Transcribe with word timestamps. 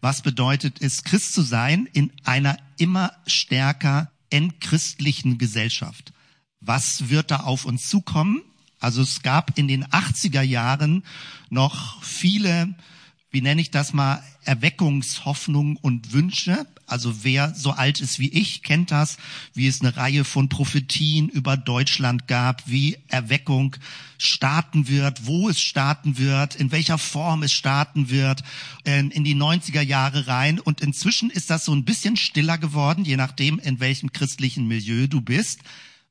Was 0.00 0.22
bedeutet 0.22 0.80
es, 0.80 1.02
Christ 1.04 1.34
zu 1.34 1.42
sein 1.42 1.88
in 1.92 2.12
einer 2.24 2.56
immer 2.78 3.12
stärker 3.26 4.10
entchristlichen 4.30 5.38
Gesellschaft? 5.38 6.12
Was 6.60 7.08
wird 7.08 7.30
da 7.30 7.40
auf 7.40 7.64
uns 7.64 7.88
zukommen? 7.88 8.42
Also 8.80 9.02
es 9.02 9.22
gab 9.22 9.58
in 9.58 9.66
den 9.66 9.84
80er 9.84 10.42
Jahren 10.42 11.04
noch 11.50 12.02
viele, 12.02 12.74
wie 13.30 13.40
nenne 13.40 13.60
ich 13.60 13.70
das 13.70 13.92
mal, 13.92 14.22
Erweckungshoffnungen 14.44 15.76
und 15.76 16.12
Wünsche. 16.12 16.66
Also 16.88 17.22
wer 17.22 17.54
so 17.54 17.72
alt 17.72 18.00
ist 18.00 18.18
wie 18.18 18.30
ich, 18.30 18.62
kennt 18.62 18.90
das, 18.90 19.18
wie 19.54 19.66
es 19.66 19.80
eine 19.80 19.96
Reihe 19.96 20.24
von 20.24 20.48
Prophetien 20.48 21.28
über 21.28 21.56
Deutschland 21.56 22.26
gab, 22.26 22.62
wie 22.66 22.96
Erweckung 23.08 23.76
starten 24.16 24.88
wird, 24.88 25.26
wo 25.26 25.48
es 25.48 25.60
starten 25.60 26.18
wird, 26.18 26.56
in 26.56 26.72
welcher 26.72 26.98
Form 26.98 27.42
es 27.42 27.52
starten 27.52 28.10
wird, 28.10 28.42
in 28.84 29.22
die 29.22 29.36
90er 29.36 29.82
Jahre 29.82 30.26
rein. 30.26 30.58
Und 30.58 30.80
inzwischen 30.80 31.30
ist 31.30 31.50
das 31.50 31.66
so 31.66 31.74
ein 31.74 31.84
bisschen 31.84 32.16
stiller 32.16 32.58
geworden, 32.58 33.04
je 33.04 33.16
nachdem, 33.16 33.58
in 33.58 33.80
welchem 33.80 34.12
christlichen 34.12 34.66
Milieu 34.66 35.06
du 35.06 35.20
bist, 35.20 35.60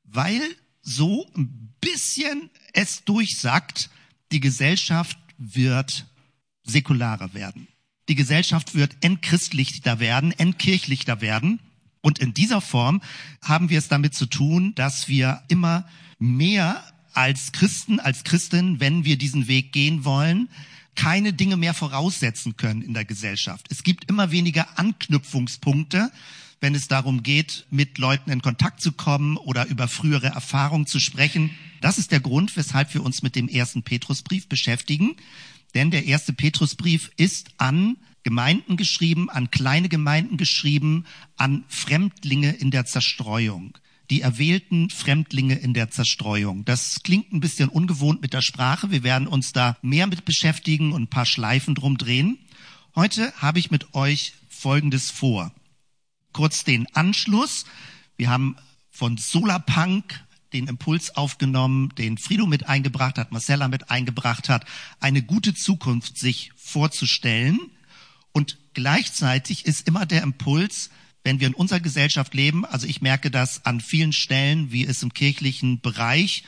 weil 0.04 0.40
so 0.80 1.26
ein 1.36 1.74
bisschen 1.80 2.50
es 2.72 3.04
durchsagt, 3.04 3.90
die 4.32 4.40
Gesellschaft 4.40 5.18
wird 5.36 6.06
säkularer 6.64 7.34
werden. 7.34 7.68
Die 8.08 8.14
Gesellschaft 8.14 8.74
wird 8.74 8.96
entchristlichter 9.02 10.00
werden, 10.00 10.32
entkirchlichter 10.32 11.20
werden. 11.20 11.60
Und 12.00 12.18
in 12.18 12.32
dieser 12.32 12.60
Form 12.60 13.02
haben 13.42 13.70
wir 13.70 13.78
es 13.78 13.88
damit 13.88 14.14
zu 14.14 14.26
tun, 14.26 14.74
dass 14.74 15.08
wir 15.08 15.42
immer 15.48 15.86
mehr 16.18 16.82
als 17.12 17.52
Christen, 17.52 18.00
als 18.00 18.24
Christin, 18.24 18.80
wenn 18.80 19.04
wir 19.04 19.18
diesen 19.18 19.48
Weg 19.48 19.72
gehen 19.72 20.04
wollen, 20.04 20.48
keine 20.94 21.32
Dinge 21.32 21.56
mehr 21.56 21.74
voraussetzen 21.74 22.56
können 22.56 22.82
in 22.82 22.94
der 22.94 23.04
Gesellschaft. 23.04 23.66
Es 23.70 23.82
gibt 23.82 24.10
immer 24.10 24.30
weniger 24.30 24.78
Anknüpfungspunkte, 24.78 26.10
wenn 26.60 26.74
es 26.74 26.88
darum 26.88 27.22
geht, 27.22 27.66
mit 27.70 27.98
Leuten 27.98 28.30
in 28.30 28.42
Kontakt 28.42 28.80
zu 28.80 28.92
kommen 28.92 29.36
oder 29.36 29.66
über 29.66 29.86
frühere 29.86 30.28
Erfahrungen 30.28 30.86
zu 30.86 30.98
sprechen. 30.98 31.50
Das 31.80 31.98
ist 31.98 32.10
der 32.10 32.20
Grund, 32.20 32.56
weshalb 32.56 32.94
wir 32.94 33.04
uns 33.04 33.22
mit 33.22 33.36
dem 33.36 33.48
ersten 33.48 33.82
Petrusbrief 33.82 34.48
beschäftigen. 34.48 35.14
Denn 35.74 35.90
der 35.90 36.06
erste 36.06 36.32
Petrusbrief 36.32 37.10
ist 37.16 37.50
an 37.58 37.96
Gemeinden 38.22 38.76
geschrieben, 38.76 39.30
an 39.30 39.50
kleine 39.50 39.88
Gemeinden 39.88 40.36
geschrieben, 40.36 41.04
an 41.36 41.64
Fremdlinge 41.68 42.52
in 42.52 42.70
der 42.70 42.84
Zerstreuung. 42.84 43.78
Die 44.10 44.22
erwählten 44.22 44.90
Fremdlinge 44.90 45.54
in 45.54 45.74
der 45.74 45.90
Zerstreuung. 45.90 46.64
Das 46.64 47.02
klingt 47.02 47.32
ein 47.32 47.40
bisschen 47.40 47.68
ungewohnt 47.68 48.22
mit 48.22 48.32
der 48.32 48.40
Sprache. 48.42 48.90
Wir 48.90 49.02
werden 49.02 49.28
uns 49.28 49.52
da 49.52 49.76
mehr 49.82 50.06
mit 50.06 50.24
beschäftigen 50.24 50.92
und 50.92 51.02
ein 51.02 51.08
paar 51.08 51.26
Schleifen 51.26 51.74
drum 51.74 51.98
drehen. 51.98 52.38
Heute 52.94 53.32
habe 53.36 53.58
ich 53.58 53.70
mit 53.70 53.94
euch 53.94 54.32
Folgendes 54.48 55.10
vor. 55.10 55.52
Kurz 56.32 56.64
den 56.64 56.86
Anschluss. 56.94 57.64
Wir 58.16 58.30
haben 58.30 58.56
von 58.90 59.16
Solarpunk 59.16 60.20
den 60.52 60.66
Impuls 60.66 61.14
aufgenommen, 61.16 61.92
den 61.96 62.18
Frido 62.18 62.46
mit 62.46 62.68
eingebracht 62.68 63.18
hat, 63.18 63.32
Marcella 63.32 63.68
mit 63.68 63.90
eingebracht 63.90 64.48
hat, 64.48 64.64
eine 65.00 65.22
gute 65.22 65.54
Zukunft 65.54 66.18
sich 66.18 66.52
vorzustellen. 66.56 67.58
Und 68.32 68.58
gleichzeitig 68.74 69.66
ist 69.66 69.86
immer 69.86 70.06
der 70.06 70.22
Impuls, 70.22 70.90
wenn 71.24 71.40
wir 71.40 71.48
in 71.48 71.54
unserer 71.54 71.80
Gesellschaft 71.80 72.34
leben, 72.34 72.64
also 72.64 72.86
ich 72.86 73.02
merke 73.02 73.30
das 73.30 73.66
an 73.66 73.80
vielen 73.80 74.12
Stellen, 74.12 74.72
wie 74.72 74.86
es 74.86 75.02
im 75.02 75.12
kirchlichen 75.12 75.80
Bereich, 75.80 76.44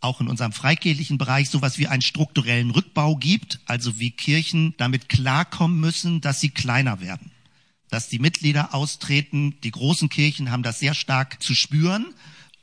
auch 0.00 0.20
in 0.20 0.28
unserem 0.28 0.52
freikirchlichen 0.52 1.18
Bereich, 1.18 1.48
sowas 1.48 1.78
wie 1.78 1.86
einen 1.86 2.02
strukturellen 2.02 2.70
Rückbau 2.70 3.16
gibt, 3.16 3.60
also 3.66 3.98
wie 3.98 4.10
Kirchen 4.10 4.74
damit 4.76 5.08
klarkommen 5.08 5.78
müssen, 5.78 6.20
dass 6.20 6.40
sie 6.40 6.50
kleiner 6.50 7.00
werden. 7.00 7.30
Dass 7.88 8.08
die 8.08 8.18
Mitglieder 8.18 8.74
austreten, 8.74 9.54
die 9.62 9.70
großen 9.70 10.08
Kirchen 10.08 10.50
haben 10.50 10.62
das 10.62 10.80
sehr 10.80 10.94
stark 10.94 11.42
zu 11.42 11.54
spüren 11.54 12.06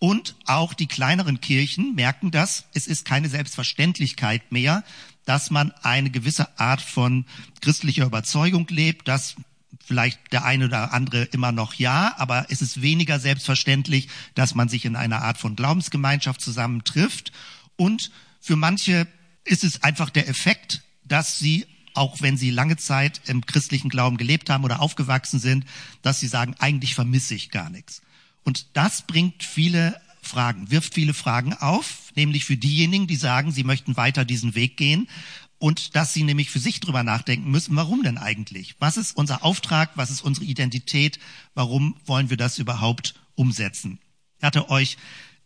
und 0.02 0.34
auch 0.48 0.74
die 0.74 0.88
kleineren 0.88 1.42
Kirchen 1.42 1.94
merken 1.94 2.32
das. 2.32 2.66
Es 2.74 2.88
ist 2.88 3.06
keine 3.06 3.30
Selbstverständlichkeit 3.30 4.52
mehr, 4.52 4.84
dass 5.26 5.52
man 5.52 5.72
eine 5.84 6.10
gewisse 6.10 6.58
Art 6.60 6.82
von 6.82 7.26
christlicher 7.62 8.08
Überzeugung 8.08 8.66
lebt, 8.70 9.08
dass 9.08 9.36
vielleicht 9.86 10.20
der 10.32 10.44
eine 10.44 10.66
oder 10.66 10.92
andere 10.92 11.26
immer 11.26 11.52
noch 11.52 11.76
ja, 11.76 12.16
aber 12.18 12.48
es 12.50 12.64
ist 12.64 12.82
weniger 12.82 13.20
selbstverständlich, 13.20 14.10
dass 14.34 14.56
man 14.56 14.70
sich 14.70 14.86
in 14.86 14.96
einer 14.96 15.22
Art 15.22 15.38
von 15.38 15.56
Glaubensgemeinschaft 15.56 16.42
zusammentrifft. 16.42 17.32
Und 17.76 18.10
für 18.40 18.56
manche 18.56 19.06
ist 19.44 19.64
es 19.64 19.84
einfach 19.84 20.10
der 20.10 20.28
Effekt, 20.28 20.82
dass 21.04 21.38
sie 21.38 21.68
auch 21.94 22.22
wenn 22.22 22.38
sie 22.38 22.50
lange 22.50 22.78
Zeit 22.78 23.22
im 23.28 23.46
christlichen 23.46 23.90
Glauben 23.90 24.18
gelebt 24.18 24.50
haben 24.50 24.64
oder 24.64 24.82
aufgewachsen 24.82 25.40
sind, 25.40 25.66
dass 26.02 26.20
sie 26.20 26.28
sagen, 26.28 26.56
eigentlich 26.58 26.96
vermisse 26.96 27.36
ich 27.36 27.52
gar 27.52 27.70
nichts. 27.70 28.02
Und 28.44 28.76
das 28.76 29.04
bringt 29.04 29.44
viele 29.44 30.00
Fragen, 30.22 30.72
wirft 30.72 30.94
viele 30.94 31.14
Fragen 31.14 31.54
auf, 31.54 32.12
nämlich 32.16 32.46
für 32.46 32.58
diejenigen, 32.58 33.08
die 33.08 33.16
sagen, 33.16 33.52
sie 33.52 33.64
möchten 33.64 33.98
weiter 33.98 34.26
diesen 34.26 34.56
Weg 34.56 34.78
gehen 34.78 35.08
und 35.58 35.96
dass 35.96 36.14
sie 36.14 36.24
nämlich 36.24 36.50
für 36.50 36.60
sich 36.60 36.80
drüber 36.80 37.04
nachdenken 37.04 37.52
müssen, 37.52 37.76
warum 37.76 38.02
denn 38.02 38.18
eigentlich? 38.18 38.76
Was 38.80 38.98
ist 38.98 39.16
unser 39.16 39.44
Auftrag? 39.44 39.92
Was 39.96 40.10
ist 40.10 40.22
unsere 40.22 40.46
Identität? 40.46 41.20
Warum 41.54 41.96
wollen 42.06 42.30
wir 42.30 42.38
das 42.38 42.58
überhaupt 42.58 43.14
umsetzen? 43.36 44.00
Ich 44.38 44.44
hatte 44.44 44.70
euch 44.70 44.98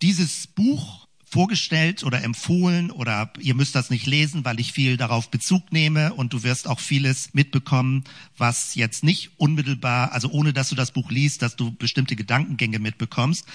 dieses 0.01 0.47
Buch 0.47 1.04
vorgestellt 1.25 2.03
oder 2.03 2.23
empfohlen 2.23 2.91
oder 2.91 3.33
ihr 3.39 3.55
müsst 3.55 3.75
das 3.75 3.89
nicht 3.89 4.05
lesen, 4.05 4.45
weil 4.45 4.59
ich 4.59 4.71
viel 4.71 4.95
darauf 4.95 5.29
Bezug 5.29 5.71
nehme 5.71 6.13
und 6.13 6.33
du 6.33 6.43
wirst 6.43 6.67
auch 6.67 6.79
vieles 6.79 7.33
mitbekommen, 7.33 8.03
was 8.37 8.75
jetzt 8.75 9.03
nicht 9.03 9.31
unmittelbar, 9.37 10.11
also 10.11 10.29
ohne 10.29 10.53
dass 10.53 10.69
du 10.69 10.75
das 10.75 10.91
Buch 10.91 11.09
liest, 11.09 11.41
dass 11.41 11.55
du 11.55 11.71
bestimmte 11.71 12.15
Gedankengänge 12.15 12.79
mitbekommst. 12.79 13.45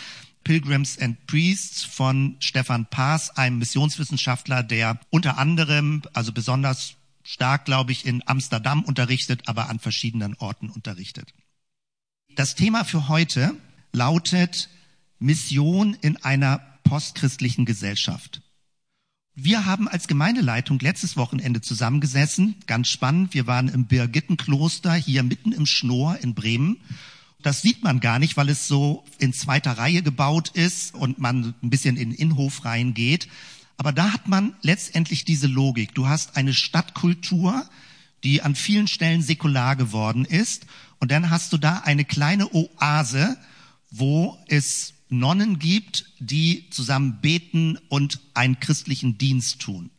Pilgrims 0.42 0.98
and 0.98 1.26
Priests 1.26 1.84
von 1.84 2.36
Stefan 2.40 2.86
Paas, 2.86 3.36
einem 3.36 3.58
Missionswissenschaftler, 3.58 4.62
der 4.62 4.98
unter 5.10 5.38
anderem, 5.38 6.02
also 6.12 6.32
besonders 6.32 6.94
stark, 7.22 7.66
glaube 7.66 7.92
ich, 7.92 8.06
in 8.06 8.22
Amsterdam 8.26 8.82
unterrichtet, 8.82 9.42
aber 9.46 9.68
an 9.68 9.78
verschiedenen 9.78 10.34
Orten 10.34 10.70
unterrichtet. 10.70 11.32
Das 12.34 12.54
Thema 12.54 12.84
für 12.84 13.08
heute 13.08 13.54
lautet 13.92 14.70
Mission 15.18 15.94
in 16.00 16.16
einer 16.16 16.69
postchristlichen 16.90 17.66
Gesellschaft. 17.66 18.42
Wir 19.36 19.64
haben 19.64 19.86
als 19.86 20.08
Gemeindeleitung 20.08 20.80
letztes 20.80 21.16
Wochenende 21.16 21.60
zusammengesessen, 21.60 22.56
ganz 22.66 22.88
spannend. 22.88 23.32
Wir 23.32 23.46
waren 23.46 23.68
im 23.68 23.86
Birgittenkloster 23.86 24.94
hier 24.94 25.22
mitten 25.22 25.52
im 25.52 25.66
Schnur 25.66 26.18
in 26.20 26.34
Bremen. 26.34 26.78
Das 27.42 27.62
sieht 27.62 27.84
man 27.84 28.00
gar 28.00 28.18
nicht, 28.18 28.36
weil 28.36 28.48
es 28.48 28.66
so 28.66 29.04
in 29.18 29.32
zweiter 29.32 29.78
Reihe 29.78 30.02
gebaut 30.02 30.48
ist 30.48 30.92
und 30.96 31.20
man 31.20 31.54
ein 31.62 31.70
bisschen 31.70 31.96
in 31.96 32.10
den 32.10 32.18
Innenhof 32.18 32.64
reingeht. 32.64 33.28
Aber 33.76 33.92
da 33.92 34.12
hat 34.12 34.26
man 34.26 34.54
letztendlich 34.62 35.24
diese 35.24 35.46
Logik. 35.46 35.94
Du 35.94 36.08
hast 36.08 36.36
eine 36.36 36.52
Stadtkultur, 36.52 37.70
die 38.24 38.42
an 38.42 38.56
vielen 38.56 38.88
Stellen 38.88 39.22
säkular 39.22 39.76
geworden 39.76 40.24
ist. 40.24 40.66
Und 40.98 41.12
dann 41.12 41.30
hast 41.30 41.52
du 41.52 41.56
da 41.56 41.78
eine 41.84 42.04
kleine 42.04 42.52
Oase, 42.52 43.38
wo 43.92 44.36
es 44.48 44.94
Nonnen 45.10 45.58
gibt, 45.58 46.06
die 46.18 46.68
zusammen 46.70 47.20
beten 47.20 47.78
und 47.88 48.20
einen 48.34 48.60
christlichen 48.60 49.18
Dienst 49.18 49.60
tun. 49.60 49.90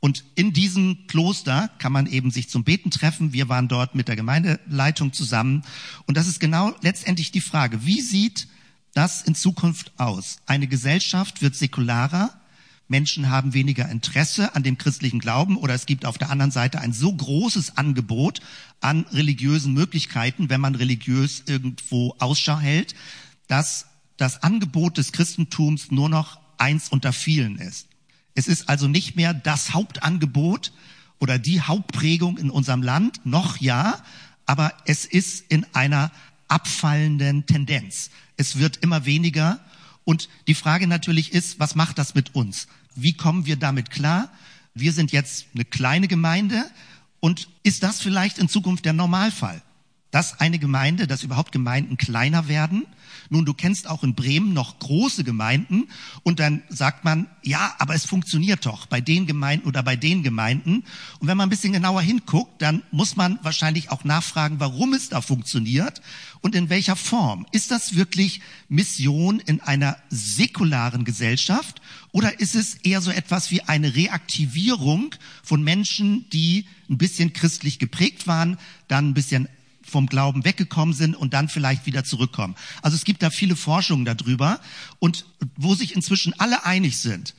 Und 0.00 0.24
in 0.36 0.52
diesem 0.52 1.06
Kloster 1.08 1.70
kann 1.78 1.92
man 1.92 2.06
eben 2.06 2.30
sich 2.30 2.48
zum 2.48 2.62
Beten 2.64 2.90
treffen. 2.90 3.32
Wir 3.32 3.48
waren 3.48 3.68
dort 3.68 3.94
mit 3.94 4.06
der 4.06 4.16
Gemeindeleitung 4.16 5.12
zusammen. 5.12 5.64
Und 6.06 6.16
das 6.16 6.28
ist 6.28 6.38
genau 6.38 6.74
letztendlich 6.82 7.32
die 7.32 7.40
Frage, 7.40 7.84
wie 7.84 8.00
sieht 8.00 8.46
das 8.94 9.22
in 9.22 9.34
Zukunft 9.34 9.92
aus? 9.96 10.38
Eine 10.46 10.68
Gesellschaft 10.68 11.42
wird 11.42 11.56
säkularer. 11.56 12.32
Menschen 12.86 13.28
haben 13.28 13.54
weniger 13.54 13.88
Interesse 13.88 14.54
an 14.54 14.62
dem 14.62 14.78
christlichen 14.78 15.18
Glauben 15.18 15.56
oder 15.58 15.74
es 15.74 15.84
gibt 15.84 16.06
auf 16.06 16.16
der 16.16 16.30
anderen 16.30 16.52
Seite 16.52 16.80
ein 16.80 16.92
so 16.92 17.12
großes 17.12 17.76
Angebot 17.76 18.40
an 18.80 19.04
religiösen 19.12 19.74
Möglichkeiten, 19.74 20.48
wenn 20.48 20.60
man 20.60 20.74
religiös 20.74 21.42
irgendwo 21.46 22.14
Ausschau 22.18 22.58
hält, 22.58 22.94
dass 23.46 23.86
das 24.18 24.42
Angebot 24.42 24.98
des 24.98 25.12
Christentums 25.12 25.90
nur 25.90 26.10
noch 26.10 26.38
eins 26.58 26.90
unter 26.90 27.14
vielen 27.14 27.56
ist. 27.56 27.88
Es 28.34 28.46
ist 28.46 28.68
also 28.68 28.86
nicht 28.86 29.16
mehr 29.16 29.32
das 29.32 29.72
Hauptangebot 29.72 30.72
oder 31.18 31.38
die 31.38 31.62
Hauptprägung 31.62 32.36
in 32.36 32.50
unserem 32.50 32.82
Land, 32.82 33.24
noch 33.24 33.56
ja, 33.56 34.02
aber 34.44 34.72
es 34.84 35.04
ist 35.04 35.44
in 35.48 35.66
einer 35.72 36.12
abfallenden 36.48 37.46
Tendenz. 37.46 38.10
Es 38.36 38.58
wird 38.58 38.78
immer 38.78 39.04
weniger 39.04 39.60
und 40.04 40.28
die 40.46 40.54
Frage 40.54 40.86
natürlich 40.86 41.32
ist, 41.32 41.60
was 41.60 41.74
macht 41.74 41.98
das 41.98 42.14
mit 42.14 42.34
uns? 42.34 42.66
Wie 42.94 43.12
kommen 43.12 43.46
wir 43.46 43.56
damit 43.56 43.90
klar? 43.90 44.30
Wir 44.74 44.92
sind 44.92 45.12
jetzt 45.12 45.46
eine 45.54 45.64
kleine 45.64 46.08
Gemeinde 46.08 46.64
und 47.20 47.48
ist 47.62 47.82
das 47.82 48.00
vielleicht 48.00 48.38
in 48.38 48.48
Zukunft 48.48 48.84
der 48.84 48.92
Normalfall? 48.92 49.62
Dass 50.10 50.40
eine 50.40 50.58
Gemeinde, 50.58 51.06
dass 51.06 51.22
überhaupt 51.22 51.52
Gemeinden 51.52 51.96
kleiner 51.96 52.48
werden. 52.48 52.86
Nun, 53.30 53.44
du 53.44 53.52
kennst 53.52 53.88
auch 53.88 54.04
in 54.04 54.14
Bremen 54.14 54.54
noch 54.54 54.78
große 54.78 55.22
Gemeinden 55.22 55.88
und 56.22 56.40
dann 56.40 56.62
sagt 56.70 57.04
man, 57.04 57.26
ja, 57.42 57.74
aber 57.78 57.94
es 57.94 58.06
funktioniert 58.06 58.64
doch 58.64 58.86
bei 58.86 59.02
den 59.02 59.26
Gemeinden 59.26 59.66
oder 59.66 59.82
bei 59.82 59.96
den 59.96 60.22
Gemeinden. 60.22 60.84
Und 61.18 61.28
wenn 61.28 61.36
man 61.36 61.48
ein 61.48 61.50
bisschen 61.50 61.74
genauer 61.74 62.00
hinguckt, 62.00 62.62
dann 62.62 62.82
muss 62.90 63.16
man 63.16 63.38
wahrscheinlich 63.42 63.90
auch 63.90 64.04
nachfragen, 64.04 64.60
warum 64.60 64.94
es 64.94 65.10
da 65.10 65.20
funktioniert 65.20 66.00
und 66.40 66.54
in 66.54 66.70
welcher 66.70 66.96
Form. 66.96 67.46
Ist 67.52 67.70
das 67.70 67.96
wirklich 67.96 68.40
Mission 68.68 69.40
in 69.40 69.60
einer 69.60 69.98
säkularen 70.08 71.04
Gesellschaft 71.04 71.82
oder 72.12 72.40
ist 72.40 72.54
es 72.54 72.76
eher 72.76 73.02
so 73.02 73.10
etwas 73.10 73.50
wie 73.50 73.62
eine 73.62 73.94
Reaktivierung 73.94 75.14
von 75.42 75.62
Menschen, 75.62 76.28
die 76.30 76.66
ein 76.88 76.96
bisschen 76.96 77.34
christlich 77.34 77.78
geprägt 77.78 78.26
waren, 78.26 78.56
dann 78.88 79.10
ein 79.10 79.14
bisschen 79.14 79.48
vom 79.88 80.06
Glauben 80.06 80.44
weggekommen 80.44 80.94
sind 80.94 81.14
und 81.16 81.34
dann 81.34 81.48
vielleicht 81.48 81.86
wieder 81.86 82.04
zurückkommen. 82.04 82.54
Also 82.82 82.96
es 82.96 83.04
gibt 83.04 83.22
da 83.22 83.30
viele 83.30 83.56
Forschungen 83.56 84.04
darüber 84.04 84.60
und 84.98 85.26
wo 85.56 85.74
sich 85.74 85.94
inzwischen 85.94 86.38
alle 86.38 86.64
einig 86.64 86.98
sind, 86.98 87.34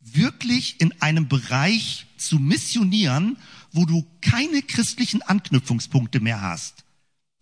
wirklich 0.00 0.80
in 0.80 1.00
einem 1.00 1.28
Bereich 1.28 2.06
zu 2.16 2.38
missionieren, 2.38 3.36
wo 3.72 3.86
du 3.86 4.06
keine 4.20 4.62
christlichen 4.62 5.22
Anknüpfungspunkte 5.22 6.20
mehr 6.20 6.40
hast. 6.40 6.84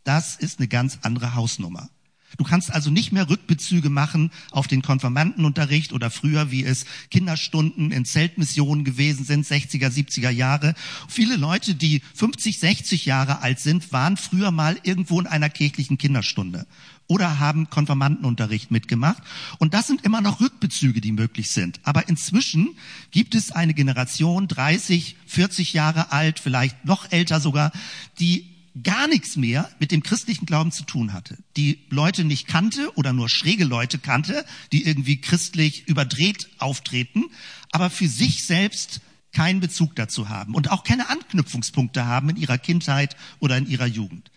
Das 0.05 0.37
ist 0.37 0.59
eine 0.59 0.69
ganz 0.69 0.99
andere 1.03 1.35
Hausnummer. 1.35 1.89
Du 2.37 2.45
kannst 2.45 2.73
also 2.73 2.91
nicht 2.91 3.13
mehr 3.13 3.29
Rückbezüge 3.29 3.91
machen 3.91 4.31
auf 4.51 4.67
den 4.67 4.83
Konfirmandenunterricht 4.83 5.93
oder 5.93 6.11
früher, 6.11 6.51
wie 6.51 6.65
es 6.65 6.87
Kinderstunden 7.11 7.93
in 7.93 8.05
Zeltmissionen 8.05 8.85
gewesen 8.85 9.25
sind, 9.25 9.47
60er, 9.47 9.89
70er 9.89 10.31
Jahre. 10.31 10.75
Viele 11.09 11.37
Leute, 11.37 11.75
die 11.75 12.03
50, 12.15 12.59
60 12.59 13.07
Jahre 13.07 13.41
alt 13.41 13.61
sind, 13.61 13.93
waren 13.93 14.17
früher 14.17 14.51
mal 14.51 14.79
irgendwo 14.83 15.21
in 15.21 15.27
einer 15.27 15.51
kirchlichen 15.51 15.99
Kinderstunde 15.99 16.67
oder 17.13 17.39
haben 17.39 17.69
Konfirmandenunterricht 17.69 18.71
mitgemacht. 18.71 19.23
Und 19.59 19.75
das 19.75 19.87
sind 19.87 20.05
immer 20.05 20.21
noch 20.21 20.41
Rückbezüge, 20.41 21.01
die 21.01 21.13
möglich 21.13 21.51
sind. 21.51 21.81
Aber 21.83 22.09
inzwischen 22.09 22.71
gibt 23.11 23.35
es 23.35 23.53
eine 23.53 23.75
Generation, 23.75 24.49
30, 24.49 25.17
40 25.27 25.73
Jahre 25.75 26.13
alt, 26.13 26.39
vielleicht 26.39 26.85
noch 26.85 27.11
älter 27.13 27.41
sogar, 27.41 27.73
die 28.19 28.52
gar 28.83 29.07
nichts 29.07 29.37
mehr 29.37 29.71
mit 29.79 29.93
dem 29.93 30.03
christlichen 30.03 30.47
Glauben 30.47 30.73
zu 30.73 30.85
tun 30.85 31.13
hatte, 31.13 31.37
die 31.57 31.81
Leute 31.91 32.25
nicht 32.25 32.47
kannte 32.47 32.95
oder 32.97 33.13
nur 33.13 33.29
schräge 33.29 33.65
Leute 33.65 33.99
kannte, 33.99 34.45
die 34.73 34.87
irgendwie 34.87 35.21
christlich 35.21 35.87
überdreht 35.89 36.49
auftreten, 36.59 37.25
aber 37.71 37.91
für 37.91 38.09
sich 38.09 38.45
selbst 38.45 39.01
keinen 39.33 39.61
Bezug 39.61 39.95
dazu 39.97 40.29
haben 40.29 40.55
und 40.55 40.71
auch 40.71 40.85
keine 40.85 41.09
Anknüpfungspunkte 41.09 42.07
haben 42.07 42.31
in 42.31 42.37
ihrer 42.37 42.59
Kindheit 42.59 43.17
oder 43.41 43.57
in 43.57 43.67
ihrer 43.67 43.87
Jugend. 43.87 44.32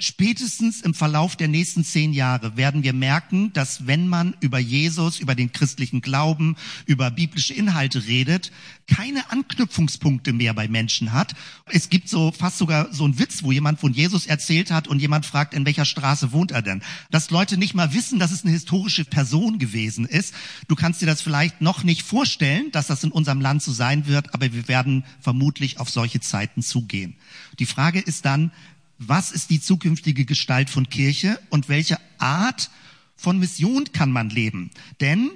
Spätestens 0.00 0.80
im 0.82 0.94
Verlauf 0.94 1.34
der 1.34 1.48
nächsten 1.48 1.82
zehn 1.82 2.12
Jahre 2.12 2.56
werden 2.56 2.84
wir 2.84 2.92
merken, 2.92 3.52
dass 3.52 3.88
wenn 3.88 4.06
man 4.06 4.36
über 4.38 4.60
Jesus, 4.60 5.18
über 5.18 5.34
den 5.34 5.50
christlichen 5.50 6.02
Glauben, 6.02 6.54
über 6.86 7.10
biblische 7.10 7.52
Inhalte 7.52 8.06
redet, 8.06 8.52
keine 8.86 9.32
Anknüpfungspunkte 9.32 10.32
mehr 10.32 10.54
bei 10.54 10.68
Menschen 10.68 11.12
hat. 11.12 11.34
Es 11.66 11.90
gibt 11.90 12.08
so 12.08 12.30
fast 12.30 12.58
sogar 12.58 12.94
so 12.94 13.02
einen 13.02 13.18
Witz, 13.18 13.42
wo 13.42 13.50
jemand 13.50 13.80
von 13.80 13.92
Jesus 13.92 14.26
erzählt 14.26 14.70
hat 14.70 14.86
und 14.86 15.00
jemand 15.00 15.26
fragt, 15.26 15.52
in 15.52 15.66
welcher 15.66 15.84
Straße 15.84 16.30
wohnt 16.30 16.52
er 16.52 16.62
denn? 16.62 16.80
Dass 17.10 17.30
Leute 17.30 17.58
nicht 17.58 17.74
mal 17.74 17.92
wissen, 17.92 18.20
dass 18.20 18.30
es 18.30 18.44
eine 18.44 18.52
historische 18.52 19.04
Person 19.04 19.58
gewesen 19.58 20.06
ist. 20.06 20.32
Du 20.68 20.76
kannst 20.76 21.02
dir 21.02 21.06
das 21.06 21.22
vielleicht 21.22 21.60
noch 21.60 21.82
nicht 21.82 22.02
vorstellen, 22.02 22.70
dass 22.70 22.86
das 22.86 23.02
in 23.02 23.10
unserem 23.10 23.40
Land 23.40 23.64
so 23.64 23.72
sein 23.72 24.06
wird, 24.06 24.32
aber 24.32 24.52
wir 24.52 24.68
werden 24.68 25.04
vermutlich 25.18 25.80
auf 25.80 25.90
solche 25.90 26.20
Zeiten 26.20 26.62
zugehen. 26.62 27.16
Die 27.58 27.66
Frage 27.66 27.98
ist 27.98 28.24
dann, 28.24 28.52
was 28.98 29.30
ist 29.30 29.50
die 29.50 29.60
zukünftige 29.60 30.24
Gestalt 30.24 30.70
von 30.70 30.88
Kirche 30.88 31.40
und 31.50 31.68
welche 31.68 31.98
Art 32.18 32.70
von 33.16 33.38
Mission 33.38 33.92
kann 33.92 34.12
man 34.12 34.30
leben. 34.30 34.70
Denn 35.00 35.30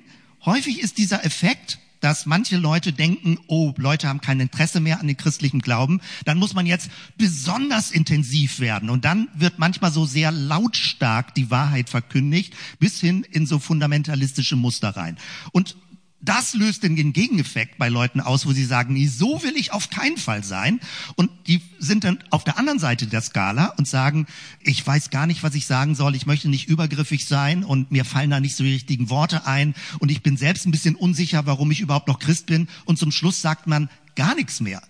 häufig 0.44 0.80
ist 0.80 0.98
dieser 0.98 1.24
Effekt, 1.24 1.78
dass 2.00 2.26
manche 2.26 2.56
Leute 2.56 2.92
denken, 2.92 3.38
oh, 3.46 3.72
Leute 3.76 4.08
haben 4.08 4.20
kein 4.20 4.40
Interesse 4.40 4.80
mehr 4.80 5.00
an 5.00 5.06
den 5.06 5.16
christlichen 5.16 5.60
Glauben, 5.60 6.00
dann 6.24 6.36
muss 6.36 6.52
man 6.52 6.66
jetzt 6.66 6.90
besonders 7.16 7.92
intensiv 7.92 8.58
werden. 8.58 8.90
Und 8.90 9.04
dann 9.04 9.28
wird 9.34 9.60
manchmal 9.60 9.92
so 9.92 10.04
sehr 10.04 10.32
lautstark 10.32 11.32
die 11.34 11.50
Wahrheit 11.50 11.88
verkündigt, 11.88 12.54
bis 12.80 13.00
hin 13.00 13.24
in 13.30 13.46
so 13.46 13.60
fundamentalistische 13.60 14.56
Muster 14.56 14.90
rein. 14.90 15.16
Und 15.52 15.76
das 16.22 16.54
löst 16.54 16.84
den 16.84 17.12
Gegeneffekt 17.12 17.78
bei 17.78 17.88
Leuten 17.88 18.20
aus, 18.20 18.46
wo 18.46 18.52
sie 18.52 18.64
sagen, 18.64 18.94
nee, 18.94 19.08
so 19.08 19.42
will 19.42 19.56
ich 19.56 19.72
auf 19.72 19.90
keinen 19.90 20.16
Fall 20.16 20.44
sein. 20.44 20.80
Und 21.16 21.30
die 21.48 21.60
sind 21.80 22.04
dann 22.04 22.22
auf 22.30 22.44
der 22.44 22.58
anderen 22.58 22.78
Seite 22.78 23.08
der 23.08 23.20
Skala 23.20 23.74
und 23.76 23.88
sagen, 23.88 24.26
ich 24.60 24.86
weiß 24.86 25.10
gar 25.10 25.26
nicht, 25.26 25.42
was 25.42 25.56
ich 25.56 25.66
sagen 25.66 25.96
soll, 25.96 26.14
ich 26.14 26.24
möchte 26.24 26.48
nicht 26.48 26.68
übergriffig 26.68 27.26
sein 27.26 27.64
und 27.64 27.90
mir 27.90 28.04
fallen 28.04 28.30
da 28.30 28.38
nicht 28.38 28.54
so 28.54 28.62
die 28.62 28.72
richtigen 28.72 29.10
Worte 29.10 29.46
ein 29.46 29.74
und 29.98 30.12
ich 30.12 30.22
bin 30.22 30.36
selbst 30.36 30.64
ein 30.64 30.70
bisschen 30.70 30.94
unsicher, 30.94 31.44
warum 31.46 31.72
ich 31.72 31.80
überhaupt 31.80 32.06
noch 32.06 32.20
Christ 32.20 32.46
bin. 32.46 32.68
Und 32.84 32.98
zum 32.98 33.10
Schluss 33.10 33.42
sagt 33.42 33.66
man 33.66 33.90
gar 34.14 34.36
nichts 34.36 34.60
mehr. 34.60 34.80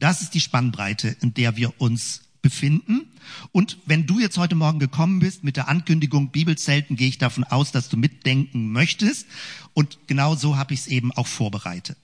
Das 0.00 0.20
ist 0.20 0.34
die 0.34 0.40
Spannbreite, 0.40 1.16
in 1.20 1.32
der 1.32 1.56
wir 1.56 1.80
uns 1.80 2.22
befinden. 2.42 3.06
Und 3.52 3.78
wenn 3.86 4.06
du 4.06 4.18
jetzt 4.18 4.36
heute 4.36 4.54
Morgen 4.54 4.80
gekommen 4.80 5.20
bist 5.20 5.44
mit 5.44 5.56
der 5.56 5.68
Ankündigung 5.68 6.30
Bibelzelten, 6.30 6.96
gehe 6.96 7.08
ich 7.08 7.18
davon 7.18 7.44
aus, 7.44 7.72
dass 7.72 7.88
du 7.88 7.96
mitdenken 7.96 8.70
möchtest. 8.72 9.26
Und 9.72 9.98
genau 10.08 10.34
so 10.34 10.56
habe 10.56 10.74
ich 10.74 10.80
es 10.80 10.86
eben 10.88 11.12
auch 11.12 11.28
vorbereitet. 11.28 11.96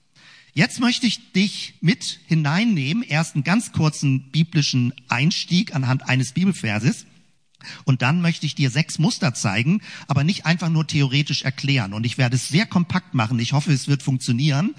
Jetzt 0.53 0.79
möchte 0.79 1.05
ich 1.05 1.31
dich 1.33 1.75
mit 1.81 2.19
hineinnehmen, 2.25 3.03
erst 3.03 3.35
einen 3.35 3.43
ganz 3.43 3.71
kurzen 3.71 4.31
biblischen 4.31 4.93
Einstieg 5.07 5.75
anhand 5.75 6.09
eines 6.09 6.31
Bibelverses. 6.31 7.05
Und 7.83 8.01
dann 8.01 8.21
möchte 8.21 8.45
ich 8.45 8.55
dir 8.55 8.69
sechs 8.69 8.99
Muster 8.99 9.33
zeigen, 9.33 9.81
aber 10.07 10.23
nicht 10.23 10.45
einfach 10.45 10.69
nur 10.69 10.87
theoretisch 10.87 11.43
erklären. 11.43 11.93
Und 11.93 12.05
ich 12.05 12.17
werde 12.17 12.37
es 12.37 12.47
sehr 12.47 12.65
kompakt 12.65 13.13
machen. 13.13 13.37
Ich 13.39 13.53
hoffe, 13.53 13.73
es 13.73 13.87
wird 13.87 14.01
funktionieren. 14.01 14.75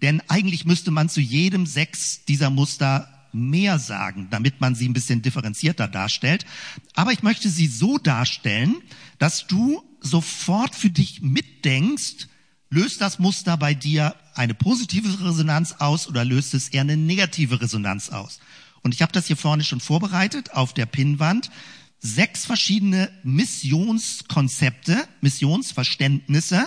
Denn 0.00 0.22
eigentlich 0.28 0.64
müsste 0.64 0.90
man 0.90 1.08
zu 1.08 1.20
jedem 1.20 1.66
sechs 1.66 2.24
dieser 2.24 2.50
Muster 2.50 3.19
mehr 3.32 3.78
sagen, 3.78 4.28
damit 4.30 4.60
man 4.60 4.74
sie 4.74 4.88
ein 4.88 4.92
bisschen 4.92 5.22
differenzierter 5.22 5.88
darstellt. 5.88 6.46
Aber 6.94 7.12
ich 7.12 7.22
möchte 7.22 7.48
sie 7.48 7.66
so 7.66 7.98
darstellen, 7.98 8.76
dass 9.18 9.46
du 9.46 9.82
sofort 10.00 10.74
für 10.74 10.90
dich 10.90 11.22
mitdenkst, 11.22 12.28
löst 12.70 13.00
das 13.00 13.18
Muster 13.18 13.56
bei 13.56 13.74
dir 13.74 14.14
eine 14.34 14.54
positive 14.54 15.24
Resonanz 15.24 15.74
aus 15.78 16.08
oder 16.08 16.24
löst 16.24 16.54
es 16.54 16.68
eher 16.68 16.82
eine 16.82 16.96
negative 16.96 17.60
Resonanz 17.60 18.10
aus? 18.10 18.40
Und 18.82 18.94
ich 18.94 19.02
habe 19.02 19.12
das 19.12 19.26
hier 19.26 19.36
vorne 19.36 19.64
schon 19.64 19.80
vorbereitet 19.80 20.52
auf 20.52 20.72
der 20.72 20.86
Pinnwand. 20.86 21.50
Sechs 21.98 22.46
verschiedene 22.46 23.10
Missionskonzepte, 23.24 25.06
Missionsverständnisse, 25.20 26.66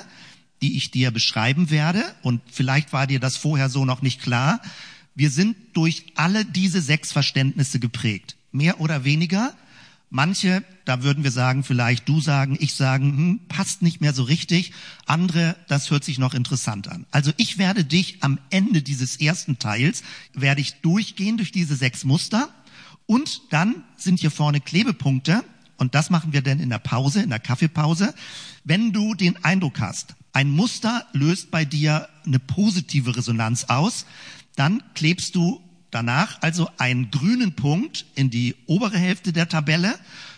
die 0.62 0.78
ich 0.78 0.92
dir 0.92 1.10
beschreiben 1.10 1.72
werde. 1.72 2.04
Und 2.22 2.42
vielleicht 2.52 2.94
war 2.94 3.08
dir 3.08 3.20
das 3.20 3.36
vorher 3.36 3.70
so 3.70 3.84
noch 3.84 4.04
nicht 4.04 4.22
klar. 4.22 4.62
Wir 5.16 5.30
sind 5.30 5.56
durch 5.74 6.06
alle 6.16 6.46
diese 6.46 6.82
sechs 6.82 7.12
Verständnisse 7.12 7.80
geprägt. 7.80 8.36
Mehr 8.52 8.80
oder 8.80 9.04
weniger. 9.04 9.54
Manche, 10.10 10.64
da 10.86 11.02
würden 11.02 11.24
wir 11.24 11.32
sagen, 11.32 11.64
vielleicht 11.64 12.08
du 12.08 12.22
sagen, 12.22 12.56
ich 12.60 12.76
sagen, 12.76 13.18
hm, 13.18 13.40
passt 13.48 13.82
nicht 13.82 14.00
mehr 14.00 14.14
so 14.14 14.24
richtig. 14.24 14.72
Andere, 15.08 15.56
das 15.68 15.90
hört 15.90 16.04
sich 16.04 16.20
noch 16.20 16.36
interessant 16.36 16.88
an. 16.88 17.08
Also 17.10 17.32
ich 17.38 17.58
werde 17.58 17.84
dich 17.84 18.18
am 18.22 18.38
Ende 18.52 18.84
dieses 18.84 19.20
ersten 19.20 19.58
Teils, 19.58 20.04
werde 20.34 20.62
ich 20.62 20.82
durchgehen 20.82 21.38
durch 21.38 21.52
diese 21.52 21.76
sechs 21.76 22.04
Muster. 22.04 22.50
Und 23.08 23.42
dann 23.50 23.84
sind 23.98 24.20
hier 24.20 24.32
vorne 24.32 24.62
Klebepunkte. 24.62 25.44
Und 25.78 25.96
das 25.96 26.12
machen 26.12 26.32
wir 26.32 26.44
dann 26.44 26.60
in 26.60 26.70
der 26.70 26.78
Pause, 26.78 27.24
in 27.24 27.30
der 27.30 27.40
Kaffeepause. 27.40 28.14
Wenn 28.64 28.94
du 28.94 29.16
den 29.16 29.44
Eindruck 29.44 29.80
hast, 29.80 30.16
ein 30.32 30.50
Muster 30.50 31.06
löst 31.14 31.52
bei 31.52 31.66
dir 31.66 32.08
eine 32.26 32.40
positive 32.40 33.16
Resonanz 33.16 33.66
aus, 33.66 34.06
dann 34.56 34.84
klebst 34.94 35.36
du 35.36 35.62
danach 35.92 36.42
also 36.42 36.70
einen 36.78 37.12
grünen 37.12 37.56
Punkt 37.56 38.06
in 38.16 38.30
die 38.30 38.56
obere 38.66 38.98
Hälfte 38.98 39.34
der 39.34 39.50
Tabelle. 39.50 39.96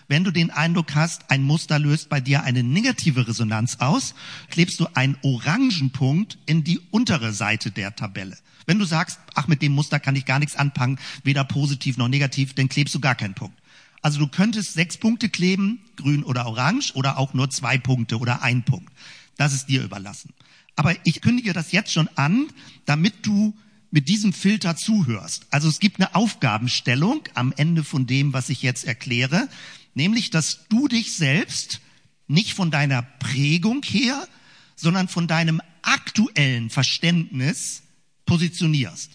Wenn 0.07 0.23
du 0.23 0.31
den 0.31 0.51
Eindruck 0.51 0.93
hast, 0.93 1.31
ein 1.31 1.41
Muster 1.41 1.79
löst 1.79 2.09
bei 2.09 2.21
dir 2.21 2.43
eine 2.43 2.63
negative 2.63 3.27
Resonanz 3.27 3.77
aus, 3.79 4.13
klebst 4.49 4.79
du 4.79 4.87
einen 4.93 5.17
orangen 5.23 5.91
Punkt 5.91 6.37
in 6.45 6.63
die 6.63 6.79
untere 6.91 7.33
Seite 7.33 7.71
der 7.71 7.95
Tabelle. 7.95 8.37
Wenn 8.67 8.79
du 8.79 8.85
sagst, 8.85 9.19
ach, 9.33 9.47
mit 9.47 9.61
dem 9.61 9.73
Muster 9.73 9.99
kann 9.99 10.15
ich 10.15 10.25
gar 10.25 10.39
nichts 10.39 10.55
anfangen, 10.55 10.99
weder 11.23 11.43
positiv 11.43 11.97
noch 11.97 12.07
negativ, 12.07 12.53
dann 12.53 12.69
klebst 12.69 12.93
du 12.93 12.99
gar 12.99 13.15
keinen 13.15 13.33
Punkt. 13.33 13.57
Also 14.01 14.19
du 14.19 14.27
könntest 14.27 14.73
sechs 14.73 14.97
Punkte 14.97 15.29
kleben, 15.29 15.79
grün 15.95 16.23
oder 16.23 16.45
orange, 16.45 16.93
oder 16.93 17.17
auch 17.17 17.33
nur 17.33 17.49
zwei 17.49 17.77
Punkte 17.77 18.19
oder 18.19 18.43
ein 18.43 18.63
Punkt. 18.63 18.91
Das 19.37 19.53
ist 19.53 19.67
dir 19.67 19.83
überlassen. 19.83 20.33
Aber 20.75 20.93
ich 21.05 21.21
kündige 21.21 21.53
das 21.53 21.71
jetzt 21.71 21.91
schon 21.91 22.09
an, 22.15 22.47
damit 22.85 23.25
du 23.25 23.55
mit 23.95 24.09
diesem 24.09 24.33
Filter 24.33 24.75
zuhörst. 24.75 25.45
Also 25.51 25.69
es 25.69 25.79
gibt 25.79 26.01
eine 26.01 26.15
Aufgabenstellung 26.15 27.23
am 27.33 27.53
Ende 27.55 27.81
von 27.81 28.05
dem, 28.05 28.33
was 28.33 28.49
ich 28.49 28.61
jetzt 28.61 28.83
erkläre, 28.83 29.47
nämlich, 29.93 30.29
dass 30.31 30.67
du 30.67 30.89
dich 30.89 31.13
selbst 31.13 31.79
nicht 32.27 32.55
von 32.55 32.71
deiner 32.71 33.03
Prägung 33.03 33.83
her, 33.83 34.27
sondern 34.75 35.07
von 35.07 35.29
deinem 35.29 35.61
aktuellen 35.81 36.69
Verständnis 36.69 37.83
positionierst. 38.25 39.11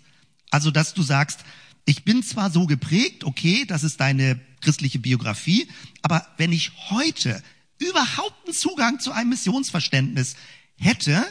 Also, 0.50 0.70
dass 0.70 0.94
du 0.94 1.02
sagst, 1.02 1.40
ich 1.84 2.04
bin 2.04 2.22
zwar 2.22 2.50
so 2.50 2.66
geprägt, 2.66 3.24
okay, 3.24 3.66
das 3.66 3.84
ist 3.84 4.00
deine 4.00 4.40
christliche 4.62 4.98
Biografie. 4.98 5.68
Aber 6.00 6.26
wenn 6.38 6.52
ich 6.52 6.72
heute 6.88 7.42
überhaupt 7.76 8.46
einen 8.46 8.54
Zugang 8.54 8.98
zu 8.98 9.12
einem 9.12 9.28
Missionsverständnis 9.28 10.36
hätte, 10.78 11.22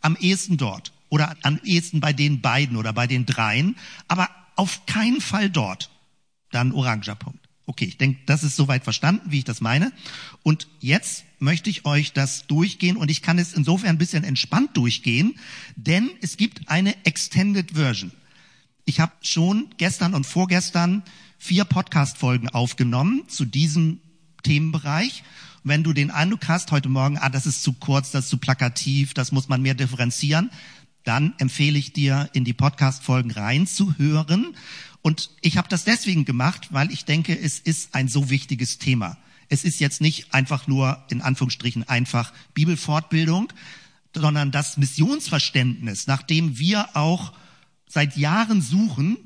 am 0.00 0.16
ehesten 0.16 0.56
dort 0.56 0.90
oder 1.08 1.36
am 1.42 1.60
ehesten 1.64 2.00
bei 2.00 2.12
den 2.12 2.40
beiden 2.40 2.76
oder 2.76 2.92
bei 2.92 3.06
den 3.06 3.26
dreien, 3.26 3.76
aber 4.08 4.28
auf 4.56 4.86
keinen 4.86 5.20
Fall 5.20 5.50
dort. 5.50 5.90
Dann 6.50 6.72
oranger 6.72 7.14
Punkt. 7.14 7.48
Okay, 7.66 7.84
ich 7.84 7.98
denke, 7.98 8.20
das 8.24 8.44
ist 8.44 8.56
soweit 8.56 8.82
verstanden, 8.82 9.30
wie 9.30 9.38
ich 9.38 9.44
das 9.44 9.60
meine. 9.60 9.92
Und 10.42 10.68
jetzt 10.80 11.24
möchte 11.38 11.68
ich 11.68 11.84
euch 11.84 12.14
das 12.14 12.46
durchgehen 12.46 12.96
und 12.96 13.10
ich 13.10 13.20
kann 13.20 13.38
es 13.38 13.52
insofern 13.52 13.90
ein 13.90 13.98
bisschen 13.98 14.24
entspannt 14.24 14.76
durchgehen, 14.76 15.38
denn 15.76 16.10
es 16.22 16.38
gibt 16.38 16.70
eine 16.70 16.94
Extended 17.04 17.72
Version. 17.72 18.10
Ich 18.86 19.00
habe 19.00 19.12
schon 19.20 19.66
gestern 19.76 20.14
und 20.14 20.24
vorgestern 20.24 21.02
vier 21.36 21.66
Podcast-Folgen 21.66 22.48
aufgenommen 22.48 23.28
zu 23.28 23.44
diesem 23.44 24.00
Themenbereich. 24.42 25.22
wenn 25.64 25.82
du 25.82 25.92
den 25.92 26.10
Eindruck 26.10 26.48
hast 26.48 26.72
heute 26.72 26.88
Morgen, 26.88 27.18
ah, 27.18 27.28
das 27.28 27.44
ist 27.44 27.62
zu 27.62 27.74
kurz, 27.74 28.10
das 28.10 28.24
ist 28.24 28.30
zu 28.30 28.38
plakativ, 28.38 29.12
das 29.12 29.32
muss 29.32 29.48
man 29.48 29.60
mehr 29.60 29.74
differenzieren, 29.74 30.50
dann 31.08 31.32
empfehle 31.38 31.78
ich 31.78 31.94
dir, 31.94 32.28
in 32.34 32.44
die 32.44 32.52
Podcast-Folgen 32.52 33.30
reinzuhören. 33.30 34.54
Und 35.00 35.30
ich 35.40 35.56
habe 35.56 35.66
das 35.68 35.84
deswegen 35.84 36.26
gemacht, 36.26 36.68
weil 36.70 36.92
ich 36.92 37.06
denke, 37.06 37.36
es 37.38 37.58
ist 37.58 37.94
ein 37.94 38.08
so 38.08 38.28
wichtiges 38.28 38.76
Thema. 38.76 39.16
Es 39.48 39.64
ist 39.64 39.80
jetzt 39.80 40.02
nicht 40.02 40.34
einfach 40.34 40.66
nur, 40.66 41.02
in 41.08 41.22
Anführungsstrichen, 41.22 41.88
einfach 41.88 42.34
Bibelfortbildung, 42.52 43.50
sondern 44.14 44.50
das 44.50 44.76
Missionsverständnis, 44.76 46.06
nach 46.06 46.22
dem 46.22 46.58
wir 46.58 46.94
auch 46.94 47.32
seit 47.88 48.18
Jahren 48.18 48.60
suchen, 48.60 49.16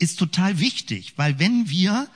ist 0.00 0.18
total 0.18 0.58
wichtig, 0.58 1.12
weil 1.14 1.38
wenn 1.38 1.70
wir 1.70 2.08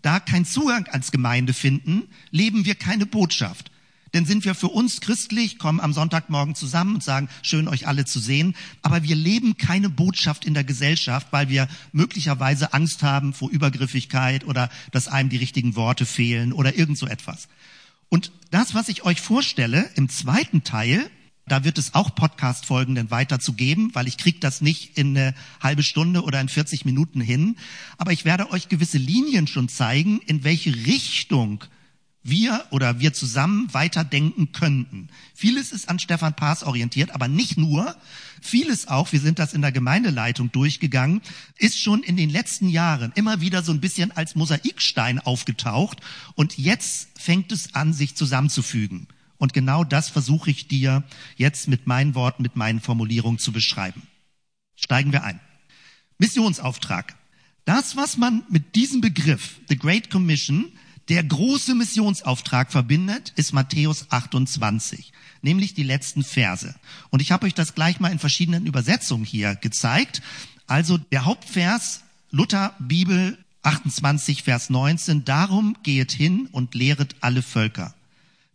da 0.00 0.20
keinen 0.20 0.46
Zugang 0.46 0.86
als 0.86 1.12
Gemeinde 1.12 1.52
finden, 1.52 2.04
leben 2.30 2.64
wir 2.64 2.76
keine 2.76 3.04
Botschaft. 3.04 3.70
Denn 4.14 4.24
sind 4.24 4.44
wir 4.44 4.54
für 4.54 4.68
uns 4.68 5.00
christlich, 5.00 5.58
kommen 5.58 5.80
am 5.80 5.92
Sonntagmorgen 5.92 6.54
zusammen 6.54 6.94
und 6.94 7.02
sagen, 7.02 7.28
schön 7.42 7.66
euch 7.66 7.88
alle 7.88 8.04
zu 8.04 8.20
sehen, 8.20 8.54
aber 8.80 9.02
wir 9.02 9.16
leben 9.16 9.56
keine 9.56 9.90
Botschaft 9.90 10.44
in 10.44 10.54
der 10.54 10.62
Gesellschaft, 10.62 11.26
weil 11.32 11.48
wir 11.48 11.68
möglicherweise 11.92 12.72
Angst 12.72 13.02
haben 13.02 13.34
vor 13.34 13.50
Übergriffigkeit 13.50 14.44
oder 14.44 14.70
dass 14.92 15.08
einem 15.08 15.30
die 15.30 15.36
richtigen 15.36 15.74
Worte 15.74 16.06
fehlen 16.06 16.52
oder 16.52 16.76
irgend 16.76 16.96
so 16.96 17.06
etwas. 17.06 17.48
Und 18.08 18.30
das, 18.52 18.74
was 18.74 18.88
ich 18.88 19.04
euch 19.04 19.20
vorstelle 19.20 19.90
im 19.96 20.08
zweiten 20.08 20.62
Teil, 20.62 21.10
da 21.48 21.64
wird 21.64 21.76
es 21.76 21.94
auch 21.94 22.14
Podcast-Folgen 22.14 22.94
dann 22.94 23.10
weiter 23.10 23.38
weil 23.40 24.06
ich 24.06 24.16
krieg 24.16 24.40
das 24.40 24.60
nicht 24.60 24.96
in 24.96 25.16
eine 25.16 25.34
halbe 25.60 25.82
Stunde 25.82 26.22
oder 26.22 26.40
in 26.40 26.48
40 26.48 26.84
Minuten 26.84 27.20
hin. 27.20 27.56
Aber 27.98 28.12
ich 28.12 28.24
werde 28.24 28.50
euch 28.52 28.68
gewisse 28.68 28.98
Linien 28.98 29.48
schon 29.48 29.68
zeigen, 29.68 30.20
in 30.20 30.44
welche 30.44 30.74
Richtung 30.86 31.64
wir 32.24 32.64
oder 32.70 33.00
wir 33.00 33.12
zusammen 33.12 33.72
weiterdenken 33.72 34.50
könnten. 34.52 35.08
Vieles 35.34 35.72
ist 35.72 35.88
an 35.90 35.98
Stefan 35.98 36.34
Paas 36.34 36.64
orientiert, 36.64 37.10
aber 37.10 37.28
nicht 37.28 37.58
nur. 37.58 37.94
Vieles 38.40 38.88
auch, 38.88 39.12
wir 39.12 39.20
sind 39.20 39.38
das 39.38 39.52
in 39.52 39.60
der 39.60 39.72
Gemeindeleitung 39.72 40.50
durchgegangen, 40.50 41.20
ist 41.58 41.78
schon 41.78 42.02
in 42.02 42.16
den 42.16 42.30
letzten 42.30 42.68
Jahren 42.68 43.12
immer 43.14 43.40
wieder 43.40 43.62
so 43.62 43.72
ein 43.72 43.80
bisschen 43.80 44.10
als 44.10 44.34
Mosaikstein 44.34 45.20
aufgetaucht 45.20 46.00
und 46.34 46.58
jetzt 46.58 47.08
fängt 47.18 47.52
es 47.52 47.74
an, 47.74 47.92
sich 47.92 48.14
zusammenzufügen. 48.16 49.06
Und 49.36 49.52
genau 49.52 49.84
das 49.84 50.08
versuche 50.08 50.50
ich 50.50 50.68
dir 50.68 51.04
jetzt 51.36 51.68
mit 51.68 51.86
meinen 51.86 52.14
Worten, 52.14 52.42
mit 52.42 52.56
meinen 52.56 52.80
Formulierungen 52.80 53.38
zu 53.38 53.52
beschreiben. 53.52 54.02
Steigen 54.76 55.12
wir 55.12 55.24
ein. 55.24 55.40
Missionsauftrag. 56.18 57.14
Das, 57.66 57.96
was 57.96 58.16
man 58.16 58.44
mit 58.48 58.74
diesem 58.74 59.00
Begriff, 59.00 59.60
The 59.68 59.76
Great 59.76 60.10
Commission, 60.10 60.72
der 61.08 61.22
große 61.22 61.74
Missionsauftrag 61.74 62.72
verbindet, 62.72 63.32
ist 63.36 63.52
Matthäus 63.52 64.06
28, 64.10 65.12
nämlich 65.42 65.74
die 65.74 65.82
letzten 65.82 66.24
Verse. 66.24 66.74
Und 67.10 67.20
ich 67.20 67.30
habe 67.30 67.46
euch 67.46 67.54
das 67.54 67.74
gleich 67.74 68.00
mal 68.00 68.12
in 68.12 68.18
verschiedenen 68.18 68.66
Übersetzungen 68.66 69.24
hier 69.24 69.54
gezeigt. 69.54 70.22
Also 70.66 70.96
der 70.96 71.26
Hauptvers 71.26 72.02
Luther 72.30 72.74
Bibel 72.78 73.38
28, 73.62 74.42
Vers 74.42 74.70
19, 74.70 75.24
darum 75.24 75.76
gehet 75.82 76.12
hin 76.12 76.48
und 76.52 76.74
lehret 76.74 77.16
alle 77.20 77.42
Völker. 77.42 77.94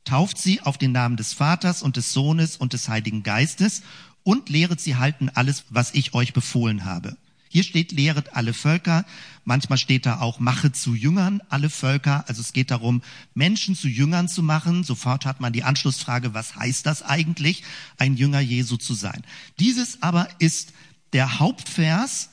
Tauft 0.06 0.38
sie 0.38 0.62
auf 0.62 0.78
den 0.78 0.92
Namen 0.92 1.18
des 1.18 1.34
Vaters 1.34 1.82
und 1.84 1.98
des 1.98 2.14
Sohnes 2.14 2.58
und 2.58 2.74
des 2.74 2.90
Heiligen 2.90 3.24
Geistes 3.24 3.84
und 4.24 4.50
lehret 4.50 4.82
sie 4.82 4.96
halten 4.96 5.30
alles, 5.34 5.66
was 5.70 5.94
ich 5.94 6.14
euch 6.14 6.34
befohlen 6.34 6.86
habe. 6.86 7.16
Hier 7.52 7.64
steht, 7.64 7.92
lehret 7.92 8.36
alle 8.36 8.54
Völker. 8.54 9.06
Manchmal 9.44 9.80
steht 9.80 10.06
da 10.06 10.20
auch, 10.20 10.40
mache 10.40 10.72
zu 10.72 10.94
Jüngern 10.94 11.42
alle 11.50 11.72
Völker. 11.72 12.24
Also 12.28 12.42
es 12.42 12.54
geht 12.54 12.70
darum, 12.70 13.02
Menschen 13.34 13.76
zu 13.76 13.88
Jüngern 13.88 14.30
zu 14.30 14.44
machen. 14.44 14.84
Sofort 14.84 15.26
hat 15.26 15.42
man 15.42 15.52
die 15.52 15.64
Anschlussfrage, 15.64 16.36
was 16.36 16.56
heißt 16.56 16.86
das 16.86 17.02
eigentlich, 17.02 17.64
ein 17.98 18.16
Jünger 18.16 18.40
Jesu 18.40 18.78
zu 18.78 18.94
sein? 18.94 19.24
Dieses 19.60 20.04
aber 20.04 20.30
ist 20.38 20.74
der 21.12 21.40
Hauptvers, 21.40 22.30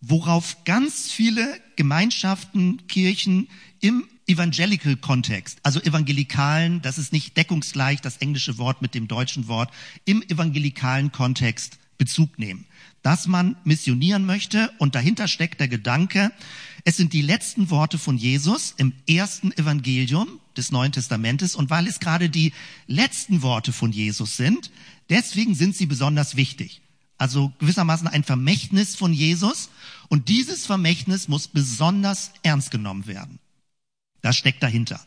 worauf 0.00 0.62
ganz 0.64 1.10
viele 1.10 1.60
Gemeinschaften, 1.74 2.86
Kirchen 2.86 3.48
im 3.80 4.04
Evangelical-Kontext, 4.28 5.58
also 5.64 5.80
evangelikalen, 5.80 6.80
das 6.82 6.98
ist 6.98 7.12
nicht 7.12 7.36
deckungsgleich 7.36 8.00
das 8.00 8.18
englische 8.18 8.56
Wort 8.58 8.82
mit 8.82 8.94
dem 8.94 9.08
deutschen 9.08 9.48
Wort, 9.48 9.72
im 10.04 10.22
evangelikalen 10.22 11.10
Kontext 11.10 11.78
Bezug 11.98 12.38
nehmen 12.38 12.66
dass 13.02 13.26
man 13.26 13.56
missionieren 13.64 14.26
möchte 14.26 14.70
und 14.78 14.94
dahinter 14.94 15.28
steckt 15.28 15.60
der 15.60 15.68
Gedanke, 15.68 16.32
es 16.84 16.96
sind 16.96 17.12
die 17.12 17.22
letzten 17.22 17.70
Worte 17.70 17.98
von 17.98 18.16
Jesus 18.16 18.74
im 18.76 18.92
ersten 19.08 19.52
Evangelium 19.52 20.40
des 20.56 20.72
Neuen 20.72 20.92
Testamentes 20.92 21.54
und 21.54 21.70
weil 21.70 21.86
es 21.86 22.00
gerade 22.00 22.30
die 22.30 22.52
letzten 22.86 23.42
Worte 23.42 23.72
von 23.72 23.92
Jesus 23.92 24.36
sind, 24.36 24.70
deswegen 25.08 25.54
sind 25.54 25.76
sie 25.76 25.86
besonders 25.86 26.36
wichtig. 26.36 26.82
Also 27.18 27.52
gewissermaßen 27.58 28.08
ein 28.08 28.24
Vermächtnis 28.24 28.96
von 28.96 29.12
Jesus 29.12 29.68
und 30.08 30.28
dieses 30.28 30.64
Vermächtnis 30.66 31.28
muss 31.28 31.48
besonders 31.48 32.32
ernst 32.42 32.70
genommen 32.70 33.06
werden. 33.06 33.38
Das 34.22 34.36
steckt 34.36 34.62
dahinter. 34.62 35.00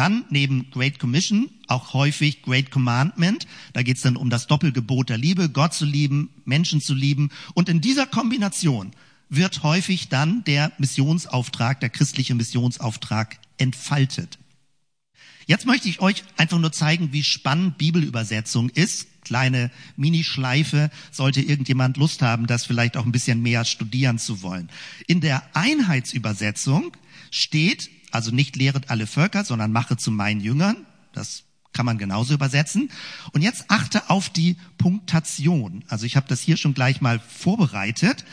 Dann 0.00 0.24
neben 0.30 0.70
Great 0.70 0.98
Commission 0.98 1.50
auch 1.66 1.92
häufig 1.92 2.40
Great 2.40 2.70
Commandment. 2.70 3.46
Da 3.74 3.82
geht 3.82 3.98
es 3.98 4.02
dann 4.02 4.16
um 4.16 4.30
das 4.30 4.46
Doppelgebot 4.46 5.10
der 5.10 5.18
Liebe, 5.18 5.50
Gott 5.50 5.74
zu 5.74 5.84
lieben, 5.84 6.30
Menschen 6.46 6.80
zu 6.80 6.94
lieben. 6.94 7.28
Und 7.52 7.68
in 7.68 7.82
dieser 7.82 8.06
Kombination 8.06 8.92
wird 9.28 9.62
häufig 9.62 10.08
dann 10.08 10.42
der 10.44 10.72
Missionsauftrag, 10.78 11.80
der 11.80 11.90
christliche 11.90 12.34
Missionsauftrag 12.34 13.40
entfaltet. 13.58 14.38
Jetzt 15.44 15.66
möchte 15.66 15.90
ich 15.90 16.00
euch 16.00 16.24
einfach 16.38 16.58
nur 16.58 16.72
zeigen, 16.72 17.12
wie 17.12 17.22
spannend 17.22 17.76
Bibelübersetzung 17.76 18.70
ist. 18.70 19.06
Kleine 19.22 19.70
Minischleife, 19.96 20.90
sollte 21.10 21.42
irgendjemand 21.42 21.98
Lust 21.98 22.22
haben, 22.22 22.46
das 22.46 22.64
vielleicht 22.64 22.96
auch 22.96 23.04
ein 23.04 23.12
bisschen 23.12 23.42
mehr 23.42 23.66
studieren 23.66 24.18
zu 24.18 24.40
wollen. 24.40 24.70
In 25.06 25.20
der 25.20 25.42
Einheitsübersetzung 25.54 26.96
steht 27.30 27.90
also 28.10 28.30
nicht 28.30 28.56
lehret 28.56 28.90
alle 28.90 29.06
Völker, 29.06 29.44
sondern 29.44 29.72
mache 29.72 29.96
zu 29.96 30.10
meinen 30.10 30.40
Jüngern. 30.40 30.86
Das 31.12 31.44
kann 31.72 31.86
man 31.86 31.98
genauso 31.98 32.34
übersetzen. 32.34 32.90
Und 33.32 33.42
jetzt 33.42 33.66
achte 33.68 34.10
auf 34.10 34.28
die 34.28 34.56
Punktation. 34.78 35.84
Also 35.88 36.06
ich 36.06 36.16
habe 36.16 36.26
das 36.28 36.40
hier 36.40 36.56
schon 36.56 36.74
gleich 36.74 37.00
mal 37.00 37.20
vorbereitet. 37.20 38.24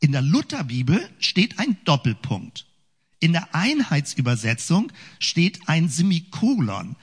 In 0.00 0.12
der 0.12 0.22
Lutherbibel 0.22 1.08
steht 1.18 1.58
ein 1.58 1.76
Doppelpunkt. 1.84 2.66
In 3.20 3.32
der 3.32 3.54
Einheitsübersetzung 3.54 4.92
steht 5.18 5.68
ein 5.68 5.88
Semikolon. 5.88 6.96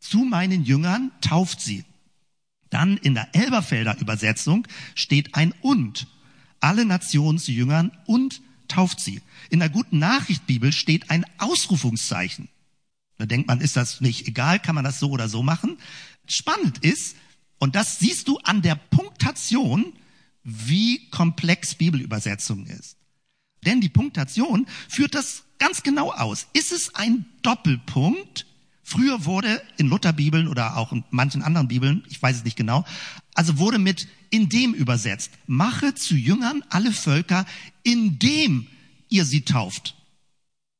Zu 0.00 0.24
meinen 0.24 0.64
Jüngern 0.64 1.12
tauft 1.20 1.60
sie. 1.60 1.84
Dann 2.68 2.96
in 2.98 3.14
der 3.14 3.34
Elberfelder 3.34 3.98
Übersetzung 4.00 4.66
steht 4.94 5.34
ein 5.34 5.54
und. 5.62 6.08
Alle 6.60 6.84
Nationen 6.84 7.38
zu 7.38 7.52
Jüngern 7.52 7.92
und 8.06 8.42
tauft 8.72 9.00
sie. 9.00 9.20
In 9.50 9.60
der 9.60 9.68
guten 9.68 9.98
Nachricht 9.98 10.46
Bibel 10.46 10.72
steht 10.72 11.10
ein 11.10 11.24
Ausrufungszeichen. 11.38 12.48
Da 13.18 13.26
denkt 13.26 13.46
man, 13.48 13.60
ist 13.60 13.76
das 13.76 14.00
nicht 14.00 14.26
egal, 14.26 14.58
kann 14.58 14.74
man 14.74 14.84
das 14.84 14.98
so 14.98 15.10
oder 15.10 15.28
so 15.28 15.42
machen? 15.42 15.78
Spannend 16.26 16.78
ist, 16.78 17.16
und 17.58 17.76
das 17.76 17.98
siehst 17.98 18.28
du 18.28 18.38
an 18.38 18.62
der 18.62 18.74
Punktation, 18.74 19.92
wie 20.42 21.08
komplex 21.10 21.74
Bibelübersetzung 21.74 22.66
ist. 22.66 22.96
Denn 23.64 23.80
die 23.80 23.88
Punktation 23.88 24.66
führt 24.88 25.14
das 25.14 25.44
ganz 25.58 25.82
genau 25.82 26.10
aus. 26.10 26.48
Ist 26.52 26.72
es 26.72 26.94
ein 26.94 27.26
Doppelpunkt? 27.42 28.46
Früher 28.92 29.24
wurde 29.24 29.62
in 29.78 29.88
Lutherbibeln 29.88 30.48
oder 30.48 30.76
auch 30.76 30.92
in 30.92 31.02
manchen 31.08 31.40
anderen 31.40 31.66
Bibeln, 31.66 32.04
ich 32.10 32.20
weiß 32.20 32.36
es 32.36 32.44
nicht 32.44 32.58
genau, 32.58 32.84
also 33.32 33.56
wurde 33.56 33.78
mit 33.78 34.06
in 34.28 34.50
dem 34.50 34.74
übersetzt. 34.74 35.30
Mache 35.46 35.94
zu 35.94 36.14
Jüngern 36.14 36.62
alle 36.68 36.92
Völker, 36.92 37.46
indem 37.84 38.66
ihr 39.08 39.24
sie 39.24 39.46
tauft. 39.46 39.94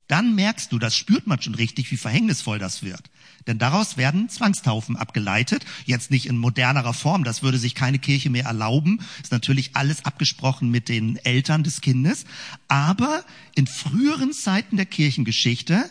Dann 0.09 0.35
merkst 0.35 0.71
du, 0.71 0.79
das 0.79 0.95
spürt 0.95 1.27
man 1.27 1.41
schon 1.41 1.55
richtig, 1.55 1.91
wie 1.91 1.97
verhängnisvoll 1.97 2.59
das 2.59 2.83
wird. 2.83 3.09
Denn 3.47 3.57
daraus 3.57 3.97
werden 3.97 4.29
Zwangstaufen 4.29 4.97
abgeleitet. 4.97 5.65
Jetzt 5.87 6.11
nicht 6.11 6.27
in 6.27 6.37
modernerer 6.37 6.93
Form, 6.93 7.25
das 7.25 7.43
würde 7.43 7.57
sich 7.57 7.75
keine 7.75 7.99
Kirche 7.99 8.29
mehr 8.29 8.45
erlauben. 8.45 9.01
Ist 9.23 9.33
natürlich 9.33 9.75
alles 9.75 10.05
abgesprochen 10.05 10.71
mit 10.71 10.91
den 10.91 11.17
Eltern 11.17 11.63
des 11.63 11.81
Kindes. 11.81 12.27
Aber 12.69 13.25
in 13.55 13.67
früheren 13.67 14.35
Zeiten 14.35 14.77
der 14.77 14.85
Kirchengeschichte 14.85 15.89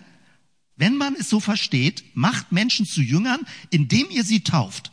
wenn 0.82 0.98
man 0.98 1.16
es 1.16 1.30
so 1.30 1.40
versteht, 1.40 2.04
macht 2.16 2.52
Menschen 2.52 2.86
zu 2.88 3.04
Jüngern, 3.04 3.42
indem 3.70 4.10
ihr 4.10 4.24
sie 4.24 4.40
tauft. 4.42 4.92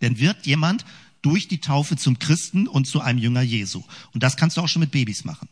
Denn 0.00 0.18
wird 0.18 0.46
jemand 0.46 0.86
durch 1.20 1.48
die 1.48 1.58
Taufe 1.58 1.96
zum 1.96 2.18
Christen 2.18 2.66
und 2.66 2.86
zu 2.86 3.02
einem 3.02 3.18
Jünger 3.18 3.42
Jesu. 3.42 3.82
Und 4.14 4.22
das 4.22 4.38
kannst 4.38 4.56
du 4.56 4.62
auch 4.62 4.68
schon 4.68 4.80
mit 4.80 4.90
Babys 4.90 5.26
machen. 5.26 5.50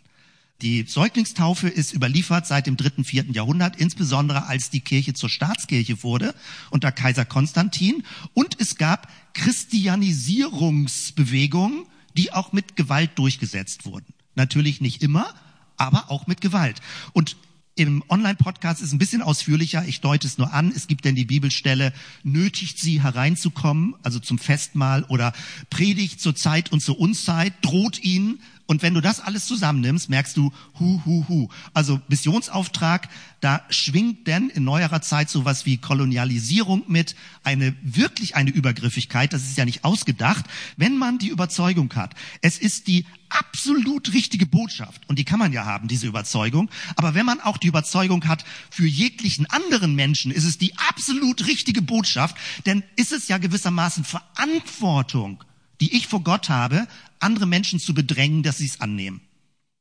Die 0.62 0.87
Säuglingstaufe 0.88 1.69
ist 1.69 1.93
überliefert 1.93 2.47
seit 2.47 2.67
dem 2.67 2.79
dritten, 2.79 3.05
vierten 3.05 3.35
Jahrhundert, 3.35 3.76
insbesondere 3.76 4.47
als 4.47 4.71
die 4.71 4.81
Kirche 4.81 5.12
zur 5.12 5.29
Staatskirche 5.29 6.02
wurde 6.02 6.35
unter 6.71 6.90
Kaiser 6.90 7.26
Konstantin. 7.26 8.02
Und 8.33 8.59
es 8.61 8.76
gab 8.76 9.12
Christianisierungsbewegungen, 9.35 11.85
die 12.17 12.33
auch 12.33 12.55
mit 12.55 12.76
Gewalt 12.76 13.11
durchgesetzt 13.17 13.85
wurden. 13.85 14.14
Natürlich 14.37 14.81
nicht 14.81 15.02
immer, 15.02 15.35
aber 15.76 16.11
auch 16.11 16.26
mit 16.26 16.40
Gewalt. 16.40 16.81
Und 17.12 17.37
im 17.77 18.03
Online-Podcast 18.09 18.83
ist 18.83 18.93
ein 18.93 18.99
bisschen 18.99 19.23
ausführlicher. 19.23 19.85
Ich 19.87 20.00
deute 20.00 20.27
es 20.27 20.39
nur 20.39 20.53
an. 20.53 20.73
Es 20.75 20.87
gibt 20.87 21.05
denn 21.05 21.15
die 21.15 21.25
Bibelstelle, 21.25 21.93
nötigt 22.23 22.79
sie 22.79 23.03
hereinzukommen, 23.03 23.95
also 24.03 24.19
zum 24.19 24.39
Festmahl 24.39 25.05
oder 25.05 25.33
predigt 25.71 26.21
zur 26.21 26.35
Zeit 26.35 26.73
und 26.73 26.81
zur 26.81 26.99
Unzeit, 26.99 27.55
droht 27.62 28.03
ihnen 28.03 28.41
und 28.71 28.83
wenn 28.83 28.95
du 28.95 29.00
das 29.00 29.19
alles 29.19 29.47
zusammennimmst, 29.47 30.11
merkst 30.11 30.37
du, 30.37 30.53
hu, 30.79 31.03
hu, 31.05 31.25
hu. 31.27 31.49
Also 31.75 32.00
Missionsauftrag, 32.07 33.09
da 33.41 33.65
schwingt 33.69 34.29
denn 34.29 34.49
in 34.49 34.62
neuerer 34.62 35.03
Zeit 35.03 35.29
sowas 35.29 35.67
wie 35.67 35.79
Kolonialisierung 35.79 36.85
mit, 36.87 37.17
eine, 37.43 37.75
wirklich 37.83 38.37
eine 38.37 38.50
Übergriffigkeit, 38.50 39.33
das 39.33 39.43
ist 39.43 39.59
ja 39.59 39.65
nicht 39.65 39.83
ausgedacht. 39.83 40.45
Wenn 40.77 40.97
man 40.99 41.19
die 41.19 41.31
Überzeugung 41.31 41.93
hat, 41.97 42.15
es 42.43 42.59
ist 42.59 42.87
die 42.87 43.07
absolut 43.29 44.12
richtige 44.12 44.47
Botschaft, 44.47 45.03
und 45.09 45.19
die 45.19 45.25
kann 45.25 45.41
man 45.41 45.53
ja 45.53 45.65
haben, 45.65 45.89
diese 45.89 46.07
Überzeugung, 46.07 46.71
aber 46.95 47.15
wenn 47.15 47.27
man 47.27 47.41
auch 47.41 47.59
die 47.59 47.67
Überzeugung 47.67 48.29
hat, 48.29 48.45
für 48.71 48.87
jeglichen 48.87 49.47
anderen 49.47 49.97
Menschen 49.97 50.31
ist 50.31 50.45
es 50.45 50.59
die 50.59 50.79
absolut 50.79 51.45
richtige 51.49 51.83
Botschaft, 51.83 52.37
denn 52.67 52.85
ist 52.95 53.11
es 53.11 53.27
ja 53.27 53.39
gewissermaßen 53.39 54.05
Verantwortung, 54.05 55.43
die 55.80 55.96
ich 55.96 56.06
vor 56.06 56.22
Gott 56.22 56.49
habe, 56.49 56.87
andere 57.18 57.46
Menschen 57.46 57.78
zu 57.78 57.94
bedrängen, 57.94 58.42
dass 58.42 58.58
sie 58.58 58.66
es 58.66 58.80
annehmen. 58.80 59.20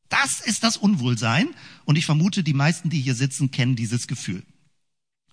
Das 0.09 0.39
ist 0.39 0.63
das 0.63 0.77
Unwohlsein. 0.77 1.49
Und 1.85 1.97
ich 1.97 2.05
vermute, 2.05 2.43
die 2.43 2.53
meisten, 2.53 2.89
die 2.89 2.99
hier 2.99 3.15
sitzen, 3.15 3.51
kennen 3.51 3.75
dieses 3.75 4.07
Gefühl. 4.07 4.43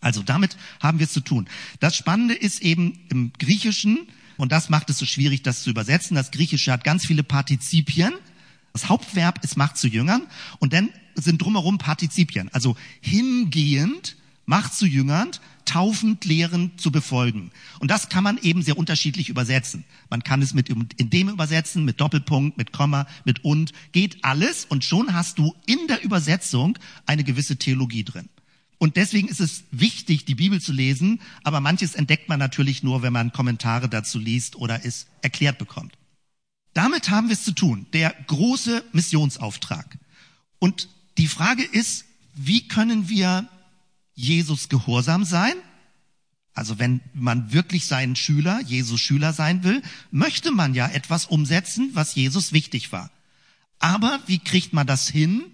Also 0.00 0.22
damit 0.22 0.56
haben 0.80 0.98
wir 0.98 1.06
es 1.06 1.12
zu 1.12 1.20
tun. 1.20 1.48
Das 1.80 1.96
Spannende 1.96 2.34
ist 2.34 2.62
eben 2.62 2.98
im 3.08 3.32
Griechischen, 3.38 4.06
und 4.36 4.52
das 4.52 4.68
macht 4.68 4.90
es 4.90 4.98
so 4.98 5.06
schwierig, 5.06 5.42
das 5.42 5.62
zu 5.62 5.70
übersetzen. 5.70 6.14
Das 6.14 6.30
Griechische 6.30 6.70
hat 6.70 6.84
ganz 6.84 7.06
viele 7.06 7.22
Partizipien. 7.22 8.12
Das 8.74 8.88
Hauptverb 8.90 9.42
ist 9.42 9.56
Macht 9.56 9.78
zu 9.78 9.88
Jüngern. 9.88 10.26
Und 10.58 10.74
dann 10.74 10.90
sind 11.14 11.40
drumherum 11.40 11.78
Partizipien. 11.78 12.50
Also 12.52 12.76
hingehend, 13.00 14.16
Macht 14.44 14.74
zu 14.74 14.86
Jüngern, 14.86 15.30
taufend, 15.66 16.24
lehrend 16.24 16.80
zu 16.80 16.90
befolgen. 16.90 17.50
Und 17.78 17.90
das 17.90 18.08
kann 18.08 18.24
man 18.24 18.38
eben 18.38 18.62
sehr 18.62 18.78
unterschiedlich 18.78 19.28
übersetzen. 19.28 19.84
Man 20.08 20.22
kann 20.24 20.40
es 20.42 20.54
mit 20.54 20.68
in 20.68 21.10
dem 21.10 21.28
übersetzen, 21.28 21.84
mit 21.84 22.00
Doppelpunkt, 22.00 22.56
mit 22.56 22.72
Komma, 22.72 23.06
mit 23.24 23.44
und, 23.44 23.72
geht 23.92 24.24
alles 24.24 24.64
und 24.64 24.84
schon 24.84 25.12
hast 25.12 25.38
du 25.38 25.54
in 25.66 25.86
der 25.88 26.02
Übersetzung 26.02 26.78
eine 27.04 27.24
gewisse 27.24 27.56
Theologie 27.56 28.04
drin. 28.04 28.28
Und 28.78 28.96
deswegen 28.96 29.28
ist 29.28 29.40
es 29.40 29.64
wichtig, 29.70 30.24
die 30.24 30.34
Bibel 30.34 30.60
zu 30.60 30.72
lesen, 30.72 31.20
aber 31.42 31.60
manches 31.60 31.94
entdeckt 31.94 32.28
man 32.28 32.38
natürlich 32.38 32.82
nur, 32.82 33.02
wenn 33.02 33.12
man 33.12 33.32
Kommentare 33.32 33.88
dazu 33.88 34.18
liest 34.18 34.56
oder 34.56 34.84
es 34.84 35.06
erklärt 35.22 35.58
bekommt. 35.58 35.96
Damit 36.74 37.08
haben 37.08 37.28
wir 37.28 37.34
es 37.34 37.44
zu 37.44 37.52
tun, 37.52 37.86
der 37.94 38.14
große 38.26 38.84
Missionsauftrag. 38.92 39.98
Und 40.58 40.90
die 41.16 41.28
Frage 41.28 41.62
ist, 41.62 42.04
wie 42.34 42.68
können 42.68 43.08
wir 43.08 43.48
Jesus 44.16 44.68
gehorsam 44.68 45.24
sein. 45.24 45.54
Also 46.54 46.78
wenn 46.78 47.00
man 47.12 47.52
wirklich 47.52 47.86
sein 47.86 48.16
Schüler, 48.16 48.60
Jesus 48.62 49.00
Schüler 49.00 49.32
sein 49.32 49.62
will, 49.62 49.82
möchte 50.10 50.50
man 50.50 50.74
ja 50.74 50.88
etwas 50.88 51.26
umsetzen, 51.26 51.90
was 51.92 52.14
Jesus 52.14 52.52
wichtig 52.52 52.90
war. 52.92 53.10
Aber 53.78 54.18
wie 54.26 54.38
kriegt 54.38 54.72
man 54.72 54.86
das 54.86 55.08
hin, 55.08 55.44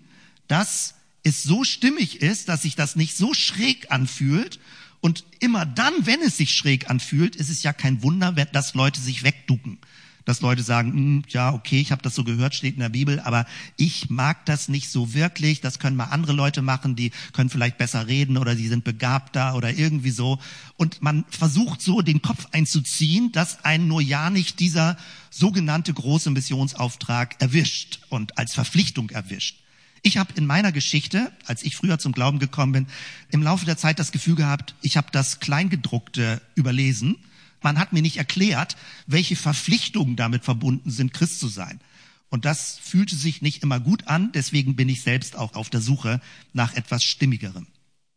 dass 0.47 0.95
es 1.25 1.42
so 1.42 1.64
stimmig 1.64 2.23
ist, 2.23 2.49
dass 2.49 2.62
sich 2.62 2.76
das 2.76 2.97
nicht 2.97 3.16
so 3.16 3.35
schräg 3.35 3.90
anfühlt 3.90 4.61
und 5.00 5.25
immer 5.40 5.66
dann, 5.66 5.92
wenn 6.07 6.23
es 6.23 6.37
sich 6.37 6.54
schräg 6.54 6.88
anfühlt, 6.88 7.35
ist 7.35 7.50
es 7.50 7.64
ja 7.64 7.73
kein 7.73 8.03
Wunder, 8.03 8.33
dass 8.33 8.75
Leute 8.75 9.01
sich 9.01 9.25
wegducken 9.25 9.79
dass 10.25 10.41
Leute 10.41 10.63
sagen, 10.63 10.93
hm, 10.93 11.23
ja, 11.29 11.53
okay, 11.53 11.81
ich 11.81 11.93
habe 11.93 12.03
das 12.03 12.15
so 12.15 12.25
gehört, 12.25 12.55
steht 12.55 12.75
in 12.75 12.81
der 12.81 12.89
Bibel, 12.89 13.21
aber 13.21 13.47
ich 13.77 14.11
mag 14.11 14.45
das 14.47 14.69
nicht 14.69 14.91
so 14.91 15.15
wirklich. 15.15 15.61
Das 15.61 15.79
können 15.79 15.97
mal 15.97 16.07
andere 16.07 16.33
Leute 16.33 16.63
machen, 16.63 16.97
die 16.97 17.13
können 17.33 17.51
vielleicht 17.51 17.79
besser 17.79 18.07
reden 18.07 18.37
oder 18.37 18.55
die 18.55 18.69
sind 18.69 18.85
begabter 18.85 19.55
oder 19.55 19.73
irgendwie 19.73 20.11
so. 20.11 20.39
Und 20.77 21.03
man 21.03 21.25
versucht 21.31 21.83
so 21.83 22.03
den 22.03 22.23
Kopf 22.23 22.47
einzuziehen, 22.53 23.33
dass 23.33 23.65
einen 23.65 23.89
nur 23.89 24.01
ja 24.01 24.31
nicht 24.31 24.61
dieser 24.61 24.97
sogenannte 25.31 25.93
große 25.93 26.31
Missionsauftrag 26.31 27.41
erwischt 27.41 28.01
und 28.09 28.39
als 28.39 28.55
Verpflichtung 28.55 29.11
erwischt. 29.11 29.59
Ich 30.05 30.19
habe 30.19 30.33
in 30.35 30.47
meiner 30.47 30.73
Geschichte, 30.73 31.33
als 31.47 31.63
ich 31.63 31.77
früher 31.77 31.99
zum 31.99 32.13
Glauben 32.13 32.41
gekommen 32.41 32.73
bin, 32.73 32.87
im 33.31 33.43
Laufe 33.43 33.65
der 33.65 33.77
Zeit 33.77 34.01
das 34.01 34.11
Gefühl 34.11 34.35
gehabt, 34.35 34.75
ich 34.83 34.97
habe 34.97 35.07
das 35.13 35.39
Kleingedruckte 35.39 36.43
überlesen 36.57 37.19
man 37.64 37.79
hat 37.79 37.92
mir 37.92 38.03
nicht 38.03 38.16
erklärt, 38.16 38.77
welche 39.07 39.37
Verpflichtungen 39.37 40.16
damit 40.16 40.44
verbunden 40.44 40.90
sind, 40.90 41.12
Christ 41.12 41.40
zu 41.40 41.48
sein. 41.48 41.81
Und 42.29 42.44
das 42.44 42.79
fühlte 42.83 43.14
sich 43.14 43.42
nicht 43.42 43.62
immer 43.62 43.79
gut 43.79 44.09
an, 44.09 44.33
deswegen 44.33 44.75
bin 44.75 44.88
ich 44.88 45.03
selbst 45.03 45.37
auch 45.37 45.55
auf 45.55 45.68
der 45.68 45.83
Suche 45.83 46.20
nach 46.55 46.75
etwas 46.75 47.05
Stimmigerem. 47.05 47.66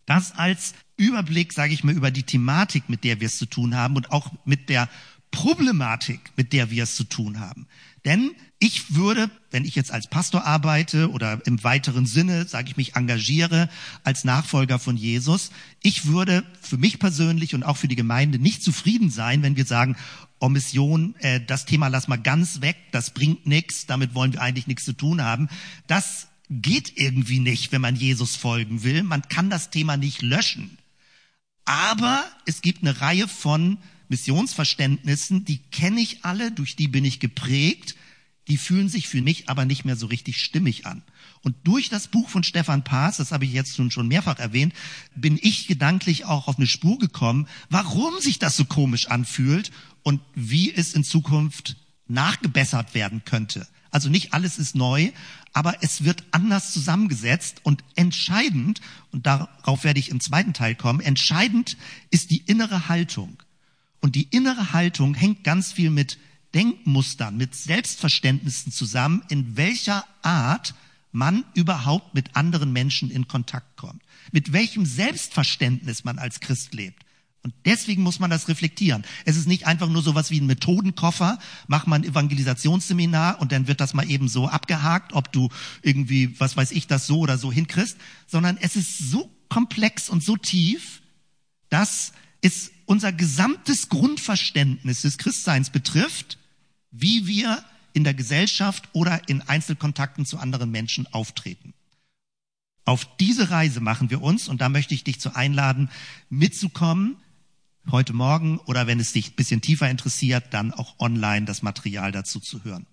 Das 0.06 0.32
als 0.32 0.74
Überblick, 0.98 1.52
sage 1.52 1.74
ich 1.74 1.84
mal, 1.84 1.96
über 1.96 2.12
die 2.12 2.24
Thematik, 2.24 2.88
mit 2.88 3.04
der 3.04 3.20
wir 3.20 3.28
es 3.28 3.38
zu 3.38 3.46
tun 3.46 3.76
haben 3.76 3.96
und 3.96 4.12
auch 4.12 4.32
mit 4.46 4.70
der 4.70 4.88
Problematik, 5.32 6.32
mit 6.38 6.54
der 6.54 6.70
wir 6.72 6.84
es 6.84 6.96
zu 6.96 7.04
tun 7.04 7.40
haben. 7.40 7.68
Denn 8.06 8.32
ich 8.60 8.96
würde, 8.96 9.30
wenn 9.52 9.66
ich 9.66 9.76
jetzt 9.76 9.92
als 9.92 10.08
Pastor 10.08 10.46
arbeite 10.46 11.12
oder 11.12 11.42
im 11.46 11.64
weiteren 11.64 12.06
Sinne, 12.06 12.48
sage 12.48 12.70
ich 12.70 12.78
mich, 12.78 12.96
engagiere 12.96 13.68
als 14.04 14.24
Nachfolger 14.24 14.80
von 14.80 14.96
Jesus, 14.96 15.52
ich 15.82 16.06
würde 16.06 16.44
für 16.62 16.78
mich 16.78 17.00
persönlich 17.00 17.54
und 17.56 17.64
auch 17.64 17.78
für 17.78 17.88
die 17.88 17.96
Gemeinde 17.96 18.40
nicht 18.40 18.64
zufrieden 18.64 19.10
sein, 19.10 19.42
wenn 19.42 19.58
wir 19.58 19.66
sagen, 19.66 19.98
oh 20.40 20.50
Mission, 20.50 21.16
äh, 21.20 21.42
das 21.42 21.66
Thema 21.66 21.88
lass 21.88 22.08
mal 22.08 22.18
ganz 22.18 22.62
weg, 22.62 22.78
das 22.92 23.10
bringt 23.10 23.46
nichts, 23.46 23.88
damit 23.88 24.14
wollen 24.14 24.34
wir 24.34 24.42
eigentlich 24.42 24.68
nichts 24.68 24.86
zu 24.86 24.94
tun 24.94 25.22
haben. 25.22 25.50
Das 25.88 26.28
geht 26.50 26.98
irgendwie 26.98 27.40
nicht, 27.40 27.72
wenn 27.72 27.82
man 27.82 27.96
Jesus 27.96 28.36
folgen 28.36 28.84
will. 28.84 29.04
Man 29.04 29.24
kann 29.24 29.50
das 29.50 29.72
Thema 29.72 29.98
nicht 29.98 30.22
löschen. 30.22 30.78
Aber 31.66 32.24
es 32.46 32.62
gibt 32.62 32.84
eine 32.84 33.02
Reihe 33.02 33.28
von 33.28 33.80
Missionsverständnissen, 34.10 35.46
die 35.46 35.58
kenne 35.58 36.02
ich 36.02 36.24
alle, 36.24 36.52
durch 36.52 36.76
die 36.76 36.88
bin 36.88 37.06
ich 37.06 37.20
geprägt, 37.20 37.96
die 38.48 38.58
fühlen 38.58 38.90
sich 38.90 39.08
für 39.08 39.22
mich 39.22 39.50
aber 39.50 39.66
nicht 39.66 39.86
mehr 39.86 39.96
so 39.96 40.06
richtig 40.06 40.42
stimmig 40.42 40.86
an. 40.86 41.02
Und 41.42 41.56
durch 41.64 41.90
das 41.90 42.08
Buch 42.08 42.30
von 42.30 42.44
Stefan 42.44 42.84
Paas, 42.84 43.18
das 43.18 43.32
habe 43.32 43.46
ich 43.46 43.54
jetzt 43.54 43.76
schon 43.92 44.08
mehrfach 44.08 44.40
erwähnt, 44.40 44.74
bin 45.16 45.40
ich 45.42 45.68
gedanklich 45.68 46.26
auch 46.26 46.48
auf 46.48 46.58
eine 46.58 46.68
Spur 46.68 47.00
gekommen, 47.00 47.48
warum 47.70 48.20
sich 48.20 48.40
das 48.40 48.56
so 48.56 48.66
komisch 48.66 49.08
anfühlt 49.08 49.72
und 50.04 50.22
wie 50.36 50.74
es 50.74 50.94
in 50.94 51.04
Zukunft 51.04 51.78
nachgebessert 52.08 52.94
werden 52.94 53.24
könnte. 53.26 53.68
Also 53.90 54.10
nicht 54.10 54.34
alles 54.34 54.58
ist 54.58 54.76
neu, 54.76 55.12
aber 55.54 55.82
es 55.82 56.04
wird 56.04 56.26
anders 56.32 56.74
zusammengesetzt 56.74 57.62
und 57.64 57.84
entscheidend, 57.96 58.82
und 59.12 59.26
darauf 59.26 59.84
werde 59.84 60.00
ich 60.00 60.10
im 60.10 60.20
zweiten 60.20 60.54
Teil 60.54 60.76
kommen, 60.76 61.00
entscheidend 61.00 61.78
ist 62.12 62.30
die 62.30 62.44
innere 62.46 62.90
Haltung. 62.90 63.38
Und 64.06 64.14
die 64.14 64.28
innere 64.30 64.72
Haltung 64.72 65.16
hängt 65.16 65.44
ganz 65.44 65.72
viel 65.72 65.90
mit 65.90 66.20
Denkmustern, 66.54 67.38
mit 67.38 67.56
Selbstverständnissen 67.56 68.72
zusammen, 68.72 69.24
in 69.30 69.58
welcher 69.58 70.06
Art 70.22 70.76
man 71.12 71.44
überhaupt 71.56 72.14
mit 72.14 72.36
anderen 72.36 72.72
Menschen 72.72 73.10
in 73.10 73.28
Kontakt 73.28 73.78
kommt. 73.78 74.04
Mit 74.32 74.54
welchem 74.54 74.86
Selbstverständnis 74.86 76.04
man 76.04 76.20
als 76.20 76.40
Christ 76.40 76.76
lebt. 76.76 77.04
Und 77.42 77.56
deswegen 77.66 78.04
muss 78.04 78.20
man 78.20 78.30
das 78.30 78.48
reflektieren. 78.48 79.04
Es 79.26 79.38
ist 79.38 79.48
nicht 79.48 79.66
einfach 79.66 79.90
nur 79.90 80.04
sowas 80.04 80.30
wie 80.30 80.40
ein 80.40 80.46
Methodenkoffer, 80.46 81.40
mach 81.66 81.88
mal 81.88 81.96
ein 81.96 82.04
Evangelisationsseminar 82.04 83.42
und 83.42 83.52
dann 83.52 83.68
wird 83.68 83.82
das 83.82 83.96
mal 83.96 84.08
eben 84.08 84.28
so 84.28 84.48
abgehakt, 84.48 85.14
ob 85.14 85.32
du 85.32 85.50
irgendwie, 85.82 86.40
was 86.40 86.56
weiß 86.56 86.74
ich, 86.74 86.86
das 86.86 87.08
so 87.08 87.22
oder 87.22 87.40
so 87.40 87.52
hinkriegst, 87.52 87.98
sondern 88.28 88.58
es 88.62 88.76
ist 88.76 89.00
so 89.00 89.32
komplex 89.50 90.10
und 90.10 90.24
so 90.24 90.38
tief, 90.38 91.02
dass 91.70 92.14
es 92.42 92.70
unser 92.86 93.12
gesamtes 93.12 93.90
Grundverständnis 93.90 95.02
des 95.02 95.18
Christseins 95.18 95.70
betrifft, 95.70 96.38
wie 96.92 97.28
wir 97.28 97.64
in 97.94 98.04
der 98.04 98.14
Gesellschaft 98.14 98.90
oder 98.94 99.28
in 99.28 99.42
Einzelkontakten 99.42 100.26
zu 100.26 100.38
anderen 100.38 100.72
Menschen 100.72 101.08
auftreten. 101.14 101.74
Auf 102.84 103.18
diese 103.18 103.50
Reise 103.50 103.80
machen 103.80 104.10
wir 104.10 104.22
uns 104.22 104.48
und 104.48 104.62
da 104.62 104.70
möchte 104.70 104.94
ich 104.94 105.04
dich 105.04 105.20
zu 105.20 105.36
einladen, 105.36 105.90
mitzukommen, 106.30 107.18
heute 107.90 108.14
Morgen 108.14 108.60
oder 108.60 108.88
wenn 108.88 109.00
es 109.00 109.14
dich 109.14 109.32
ein 109.32 109.36
bisschen 109.36 109.62
tiefer 109.62 109.90
interessiert, 109.90 110.46
dann 110.52 110.72
auch 110.72 111.00
online 111.00 111.46
das 111.46 111.62
Material 111.62 112.12
dazu 112.12 112.40
zu 112.40 112.64
hören. 112.64 112.86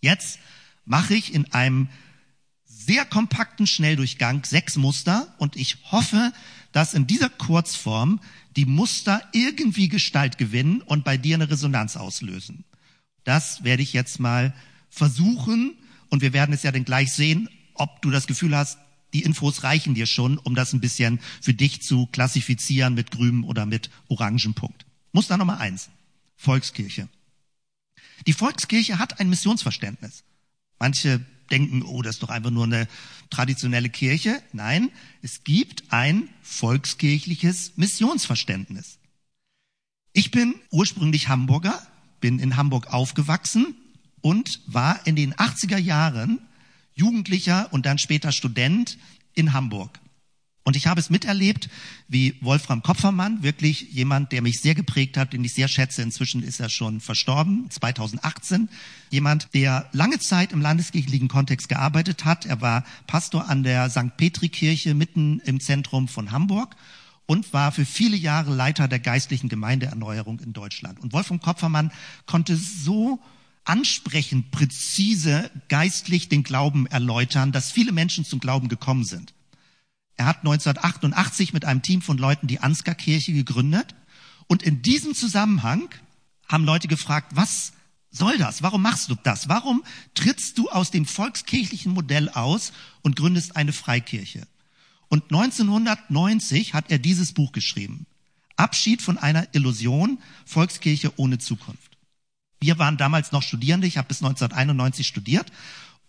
Jetzt 0.00 0.38
mache 0.84 1.14
ich 1.14 1.34
in 1.34 1.52
einem 1.52 1.88
sehr 2.64 3.04
kompakten 3.04 3.66
Schnelldurchgang 3.66 4.44
sechs 4.44 4.76
Muster 4.76 5.34
und 5.38 5.56
ich 5.56 5.78
hoffe, 5.90 6.32
dass 6.72 6.94
in 6.94 7.06
dieser 7.06 7.28
Kurzform 7.28 8.20
die 8.56 8.66
Muster 8.66 9.22
irgendwie 9.32 9.88
Gestalt 9.88 10.38
gewinnen 10.38 10.82
und 10.82 11.04
bei 11.04 11.16
dir 11.16 11.36
eine 11.36 11.50
Resonanz 11.50 11.96
auslösen. 11.96 12.64
Das 13.24 13.64
werde 13.64 13.82
ich 13.82 13.92
jetzt 13.92 14.20
mal 14.20 14.54
versuchen 14.90 15.74
und 16.08 16.22
wir 16.22 16.32
werden 16.32 16.52
es 16.52 16.62
ja 16.62 16.72
dann 16.72 16.84
gleich 16.84 17.12
sehen, 17.12 17.48
ob 17.74 18.02
du 18.02 18.10
das 18.10 18.26
Gefühl 18.26 18.56
hast, 18.56 18.78
die 19.14 19.22
Infos 19.22 19.62
reichen 19.62 19.94
dir 19.94 20.06
schon, 20.06 20.38
um 20.38 20.54
das 20.54 20.72
ein 20.72 20.80
bisschen 20.80 21.20
für 21.40 21.54
dich 21.54 21.82
zu 21.82 22.06
klassifizieren 22.06 22.94
mit 22.94 23.10
grünem 23.10 23.44
oder 23.44 23.64
mit 23.64 23.90
orangen 24.08 24.54
Punkt. 24.54 24.84
Muster 25.12 25.36
Nummer 25.36 25.58
eins. 25.58 25.88
Volkskirche. 26.36 27.08
Die 28.26 28.32
Volkskirche 28.32 28.98
hat 28.98 29.20
ein 29.20 29.30
Missionsverständnis. 29.30 30.24
Manche 30.78 31.24
denken, 31.50 31.82
oh, 31.82 32.02
das 32.02 32.16
ist 32.16 32.22
doch 32.22 32.30
einfach 32.30 32.50
nur 32.50 32.64
eine 32.64 32.88
traditionelle 33.30 33.88
Kirche. 33.88 34.42
Nein, 34.52 34.90
es 35.22 35.44
gibt 35.44 35.84
ein 35.90 36.28
volkskirchliches 36.42 37.72
Missionsverständnis. 37.76 38.98
Ich 40.12 40.30
bin 40.30 40.54
ursprünglich 40.70 41.28
Hamburger, 41.28 41.80
bin 42.20 42.38
in 42.38 42.56
Hamburg 42.56 42.92
aufgewachsen 42.92 43.76
und 44.20 44.60
war 44.66 45.06
in 45.06 45.16
den 45.16 45.34
80er 45.34 45.78
Jahren 45.78 46.40
Jugendlicher 46.94 47.72
und 47.72 47.86
dann 47.86 47.98
später 47.98 48.32
Student 48.32 48.98
in 49.34 49.52
Hamburg. 49.52 50.00
Und 50.68 50.76
ich 50.76 50.86
habe 50.86 51.00
es 51.00 51.08
miterlebt, 51.08 51.70
wie 52.08 52.36
Wolfram 52.42 52.82
Kopfermann, 52.82 53.42
wirklich 53.42 53.90
jemand, 53.90 54.32
der 54.32 54.42
mich 54.42 54.60
sehr 54.60 54.74
geprägt 54.74 55.16
hat, 55.16 55.32
den 55.32 55.42
ich 55.42 55.54
sehr 55.54 55.66
schätze. 55.66 56.02
Inzwischen 56.02 56.42
ist 56.42 56.60
er 56.60 56.68
schon 56.68 57.00
verstorben, 57.00 57.70
2018. 57.70 58.68
Jemand, 59.08 59.48
der 59.54 59.88
lange 59.92 60.18
Zeit 60.18 60.52
im 60.52 60.60
landeskirchlichen 60.60 61.28
Kontext 61.28 61.70
gearbeitet 61.70 62.26
hat. 62.26 62.44
Er 62.44 62.60
war 62.60 62.84
Pastor 63.06 63.48
an 63.48 63.62
der 63.62 63.88
St. 63.88 64.14
Petri-Kirche 64.18 64.92
mitten 64.92 65.40
im 65.46 65.58
Zentrum 65.58 66.06
von 66.06 66.32
Hamburg 66.32 66.76
und 67.24 67.54
war 67.54 67.72
für 67.72 67.86
viele 67.86 68.18
Jahre 68.18 68.54
Leiter 68.54 68.88
der 68.88 68.98
geistlichen 68.98 69.48
Gemeindeerneuerung 69.48 70.38
in 70.40 70.52
Deutschland. 70.52 71.00
Und 71.00 71.14
Wolfram 71.14 71.40
Kopfermann 71.40 71.92
konnte 72.26 72.56
so 72.56 73.22
ansprechend, 73.64 74.50
präzise, 74.50 75.50
geistlich 75.70 76.28
den 76.28 76.42
Glauben 76.42 76.86
erläutern, 76.86 77.52
dass 77.52 77.72
viele 77.72 77.92
Menschen 77.92 78.26
zum 78.26 78.38
Glauben 78.38 78.68
gekommen 78.68 79.04
sind. 79.04 79.32
Er 80.18 80.26
hat 80.26 80.38
1988 80.38 81.52
mit 81.52 81.64
einem 81.64 81.80
Team 81.80 82.02
von 82.02 82.18
Leuten 82.18 82.48
die 82.48 82.58
Ansgar-Kirche 82.58 83.32
gegründet. 83.32 83.94
Und 84.48 84.64
in 84.64 84.82
diesem 84.82 85.14
Zusammenhang 85.14 85.88
haben 86.48 86.64
Leute 86.64 86.88
gefragt, 86.88 87.36
was 87.36 87.72
soll 88.10 88.36
das? 88.36 88.62
Warum 88.62 88.82
machst 88.82 89.10
du 89.10 89.14
das? 89.14 89.48
Warum 89.48 89.84
trittst 90.14 90.58
du 90.58 90.70
aus 90.70 90.90
dem 90.90 91.06
volkskirchlichen 91.06 91.92
Modell 91.92 92.28
aus 92.30 92.72
und 93.02 93.14
gründest 93.14 93.54
eine 93.54 93.72
Freikirche? 93.72 94.48
Und 95.08 95.24
1990 95.32 96.74
hat 96.74 96.90
er 96.90 96.98
dieses 96.98 97.32
Buch 97.32 97.52
geschrieben. 97.52 98.06
Abschied 98.56 99.02
von 99.02 99.18
einer 99.18 99.46
Illusion, 99.54 100.18
Volkskirche 100.44 101.12
ohne 101.16 101.38
Zukunft. 101.38 101.96
Wir 102.58 102.80
waren 102.80 102.96
damals 102.96 103.30
noch 103.30 103.42
Studierende, 103.42 103.86
ich 103.86 103.98
habe 103.98 104.08
bis 104.08 104.20
1991 104.20 105.06
studiert 105.06 105.52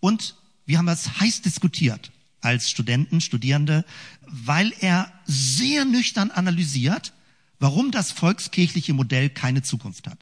und 0.00 0.34
wir 0.66 0.78
haben 0.78 0.86
das 0.86 1.20
heiß 1.20 1.42
diskutiert 1.42 2.10
als 2.40 2.70
Studenten, 2.70 3.20
Studierende, 3.20 3.84
weil 4.26 4.72
er 4.80 5.12
sehr 5.26 5.84
nüchtern 5.84 6.30
analysiert, 6.30 7.12
warum 7.58 7.90
das 7.90 8.12
volkskirchliche 8.12 8.94
Modell 8.94 9.30
keine 9.30 9.62
Zukunft 9.62 10.06
hat. 10.06 10.18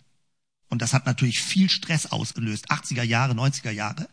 Und 0.68 0.82
das 0.82 0.92
hat 0.92 1.06
natürlich 1.06 1.40
viel 1.40 1.70
Stress 1.70 2.06
ausgelöst, 2.06 2.70
80er 2.70 3.02
Jahre, 3.02 3.34
90er 3.34 3.70
Jahre. 3.70 4.08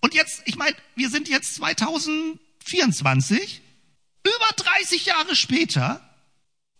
Und 0.00 0.14
jetzt, 0.14 0.42
ich 0.44 0.56
meine, 0.56 0.76
wir 0.94 1.10
sind 1.10 1.28
jetzt 1.28 1.56
2024, 1.56 3.62
über 4.22 4.48
30 4.56 5.06
Jahre 5.06 5.34
später, 5.36 6.02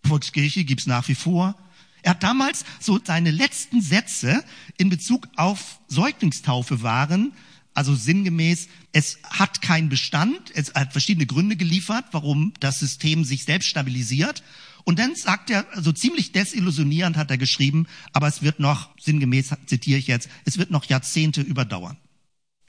Volkskirche 0.05 0.65
gibt's 0.65 0.87
nach 0.87 1.09
wie 1.09 1.15
vor. 1.15 1.55
Er 2.03 2.11
hat 2.11 2.23
damals 2.23 2.67
so 2.81 3.01
seine 3.03 3.31
letzten 3.31 3.81
Sätze 3.81 4.45
in 4.77 4.91
Bezug 4.91 5.27
auf 5.37 5.81
Säuglingstaufe 5.89 6.83
waren, 6.83 7.33
also 7.77 7.95
sinngemäß, 7.95 8.69
es 8.93 9.19
hat 9.23 9.61
keinen 9.61 9.91
Bestand, 9.91 10.51
es 10.55 10.73
hat 10.73 10.93
verschiedene 10.93 11.27
Gründe 11.27 11.57
geliefert, 11.57 12.07
warum 12.13 12.55
das 12.59 12.79
System 12.79 13.23
sich 13.23 13.45
selbst 13.45 13.69
stabilisiert. 13.69 14.43
Und 14.85 14.99
dann 14.99 15.15
sagt 15.15 15.51
er, 15.51 15.67
so 15.73 15.77
also 15.77 15.93
ziemlich 15.93 16.33
desillusionierend 16.33 17.19
hat 17.19 17.31
er 17.31 17.37
geschrieben, 17.37 17.87
aber 18.15 18.29
es 18.29 18.41
wird 18.41 18.61
noch, 18.61 18.89
sinngemäß 18.99 19.55
zitiere 19.67 19.99
ich 19.99 20.07
jetzt, 20.07 20.31
es 20.47 20.57
wird 20.57 20.71
noch 20.71 20.87
Jahrzehnte 20.87 21.43
überdauern. 21.43 21.99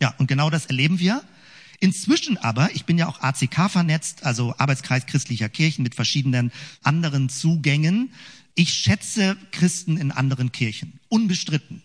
Ja, 0.01 0.13
und 0.17 0.27
genau 0.27 0.49
das 0.49 0.65
erleben 0.65 0.99
wir. 0.99 1.23
Inzwischen 1.79 2.37
aber, 2.37 2.75
ich 2.75 2.83
bin 2.83 2.97
ja 2.97 3.07
auch 3.07 3.21
ACK 3.21 3.71
vernetzt, 3.71 4.25
also 4.25 4.55
Arbeitskreis 4.57 5.05
christlicher 5.05 5.47
Kirchen 5.47 5.83
mit 5.83 5.95
verschiedenen 5.95 6.51
anderen 6.83 7.29
Zugängen. 7.29 8.11
Ich 8.55 8.73
schätze 8.73 9.37
Christen 9.51 9.95
in 9.95 10.11
anderen 10.11 10.51
Kirchen, 10.51 10.99
unbestritten. 11.07 11.81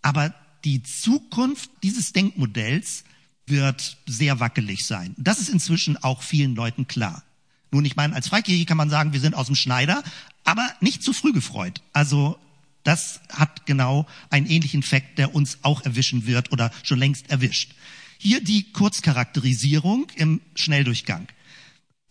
Aber 0.00 0.34
die 0.64 0.82
Zukunft 0.82 1.70
dieses 1.82 2.12
Denkmodells 2.12 3.04
wird 3.46 3.98
sehr 4.06 4.40
wackelig 4.40 4.86
sein. 4.86 5.14
Das 5.18 5.38
ist 5.38 5.48
inzwischen 5.48 5.96
auch 6.02 6.22
vielen 6.22 6.54
Leuten 6.54 6.86
klar. 6.86 7.24
Nun, 7.70 7.84
ich 7.84 7.96
meine, 7.96 8.14
als 8.14 8.28
Freikirche 8.28 8.66
kann 8.66 8.76
man 8.76 8.90
sagen, 8.90 9.12
wir 9.12 9.20
sind 9.20 9.34
aus 9.34 9.46
dem 9.46 9.56
Schneider, 9.56 10.02
aber 10.44 10.68
nicht 10.80 11.02
zu 11.02 11.12
früh 11.12 11.32
gefreut. 11.32 11.80
Also 11.92 12.38
das 12.84 13.20
hat 13.30 13.66
genau 13.66 14.06
einen 14.30 14.46
ähnlichen 14.46 14.82
Fakt, 14.82 15.18
der 15.18 15.34
uns 15.34 15.58
auch 15.62 15.82
erwischen 15.82 16.26
wird 16.26 16.52
oder 16.52 16.70
schon 16.82 16.98
längst 16.98 17.30
erwischt. 17.30 17.72
Hier 18.18 18.42
die 18.42 18.70
Kurzcharakterisierung 18.72 20.06
im 20.16 20.40
Schnelldurchgang. 20.54 21.26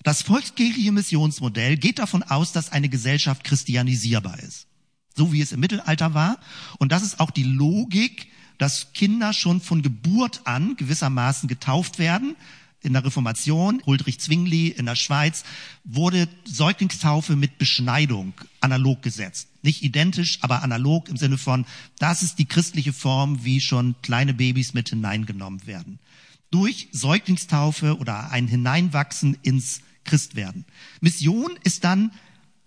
Das 0.03 0.23
volkskirchliche 0.23 0.91
Missionsmodell 0.91 1.77
geht 1.77 1.99
davon 1.99 2.23
aus, 2.23 2.51
dass 2.51 2.71
eine 2.71 2.89
Gesellschaft 2.89 3.43
christianisierbar 3.43 4.39
ist. 4.39 4.67
So 5.15 5.31
wie 5.31 5.41
es 5.41 5.51
im 5.51 5.59
Mittelalter 5.59 6.13
war. 6.13 6.39
Und 6.79 6.91
das 6.91 7.03
ist 7.03 7.19
auch 7.19 7.31
die 7.31 7.43
Logik 7.43 8.30
dass 8.61 8.93
Kinder 8.93 9.33
schon 9.33 9.59
von 9.59 9.81
Geburt 9.81 10.41
an 10.43 10.75
gewissermaßen 10.75 11.49
getauft 11.49 11.97
werden. 11.97 12.35
In 12.83 12.93
der 12.93 13.03
Reformation, 13.03 13.81
Huldrych 13.87 14.19
Zwingli 14.19 14.67
in 14.67 14.85
der 14.85 14.95
Schweiz, 14.95 15.43
wurde 15.83 16.27
Säuglingstaufe 16.45 17.35
mit 17.35 17.57
Beschneidung 17.57 18.33
analog 18.59 19.01
gesetzt. 19.01 19.47
Nicht 19.63 19.81
identisch, 19.81 20.37
aber 20.41 20.61
analog 20.61 21.09
im 21.09 21.17
Sinne 21.17 21.39
von, 21.39 21.65
das 21.97 22.21
ist 22.21 22.37
die 22.37 22.45
christliche 22.45 22.93
Form, 22.93 23.43
wie 23.43 23.61
schon 23.61 23.95
kleine 24.03 24.35
Babys 24.35 24.75
mit 24.75 24.89
hineingenommen 24.89 25.65
werden. 25.65 25.97
Durch 26.51 26.87
Säuglingstaufe 26.91 27.97
oder 27.97 28.29
ein 28.29 28.47
Hineinwachsen 28.47 29.39
ins 29.41 29.81
Christwerden. 30.03 30.65
Mission 30.99 31.57
ist 31.63 31.83
dann 31.83 32.11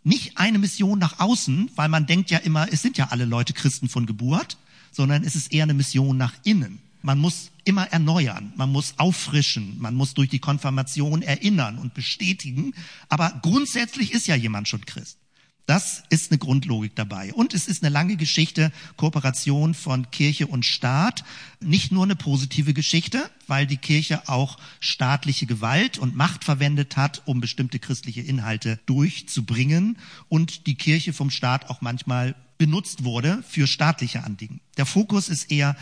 nicht 0.02 0.38
eine 0.38 0.59
Mission 0.59 0.98
nach 0.98 1.20
außen, 1.20 1.70
weil 1.76 1.88
man 1.88 2.07
denkt 2.07 2.33
ja 2.33 2.38
immer, 2.38 2.66
es 2.72 2.83
sind 2.83 2.98
ja 2.98 3.11
alle 3.11 3.26
Leute 3.26 3.52
Christen 3.52 3.88
von 3.88 4.07
Geburt, 4.07 4.59
sondern 4.94 5.24
es 5.24 5.35
ist 5.37 5.52
eher 5.52 5.64
eine 5.64 5.74
Mission 5.74 6.16
nach 6.16 6.35
innen. 6.44 6.78
Man 7.02 7.18
muss 7.18 7.50
immer 7.64 7.87
erneuern, 7.92 8.52
man 8.57 8.72
muss 8.72 8.94
auffrischen, 8.96 9.78
man 9.78 9.94
muss 9.94 10.14
durch 10.14 10.30
die 10.30 10.38
Konfirmation 10.38 11.22
erinnern 11.22 11.78
und 11.78 11.92
bestätigen. 11.92 12.72
Aber 13.09 13.38
grundsätzlich 13.42 14.12
ist 14.12 14.26
ja 14.26 14.35
jemand 14.35 14.68
schon 14.68 14.87
Christ. 14.87 15.18
Das 15.66 16.02
ist 16.11 16.30
eine 16.30 16.38
Grundlogik 16.38 16.94
dabei. 16.94 17.33
Und 17.33 17.54
es 17.54 17.68
ist 17.68 17.83
eine 17.83 17.92
lange 17.92 18.16
Geschichte, 18.16 18.70
Kooperation 18.96 19.72
von 19.72 20.11
Kirche 20.11 20.46
und 20.46 20.66
Staat. 20.66 21.24
Nicht 21.61 21.90
nur 21.90 22.04
eine 22.04 22.16
positive 22.16 22.74
Geschichte, 22.74 23.30
weil 23.46 23.66
die 23.66 23.78
Kirche 23.78 24.28
auch 24.28 24.59
staatliche 24.80 25.46
Gewalt 25.46 25.98
und 25.98 26.14
Macht 26.16 26.44
verwendet 26.44 26.98
hat, 26.98 27.22
um 27.24 27.40
bestimmte 27.40 27.78
christliche 27.78 28.20
Inhalte 28.20 28.78
durchzubringen 28.85 29.96
und 30.28 30.66
die 30.66 30.74
Kirche 30.74 31.14
vom 31.14 31.30
Staat 31.30 31.70
auch 31.70 31.80
manchmal 31.80 32.35
benutzt 32.64 33.05
wurde 33.05 33.44
für 33.46 33.66
staatliche 33.66 34.24
Anliegen. 34.24 34.59
Der 34.79 34.87
Fokus 34.87 35.29
ist 35.29 35.53
eher 35.53 35.77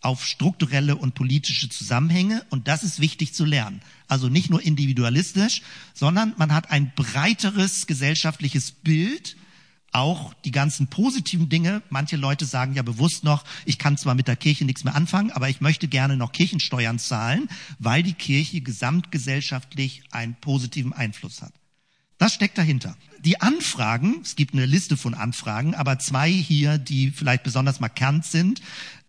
auf 0.00 0.26
strukturelle 0.26 0.96
und 0.96 1.14
politische 1.14 1.68
Zusammenhänge 1.68 2.44
und 2.50 2.66
das 2.66 2.82
ist 2.82 2.98
wichtig 2.98 3.34
zu 3.34 3.44
lernen. 3.44 3.80
Also 4.08 4.28
nicht 4.28 4.50
nur 4.50 4.60
individualistisch, 4.60 5.62
sondern 5.94 6.34
man 6.36 6.52
hat 6.52 6.72
ein 6.72 6.92
breiteres 6.96 7.86
gesellschaftliches 7.86 8.72
Bild, 8.72 9.36
auch 9.92 10.34
die 10.44 10.50
ganzen 10.50 10.88
positiven 10.88 11.48
Dinge. 11.48 11.82
Manche 11.88 12.16
Leute 12.16 12.46
sagen 12.46 12.74
ja 12.74 12.82
bewusst 12.82 13.22
noch, 13.22 13.44
ich 13.64 13.78
kann 13.78 13.96
zwar 13.96 14.16
mit 14.16 14.26
der 14.26 14.34
Kirche 14.34 14.64
nichts 14.64 14.82
mehr 14.82 14.96
anfangen, 14.96 15.30
aber 15.30 15.48
ich 15.48 15.60
möchte 15.60 15.86
gerne 15.86 16.16
noch 16.16 16.32
Kirchensteuern 16.32 16.98
zahlen, 16.98 17.48
weil 17.78 18.02
die 18.02 18.14
Kirche 18.14 18.60
gesamtgesellschaftlich 18.60 20.02
einen 20.10 20.34
positiven 20.34 20.92
Einfluss 20.92 21.42
hat. 21.42 21.52
Das 22.18 22.34
steckt 22.34 22.58
dahinter. 22.58 22.96
Die 23.20 23.40
Anfragen, 23.40 24.20
es 24.22 24.36
gibt 24.36 24.54
eine 24.54 24.66
Liste 24.66 24.96
von 24.96 25.14
Anfragen, 25.14 25.74
aber 25.74 25.98
zwei 25.98 26.30
hier, 26.30 26.78
die 26.78 27.10
vielleicht 27.10 27.42
besonders 27.42 27.80
markant 27.80 28.24
sind. 28.24 28.60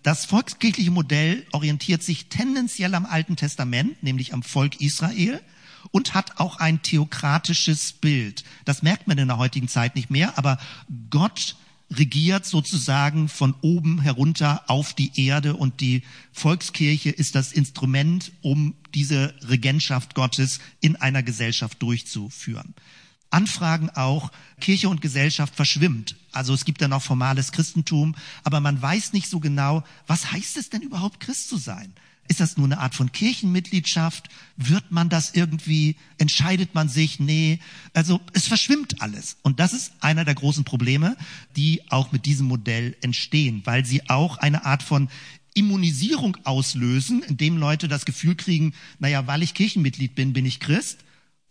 Das 0.03 0.25
volkskirchliche 0.25 0.91
Modell 0.91 1.45
orientiert 1.51 2.03
sich 2.03 2.27
tendenziell 2.27 2.95
am 2.95 3.05
Alten 3.05 3.35
Testament, 3.35 4.01
nämlich 4.03 4.33
am 4.33 4.43
Volk 4.43 4.79
Israel 4.79 5.41
und 5.91 6.13
hat 6.13 6.39
auch 6.39 6.57
ein 6.57 6.81
theokratisches 6.81 7.93
Bild. 7.93 8.43
Das 8.65 8.81
merkt 8.81 9.07
man 9.07 9.17
in 9.17 9.27
der 9.27 9.37
heutigen 9.37 9.67
Zeit 9.67 9.95
nicht 9.95 10.09
mehr, 10.09 10.37
aber 10.37 10.57
Gott 11.09 11.55
regiert 11.97 12.45
sozusagen 12.45 13.29
von 13.29 13.55
oben 13.61 14.01
herunter 14.01 14.63
auf 14.67 14.93
die 14.93 15.11
Erde 15.25 15.55
und 15.55 15.81
die 15.81 16.03
Volkskirche 16.31 17.09
ist 17.09 17.35
das 17.35 17.51
Instrument, 17.51 18.31
um 18.41 18.75
diese 18.93 19.33
Regentschaft 19.47 20.15
Gottes 20.15 20.59
in 20.81 20.95
einer 20.95 21.23
Gesellschaft 21.23 21.81
durchzuführen. 21.81 22.73
Anfragen 23.29 23.89
auch, 23.89 24.31
Kirche 24.61 24.87
und 24.87 25.01
Gesellschaft 25.01 25.55
verschwimmt. 25.55 26.15
Also 26.31 26.53
es 26.53 26.63
gibt 26.63 26.81
dann 26.81 26.93
auch 26.93 27.01
formales 27.01 27.51
Christentum, 27.51 28.15
aber 28.43 28.61
man 28.61 28.81
weiß 28.81 29.13
nicht 29.13 29.29
so 29.29 29.39
genau, 29.39 29.83
was 30.07 30.31
heißt 30.31 30.57
es 30.57 30.69
denn 30.69 30.81
überhaupt, 30.81 31.19
Christ 31.19 31.49
zu 31.49 31.57
sein? 31.57 31.93
Ist 32.27 32.39
das 32.39 32.57
nur 32.57 32.65
eine 32.65 32.79
Art 32.79 32.95
von 32.95 33.11
Kirchenmitgliedschaft? 33.11 34.29
Wird 34.57 34.91
man 34.91 35.09
das 35.09 35.35
irgendwie, 35.35 35.95
entscheidet 36.17 36.73
man 36.73 36.89
sich? 36.89 37.19
Nee. 37.19 37.59
Also 37.93 38.19
es 38.33 38.47
verschwimmt 38.47 39.01
alles. 39.01 39.37
Und 39.43 39.59
das 39.59 39.73
ist 39.73 39.93
einer 39.99 40.25
der 40.25 40.33
großen 40.33 40.63
Probleme, 40.63 41.17
die 41.55 41.81
auch 41.91 42.11
mit 42.11 42.25
diesem 42.25 42.47
Modell 42.47 42.97
entstehen, 43.01 43.61
weil 43.65 43.85
sie 43.85 44.09
auch 44.09 44.37
eine 44.37 44.65
Art 44.65 44.81
von 44.81 45.09
Immunisierung 45.53 46.37
auslösen, 46.43 47.21
indem 47.23 47.57
Leute 47.57 47.87
das 47.87 48.05
Gefühl 48.05 48.35
kriegen, 48.35 48.73
naja, 48.99 49.25
weil 49.27 49.43
ich 49.43 49.53
Kirchenmitglied 49.53 50.15
bin, 50.15 50.33
bin 50.33 50.45
ich 50.45 50.59
Christ. 50.59 50.99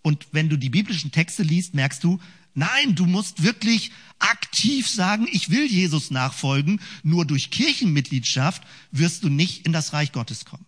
Und 0.03 0.27
wenn 0.33 0.49
du 0.49 0.59
die 0.59 0.71
biblischen 0.71 1.13
Texte 1.13 1.43
liest, 1.43 1.75
merkst 1.75 2.05
du, 2.05 2.21
nein, 2.55 2.95
du 2.95 3.07
musst 3.07 3.43
wirklich 3.43 3.93
aktiv 4.19 4.89
sagen, 4.89 5.29
ich 5.31 5.51
will 5.51 5.67
Jesus 5.67 6.11
nachfolgen. 6.11 6.81
Nur 7.03 7.25
durch 7.25 7.51
Kirchenmitgliedschaft 7.51 8.63
wirst 8.91 9.25
du 9.25 9.29
nicht 9.29 9.67
in 9.67 9.73
das 9.73 9.93
Reich 9.93 10.13
Gottes 10.13 10.45
kommen. 10.45 10.65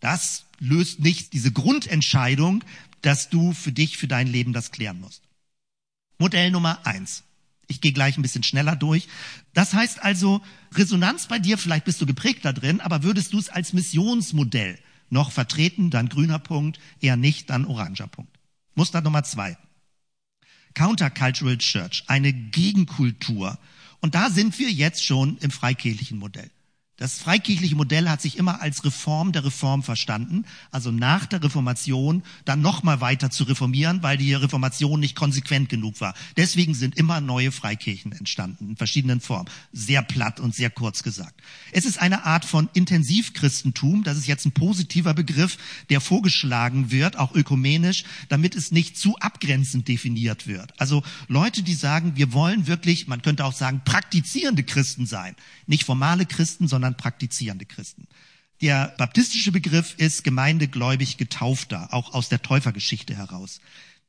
Das 0.00 0.44
löst 0.58 1.00
nicht 1.00 1.32
diese 1.32 1.52
Grundentscheidung, 1.52 2.62
dass 3.02 3.30
du 3.30 3.52
für 3.52 3.72
dich, 3.72 3.96
für 3.96 4.08
dein 4.08 4.26
Leben 4.26 4.52
das 4.52 4.70
klären 4.70 5.00
musst. 5.00 5.22
Modell 6.18 6.50
Nummer 6.50 6.84
eins. 6.86 7.22
Ich 7.68 7.80
gehe 7.80 7.92
gleich 7.92 8.16
ein 8.16 8.22
bisschen 8.22 8.42
schneller 8.42 8.76
durch. 8.76 9.08
Das 9.52 9.74
heißt 9.74 10.02
also, 10.02 10.40
Resonanz 10.74 11.26
bei 11.26 11.38
dir, 11.38 11.58
vielleicht 11.58 11.84
bist 11.84 12.00
du 12.00 12.06
geprägt 12.06 12.44
da 12.44 12.52
drin, 12.52 12.80
aber 12.80 13.02
würdest 13.02 13.32
du 13.32 13.38
es 13.38 13.50
als 13.50 13.72
Missionsmodell 13.72 14.78
noch 15.10 15.32
vertreten, 15.32 15.90
dann 15.90 16.08
grüner 16.08 16.38
Punkt, 16.38 16.78
eher 17.00 17.16
nicht, 17.16 17.50
dann 17.50 17.66
oranger 17.66 18.08
Punkt. 18.08 18.38
Muster 18.74 19.00
Nummer 19.00 19.22
zwei. 19.24 19.56
Countercultural 20.74 21.58
Church, 21.58 22.04
eine 22.06 22.32
Gegenkultur. 22.32 23.58
Und 24.00 24.14
da 24.14 24.30
sind 24.30 24.58
wir 24.58 24.70
jetzt 24.70 25.04
schon 25.04 25.38
im 25.38 25.50
freikirchlichen 25.50 26.18
Modell. 26.18 26.50
Das 26.98 27.20
freikirchliche 27.20 27.76
Modell 27.76 28.08
hat 28.08 28.20
sich 28.20 28.38
immer 28.38 28.60
als 28.60 28.84
Reform 28.84 29.30
der 29.30 29.44
Reform 29.44 29.84
verstanden, 29.84 30.44
also 30.72 30.90
nach 30.90 31.26
der 31.26 31.44
Reformation 31.44 32.24
dann 32.44 32.60
nochmal 32.60 33.00
weiter 33.00 33.30
zu 33.30 33.44
reformieren, 33.44 34.02
weil 34.02 34.18
die 34.18 34.34
Reformation 34.34 34.98
nicht 34.98 35.14
konsequent 35.14 35.68
genug 35.68 36.00
war. 36.00 36.12
Deswegen 36.36 36.74
sind 36.74 36.96
immer 36.96 37.20
neue 37.20 37.52
Freikirchen 37.52 38.10
entstanden, 38.10 38.70
in 38.70 38.76
verschiedenen 38.76 39.20
Formen. 39.20 39.48
Sehr 39.72 40.02
platt 40.02 40.40
und 40.40 40.56
sehr 40.56 40.70
kurz 40.70 41.04
gesagt. 41.04 41.40
Es 41.70 41.84
ist 41.84 42.00
eine 42.00 42.24
Art 42.24 42.44
von 42.44 42.68
Intensivchristentum, 42.72 44.02
das 44.02 44.18
ist 44.18 44.26
jetzt 44.26 44.44
ein 44.46 44.52
positiver 44.52 45.14
Begriff, 45.14 45.56
der 45.90 46.00
vorgeschlagen 46.00 46.90
wird, 46.90 47.16
auch 47.16 47.32
ökumenisch, 47.32 48.02
damit 48.28 48.56
es 48.56 48.72
nicht 48.72 48.98
zu 48.98 49.16
abgrenzend 49.18 49.86
definiert 49.86 50.48
wird. 50.48 50.72
Also 50.80 51.04
Leute, 51.28 51.62
die 51.62 51.74
sagen, 51.74 52.16
wir 52.16 52.32
wollen 52.32 52.66
wirklich, 52.66 53.06
man 53.06 53.22
könnte 53.22 53.44
auch 53.44 53.52
sagen, 53.52 53.82
praktizierende 53.84 54.64
Christen 54.64 55.06
sein. 55.06 55.36
Nicht 55.68 55.84
formale 55.84 56.26
Christen, 56.26 56.66
sondern 56.66 56.87
sondern 56.88 56.96
praktizierende 56.96 57.66
Christen. 57.66 58.06
Der 58.60 58.94
baptistische 58.98 59.52
Begriff 59.52 59.94
ist 59.98 60.24
gemeindegläubig 60.24 61.16
getaufter, 61.16 61.92
auch 61.92 62.14
aus 62.14 62.28
der 62.28 62.42
Täufergeschichte 62.42 63.14
heraus. 63.14 63.60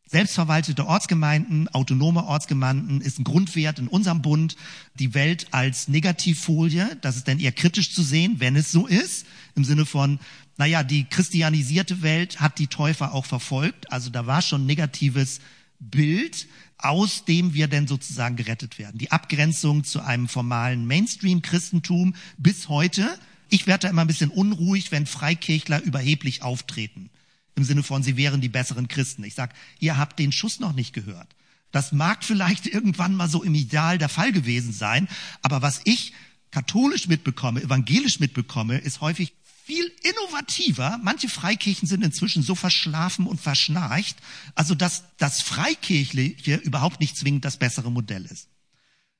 Selbstverwaltete 0.08 0.88
Ortsgemeinden, 0.88 1.68
autonome 1.68 2.24
Ortsgemeinden 2.24 3.00
ist 3.00 3.20
ein 3.20 3.26
Grundwert 3.26 3.78
in 3.78 3.88
unserem 3.88 4.24
Bund. 4.24 4.56
Die 4.96 5.14
Welt 5.14 5.48
als 5.52 5.88
Negativfolie, 5.88 6.98
das 7.02 7.16
ist 7.16 7.28
dann 7.28 7.40
eher 7.40 7.52
kritisch 7.52 7.94
zu 7.94 8.02
sehen, 8.02 8.40
wenn 8.40 8.56
es 8.56 8.72
so 8.72 8.88
ist, 8.88 9.28
im 9.56 9.64
Sinne 9.64 9.86
von, 9.86 10.20
naja, 10.58 10.82
die 10.82 11.04
christianisierte 11.04 12.02
Welt 12.02 12.40
hat 12.40 12.58
die 12.58 12.68
Täufer 12.68 13.14
auch 13.14 13.26
verfolgt, 13.26 13.92
also 13.92 14.10
da 14.10 14.26
war 14.26 14.42
schon 14.42 14.66
negatives 14.66 15.42
Bild, 15.80 16.48
aus 16.80 17.26
dem 17.26 17.54
wir 17.54 17.68
denn 17.68 17.88
sozusagen 17.88 18.38
gerettet 18.38 18.80
werden. 18.80 18.98
Die 18.98 19.12
Abgrenzung 19.12 19.84
zu 19.84 20.02
einem 20.02 20.28
formalen 20.28 20.88
Mainstream-Christentum 20.88 22.16
bis 22.38 22.70
heute. 22.70 23.20
Ich 23.50 23.68
werde 23.68 23.84
da 23.84 23.90
immer 23.90 24.02
ein 24.02 24.08
bisschen 24.08 24.30
unruhig, 24.30 24.92
wenn 24.92 25.06
Freikirchler 25.06 25.84
überheblich 25.84 26.42
auftreten. 26.42 27.10
Im 27.56 27.66
Sinne 27.66 27.84
von, 27.84 28.02
sie 28.02 28.16
wären 28.16 28.40
die 28.40 28.50
besseren 28.50 28.88
Christen. 28.88 29.26
Ich 29.26 29.36
sag, 29.36 29.54
ihr 29.80 29.98
habt 29.98 30.18
den 30.18 30.32
Schuss 30.32 30.62
noch 30.62 30.74
nicht 30.74 30.94
gehört. 30.94 31.28
Das 31.72 31.92
mag 31.92 32.24
vielleicht 32.24 32.66
irgendwann 32.74 33.14
mal 33.14 33.30
so 33.30 33.44
im 33.44 33.56
Ideal 33.56 33.98
der 33.98 34.10
Fall 34.10 34.32
gewesen 34.32 34.72
sein, 34.72 35.08
aber 35.42 35.62
was 35.62 35.82
ich 35.84 36.14
katholisch 36.52 37.08
mitbekomme, 37.08 37.62
evangelisch 37.62 38.20
mitbekomme, 38.20 38.78
ist 38.78 39.02
häufig 39.02 39.34
viel 39.70 39.92
innovativer. 40.02 41.00
Manche 41.04 41.30
Freikirchen 41.30 41.88
sind 41.88 42.04
inzwischen 42.04 42.42
so 42.42 42.56
verschlafen 42.56 43.28
und 43.28 43.40
verschnarcht, 43.40 44.18
also 44.56 44.74
dass 44.74 45.04
das 45.18 45.44
Freikirchliche 45.44 46.56
überhaupt 46.56 47.00
nicht 47.00 47.16
zwingend 47.16 47.46
das 47.46 47.58
bessere 47.58 47.92
Modell 47.92 48.26
ist. 48.26 48.48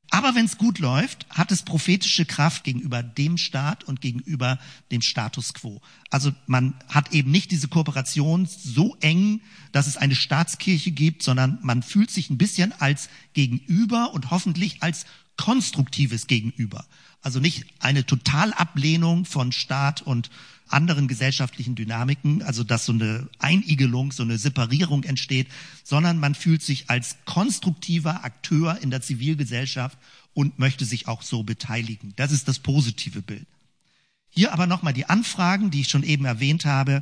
Aber 0.10 0.34
wenn 0.34 0.46
es 0.46 0.58
gut 0.58 0.80
läuft, 0.80 1.28
hat 1.30 1.52
es 1.52 1.62
prophetische 1.62 2.26
Kraft 2.26 2.64
gegenüber 2.64 3.04
dem 3.04 3.38
Staat 3.38 3.84
und 3.84 4.02
gegenüber 4.02 4.58
dem 4.90 5.04
Status 5.04 5.54
quo. 5.54 5.82
Also 6.10 6.32
man 6.48 6.74
hat 6.88 7.14
eben 7.14 7.30
nicht 7.30 7.52
diese 7.52 7.68
Kooperation 7.68 8.48
so 8.48 8.98
eng, 9.02 9.42
dass 9.72 9.86
es 9.86 9.98
eine 9.98 10.16
Staatskirche 10.16 10.90
gibt, 10.90 11.22
sondern 11.22 11.60
man 11.62 11.84
fühlt 11.84 12.10
sich 12.10 12.32
ein 12.32 12.40
bisschen 12.40 12.72
als 12.72 13.08
Gegenüber 13.34 14.16
und 14.16 14.32
hoffentlich 14.32 14.82
als 14.82 15.06
konstruktives 15.38 16.26
Gegenüber. 16.26 16.88
Also 17.22 17.40
nicht 17.40 17.66
eine 17.80 18.06
Totalablehnung 18.06 19.26
von 19.26 19.52
Staat 19.52 20.02
und 20.02 20.30
anderen 20.70 21.08
gesellschaftlichen 21.08 21.76
Dynamiken, 21.76 22.44
also 22.44 22.64
dass 22.64 22.86
so 22.86 22.94
eine 22.94 23.28
Einigelung, 23.40 24.12
so 24.12 24.24
eine 24.24 24.38
Separierung 24.38 25.04
entsteht, 25.04 25.48
sondern 25.84 26.20
man 26.20 26.36
fühlt 26.36 26.62
sich 26.62 26.90
als 26.90 27.18
konstruktiver 27.26 28.24
Akteur 28.24 28.80
in 28.82 28.92
der 28.92 29.02
Zivilgesellschaft 29.02 29.98
und 30.34 30.60
möchte 30.60 30.86
sich 30.86 31.08
auch 31.08 31.22
so 31.22 31.44
beteiligen. 31.44 32.14
Das 32.16 32.32
ist 32.32 32.48
das 32.48 32.60
positive 32.60 33.22
Bild. 33.22 33.48
Hier 34.32 34.54
aber 34.54 34.68
nochmal 34.68 34.94
die 34.94 35.06
Anfragen, 35.06 35.72
die 35.72 35.82
ich 35.82 35.90
schon 35.90 36.04
eben 36.04 36.24
erwähnt 36.24 36.64
habe. 36.64 37.02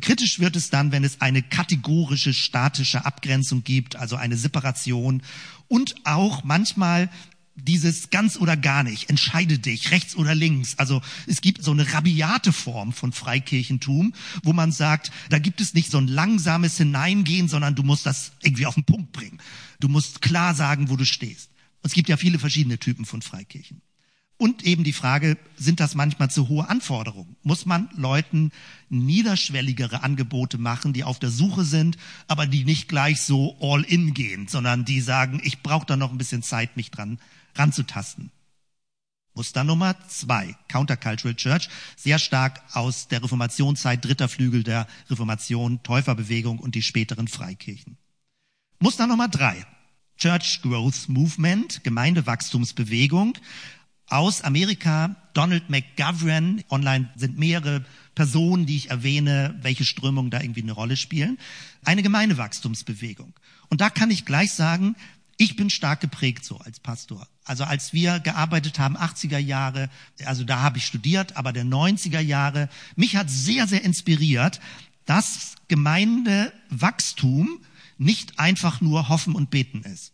Kritisch 0.00 0.40
wird 0.40 0.56
es 0.56 0.70
dann, 0.70 0.90
wenn 0.90 1.04
es 1.04 1.20
eine 1.20 1.40
kategorische 1.40 2.34
statische 2.34 3.06
Abgrenzung 3.06 3.62
gibt, 3.62 3.94
also 3.94 4.16
eine 4.16 4.36
Separation 4.36 5.22
und 5.68 5.94
auch 6.04 6.42
manchmal 6.42 7.10
dieses 7.56 8.10
ganz 8.10 8.36
oder 8.36 8.56
gar 8.56 8.82
nicht, 8.82 9.10
entscheide 9.10 9.58
dich, 9.58 9.90
rechts 9.90 10.16
oder 10.16 10.34
links. 10.34 10.76
Also 10.78 11.02
es 11.26 11.40
gibt 11.40 11.62
so 11.62 11.70
eine 11.70 11.92
rabiate 11.92 12.52
Form 12.52 12.92
von 12.92 13.12
Freikirchentum, 13.12 14.12
wo 14.42 14.52
man 14.52 14.72
sagt, 14.72 15.12
da 15.30 15.38
gibt 15.38 15.60
es 15.60 15.74
nicht 15.74 15.90
so 15.90 15.98
ein 15.98 16.08
langsames 16.08 16.76
Hineingehen, 16.76 17.48
sondern 17.48 17.74
du 17.74 17.82
musst 17.82 18.06
das 18.06 18.32
irgendwie 18.42 18.66
auf 18.66 18.74
den 18.74 18.84
Punkt 18.84 19.12
bringen. 19.12 19.38
Du 19.80 19.88
musst 19.88 20.20
klar 20.20 20.54
sagen, 20.54 20.90
wo 20.90 20.96
du 20.96 21.04
stehst. 21.04 21.50
Und 21.82 21.88
es 21.88 21.94
gibt 21.94 22.08
ja 22.08 22.16
viele 22.16 22.38
verschiedene 22.38 22.78
Typen 22.78 23.04
von 23.04 23.22
Freikirchen. 23.22 23.82
Und 24.36 24.64
eben 24.64 24.82
die 24.82 24.92
Frage, 24.92 25.38
sind 25.56 25.78
das 25.78 25.94
manchmal 25.94 26.28
zu 26.28 26.48
hohe 26.48 26.68
Anforderungen? 26.68 27.36
Muss 27.44 27.66
man 27.66 27.88
Leuten 27.94 28.50
niederschwelligere 28.88 30.02
Angebote 30.02 30.58
machen, 30.58 30.92
die 30.92 31.04
auf 31.04 31.20
der 31.20 31.30
Suche 31.30 31.64
sind, 31.64 31.98
aber 32.26 32.48
die 32.48 32.64
nicht 32.64 32.88
gleich 32.88 33.20
so 33.20 33.56
all 33.60 33.82
in 33.84 34.12
gehen, 34.12 34.48
sondern 34.48 34.84
die 34.84 35.00
sagen, 35.00 35.40
ich 35.44 35.62
brauche 35.62 35.86
da 35.86 35.96
noch 35.96 36.10
ein 36.10 36.18
bisschen 36.18 36.42
Zeit, 36.42 36.76
mich 36.76 36.90
dran 36.90 37.20
ranzutasten. 37.54 38.30
Muster 39.34 39.64
Nummer 39.64 39.96
zwei, 40.08 40.54
Countercultural 40.68 41.34
Church, 41.34 41.68
sehr 41.96 42.20
stark 42.20 42.62
aus 42.72 43.08
der 43.08 43.22
Reformationszeit, 43.22 44.04
dritter 44.04 44.28
Flügel 44.28 44.62
der 44.62 44.86
Reformation, 45.10 45.82
Täuferbewegung 45.82 46.60
und 46.60 46.76
die 46.76 46.82
späteren 46.82 47.26
Freikirchen. 47.26 47.96
Muster 48.78 49.08
Nummer 49.08 49.28
drei, 49.28 49.66
Church 50.16 50.60
Growth 50.62 51.08
Movement, 51.08 51.82
Gemeindewachstumsbewegung 51.82 53.36
aus 54.06 54.42
Amerika, 54.42 55.16
Donald 55.32 55.70
McGovern, 55.70 56.62
online 56.68 57.10
sind 57.16 57.38
mehrere 57.38 57.84
Personen, 58.14 58.66
die 58.66 58.76
ich 58.76 58.90
erwähne, 58.90 59.58
welche 59.62 59.84
Strömungen 59.84 60.30
da 60.30 60.40
irgendwie 60.40 60.62
eine 60.62 60.72
Rolle 60.72 60.96
spielen. 60.96 61.38
Eine 61.84 62.02
Gemeindewachstumsbewegung. 62.02 63.32
Und 63.70 63.80
da 63.80 63.90
kann 63.90 64.10
ich 64.10 64.24
gleich 64.24 64.52
sagen, 64.52 64.94
ich 65.36 65.56
bin 65.56 65.70
stark 65.70 66.00
geprägt 66.00 66.44
so 66.44 66.58
als 66.58 66.80
Pastor. 66.80 67.26
Also 67.44 67.64
als 67.64 67.92
wir 67.92 68.20
gearbeitet 68.20 68.78
haben, 68.78 68.96
80er 68.96 69.38
Jahre, 69.38 69.90
also 70.24 70.44
da 70.44 70.60
habe 70.60 70.78
ich 70.78 70.86
studiert, 70.86 71.36
aber 71.36 71.52
der 71.52 71.64
90er 71.64 72.20
Jahre, 72.20 72.68
mich 72.96 73.16
hat 73.16 73.28
sehr, 73.30 73.66
sehr 73.66 73.82
inspiriert, 73.82 74.60
dass 75.04 75.56
Gemeindewachstum 75.68 77.60
nicht 77.98 78.38
einfach 78.38 78.80
nur 78.80 79.08
Hoffen 79.08 79.34
und 79.34 79.50
Beten 79.50 79.82
ist, 79.82 80.12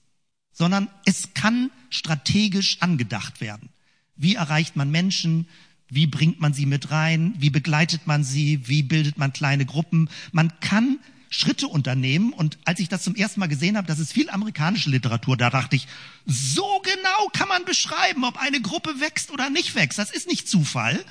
sondern 0.53 0.89
es 1.05 1.35
kann 1.35 1.71
strategisch 1.91 2.81
angedacht 2.81 3.41
werden. 3.41 3.71
Wie 4.17 4.35
erreicht 4.35 4.77
man 4.77 4.91
Menschen? 4.91 5.49
Wie 5.89 6.07
bringt 6.07 6.41
man 6.41 6.55
sie 6.55 6.67
mit 6.67 6.91
rein? 6.91 7.35
Wie 7.39 7.51
begleitet 7.51 8.07
man 8.07 8.23
sie? 8.23 8.69
Wie 8.69 8.83
bildet 8.83 9.19
man 9.19 9.33
kleine 9.33 9.67
Gruppen? 9.67 10.09
Man 10.31 10.61
kann 10.61 10.99
Schritte 11.31 11.69
unternehmen. 11.69 12.33
Und 12.33 12.59
als 12.65 12.81
ich 12.81 12.89
das 12.89 13.05
zum 13.05 13.15
ersten 13.15 13.41
Mal 13.41 13.47
gesehen 13.47 13.77
habe, 13.77 13.87
das 13.87 14.01
ist 14.01 14.13
viel 14.13 14.29
amerikanische 14.29 14.91
Literatur, 14.91 15.37
da 15.37 15.49
dachte 15.49 15.77
ich, 15.77 15.87
so 16.27 16.83
genau 16.83 17.29
kann 17.33 17.49
man 17.49 17.65
beschreiben, 17.65 18.25
ob 18.25 18.37
eine 18.37 18.61
Gruppe 18.61 19.01
wächst 19.01 19.31
oder 19.31 19.49
nicht 19.49 19.75
wächst. 19.77 19.99
Das 19.99 20.11
ist 20.11 20.29
nicht 20.29 20.49
Zufall. 20.49 21.03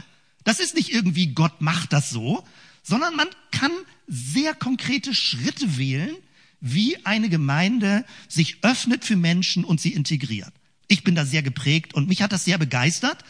Das 0.43 0.59
ist 0.59 0.75
nicht 0.75 0.93
irgendwie 0.93 1.27
Gott 1.27 1.61
macht 1.61 1.93
das 1.93 2.09
so, 2.09 2.43
sondern 2.83 3.15
man 3.15 3.27
kann 3.51 3.71
sehr 4.07 4.53
konkrete 4.53 5.13
Schritte 5.13 5.77
wählen, 5.77 6.15
wie 6.61 7.05
eine 7.05 7.29
Gemeinde 7.29 8.05
sich 8.27 8.63
öffnet 8.63 9.05
für 9.05 9.15
Menschen 9.15 9.63
und 9.63 9.79
sie 9.79 9.93
integriert. 9.93 10.51
Ich 10.87 11.03
bin 11.03 11.15
da 11.15 11.25
sehr 11.25 11.43
geprägt 11.43 11.93
und 11.93 12.07
mich 12.09 12.21
hat 12.21 12.31
das 12.31 12.45
sehr 12.45 12.57
begeistert. 12.57 13.23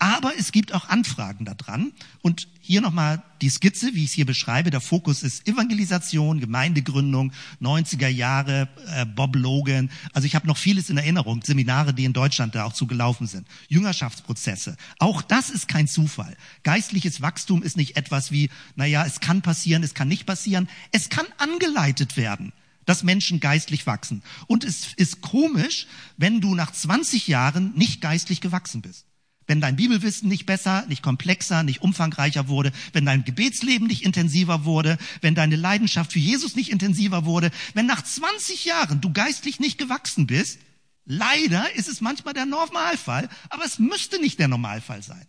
Aber 0.00 0.32
es 0.38 0.52
gibt 0.52 0.72
auch 0.72 0.88
Anfragen 0.88 1.44
daran. 1.44 1.92
Und 2.22 2.46
hier 2.60 2.80
nochmal 2.80 3.22
die 3.40 3.50
Skizze, 3.50 3.94
wie 3.94 4.04
ich 4.04 4.10
es 4.10 4.12
hier 4.12 4.26
beschreibe. 4.26 4.70
Der 4.70 4.80
Fokus 4.80 5.24
ist 5.24 5.48
Evangelisation, 5.48 6.38
Gemeindegründung, 6.38 7.32
90er 7.60 8.06
Jahre, 8.08 8.68
äh, 8.94 9.06
Bob 9.06 9.34
Logan. 9.34 9.90
Also 10.12 10.26
ich 10.26 10.36
habe 10.36 10.46
noch 10.46 10.56
vieles 10.56 10.88
in 10.88 10.98
Erinnerung, 10.98 11.42
Seminare, 11.42 11.94
die 11.94 12.04
in 12.04 12.12
Deutschland 12.12 12.54
da 12.54 12.64
auch 12.64 12.74
zugelaufen 12.74 13.26
sind. 13.26 13.48
Jüngerschaftsprozesse. 13.68 14.76
Auch 15.00 15.20
das 15.20 15.50
ist 15.50 15.66
kein 15.66 15.88
Zufall. 15.88 16.36
Geistliches 16.62 17.20
Wachstum 17.20 17.62
ist 17.64 17.76
nicht 17.76 17.96
etwas 17.96 18.30
wie, 18.30 18.50
naja, 18.76 19.04
es 19.04 19.18
kann 19.18 19.42
passieren, 19.42 19.82
es 19.82 19.94
kann 19.94 20.08
nicht 20.08 20.26
passieren. 20.26 20.68
Es 20.92 21.08
kann 21.08 21.26
angeleitet 21.38 22.16
werden 22.16 22.52
dass 22.84 23.02
Menschen 23.02 23.38
geistlich 23.38 23.86
wachsen. 23.86 24.22
Und 24.46 24.64
es 24.64 24.94
ist 24.96 25.20
komisch, 25.20 25.86
wenn 26.16 26.40
du 26.40 26.54
nach 26.54 26.72
20 26.72 27.28
Jahren 27.28 27.74
nicht 27.74 28.00
geistlich 28.00 28.40
gewachsen 28.40 28.80
bist. 28.80 29.04
Wenn 29.48 29.62
dein 29.62 29.76
Bibelwissen 29.76 30.28
nicht 30.28 30.44
besser, 30.44 30.84
nicht 30.88 31.02
komplexer, 31.02 31.62
nicht 31.62 31.80
umfangreicher 31.80 32.48
wurde, 32.48 32.70
wenn 32.92 33.06
dein 33.06 33.24
Gebetsleben 33.24 33.88
nicht 33.88 34.04
intensiver 34.04 34.66
wurde, 34.66 34.98
wenn 35.22 35.34
deine 35.34 35.56
Leidenschaft 35.56 36.12
für 36.12 36.18
Jesus 36.18 36.54
nicht 36.54 36.70
intensiver 36.70 37.24
wurde, 37.24 37.50
wenn 37.72 37.86
nach 37.86 38.02
20 38.02 38.66
Jahren 38.66 39.00
du 39.00 39.10
geistlich 39.10 39.58
nicht 39.58 39.78
gewachsen 39.78 40.26
bist, 40.26 40.58
leider 41.06 41.74
ist 41.74 41.88
es 41.88 42.02
manchmal 42.02 42.34
der 42.34 42.44
Normalfall, 42.44 43.30
aber 43.48 43.64
es 43.64 43.78
müsste 43.78 44.20
nicht 44.20 44.38
der 44.38 44.48
Normalfall 44.48 45.02
sein. 45.02 45.26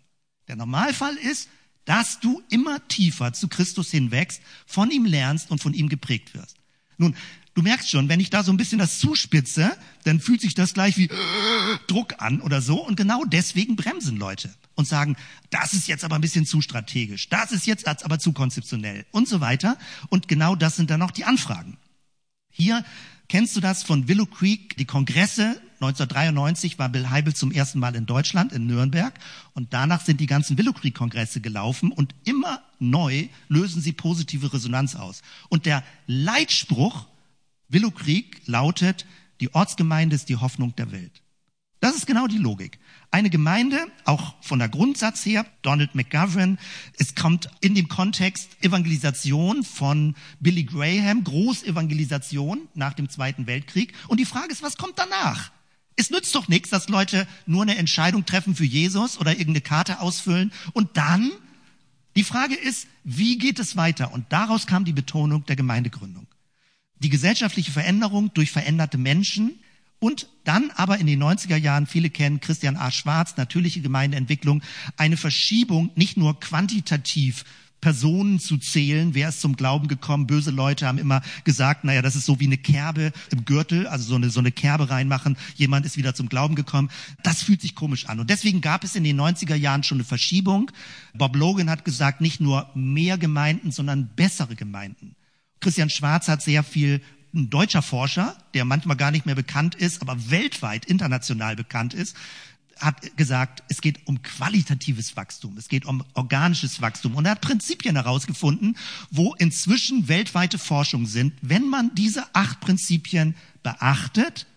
Der 0.50 0.58
Normalfall 0.58 1.16
ist, 1.16 1.48
dass 1.86 2.20
du 2.20 2.44
immer 2.50 2.86
tiefer 2.90 3.32
zu 3.32 3.48
Christus 3.48 3.90
hinwächst, 3.90 4.42
von 4.66 4.92
ihm 4.92 5.06
lernst 5.06 5.50
und 5.50 5.62
von 5.62 5.74
ihm 5.74 5.88
geprägt 5.88 6.34
wirst. 6.34 6.58
Nun, 6.98 7.16
Du 7.60 7.64
merkst 7.64 7.90
schon, 7.90 8.08
wenn 8.08 8.22
ich 8.22 8.30
da 8.30 8.42
so 8.42 8.54
ein 8.54 8.58
bisschen 8.58 8.80
das 8.80 9.00
zuspitze, 9.00 9.76
dann 10.06 10.22
fühlt 10.22 10.40
sich 10.40 10.54
das 10.54 10.74
gleich 10.74 10.96
wie 10.96 11.10
Druck 11.88 12.14
an 12.20 12.40
oder 12.40 12.62
so. 12.62 12.82
Und 12.82 12.96
genau 12.96 13.26
deswegen 13.26 13.76
bremsen 13.76 14.16
Leute 14.16 14.50
und 14.76 14.88
sagen, 14.88 15.18
das 15.50 15.74
ist 15.74 15.90
jetzt 15.90 16.06
aber 16.06 16.16
ein 16.16 16.22
bisschen 16.22 16.46
zu 16.46 16.62
strategisch, 16.62 17.28
das 17.28 17.52
ist 17.52 17.68
jetzt 17.68 17.86
aber 17.86 18.18
zu 18.18 18.32
konzeptionell 18.32 19.06
und 19.12 19.28
so 19.28 19.42
weiter. 19.42 19.78
Und 20.08 20.30
genau 20.30 20.56
das 20.56 20.78
sind 20.78 20.90
dann 20.90 21.02
auch 21.02 21.12
die 21.12 21.26
Anfragen. 21.26 21.76
Hier 22.50 22.86
kennst 23.28 23.58
du 23.58 23.60
das 23.60 23.84
von 23.84 24.08
Willow 24.08 24.26
Creek, 24.26 24.78
die 24.78 24.86
Kongresse 24.86 25.62
1993 25.82 26.80
war 26.80 26.88
Bill 26.88 27.10
Heibel 27.10 27.34
zum 27.34 27.52
ersten 27.52 27.80
Mal 27.80 27.96
in 27.96 28.06
Deutschland, 28.06 28.54
in 28.54 28.68
Nürnberg. 28.68 29.14
Und 29.54 29.74
danach 29.74 30.06
sind 30.06 30.22
die 30.22 30.28
ganzen 30.28 30.58
Willow 30.58 30.74
Creek 30.74 30.96
Kongresse 30.96 31.42
gelaufen 31.42 31.92
und 31.92 32.16
immer 32.24 32.62
neu 32.80 33.28
lösen 33.50 33.82
sie 33.82 33.92
positive 33.92 34.54
Resonanz 34.54 34.96
aus. 34.96 35.22
Und 35.50 35.66
der 35.66 35.84
Leitspruch 36.08 37.06
Willow 37.70 37.92
Creek 37.92 38.42
lautet, 38.48 39.06
die 39.42 39.54
Ortsgemeinde 39.54 40.16
ist 40.16 40.28
die 40.30 40.38
Hoffnung 40.38 40.76
der 40.76 40.92
Welt. 40.92 41.22
Das 41.82 41.96
ist 41.96 42.08
genau 42.08 42.28
die 42.28 42.38
Logik. 42.38 42.78
Eine 43.10 43.30
Gemeinde, 43.30 43.88
auch 44.04 44.36
von 44.44 44.60
der 44.60 44.68
Grundsatz 44.68 45.26
her, 45.26 45.46
Donald 45.62 45.96
McGovern, 45.96 46.60
es 46.98 47.16
kommt 47.16 47.50
in 47.62 47.74
dem 47.74 47.88
Kontext 47.88 48.58
Evangelisation 48.62 49.64
von 49.64 50.16
Billy 50.42 50.64
Graham, 50.64 51.24
Großevangelisation 51.24 52.68
nach 52.74 52.94
dem 52.94 53.08
Zweiten 53.08 53.48
Weltkrieg. 53.48 53.94
Und 54.08 54.20
die 54.20 54.26
Frage 54.26 54.52
ist, 54.52 54.62
was 54.62 54.76
kommt 54.76 55.00
danach? 55.00 55.52
Es 55.96 56.10
nützt 56.10 56.36
doch 56.36 56.48
nichts, 56.48 56.70
dass 56.70 56.90
Leute 56.90 57.28
nur 57.46 57.62
eine 57.62 57.78
Entscheidung 57.78 58.26
treffen 58.26 58.56
für 58.56 58.66
Jesus 58.66 59.18
oder 59.18 59.32
irgendeine 59.32 59.62
Karte 59.62 60.02
ausfüllen 60.02 60.52
und 60.74 60.98
dann 60.98 61.32
die 62.16 62.24
Frage 62.24 62.56
ist, 62.56 62.88
wie 63.04 63.38
geht 63.38 63.60
es 63.60 63.78
weiter? 63.78 64.12
Und 64.12 64.26
daraus 64.34 64.66
kam 64.66 64.84
die 64.86 64.94
Betonung 64.94 65.46
der 65.46 65.56
Gemeindegründung 65.56 66.28
die 67.00 67.10
gesellschaftliche 67.10 67.72
Veränderung 67.72 68.34
durch 68.34 68.52
veränderte 68.52 68.98
Menschen 68.98 69.60
und 70.00 70.28
dann 70.46 70.72
aber 70.76 70.98
in 70.98 71.08
den 71.08 71.22
90er 71.22 71.58
Jahren, 71.58 71.88
viele 71.88 72.10
kennen 72.10 72.40
Christian 72.40 72.78
A. 72.78 72.92
Schwarz, 72.92 73.36
natürliche 73.38 73.82
Gemeindeentwicklung, 73.82 74.62
eine 74.98 75.18
Verschiebung 75.18 75.92
nicht 75.96 76.18
nur 76.18 76.40
quantitativ 76.40 77.44
Personen 77.82 78.40
zu 78.40 78.58
zählen, 78.58 79.14
wer 79.14 79.30
ist 79.30 79.42
zum 79.42 79.56
Glauben 79.56 79.88
gekommen. 79.88 80.28
Böse 80.28 80.52
Leute 80.52 80.86
haben 80.86 80.98
immer 80.98 81.22
gesagt, 81.44 81.84
naja, 81.84 82.02
das 82.02 82.16
ist 82.16 82.26
so 82.26 82.40
wie 82.40 82.46
eine 82.46 82.58
Kerbe 82.58 83.12
im 83.32 83.46
Gürtel, 83.46 83.88
also 83.88 84.04
so 84.04 84.16
eine, 84.16 84.30
so 84.30 84.40
eine 84.40 84.52
Kerbe 84.52 84.90
reinmachen, 84.90 85.38
jemand 85.56 85.86
ist 85.86 85.98
wieder 85.98 86.14
zum 86.14 86.30
Glauben 86.30 86.56
gekommen. 86.56 86.90
Das 87.24 87.42
fühlt 87.42 87.62
sich 87.62 87.76
komisch 87.76 88.08
an. 88.08 88.20
Und 88.20 88.30
deswegen 88.30 88.62
gab 88.62 88.84
es 88.84 88.96
in 88.96 89.04
den 89.04 89.20
90er 89.20 89.56
Jahren 89.56 89.84
schon 89.84 89.98
eine 89.98 90.04
Verschiebung. 90.04 90.72
Bob 91.14 91.36
Logan 91.36 91.70
hat 91.70 91.86
gesagt, 91.86 92.22
nicht 92.22 92.42
nur 92.42 92.70
mehr 92.76 93.18
Gemeinden, 93.18 93.72
sondern 93.72 94.10
bessere 94.16 94.56
Gemeinden. 94.56 95.16
Christian 95.60 95.90
Schwarz 95.90 96.28
hat 96.28 96.42
sehr 96.42 96.64
viel 96.64 97.02
ein 97.34 97.50
deutscher 97.50 97.82
Forscher, 97.82 98.36
der 98.54 98.66
manchmal 98.66 98.98
gar 98.98 99.12
nicht 99.12 99.26
mehr 99.26 99.36
bekannt 99.36 99.76
ist, 99.76 100.02
aber 100.02 100.32
weltweit 100.32 100.86
international 100.86 101.56
bekannt 101.56 101.94
ist, 101.94 102.16
hat 102.80 103.18
gesagt, 103.18 103.64
es 103.68 103.82
geht 103.82 104.08
um 104.08 104.22
qualitatives 104.22 105.18
Wachstum, 105.18 105.58
es 105.58 105.68
geht 105.68 105.86
um 105.86 106.04
organisches 106.14 106.82
Wachstum. 106.82 107.16
Und 107.16 107.26
er 107.26 107.32
hat 107.32 107.42
Prinzipien 107.42 107.96
herausgefunden, 107.96 108.78
wo 109.12 109.34
inzwischen 109.36 110.08
weltweite 110.08 110.58
Forschung 110.58 111.06
sind. 111.06 111.34
Wenn 111.42 111.68
man 111.68 111.94
diese 111.96 112.34
acht 112.34 112.62
Prinzipien 112.62 113.36
beachtet, 113.64 114.48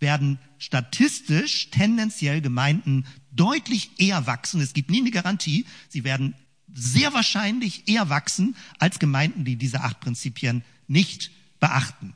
werden 0.00 0.38
statistisch 0.58 1.70
tendenziell 1.70 2.40
Gemeinden 2.40 3.04
deutlich 3.32 3.90
eher 3.98 4.26
wachsen. 4.26 4.60
Es 4.60 4.72
gibt 4.72 4.90
nie 4.90 5.00
eine 5.00 5.10
Garantie. 5.10 5.66
Sie 5.88 6.04
werden 6.04 6.34
sehr 6.74 7.12
wahrscheinlich 7.12 7.88
eher 7.88 8.08
wachsen 8.08 8.56
als 8.78 8.98
Gemeinden, 8.98 9.44
die 9.44 9.56
diese 9.56 9.82
acht 9.82 10.00
Prinzipien 10.00 10.62
nicht 10.86 11.30
beachten. 11.60 12.14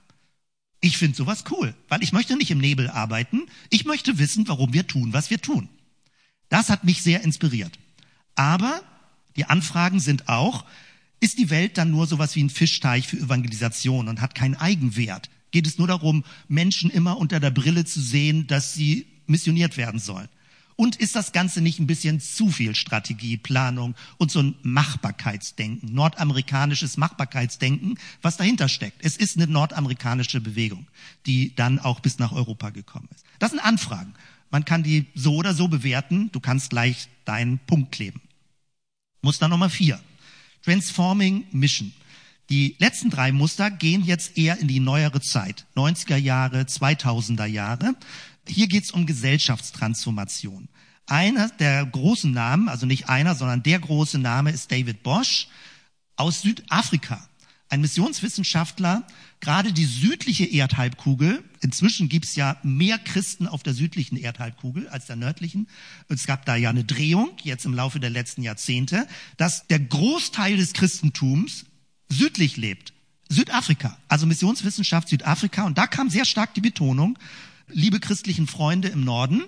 Ich 0.80 0.98
finde 0.98 1.16
sowas 1.16 1.44
cool, 1.50 1.74
weil 1.88 2.02
ich 2.02 2.12
möchte 2.12 2.36
nicht 2.36 2.50
im 2.50 2.58
Nebel 2.58 2.90
arbeiten. 2.90 3.46
Ich 3.70 3.84
möchte 3.84 4.18
wissen, 4.18 4.48
warum 4.48 4.72
wir 4.72 4.86
tun, 4.86 5.12
was 5.12 5.30
wir 5.30 5.40
tun. 5.40 5.68
Das 6.48 6.68
hat 6.68 6.84
mich 6.84 7.02
sehr 7.02 7.22
inspiriert. 7.22 7.78
Aber 8.34 8.82
die 9.36 9.44
Anfragen 9.44 10.00
sind 10.00 10.28
auch, 10.28 10.64
ist 11.20 11.38
die 11.38 11.50
Welt 11.50 11.78
dann 11.78 11.92
nur 11.92 12.06
sowas 12.06 12.34
wie 12.34 12.42
ein 12.42 12.50
Fischteich 12.50 13.06
für 13.06 13.16
Evangelisation 13.16 14.08
und 14.08 14.20
hat 14.20 14.34
keinen 14.34 14.56
Eigenwert? 14.56 15.30
Geht 15.52 15.66
es 15.66 15.78
nur 15.78 15.86
darum, 15.86 16.24
Menschen 16.48 16.90
immer 16.90 17.16
unter 17.18 17.38
der 17.38 17.50
Brille 17.50 17.84
zu 17.84 18.00
sehen, 18.00 18.46
dass 18.48 18.74
sie 18.74 19.06
missioniert 19.26 19.76
werden 19.76 20.00
sollen? 20.00 20.28
Und 20.76 20.96
ist 20.96 21.14
das 21.16 21.32
Ganze 21.32 21.60
nicht 21.60 21.78
ein 21.78 21.86
bisschen 21.86 22.20
zu 22.20 22.50
viel 22.50 22.74
Strategie, 22.74 23.36
Planung 23.36 23.94
und 24.18 24.30
so 24.30 24.40
ein 24.40 24.54
Machbarkeitsdenken, 24.62 25.94
nordamerikanisches 25.94 26.96
Machbarkeitsdenken, 26.96 27.98
was 28.22 28.36
dahinter 28.36 28.68
steckt? 28.68 29.04
Es 29.04 29.16
ist 29.16 29.36
eine 29.36 29.46
nordamerikanische 29.46 30.40
Bewegung, 30.40 30.86
die 31.26 31.54
dann 31.54 31.78
auch 31.78 32.00
bis 32.00 32.18
nach 32.18 32.32
Europa 32.32 32.70
gekommen 32.70 33.08
ist. 33.14 33.24
Das 33.38 33.50
sind 33.50 33.60
Anfragen. 33.60 34.14
Man 34.50 34.64
kann 34.64 34.82
die 34.82 35.06
so 35.14 35.36
oder 35.36 35.54
so 35.54 35.68
bewerten. 35.68 36.30
Du 36.32 36.40
kannst 36.40 36.70
gleich 36.70 37.08
deinen 37.24 37.58
Punkt 37.58 37.92
kleben. 37.92 38.20
Muster 39.22 39.48
Nummer 39.48 39.70
vier. 39.70 40.00
Transforming 40.62 41.46
Mission. 41.52 41.92
Die 42.50 42.76
letzten 42.78 43.08
drei 43.08 43.32
Muster 43.32 43.70
gehen 43.70 44.04
jetzt 44.04 44.36
eher 44.36 44.58
in 44.58 44.68
die 44.68 44.80
neuere 44.80 45.20
Zeit. 45.20 45.64
90er 45.74 46.16
Jahre, 46.16 46.62
2000er 46.62 47.46
Jahre. 47.46 47.94
Hier 48.48 48.68
geht 48.68 48.84
es 48.84 48.90
um 48.90 49.06
Gesellschaftstransformation. 49.06 50.68
Einer 51.06 51.48
der 51.48 51.84
großen 51.86 52.30
Namen, 52.30 52.68
also 52.68 52.86
nicht 52.86 53.08
einer, 53.08 53.34
sondern 53.34 53.62
der 53.62 53.78
große 53.78 54.18
Name 54.18 54.50
ist 54.50 54.70
David 54.70 55.02
Bosch 55.02 55.48
aus 56.16 56.42
Südafrika. 56.42 57.28
Ein 57.68 57.80
Missionswissenschaftler, 57.80 59.06
gerade 59.40 59.72
die 59.72 59.86
südliche 59.86 60.44
Erdhalbkugel, 60.44 61.42
inzwischen 61.60 62.10
gibt's 62.10 62.36
ja 62.36 62.58
mehr 62.62 62.98
Christen 62.98 63.46
auf 63.46 63.62
der 63.62 63.72
südlichen 63.72 64.18
Erdhalbkugel 64.18 64.88
als 64.88 65.06
der 65.06 65.16
nördlichen. 65.16 65.68
Es 66.08 66.26
gab 66.26 66.44
da 66.44 66.54
ja 66.54 66.68
eine 66.68 66.84
Drehung, 66.84 67.30
jetzt 67.42 67.64
im 67.64 67.72
Laufe 67.72 67.98
der 67.98 68.10
letzten 68.10 68.42
Jahrzehnte, 68.42 69.08
dass 69.38 69.66
der 69.68 69.80
Großteil 69.80 70.58
des 70.58 70.74
Christentums 70.74 71.64
südlich 72.10 72.58
lebt. 72.58 72.92
Südafrika, 73.30 73.96
also 74.08 74.26
Missionswissenschaft 74.26 75.08
Südafrika. 75.08 75.64
Und 75.64 75.78
da 75.78 75.86
kam 75.86 76.10
sehr 76.10 76.26
stark 76.26 76.52
die 76.52 76.60
Betonung, 76.60 77.18
liebe 77.72 78.00
christlichen 78.00 78.46
Freunde 78.46 78.88
im 78.88 79.04
Norden, 79.04 79.42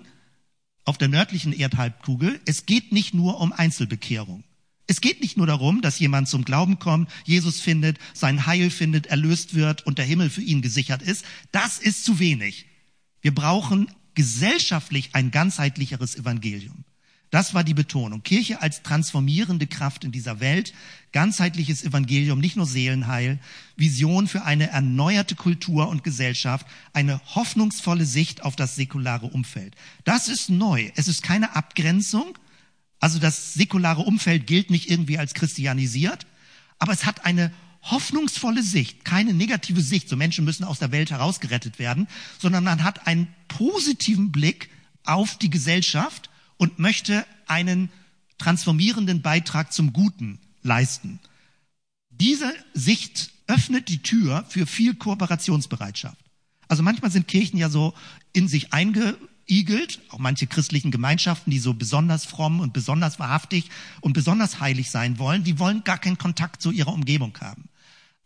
auf 0.84 0.98
der 0.98 1.08
nördlichen 1.08 1.52
Erdhalbkugel, 1.52 2.40
es 2.44 2.66
geht 2.66 2.92
nicht 2.92 3.14
nur 3.14 3.40
um 3.40 3.52
Einzelbekehrung. 3.52 4.44
Es 4.86 5.00
geht 5.00 5.22
nicht 5.22 5.38
nur 5.38 5.46
darum, 5.46 5.80
dass 5.80 5.98
jemand 5.98 6.28
zum 6.28 6.44
Glauben 6.44 6.78
kommt, 6.78 7.10
Jesus 7.24 7.60
findet, 7.60 7.98
sein 8.12 8.44
Heil 8.44 8.70
findet, 8.70 9.06
erlöst 9.06 9.54
wird 9.54 9.86
und 9.86 9.96
der 9.96 10.04
Himmel 10.04 10.28
für 10.28 10.42
ihn 10.42 10.60
gesichert 10.60 11.00
ist. 11.00 11.24
Das 11.52 11.78
ist 11.78 12.04
zu 12.04 12.18
wenig. 12.18 12.66
Wir 13.22 13.34
brauchen 13.34 13.90
gesellschaftlich 14.14 15.10
ein 15.14 15.30
ganzheitlicheres 15.30 16.16
Evangelium. 16.16 16.84
Das 17.34 17.52
war 17.52 17.64
die 17.64 17.74
Betonung. 17.74 18.22
Kirche 18.22 18.62
als 18.62 18.84
transformierende 18.84 19.66
Kraft 19.66 20.04
in 20.04 20.12
dieser 20.12 20.38
Welt, 20.38 20.72
ganzheitliches 21.10 21.82
Evangelium, 21.82 22.38
nicht 22.38 22.54
nur 22.54 22.64
Seelenheil, 22.64 23.40
Vision 23.74 24.28
für 24.28 24.44
eine 24.44 24.68
erneuerte 24.68 25.34
Kultur 25.34 25.88
und 25.88 26.04
Gesellschaft, 26.04 26.64
eine 26.92 27.20
hoffnungsvolle 27.34 28.06
Sicht 28.06 28.44
auf 28.44 28.54
das 28.54 28.76
säkulare 28.76 29.26
Umfeld. 29.26 29.74
Das 30.04 30.28
ist 30.28 30.48
neu. 30.48 30.92
Es 30.94 31.08
ist 31.08 31.24
keine 31.24 31.56
Abgrenzung. 31.56 32.38
Also 33.00 33.18
das 33.18 33.52
säkulare 33.54 34.02
Umfeld 34.02 34.46
gilt 34.46 34.70
nicht 34.70 34.88
irgendwie 34.88 35.18
als 35.18 35.34
christianisiert, 35.34 36.28
aber 36.78 36.92
es 36.92 37.04
hat 37.04 37.24
eine 37.24 37.52
hoffnungsvolle 37.82 38.62
Sicht, 38.62 39.04
keine 39.04 39.34
negative 39.34 39.80
Sicht, 39.80 40.08
so 40.08 40.14
Menschen 40.14 40.44
müssen 40.44 40.62
aus 40.62 40.78
der 40.78 40.92
Welt 40.92 41.10
herausgerettet 41.10 41.80
werden, 41.80 42.06
sondern 42.38 42.62
man 42.62 42.84
hat 42.84 43.08
einen 43.08 43.26
positiven 43.48 44.30
Blick 44.30 44.70
auf 45.04 45.36
die 45.36 45.50
Gesellschaft 45.50 46.30
und 46.56 46.78
möchte 46.78 47.26
einen 47.46 47.90
transformierenden 48.38 49.22
Beitrag 49.22 49.72
zum 49.72 49.92
Guten 49.92 50.38
leisten. 50.62 51.20
Diese 52.10 52.52
Sicht 52.72 53.30
öffnet 53.46 53.88
die 53.88 54.02
Tür 54.02 54.44
für 54.48 54.66
viel 54.66 54.94
Kooperationsbereitschaft. 54.94 56.18
Also 56.68 56.82
manchmal 56.82 57.10
sind 57.10 57.28
Kirchen 57.28 57.58
ja 57.58 57.68
so 57.68 57.94
in 58.32 58.48
sich 58.48 58.72
eingeigelt, 58.72 60.00
auch 60.08 60.18
manche 60.18 60.46
christlichen 60.46 60.90
Gemeinschaften, 60.90 61.50
die 61.50 61.58
so 61.58 61.74
besonders 61.74 62.24
fromm 62.24 62.60
und 62.60 62.72
besonders 62.72 63.18
wahrhaftig 63.18 63.70
und 64.00 64.14
besonders 64.14 64.60
heilig 64.60 64.90
sein 64.90 65.18
wollen, 65.18 65.44
die 65.44 65.58
wollen 65.58 65.84
gar 65.84 65.98
keinen 65.98 66.18
Kontakt 66.18 66.62
zu 66.62 66.70
ihrer 66.70 66.92
Umgebung 66.92 67.36
haben. 67.40 67.68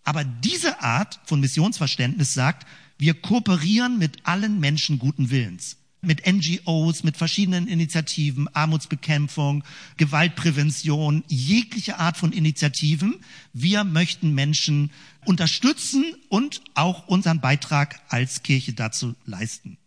Aber 0.04 0.24
diese 0.24 0.80
Art 0.80 1.20
von 1.24 1.40
Missionsverständnis 1.40 2.32
sagt, 2.32 2.66
wir 2.98 3.14
kooperieren 3.14 3.98
mit 3.98 4.26
allen 4.26 4.60
Menschen 4.60 4.98
guten 4.98 5.30
Willens. 5.30 5.76
Mit 6.00 6.26
NGOs, 6.26 7.02
mit 7.02 7.16
verschiedenen 7.16 7.66
Initiativen, 7.66 8.48
Armutsbekämpfung, 8.54 9.64
Gewaltprävention, 9.96 11.24
jegliche 11.26 11.98
Art 11.98 12.16
von 12.16 12.32
Initiativen. 12.32 13.16
Wir 13.52 13.84
möchten 13.84 14.32
Menschen 14.34 14.90
unterstützen 15.24 16.04
und 16.28 16.62
auch 16.74 17.08
unseren 17.08 17.40
Beitrag 17.40 18.00
als 18.08 18.42
Kirche 18.42 18.72
dazu 18.74 19.14
leisten. 19.24 19.78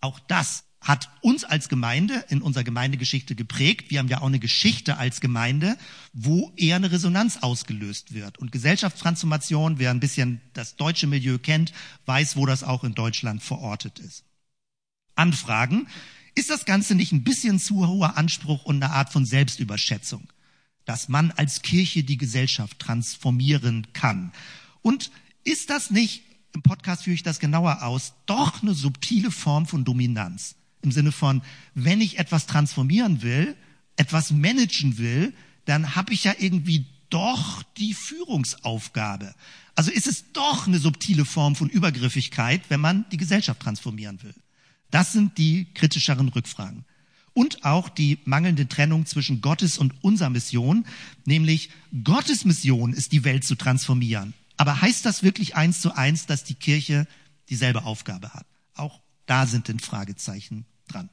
Auch 0.00 0.18
das 0.18 0.64
hat 0.82 1.08
uns 1.20 1.44
als 1.44 1.68
Gemeinde 1.68 2.24
in 2.28 2.42
unserer 2.42 2.64
Gemeindegeschichte 2.64 3.34
geprägt. 3.34 3.90
Wir 3.90 4.00
haben 4.00 4.08
ja 4.08 4.20
auch 4.20 4.26
eine 4.26 4.40
Geschichte 4.40 4.98
als 4.98 5.20
Gemeinde, 5.20 5.76
wo 6.12 6.52
eher 6.56 6.76
eine 6.76 6.90
Resonanz 6.90 7.38
ausgelöst 7.40 8.12
wird. 8.12 8.38
Und 8.38 8.50
Gesellschaftstransformation, 8.50 9.78
wer 9.78 9.90
ein 9.90 10.00
bisschen 10.00 10.40
das 10.54 10.76
deutsche 10.76 11.06
Milieu 11.06 11.38
kennt, 11.38 11.72
weiß, 12.06 12.36
wo 12.36 12.46
das 12.46 12.64
auch 12.64 12.82
in 12.82 12.94
Deutschland 12.94 13.42
verortet 13.42 14.00
ist. 14.00 14.24
Anfragen. 15.22 15.86
Ist 16.34 16.50
das 16.50 16.64
Ganze 16.64 16.96
nicht 16.96 17.12
ein 17.12 17.22
bisschen 17.22 17.60
zu 17.60 17.86
hoher 17.86 18.16
Anspruch 18.16 18.64
und 18.64 18.82
eine 18.82 18.92
Art 18.92 19.12
von 19.12 19.24
Selbstüberschätzung, 19.24 20.28
dass 20.84 21.08
man 21.08 21.30
als 21.30 21.62
Kirche 21.62 22.02
die 22.02 22.16
Gesellschaft 22.16 22.80
transformieren 22.80 23.86
kann? 23.92 24.32
Und 24.82 25.12
ist 25.44 25.70
das 25.70 25.90
nicht, 25.90 26.24
im 26.54 26.62
Podcast 26.62 27.04
führe 27.04 27.14
ich 27.14 27.22
das 27.22 27.38
genauer 27.38 27.82
aus, 27.84 28.14
doch 28.26 28.62
eine 28.62 28.74
subtile 28.74 29.30
Form 29.30 29.66
von 29.66 29.84
Dominanz? 29.84 30.56
Im 30.82 30.90
Sinne 30.90 31.12
von, 31.12 31.42
wenn 31.74 32.00
ich 32.00 32.18
etwas 32.18 32.46
transformieren 32.46 33.22
will, 33.22 33.54
etwas 33.94 34.32
managen 34.32 34.98
will, 34.98 35.32
dann 35.66 35.94
habe 35.94 36.12
ich 36.12 36.24
ja 36.24 36.34
irgendwie 36.36 36.86
doch 37.10 37.62
die 37.76 37.94
Führungsaufgabe. 37.94 39.34
Also 39.76 39.92
ist 39.92 40.08
es 40.08 40.32
doch 40.32 40.66
eine 40.66 40.78
subtile 40.78 41.24
Form 41.24 41.54
von 41.54 41.68
Übergriffigkeit, 41.68 42.62
wenn 42.70 42.80
man 42.80 43.04
die 43.12 43.18
Gesellschaft 43.18 43.60
transformieren 43.60 44.20
will. 44.22 44.34
Das 44.92 45.12
sind 45.12 45.38
die 45.38 45.66
kritischeren 45.74 46.28
Rückfragen. 46.28 46.84
Und 47.34 47.64
auch 47.64 47.88
die 47.88 48.18
mangelnde 48.24 48.68
Trennung 48.68 49.06
zwischen 49.06 49.40
Gottes 49.40 49.78
und 49.78 50.04
unserer 50.04 50.30
Mission, 50.30 50.84
nämlich 51.24 51.70
Gottes 52.04 52.44
Mission 52.44 52.92
ist 52.92 53.10
die 53.12 53.24
Welt 53.24 53.42
zu 53.42 53.54
transformieren. 53.56 54.34
Aber 54.58 54.82
heißt 54.82 55.04
das 55.06 55.22
wirklich 55.22 55.56
eins 55.56 55.80
zu 55.80 55.96
eins, 55.96 56.26
dass 56.26 56.44
die 56.44 56.54
Kirche 56.54 57.08
dieselbe 57.48 57.84
Aufgabe 57.84 58.34
hat? 58.34 58.46
Auch 58.74 59.00
da 59.24 59.46
sind 59.46 59.66
den 59.68 59.80
Fragezeichen 59.80 60.66
dran. 60.88 61.08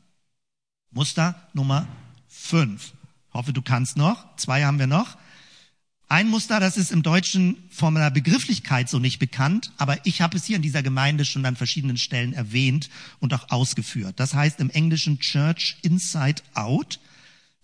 Muster 0.91 1.47
Nummer 1.53 1.87
fünf. 2.27 2.93
Hoffe, 3.31 3.53
du 3.53 3.61
kannst 3.61 3.95
noch. 3.95 4.35
Zwei 4.35 4.65
haben 4.65 4.79
wir 4.79 4.87
noch. 4.87 5.17
Ein 6.11 6.27
Muster, 6.27 6.59
das 6.59 6.75
ist 6.75 6.91
im 6.91 7.03
Deutschen 7.03 7.55
von 7.69 7.95
einer 7.95 8.09
Begrifflichkeit 8.09 8.89
so 8.89 8.97
nicht 8.97 9.19
bekannt, 9.19 9.71
aber 9.77 10.03
ich 10.07 10.23
habe 10.23 10.37
es 10.37 10.45
hier 10.45 10.55
in 10.55 10.63
dieser 10.63 10.81
Gemeinde 10.81 11.23
schon 11.23 11.45
an 11.45 11.55
verschiedenen 11.55 11.97
Stellen 11.97 12.33
erwähnt 12.33 12.89
und 13.19 13.31
auch 13.35 13.51
ausgeführt. 13.51 14.19
Das 14.19 14.33
heißt 14.33 14.59
im 14.59 14.71
Englischen 14.71 15.19
Church 15.19 15.77
Inside 15.83 16.41
Out. 16.55 16.99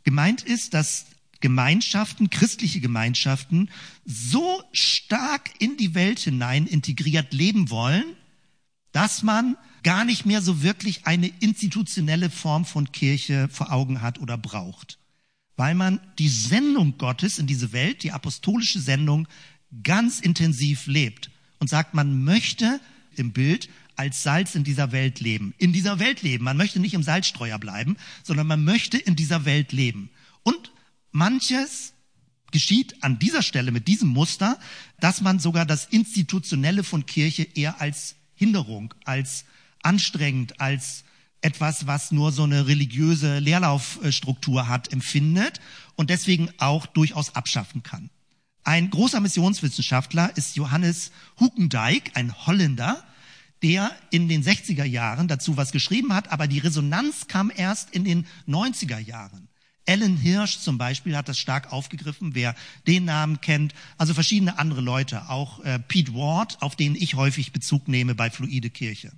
Gemeint 0.03 0.43
ist, 0.43 0.75
dass 0.75 1.07
Gemeinschaften, 1.39 2.29
christliche 2.29 2.81
Gemeinschaften, 2.81 3.71
so 4.05 4.61
stark 4.73 5.49
in 5.57 5.75
die 5.77 5.95
Welt 5.95 6.19
hinein 6.19 6.67
integriert 6.67 7.33
leben 7.33 7.71
wollen, 7.71 8.05
dass 8.91 9.23
man 9.23 9.57
gar 9.81 10.05
nicht 10.05 10.27
mehr 10.27 10.43
so 10.43 10.61
wirklich 10.61 11.07
eine 11.07 11.31
institutionelle 11.39 12.29
Form 12.29 12.65
von 12.65 12.91
Kirche 12.91 13.49
vor 13.51 13.71
Augen 13.71 14.03
hat 14.03 14.19
oder 14.19 14.37
braucht, 14.37 14.99
weil 15.57 15.75
man 15.75 15.99
die 16.19 16.29
Sendung 16.29 16.97
Gottes 16.97 17.39
in 17.39 17.47
diese 17.47 17.71
Welt, 17.71 18.03
die 18.03 18.11
apostolische 18.11 18.79
Sendung, 18.79 19.27
ganz 19.83 20.19
intensiv 20.19 20.87
lebt 20.87 21.29
und 21.59 21.69
sagt, 21.69 21.93
man 21.93 22.23
möchte 22.23 22.79
im 23.15 23.31
Bild 23.31 23.69
als 23.95 24.23
Salz 24.23 24.55
in 24.55 24.63
dieser 24.63 24.91
Welt 24.91 25.19
leben. 25.19 25.53
In 25.57 25.71
dieser 25.71 25.99
Welt 25.99 26.21
leben. 26.21 26.43
Man 26.43 26.57
möchte 26.57 26.79
nicht 26.79 26.93
im 26.93 27.03
Salzstreuer 27.03 27.57
bleiben, 27.59 27.95
sondern 28.23 28.47
man 28.47 28.63
möchte 28.63 28.97
in 28.97 29.15
dieser 29.15 29.45
Welt 29.45 29.71
leben. 29.71 30.09
Und 30.43 30.71
manches 31.11 31.93
geschieht 32.51 33.03
an 33.03 33.19
dieser 33.19 33.41
Stelle 33.41 33.71
mit 33.71 33.87
diesem 33.87 34.09
Muster, 34.09 34.59
dass 34.99 35.21
man 35.21 35.39
sogar 35.39 35.65
das 35.65 35.85
Institutionelle 35.85 36.83
von 36.83 37.05
Kirche 37.05 37.43
eher 37.43 37.81
als 37.81 38.15
Hinderung, 38.33 38.93
als 39.05 39.45
anstrengend, 39.81 40.59
als 40.59 41.03
etwas, 41.41 41.87
was 41.87 42.11
nur 42.11 42.31
so 42.31 42.43
eine 42.43 42.67
religiöse 42.67 43.39
Leerlaufstruktur 43.39 44.67
hat, 44.67 44.91
empfindet 44.91 45.59
und 45.95 46.09
deswegen 46.09 46.49
auch 46.57 46.85
durchaus 46.85 47.35
abschaffen 47.35 47.83
kann. 47.83 48.09
Ein 48.63 48.89
großer 48.89 49.19
Missionswissenschaftler 49.19 50.35
ist 50.35 50.55
Johannes 50.55 51.11
Hukendijk, 51.39 52.11
ein 52.15 52.35
Holländer, 52.47 53.03
der 53.61 53.91
in 54.09 54.27
den 54.27 54.43
60er 54.43 54.85
Jahren 54.85 55.27
dazu 55.27 55.55
was 55.55 55.71
geschrieben 55.71 56.13
hat, 56.13 56.31
aber 56.31 56.47
die 56.47 56.59
Resonanz 56.59 57.27
kam 57.27 57.51
erst 57.55 57.91
in 57.91 58.03
den 58.03 58.25
90er 58.47 58.97
Jahren. 58.97 59.47
Ellen 59.85 60.17
Hirsch 60.17 60.59
zum 60.59 60.77
Beispiel 60.77 61.15
hat 61.15 61.29
das 61.29 61.37
stark 61.37 61.71
aufgegriffen, 61.71 62.33
wer 62.33 62.55
den 62.87 63.05
Namen 63.05 63.39
kennt. 63.41 63.75
Also 63.97 64.13
verschiedene 64.13 64.57
andere 64.57 64.81
Leute, 64.81 65.29
auch 65.29 65.63
äh, 65.63 65.79
Pete 65.79 66.13
Ward, 66.15 66.61
auf 66.61 66.75
den 66.75 66.95
ich 66.95 67.15
häufig 67.15 67.51
Bezug 67.51 67.87
nehme 67.87 68.15
bei 68.15 68.31
Fluide 68.31 68.71
Kirche. 68.71 69.11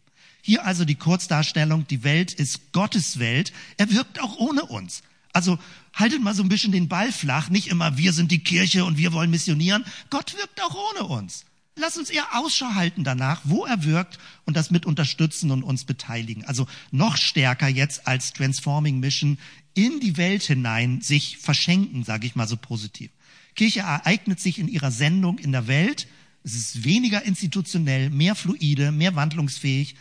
Hier 0.48 0.66
also 0.66 0.86
die 0.86 0.96
Kurzdarstellung, 0.96 1.88
die 1.88 2.06
Welt 2.06 2.34
ist 2.34 2.72
Gottes 2.72 3.20
Welt. 3.20 3.52
Er 3.76 3.92
wirkt 3.92 4.22
auch 4.22 4.38
ohne 4.38 4.64
uns. 4.64 5.04
Also 5.34 5.60
haltet 5.94 6.24
mal 6.24 6.34
so 6.34 6.42
ein 6.42 6.48
bisschen 6.48 6.72
den 6.72 6.88
Ball 6.88 7.12
flach, 7.12 7.50
nicht 7.50 7.68
immer 7.68 7.98
wir 7.98 8.14
sind 8.14 8.32
die 8.32 8.40
Kirche 8.40 8.86
und 8.86 8.98
wir 8.98 9.12
wollen 9.12 9.30
missionieren. 9.30 9.84
Gott 10.10 10.38
wirkt 10.38 10.64
auch 10.64 10.74
ohne 10.94 11.06
uns. 11.10 11.44
Lass 11.76 11.98
uns 11.98 12.10
eher 12.10 12.34
Ausschau 12.34 12.76
halten 12.76 13.04
danach, 13.04 13.42
wo 13.44 13.66
er 13.66 13.84
wirkt 13.84 14.20
und 14.46 14.56
das 14.56 14.72
mit 14.72 14.86
unterstützen 14.86 15.52
und 15.52 15.64
uns 15.64 15.84
beteiligen. 15.84 16.46
Also 16.46 16.66
noch 16.92 17.18
stärker 17.18 17.68
jetzt 17.68 18.08
als 18.08 18.32
Transforming 18.32 19.02
Mission 19.02 19.38
in 19.74 20.00
die 20.00 20.16
Welt 20.16 20.44
hinein 20.44 21.02
sich 21.02 21.40
verschenken, 21.40 22.06
sage 22.06 22.26
ich 22.26 22.36
mal 22.38 22.48
so 22.48 22.56
positiv. 22.56 23.12
Kirche 23.56 23.82
ereignet 23.82 24.40
sich 24.40 24.60
in 24.60 24.70
ihrer 24.70 24.92
Sendung 24.92 25.40
in 25.40 25.52
der 25.52 25.68
Welt. 25.68 26.08
Es 26.46 26.56
ist 26.56 26.86
weniger 26.86 27.24
institutionell, 27.24 28.10
mehr 28.10 28.34
fluide, 28.34 28.94
mehr 28.94 29.14
wandlungsfähig 29.18 29.96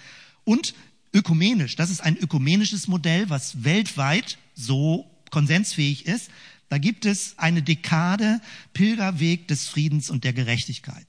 und 0.47 0.75
ökumenisch. 1.13 1.77
Das 1.77 1.91
ist 1.91 2.01
ein 2.01 2.17
ökumenisches 2.17 2.89
Modell, 2.89 3.29
was 3.29 3.65
weltweit 3.65 4.39
so 4.55 5.11
konsensfähig 5.31 6.07
ist. 6.07 6.31
Da 6.71 6.79
gibt 6.79 7.05
es 7.05 7.35
eine 7.37 7.63
Dekade 7.63 8.41
Pilgerweg 8.73 9.47
des 9.49 9.69
Friedens 9.69 10.09
und 10.09 10.25
der 10.25 10.33
Gerechtigkeit. 10.33 11.07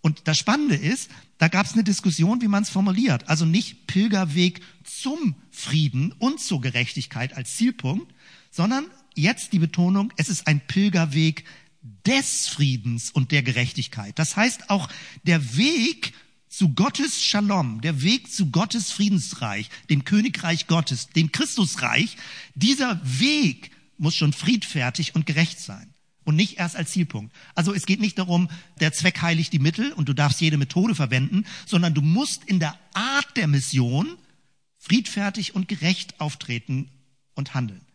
Und 0.00 0.22
das 0.28 0.38
Spannende 0.38 0.76
ist, 0.76 1.10
da 1.38 1.48
gab 1.48 1.66
es 1.66 1.72
eine 1.72 1.84
Diskussion, 1.84 2.40
wie 2.40 2.48
man 2.48 2.62
es 2.62 2.70
formuliert. 2.70 3.28
Also 3.28 3.44
nicht 3.44 3.86
Pilgerweg 3.86 4.60
zum 4.84 5.34
Frieden 5.50 6.12
und 6.18 6.40
zur 6.40 6.60
Gerechtigkeit 6.60 7.36
als 7.36 7.56
Zielpunkt, 7.56 8.14
sondern 8.50 8.86
jetzt 9.14 9.52
die 9.52 9.58
Betonung, 9.58 10.12
es 10.16 10.28
ist 10.28 10.46
ein 10.46 10.60
Pilgerweg 10.60 11.44
des 12.06 12.48
Friedens 12.48 13.10
und 13.10 13.32
der 13.32 13.42
Gerechtigkeit. 13.42 14.18
Das 14.18 14.36
heißt 14.36 14.70
auch 14.70 14.88
der 15.24 15.56
Weg 15.56 16.12
zu 16.56 16.70
Gottes 16.70 17.22
Shalom, 17.22 17.82
der 17.82 18.00
Weg 18.00 18.32
zu 18.32 18.50
Gottes 18.50 18.90
Friedensreich, 18.90 19.68
dem 19.90 20.06
Königreich 20.06 20.66
Gottes, 20.66 21.08
dem 21.10 21.30
Christusreich, 21.30 22.16
dieser 22.54 22.98
Weg 23.04 23.72
muss 23.98 24.16
schon 24.16 24.32
friedfertig 24.32 25.14
und 25.14 25.26
gerecht 25.26 25.60
sein 25.60 25.92
und 26.24 26.34
nicht 26.34 26.58
erst 26.58 26.74
als 26.74 26.92
Zielpunkt. 26.92 27.34
Also 27.54 27.74
es 27.74 27.84
geht 27.84 28.00
nicht 28.00 28.18
darum, 28.18 28.48
der 28.80 28.94
Zweck 28.94 29.20
heiligt 29.20 29.52
die 29.52 29.58
Mittel 29.58 29.92
und 29.92 30.08
du 30.08 30.14
darfst 30.14 30.40
jede 30.40 30.56
Methode 30.56 30.94
verwenden, 30.94 31.44
sondern 31.66 31.92
du 31.92 32.00
musst 32.00 32.44
in 32.44 32.58
der 32.58 32.74
Art 32.94 33.36
der 33.36 33.48
Mission 33.48 34.16
friedfertig 34.78 35.54
und 35.54 35.68
gerecht 35.68 36.18
auftreten 36.20 36.88
und 37.34 37.52
handeln. 37.52 37.85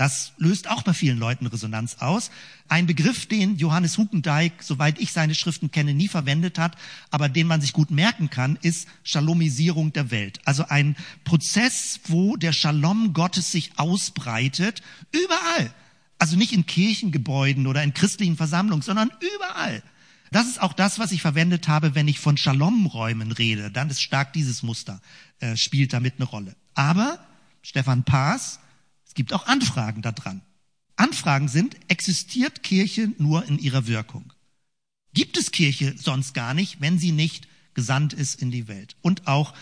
Das 0.00 0.32
löst 0.38 0.70
auch 0.70 0.80
bei 0.80 0.94
vielen 0.94 1.18
Leuten 1.18 1.44
Resonanz 1.44 1.96
aus. 1.98 2.30
Ein 2.70 2.86
Begriff, 2.86 3.26
den 3.26 3.58
Johannes 3.58 3.98
Hukendijk, 3.98 4.62
soweit 4.62 4.98
ich 4.98 5.12
seine 5.12 5.34
Schriften 5.34 5.70
kenne, 5.72 5.92
nie 5.92 6.08
verwendet 6.08 6.58
hat, 6.58 6.74
aber 7.10 7.28
den 7.28 7.46
man 7.46 7.60
sich 7.60 7.74
gut 7.74 7.90
merken 7.90 8.30
kann, 8.30 8.58
ist 8.62 8.88
Shalomisierung 9.02 9.92
der 9.92 10.10
Welt. 10.10 10.40
Also 10.46 10.64
ein 10.66 10.96
Prozess, 11.24 12.00
wo 12.06 12.38
der 12.38 12.54
Shalom 12.54 13.12
Gottes 13.12 13.52
sich 13.52 13.72
ausbreitet, 13.76 14.80
überall. 15.12 15.70
Also 16.18 16.36
nicht 16.36 16.54
in 16.54 16.64
Kirchengebäuden 16.64 17.66
oder 17.66 17.82
in 17.82 17.92
christlichen 17.92 18.38
Versammlungen, 18.38 18.80
sondern 18.80 19.10
überall. 19.36 19.82
Das 20.30 20.46
ist 20.46 20.62
auch 20.62 20.72
das, 20.72 20.98
was 20.98 21.12
ich 21.12 21.20
verwendet 21.20 21.68
habe, 21.68 21.94
wenn 21.94 22.08
ich 22.08 22.20
von 22.20 22.38
Shalom-Räumen 22.38 23.32
rede. 23.32 23.70
Dann 23.70 23.90
ist 23.90 24.00
stark 24.00 24.32
dieses 24.32 24.62
Muster, 24.62 25.02
äh, 25.40 25.58
spielt 25.58 25.92
damit 25.92 26.14
eine 26.16 26.24
Rolle. 26.24 26.56
Aber, 26.72 27.18
Stefan 27.60 28.02
Paas, 28.04 28.59
es 29.10 29.14
gibt 29.14 29.32
auch 29.32 29.48
Anfragen 29.48 30.02
daran. 30.02 30.40
Anfragen 30.94 31.48
sind, 31.48 31.74
existiert 31.88 32.62
Kirche 32.62 33.12
nur 33.18 33.44
in 33.44 33.58
ihrer 33.58 33.88
Wirkung? 33.88 34.32
Gibt 35.12 35.36
es 35.36 35.50
Kirche 35.50 35.96
sonst 35.98 36.32
gar 36.32 36.54
nicht, 36.54 36.80
wenn 36.80 36.96
sie 36.96 37.10
nicht 37.10 37.48
gesandt 37.74 38.12
ist 38.12 38.40
in 38.40 38.52
die 38.52 38.68
Welt? 38.68 38.94
Und 39.00 39.26
auch, 39.26 39.52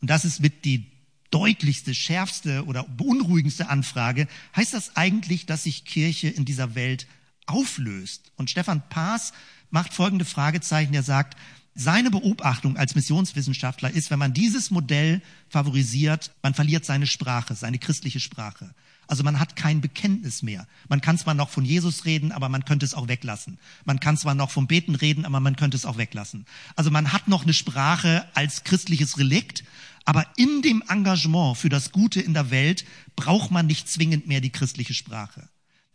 und 0.00 0.08
das 0.08 0.24
ist 0.24 0.40
mit 0.40 0.64
die 0.64 0.90
deutlichste, 1.30 1.94
schärfste 1.94 2.64
oder 2.64 2.84
beunruhigendste 2.84 3.68
Anfrage, 3.68 4.26
heißt 4.56 4.72
das 4.72 4.96
eigentlich, 4.96 5.44
dass 5.44 5.64
sich 5.64 5.84
Kirche 5.84 6.28
in 6.28 6.46
dieser 6.46 6.74
Welt 6.74 7.06
auflöst? 7.44 8.32
Und 8.36 8.48
Stefan 8.48 8.88
Paas 8.88 9.34
macht 9.68 9.92
folgende 9.92 10.24
Fragezeichen. 10.24 10.94
Er 10.94 11.02
sagt, 11.02 11.36
seine 11.74 12.10
Beobachtung 12.10 12.78
als 12.78 12.94
Missionswissenschaftler 12.94 13.90
ist, 13.90 14.10
wenn 14.10 14.18
man 14.18 14.32
dieses 14.32 14.70
Modell 14.70 15.20
favorisiert, 15.50 16.32
man 16.42 16.54
verliert 16.54 16.86
seine 16.86 17.06
Sprache, 17.06 17.54
seine 17.54 17.78
christliche 17.78 18.20
Sprache. 18.20 18.74
Also 19.06 19.22
man 19.22 19.40
hat 19.40 19.56
kein 19.56 19.80
Bekenntnis 19.80 20.42
mehr. 20.42 20.66
Man 20.88 21.00
kann 21.00 21.18
zwar 21.18 21.34
noch 21.34 21.50
von 21.50 21.64
Jesus 21.64 22.04
reden, 22.04 22.32
aber 22.32 22.48
man 22.48 22.64
könnte 22.64 22.86
es 22.86 22.94
auch 22.94 23.08
weglassen. 23.08 23.58
Man 23.84 24.00
kann 24.00 24.16
zwar 24.16 24.34
noch 24.34 24.50
vom 24.50 24.66
Beten 24.66 24.94
reden, 24.94 25.24
aber 25.24 25.40
man 25.40 25.56
könnte 25.56 25.76
es 25.76 25.86
auch 25.86 25.98
weglassen. 25.98 26.46
Also 26.76 26.90
man 26.90 27.12
hat 27.12 27.28
noch 27.28 27.44
eine 27.44 27.54
Sprache 27.54 28.26
als 28.34 28.64
christliches 28.64 29.18
Relikt, 29.18 29.64
aber 30.04 30.26
in 30.36 30.62
dem 30.62 30.82
Engagement 30.88 31.56
für 31.56 31.68
das 31.68 31.92
Gute 31.92 32.20
in 32.20 32.34
der 32.34 32.50
Welt 32.50 32.84
braucht 33.16 33.50
man 33.50 33.66
nicht 33.66 33.88
zwingend 33.88 34.26
mehr 34.26 34.40
die 34.40 34.50
christliche 34.50 34.94
Sprache. 34.94 35.48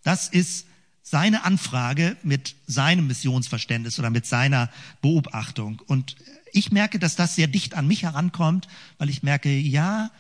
Das 0.04 0.28
ist 0.28 0.66
seine 1.02 1.44
Anfrage 1.44 2.18
mit 2.24 2.56
seinem 2.68 3.08
Missionsverständnis 3.08 4.00
oder 4.00 4.10
mit 4.10 4.26
seiner 4.26 4.70
Beobachtung. 5.02 5.82
Und 5.88 6.16
ich 6.52 6.72
merke, 6.72 7.00
dass 7.00 7.16
das 7.16 7.36
sehr 7.36 7.48
dicht 7.48 7.76
an 7.76 7.88
mich 7.88 8.04
herankommt, 8.04 8.68
weil 8.98 9.10
ich 9.10 9.24
merke, 9.24 9.56
ja, 9.56 10.12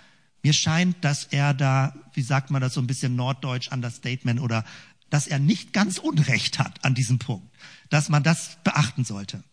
mir 0.43 0.53
scheint, 0.53 1.03
dass 1.03 1.25
er 1.25 1.53
da, 1.53 1.93
wie 2.13 2.21
sagt 2.21 2.51
man 2.51 2.61
das 2.61 2.73
so 2.73 2.81
ein 2.81 2.87
bisschen 2.87 3.15
norddeutsch, 3.15 3.71
Understatement 3.71 4.39
oder 4.39 4.63
dass 5.09 5.27
er 5.27 5.39
nicht 5.39 5.73
ganz 5.73 5.97
Unrecht 5.97 6.59
hat 6.59 6.85
an 6.85 6.95
diesem 6.95 7.19
Punkt, 7.19 7.47
dass 7.89 8.09
man 8.09 8.23
das 8.23 8.57
beachten 8.63 9.03
sollte. 9.03 9.43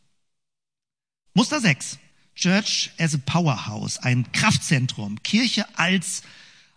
Muster 1.34 1.60
6. 1.60 1.98
Church 2.34 2.90
as 2.98 3.14
a 3.14 3.18
Powerhouse, 3.24 3.98
ein 3.98 4.30
Kraftzentrum, 4.32 5.22
Kirche 5.22 5.64
als 5.78 6.22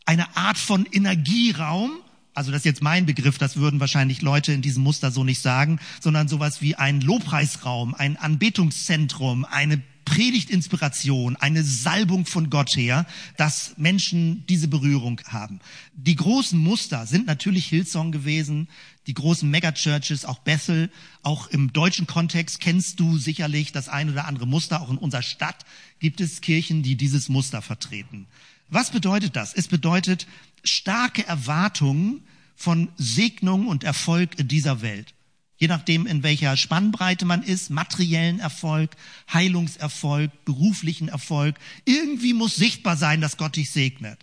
eine 0.06 0.38
Art 0.38 0.58
von 0.58 0.86
Energieraum, 0.86 1.92
also 2.34 2.52
das 2.52 2.60
ist 2.60 2.66
jetzt 2.66 2.82
mein 2.82 3.06
Begriff, 3.06 3.38
das 3.38 3.58
würden 3.58 3.82
wahrscheinlich 3.82 4.22
Leute 4.22 4.54
in 4.54 4.62
diesem 4.62 4.84
Muster 4.84 5.12
so 5.12 5.26
nicht 5.26 5.42
sagen, 5.42 5.80
sondern 6.00 6.30
sowas 6.30 6.62
wie 6.62 6.76
ein 6.76 7.02
Lobpreisraum, 7.02 7.94
ein 7.94 8.16
Anbetungszentrum, 8.16 9.44
eine 9.44 9.82
Predigtinspiration, 10.10 11.36
eine 11.36 11.64
Salbung 11.64 12.26
von 12.26 12.50
Gott 12.50 12.76
her, 12.76 13.06
dass 13.38 13.76
Menschen 13.78 14.44
diese 14.50 14.68
Berührung 14.68 15.22
haben. 15.26 15.60
Die 15.94 16.16
großen 16.16 16.58
Muster 16.58 17.06
sind 17.06 17.28
natürlich 17.28 17.68
Hillsong 17.68 18.12
gewesen, 18.12 18.70
die 19.06 19.14
großen 19.14 19.48
Megachurches, 19.48 20.26
auch 20.26 20.40
Bethel, 20.40 20.90
auch 21.22 21.48
im 21.48 21.74
deutschen 21.74 22.08
Kontext 22.08 22.60
kennst 22.60 23.00
du 23.00 23.20
sicherlich 23.20 23.72
das 23.72 23.88
ein 23.88 24.10
oder 24.10 24.26
andere 24.26 24.48
Muster. 24.48 24.82
Auch 24.82 24.90
in 24.90 24.98
unserer 24.98 25.22
Stadt 25.22 25.64
gibt 26.00 26.22
es 26.22 26.42
Kirchen, 26.42 26.82
die 26.82 26.96
dieses 26.96 27.30
Muster 27.30 27.62
vertreten. 27.62 28.26
Was 28.68 28.90
bedeutet 28.90 29.36
das? 29.36 29.54
Es 29.54 29.68
bedeutet 29.68 30.26
starke 30.64 31.26
Erwartungen 31.28 32.22
von 32.56 32.90
Segnung 32.98 33.68
und 33.68 33.84
Erfolg 33.84 34.40
in 34.40 34.48
dieser 34.48 34.82
Welt 34.82 35.14
je 35.60 35.68
nachdem, 35.68 36.08
in 36.08 36.24
welcher 36.24 36.58
Spannbreite 36.58 37.26
man 37.26 37.44
ist, 37.44 37.70
materiellen 37.70 38.40
Erfolg, 38.40 38.96
Heilungserfolg, 39.32 40.32
beruflichen 40.46 41.10
Erfolg. 41.10 41.58
Irgendwie 41.86 42.34
muss 42.34 42.56
sichtbar 42.56 42.98
sein, 42.98 43.22
dass 43.22 43.38
Gott 43.38 43.58
dich 43.58 43.70
segnet. 43.70 44.20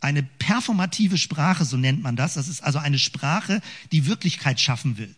Eine 0.00 0.22
performative 0.22 1.16
Sprache, 1.16 1.64
so 1.64 1.78
nennt 1.78 2.02
man 2.02 2.14
das. 2.14 2.34
Das 2.34 2.46
ist 2.46 2.62
also 2.62 2.78
eine 2.78 2.98
Sprache, 2.98 3.62
die 3.90 4.06
Wirklichkeit 4.06 4.60
schaffen 4.60 4.98
will. 4.98 5.16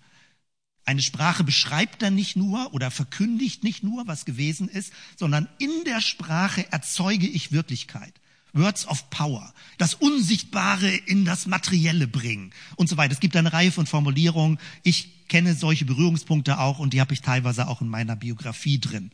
Eine 0.84 1.02
Sprache 1.02 1.44
beschreibt 1.44 2.00
dann 2.00 2.14
nicht 2.14 2.36
nur 2.36 2.72
oder 2.72 2.90
verkündigt 2.90 3.64
nicht 3.64 3.82
nur, 3.82 4.06
was 4.06 4.24
gewesen 4.24 4.68
ist, 4.68 4.92
sondern 5.16 5.48
in 5.58 5.84
der 5.84 6.00
Sprache 6.00 6.70
erzeuge 6.72 7.26
ich 7.26 7.52
Wirklichkeit. 7.52 8.14
Words 8.54 8.86
of 8.86 9.10
Power, 9.10 9.52
das 9.76 9.94
Unsichtbare 9.94 10.88
in 10.88 11.26
das 11.26 11.46
Materielle 11.46 12.06
bringen 12.06 12.52
und 12.76 12.88
so 12.88 12.96
weiter. 12.96 13.12
Es 13.12 13.20
gibt 13.20 13.36
eine 13.36 13.52
Reihe 13.52 13.70
von 13.70 13.86
Formulierungen. 13.86 14.58
Ich 14.82 15.17
kenne 15.28 15.54
solche 15.54 15.84
Berührungspunkte 15.84 16.58
auch 16.58 16.78
und 16.78 16.92
die 16.92 17.00
habe 17.00 17.14
ich 17.14 17.20
teilweise 17.20 17.68
auch 17.68 17.80
in 17.80 17.88
meiner 17.88 18.16
Biografie 18.16 18.78
drin. 18.78 19.10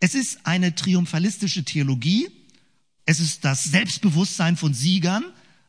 Es 0.00 0.14
ist 0.14 0.46
eine 0.46 0.74
triumphalistische 0.74 1.64
Theologie. 1.64 2.28
Es 3.06 3.20
ist 3.20 3.44
das 3.44 3.64
Selbstbewusstsein 3.64 4.56
von 4.56 4.74
Siegern. 4.74 5.24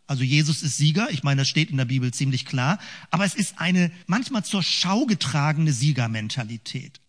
Also 0.08 0.24
Jesus 0.24 0.64
ist 0.64 0.78
Sieger. 0.78 1.10
Ich 1.12 1.24
meine, 1.24 1.42
das 1.42 1.50
steht 1.50 1.70
in 1.72 1.78
der 1.78 1.86
Bibel 1.86 2.14
ziemlich 2.14 2.46
klar. 2.46 2.80
Aber 3.12 3.26
es 3.26 3.36
ist 3.36 3.60
eine 3.60 3.92
manchmal 4.08 4.44
zur 4.44 4.64
Schau 4.64 5.06
getragene 5.06 5.72
Siegermentalität 5.72 7.00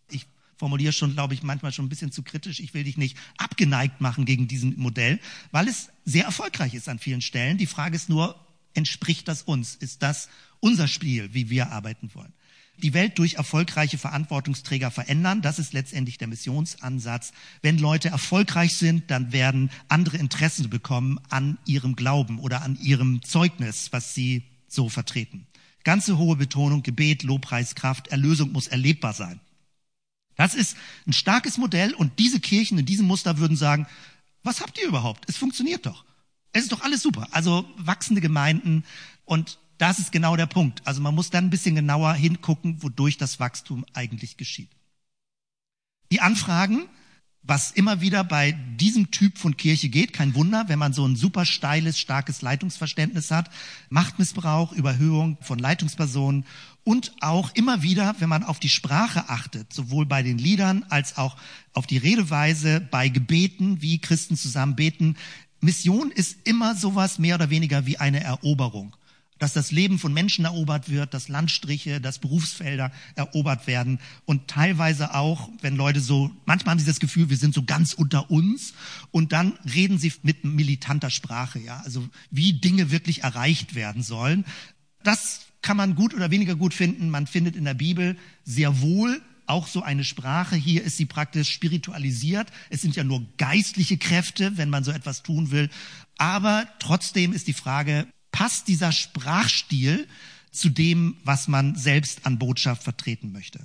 formuliere 0.57 0.93
schon, 0.93 1.12
glaube 1.12 1.35
ich, 1.35 1.43
manchmal 1.43 1.72
schon 1.72 1.87
ein 1.87 1.89
bisschen 1.89 2.12
zu 2.12 2.22
kritisch. 2.22 2.61
Ich 2.61 2.74
will 2.74 2.85
dich 2.85 2.97
nicht 2.97 3.16
abgeneigt 3.37 4.01
machen 4.01 4.24
gegen 4.24 4.49
diesen 4.49 4.78
Modell, 4.78 5.20
weil 5.51 5.68
es 5.68 5.91
sehr 6.05 6.24
erfolgreich 6.24 6.74
ist 6.74 6.89
an 6.89 6.99
vielen 6.99 7.20
Stellen. 7.20 7.59
Die 7.59 7.66
Frage 7.66 7.97
ist 7.97 8.09
nur, 8.09 8.35
entspricht 8.74 9.28
das 9.28 9.43
uns? 9.43 9.74
Ist 9.74 10.03
das 10.03 10.28
unser 10.61 10.89
Spiel, 10.89 11.32
wie 11.35 11.51
wir 11.51 11.70
arbeiten 11.70 12.11
wollen? 12.14 12.32
Die 12.78 12.92
Welt 12.92 13.18
durch 13.18 13.34
erfolgreiche 13.34 13.98
Verantwortungsträger 13.98 14.90
verändern, 14.90 15.42
das 15.42 15.58
ist 15.58 15.72
letztendlich 15.72 16.18
der 16.18 16.28
Missionsansatz. 16.28 17.32
Wenn 17.62 17.78
Leute 17.78 18.08
erfolgreich 18.08 18.76
sind, 18.76 19.10
dann 19.10 19.32
werden 19.32 19.70
andere 19.88 20.16
Interessen 20.16 20.68
bekommen 20.70 21.20
an 21.30 21.58
ihrem 21.66 21.94
Glauben 21.94 22.38
oder 22.40 22.62
an 22.62 22.76
ihrem 22.80 23.22
Zeugnis, 23.22 23.92
was 23.92 24.14
sie 24.14 24.42
so 24.66 24.88
vertreten. 24.88 25.46
Ganze 25.84 26.18
hohe 26.18 26.36
Betonung, 26.36 26.82
Gebet, 26.82 27.22
Lobpreis, 27.22 27.74
Kraft, 27.74 28.08
Erlösung 28.08 28.52
muss 28.52 28.66
erlebbar 28.66 29.12
sein. 29.12 29.40
Das 30.36 30.54
ist 30.54 30.76
ein 31.06 31.12
starkes 31.12 31.58
Modell 31.58 31.94
und 31.94 32.18
diese 32.18 32.40
Kirchen 32.40 32.78
in 32.78 32.86
diesem 32.86 33.06
Muster 33.06 33.38
würden 33.38 33.56
sagen, 33.56 33.86
was 34.42 34.60
habt 34.60 34.78
ihr 34.78 34.88
überhaupt? 34.88 35.28
Es 35.28 35.36
funktioniert 35.36 35.86
doch. 35.86 36.04
Es 36.52 36.64
ist 36.64 36.72
doch 36.72 36.82
alles 36.82 37.02
super. 37.02 37.28
Also 37.30 37.68
wachsende 37.76 38.20
Gemeinden 38.20 38.84
und 39.24 39.58
das 39.78 39.98
ist 39.98 40.12
genau 40.12 40.36
der 40.36 40.46
Punkt. 40.46 40.86
Also 40.86 41.00
man 41.00 41.14
muss 41.14 41.30
dann 41.30 41.46
ein 41.46 41.50
bisschen 41.50 41.74
genauer 41.74 42.14
hingucken, 42.14 42.82
wodurch 42.82 43.18
das 43.18 43.40
Wachstum 43.40 43.84
eigentlich 43.92 44.36
geschieht. 44.36 44.70
Die 46.12 46.20
Anfragen 46.20 46.88
was 47.46 47.70
immer 47.70 48.00
wieder 48.00 48.24
bei 48.24 48.52
diesem 48.52 49.10
Typ 49.10 49.36
von 49.36 49.56
Kirche 49.56 49.90
geht. 49.90 50.14
Kein 50.14 50.34
Wunder, 50.34 50.64
wenn 50.68 50.78
man 50.78 50.94
so 50.94 51.06
ein 51.06 51.14
super 51.14 51.44
steiles, 51.44 51.98
starkes 51.98 52.40
Leitungsverständnis 52.40 53.30
hat. 53.30 53.50
Machtmissbrauch, 53.90 54.72
Überhöhung 54.72 55.36
von 55.42 55.58
Leitungspersonen 55.58 56.46
und 56.84 57.12
auch 57.20 57.50
immer 57.54 57.82
wieder, 57.82 58.16
wenn 58.18 58.30
man 58.30 58.44
auf 58.44 58.60
die 58.60 58.70
Sprache 58.70 59.28
achtet, 59.28 59.72
sowohl 59.72 60.06
bei 60.06 60.22
den 60.22 60.38
Liedern 60.38 60.84
als 60.88 61.18
auch 61.18 61.36
auf 61.74 61.86
die 61.86 61.98
Redeweise, 61.98 62.80
bei 62.80 63.08
Gebeten, 63.10 63.82
wie 63.82 63.98
Christen 63.98 64.36
zusammen 64.36 64.74
beten. 64.74 65.16
Mission 65.60 66.10
ist 66.10 66.38
immer 66.44 66.74
sowas 66.74 67.18
mehr 67.18 67.34
oder 67.34 67.50
weniger 67.50 67.84
wie 67.84 67.98
eine 67.98 68.24
Eroberung 68.24 68.96
dass 69.39 69.53
das 69.53 69.72
Leben 69.72 69.99
von 69.99 70.12
Menschen 70.12 70.45
erobert 70.45 70.91
wird, 70.91 71.12
dass 71.12 71.28
Landstriche, 71.28 72.01
dass 72.01 72.18
Berufsfelder 72.18 72.93
erobert 73.14 73.66
werden 73.66 73.99
und 74.24 74.49
teilweise 74.49 75.14
auch, 75.14 75.51
wenn 75.61 75.76
Leute 75.76 76.01
so, 76.01 76.30
manchmal 76.47 76.72
haben 76.72 76.78
sie 76.78 76.87
das 76.87 77.01
Gefühl, 77.01 77.30
wir 77.30 77.37
sind 77.37 77.55
so 77.55 77.64
ganz 77.64 77.95
unter 77.95 78.30
uns 78.30 78.74
und 79.11 79.32
dann 79.32 79.59
reden 79.64 79.99
sie 79.99 80.12
mit 80.22 80.45
militanter 80.45 81.11
Sprache, 81.11 81.59
ja, 81.59 81.80
also 81.85 82.09
wie 82.30 82.55
Dinge 82.55 82.91
wirklich 82.91 83.22
erreicht 83.22 83.74
werden 83.74 84.03
sollen. 84.03 84.45
Das 85.03 85.41
kann 85.62 85.76
man 85.76 85.95
gut 85.95 86.14
oder 86.14 86.30
weniger 86.30 86.55
gut 86.55 86.74
finden. 86.74 87.11
Man 87.11 87.26
findet 87.26 87.57
in 87.57 87.64
der 87.64 87.74
Bibel 87.74 88.16
sehr 88.45 88.80
wohl 88.80 89.20
auch 89.47 89.66
so 89.66 89.82
eine 89.82 90.05
Sprache. 90.05 90.57
Hier 90.57 90.85
ist 90.85 90.97
sie 90.97 91.07
praktisch 91.07 91.51
spiritualisiert. 91.51 92.49
Es 92.70 92.82
sind 92.82 92.97
ja 92.97 93.05
nur 93.05 93.26
geistliche 93.37 93.99
Kräfte, 93.99 94.57
wenn 94.57 94.70
man 94.70 94.85
so 94.85 94.91
etwas 94.91 95.22
tun 95.22 95.51
will. 95.51 95.70
Aber 96.16 96.66
trotzdem 96.78 97.32
ist 97.32 97.47
die 97.47 97.53
Frage, 97.53 98.07
passt 98.35 98.66
dieser 98.66 98.91
Sprachstil 98.91 100.09
zu 100.51 100.68
dem, 100.68 101.16
was 101.22 101.47
man 101.47 101.76
selbst 101.76 102.26
an 102.26 102.41
Botschaft 102.41 102.82
vertreten 102.82 103.30
möchte. 103.30 103.61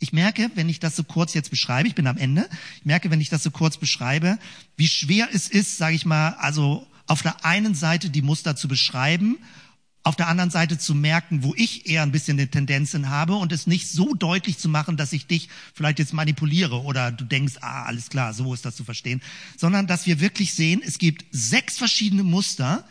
Ich 0.00 0.12
merke, 0.12 0.50
wenn 0.54 0.68
ich 0.68 0.80
das 0.80 0.96
so 0.96 1.02
kurz 1.02 1.32
jetzt 1.32 1.48
beschreibe, 1.48 1.88
ich 1.88 1.94
bin 1.94 2.06
am 2.06 2.18
Ende, 2.18 2.46
ich 2.76 2.84
merke, 2.84 3.10
wenn 3.10 3.22
ich 3.22 3.30
das 3.30 3.42
so 3.42 3.50
kurz 3.50 3.78
beschreibe, 3.78 4.38
wie 4.76 4.86
schwer 4.86 5.30
es 5.32 5.48
ist, 5.48 5.78
sage 5.78 5.96
ich 5.96 6.04
mal, 6.04 6.34
also 6.34 6.86
auf 7.06 7.22
der 7.22 7.46
einen 7.46 7.74
Seite 7.74 8.10
die 8.10 8.20
Muster 8.20 8.54
zu 8.54 8.68
beschreiben, 8.68 9.38
auf 10.02 10.16
der 10.16 10.28
anderen 10.28 10.50
Seite 10.50 10.76
zu 10.76 10.94
merken, 10.94 11.42
wo 11.42 11.54
ich 11.56 11.86
eher 11.86 12.02
ein 12.02 12.12
bisschen 12.12 12.38
eine 12.38 12.50
Tendenzen 12.50 13.08
habe 13.08 13.36
und 13.36 13.50
es 13.50 13.66
nicht 13.66 13.88
so 13.88 14.12
deutlich 14.12 14.58
zu 14.58 14.68
machen, 14.68 14.98
dass 14.98 15.14
ich 15.14 15.26
dich 15.26 15.48
vielleicht 15.72 16.00
jetzt 16.00 16.12
manipuliere 16.12 16.82
oder 16.82 17.12
du 17.12 17.24
denkst, 17.24 17.54
ah, 17.62 17.84
alles 17.84 18.10
klar, 18.10 18.34
so 18.34 18.52
ist 18.52 18.66
das 18.66 18.76
zu 18.76 18.84
verstehen, 18.84 19.22
sondern 19.56 19.86
dass 19.86 20.06
wir 20.06 20.20
wirklich 20.20 20.52
sehen, 20.52 20.82
es 20.84 20.98
gibt 20.98 21.24
sechs 21.30 21.78
verschiedene 21.78 22.24
Muster, 22.24 22.84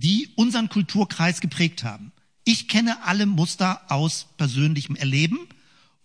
die 0.00 0.30
unseren 0.36 0.68
Kulturkreis 0.68 1.40
geprägt 1.40 1.84
haben. 1.84 2.12
Ich 2.44 2.68
kenne 2.68 3.04
alle 3.04 3.26
Muster 3.26 3.82
aus 3.90 4.26
persönlichem 4.38 4.96
Erleben 4.96 5.38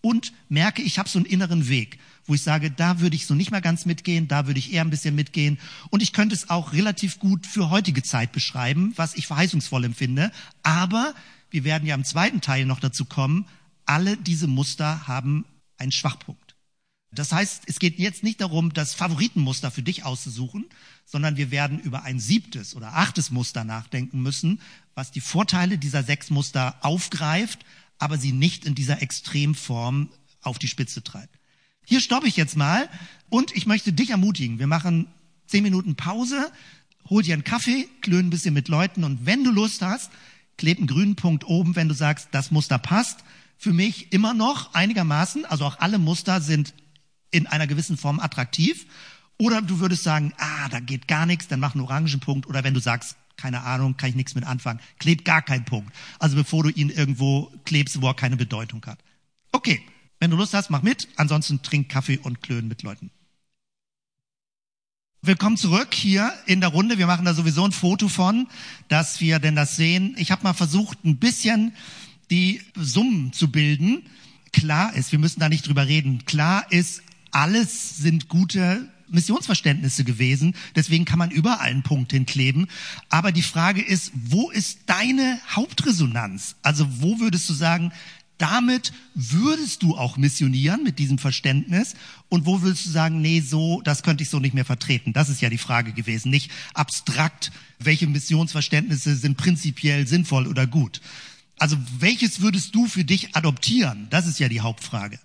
und 0.02 0.34
merke, 0.50 0.82
ich 0.82 1.00
habe 1.00 1.10
so 1.10 1.18
einen 1.18 1.26
inneren 1.26 1.70
Weg, 1.70 1.98
wo 2.26 2.36
ich 2.36 2.44
sage, 2.44 2.70
da 2.70 3.00
würde 3.00 3.16
ich 3.16 3.26
so 3.26 3.34
nicht 3.34 3.52
mal 3.52 3.62
ganz 3.62 3.86
mitgehen, 3.86 4.28
da 4.28 4.48
würde 4.48 4.60
ich 4.60 4.74
eher 4.74 4.82
ein 4.82 4.90
bisschen 4.90 5.16
mitgehen. 5.16 5.58
Und 5.90 6.04
ich 6.04 6.14
könnte 6.14 6.36
es 6.36 6.50
auch 6.50 6.74
relativ 6.74 7.20
gut 7.20 7.48
für 7.48 7.70
heutige 7.70 8.04
Zeit 8.04 8.32
beschreiben, 8.32 8.94
was 8.98 9.16
ich 9.16 9.28
verheißungsvoll 9.28 9.86
empfinde. 9.86 10.32
Aber 10.62 11.14
wir 11.50 11.64
werden 11.64 11.88
ja 11.88 11.96
im 11.96 12.04
zweiten 12.04 12.42
Teil 12.42 12.66
noch 12.66 12.80
dazu 12.80 13.06
kommen, 13.06 13.48
alle 13.86 14.18
diese 14.18 14.48
Muster 14.48 15.08
haben 15.08 15.46
einen 15.78 15.92
Schwachpunkt. 15.92 16.56
Das 17.12 17.32
heißt, 17.32 17.64
es 17.68 17.80
geht 17.80 17.98
jetzt 17.98 18.24
nicht 18.24 18.42
darum, 18.42 18.74
das 18.74 18.94
Favoritenmuster 18.94 19.72
für 19.72 19.82
dich 19.82 20.04
auszusuchen, 20.04 20.66
sondern 21.06 21.38
wir 21.38 21.52
werden 21.52 21.80
über 21.80 22.04
ein 22.04 22.20
siebtes 22.20 22.76
oder 22.76 22.96
achtes 22.96 23.32
Muster 23.32 23.64
nachdenken 23.64 24.22
müssen, 24.22 24.60
was 24.96 25.12
die 25.12 25.22
Vorteile 25.22 25.78
dieser 25.78 26.04
sechs 26.04 26.30
Muster 26.30 26.76
aufgreift, 26.82 27.60
aber 27.98 28.18
sie 28.18 28.32
nicht 28.32 28.66
in 28.66 28.76
dieser 28.76 29.02
Extremform 29.02 30.10
auf 30.42 30.60
die 30.60 30.68
Spitze 30.68 31.04
treibt. 31.04 31.40
Hier 31.86 32.02
stoppe 32.02 32.28
ich 32.28 32.36
jetzt 32.36 32.58
mal 32.58 32.90
und 33.30 33.56
ich 33.56 33.68
möchte 33.68 33.94
dich 33.94 34.10
ermutigen. 34.10 34.60
Wir 34.60 34.68
machen 34.68 35.08
zehn 35.46 35.64
Minuten 35.64 35.96
Pause, 35.96 36.52
hol 37.10 37.22
dir 37.22 37.34
einen 37.34 37.44
Kaffee, 37.44 37.88
klönen 38.02 38.28
ein 38.28 38.32
bisschen 38.32 38.54
mit 38.54 38.68
Leuten 38.68 39.04
und 39.04 39.26
wenn 39.26 39.44
du 39.44 39.52
Lust 39.52 39.84
hast, 39.84 40.12
kleb 40.58 40.80
einen 40.80 40.88
grünen 40.88 41.16
Punkt 41.16 41.46
oben, 41.46 41.76
wenn 41.76 41.88
du 41.88 41.94
sagst, 41.94 42.30
das 42.32 42.50
Muster 42.52 42.80
passt. 42.80 43.24
Für 43.58 43.74
mich 43.74 44.12
immer 44.12 44.34
noch 44.34 44.74
einigermaßen, 44.74 45.46
also 45.46 45.66
auch 45.66 45.80
alle 45.80 45.98
Muster 45.98 46.42
sind 46.42 46.74
in 47.32 47.48
einer 47.48 47.68
gewissen 47.68 47.98
Form 47.98 48.20
attraktiv. 48.20 48.86
Oder 49.38 49.62
du 49.62 49.80
würdest 49.80 50.04
sagen, 50.04 50.34
ah, 50.38 50.70
da 50.70 50.80
geht 50.80 51.08
gar 51.08 51.26
nichts, 51.26 51.48
dann 51.48 51.60
mach 51.60 51.76
einen 51.76 51.84
orangen 51.84 52.20
Punkt. 52.20 52.48
Oder 52.48 52.64
wenn 52.64 52.74
du 52.74 52.80
sagst, 52.80 53.18
keine 53.38 53.64
Ahnung, 53.64 53.98
kann 53.98 54.10
ich 54.10 54.16
nichts 54.16 54.36
mit 54.36 54.46
anfangen, 54.46 54.80
kleb 55.00 55.26
gar 55.26 55.42
keinen 55.42 55.66
Punkt. 55.66 55.94
Also 56.20 56.36
bevor 56.36 56.64
du 56.64 56.70
ihn 56.70 56.90
irgendwo 56.90 57.52
klebst, 57.66 58.02
wo 58.02 58.08
er 58.08 58.14
keine 58.14 58.38
Bedeutung 58.38 58.86
hat. 58.86 59.00
Okay, 59.52 59.82
wenn 60.20 60.32
du 60.32 60.38
Lust 60.38 60.54
hast, 60.54 60.70
mach 60.70 60.82
mit. 60.82 61.10
Ansonsten 61.18 61.62
trink 61.62 61.90
Kaffee 61.90 62.18
und 62.18 62.42
klönen 62.42 62.68
mit 62.68 62.84
Leuten. 62.84 63.12
Willkommen 65.22 65.58
zurück 65.58 65.94
hier 65.94 66.32
in 66.46 66.62
der 66.62 66.70
Runde. 66.70 66.98
Wir 66.98 67.08
machen 67.08 67.26
da 67.26 67.34
sowieso 67.34 67.66
ein 67.66 67.72
Foto 67.72 68.08
von, 68.08 68.48
dass 68.90 69.20
wir 69.22 69.40
denn 69.40 69.56
das 69.56 69.76
sehen. 69.76 70.16
Ich 70.18 70.32
habe 70.32 70.44
mal 70.44 70.54
versucht, 70.54 71.04
ein 71.04 71.18
bisschen 71.18 71.74
die 72.30 72.62
Summen 72.76 73.34
zu 73.34 73.52
bilden. 73.52 74.04
Klar 74.54 74.94
ist, 74.94 75.12
wir 75.12 75.20
müssen 75.20 75.40
da 75.40 75.50
nicht 75.50 75.68
drüber 75.68 75.88
reden. 75.88 76.26
Klar 76.26 76.72
ist, 76.72 77.02
alles 77.32 77.98
sind 77.98 78.30
gute 78.30 78.88
Missionsverständnisse 79.10 80.04
gewesen. 80.04 80.56
Deswegen 80.76 81.06
kann 81.06 81.20
man 81.20 81.32
überall 81.32 81.60
einen 81.60 81.84
Punkt 81.84 82.12
hinkleben. 82.12 82.68
Aber 83.10 83.32
die 83.32 83.42
Frage 83.42 83.82
ist, 83.82 84.12
wo 84.14 84.50
ist 84.50 84.80
deine 84.88 85.40
Hauptresonanz? 85.50 86.56
Also 86.62 86.88
wo 87.02 87.20
würdest 87.20 87.50
du 87.50 87.54
sagen, 87.54 87.92
damit 88.38 88.92
würdest 89.14 89.82
du 89.82 89.96
auch 89.96 90.18
missionieren 90.18 90.84
mit 90.84 91.00
diesem 91.00 91.18
Verständnis? 91.18 91.96
Und 92.28 92.46
wo 92.46 92.62
würdest 92.62 92.86
du 92.86 92.90
sagen, 92.90 93.22
nee, 93.22 93.40
so, 93.40 93.82
das 93.82 94.04
könnte 94.04 94.24
ich 94.24 94.30
so 94.30 94.40
nicht 94.40 94.54
mehr 94.54 94.66
vertreten? 94.66 95.14
Das 95.14 95.30
ist 95.30 95.42
ja 95.42 95.50
die 95.50 95.58
Frage 95.58 95.94
gewesen. 95.94 96.32
Nicht 96.32 96.52
abstrakt, 96.74 97.52
welche 97.80 98.08
Missionsverständnisse 98.08 99.16
sind 99.16 99.38
prinzipiell 99.38 100.06
sinnvoll 100.06 100.48
oder 100.48 100.68
gut. 100.68 101.02
Also 101.58 101.78
welches 102.00 102.42
würdest 102.42 102.76
du 102.76 102.88
für 102.88 103.06
dich 103.06 103.36
adoptieren? 103.36 104.08
Das 104.10 104.28
ist 104.28 104.40
ja 104.40 104.50
die 104.50 104.60
Hauptfrage. 104.60 105.20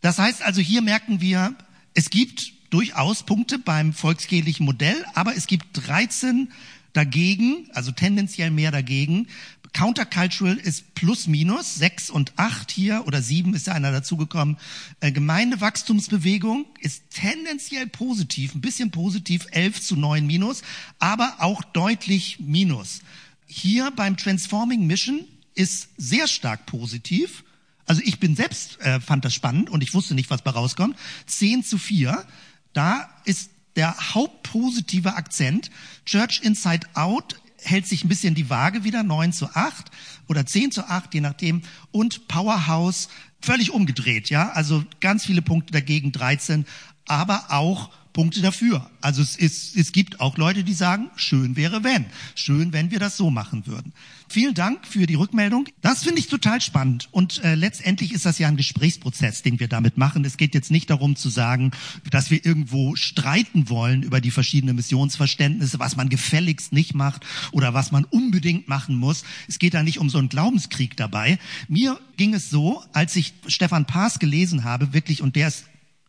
Das 0.00 0.18
heißt 0.18 0.42
also, 0.42 0.60
hier 0.60 0.82
merken 0.82 1.20
wir, 1.20 1.54
es 1.94 2.10
gibt 2.10 2.52
durchaus 2.70 3.24
Punkte 3.24 3.58
beim 3.58 3.92
volkskirchlichen 3.92 4.64
Modell, 4.64 5.04
aber 5.14 5.36
es 5.36 5.46
gibt 5.46 5.66
13 5.72 6.48
dagegen, 6.92 7.68
also 7.72 7.92
tendenziell 7.92 8.50
mehr 8.50 8.70
dagegen. 8.70 9.28
Countercultural 9.72 10.56
ist 10.56 10.94
plus 10.94 11.28
minus, 11.28 11.76
sechs 11.76 12.10
und 12.10 12.32
acht 12.36 12.72
hier 12.72 13.04
oder 13.06 13.22
sieben 13.22 13.54
ist 13.54 13.68
ja 13.68 13.74
einer 13.74 13.92
dazugekommen. 13.92 14.56
Äh, 14.98 15.12
Gemeindewachstumsbewegung 15.12 16.66
ist 16.80 17.04
tendenziell 17.10 17.86
positiv, 17.86 18.54
ein 18.54 18.60
bisschen 18.60 18.90
positiv, 18.90 19.46
elf 19.52 19.80
zu 19.80 19.94
neun 19.94 20.26
minus, 20.26 20.62
aber 20.98 21.36
auch 21.38 21.62
deutlich 21.62 22.40
minus. 22.40 23.02
Hier 23.46 23.92
beim 23.92 24.16
Transforming 24.16 24.86
Mission 24.86 25.24
ist 25.54 25.88
sehr 25.96 26.26
stark 26.26 26.66
positiv. 26.66 27.44
Also 27.86 28.02
ich 28.04 28.18
bin 28.18 28.36
selbst, 28.36 28.80
äh, 28.80 29.00
fand 29.00 29.24
das 29.24 29.34
spannend 29.34 29.70
und 29.70 29.82
ich 29.82 29.94
wusste 29.94 30.14
nicht, 30.14 30.30
was 30.30 30.42
bei 30.42 30.50
rauskommt. 30.50 30.96
Zehn 31.26 31.62
zu 31.64 31.78
vier. 31.78 32.24
Da 32.72 33.08
ist 33.24 33.50
der 33.76 34.14
hauptpositive 34.14 35.14
Akzent. 35.14 35.70
Church 36.04 36.40
Inside 36.42 36.86
Out 36.94 37.40
hält 37.62 37.86
sich 37.86 38.04
ein 38.04 38.08
bisschen 38.08 38.34
die 38.34 38.50
Waage 38.50 38.84
wieder, 38.84 39.02
9 39.02 39.32
zu 39.32 39.54
8 39.54 39.90
oder 40.28 40.46
10 40.46 40.72
zu 40.72 40.88
8, 40.88 41.14
je 41.14 41.20
nachdem. 41.20 41.62
Und 41.90 42.28
Powerhouse 42.28 43.08
völlig 43.40 43.70
umgedreht, 43.70 44.30
ja. 44.30 44.50
Also 44.50 44.84
ganz 45.00 45.24
viele 45.26 45.42
Punkte 45.42 45.72
dagegen, 45.72 46.12
13, 46.12 46.66
aber 47.06 47.46
auch 47.50 47.90
Punkte 48.12 48.40
dafür. 48.40 48.90
Also 49.00 49.22
es, 49.22 49.36
ist, 49.36 49.76
es 49.76 49.92
gibt 49.92 50.20
auch 50.20 50.36
Leute, 50.36 50.64
die 50.64 50.74
sagen, 50.74 51.10
schön 51.16 51.56
wäre 51.56 51.84
wenn. 51.84 52.06
Schön, 52.34 52.72
wenn 52.72 52.90
wir 52.90 52.98
das 52.98 53.16
so 53.16 53.30
machen 53.30 53.66
würden. 53.66 53.92
Vielen 54.32 54.54
Dank 54.54 54.86
für 54.86 55.08
die 55.08 55.16
Rückmeldung. 55.16 55.66
Das 55.80 56.04
finde 56.04 56.20
ich 56.20 56.28
total 56.28 56.60
spannend. 56.60 57.08
Und 57.10 57.42
äh, 57.42 57.56
letztendlich 57.56 58.12
ist 58.12 58.24
das 58.24 58.38
ja 58.38 58.46
ein 58.46 58.56
Gesprächsprozess, 58.56 59.42
den 59.42 59.58
wir 59.58 59.66
damit 59.66 59.98
machen. 59.98 60.24
Es 60.24 60.36
geht 60.36 60.54
jetzt 60.54 60.70
nicht 60.70 60.88
darum 60.88 61.16
zu 61.16 61.28
sagen, 61.28 61.72
dass 62.12 62.30
wir 62.30 62.46
irgendwo 62.46 62.94
streiten 62.94 63.68
wollen 63.68 64.04
über 64.04 64.20
die 64.20 64.30
verschiedenen 64.30 64.76
Missionsverständnisse, 64.76 65.80
was 65.80 65.96
man 65.96 66.08
gefälligst 66.08 66.72
nicht 66.72 66.94
macht 66.94 67.26
oder 67.50 67.74
was 67.74 67.90
man 67.90 68.04
unbedingt 68.04 68.68
machen 68.68 68.94
muss. 68.94 69.24
Es 69.48 69.58
geht 69.58 69.74
da 69.74 69.82
nicht 69.82 69.98
um 69.98 70.08
so 70.08 70.18
einen 70.18 70.28
Glaubenskrieg 70.28 70.96
dabei. 70.96 71.40
Mir 71.66 71.98
ging 72.16 72.32
es 72.32 72.50
so, 72.50 72.84
als 72.92 73.16
ich 73.16 73.34
Stefan 73.48 73.86
Paas 73.86 74.20
gelesen 74.20 74.62
habe, 74.62 74.92
wirklich, 74.92 75.22
und 75.22 75.34
der 75.34 75.48
ist 75.48 75.64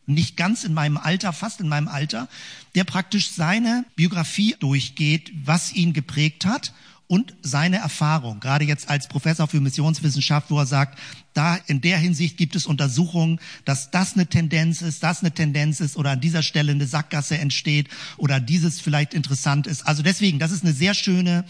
nicht 0.06 0.36
ganz 0.36 0.62
in 0.62 0.74
meinem 0.74 0.96
Alter, 0.96 1.32
fast 1.32 1.60
in 1.60 1.66
meinem 1.66 1.88
Alter, 1.88 2.28
der 2.76 2.84
praktisch 2.84 3.32
seine 3.32 3.84
Biografie 3.96 4.54
durchgeht, 4.60 5.32
was 5.42 5.72
ihn 5.72 5.92
geprägt 5.92 6.44
hat 6.44 6.72
und 7.12 7.34
seine 7.42 7.76
Erfahrung, 7.76 8.40
gerade 8.40 8.64
jetzt 8.64 8.88
als 8.88 9.06
Professor 9.06 9.46
für 9.46 9.60
Missionswissenschaft, 9.60 10.50
wo 10.50 10.58
er 10.58 10.64
sagt, 10.64 10.98
da 11.34 11.56
in 11.66 11.82
der 11.82 11.98
Hinsicht 11.98 12.38
gibt 12.38 12.56
es 12.56 12.64
Untersuchungen, 12.64 13.38
dass 13.66 13.90
das 13.90 14.14
eine 14.14 14.28
Tendenz 14.28 14.80
ist, 14.80 15.02
das 15.02 15.20
eine 15.20 15.30
Tendenz 15.30 15.80
ist 15.80 15.98
oder 15.98 16.12
an 16.12 16.22
dieser 16.22 16.42
Stelle 16.42 16.72
eine 16.72 16.86
Sackgasse 16.86 17.36
entsteht 17.36 17.88
oder 18.16 18.40
dieses 18.40 18.80
vielleicht 18.80 19.12
interessant 19.12 19.66
ist. 19.66 19.86
Also 19.86 20.02
deswegen, 20.02 20.38
das 20.38 20.52
ist 20.52 20.64
eine 20.64 20.72
sehr 20.72 20.94
schöne 20.94 21.44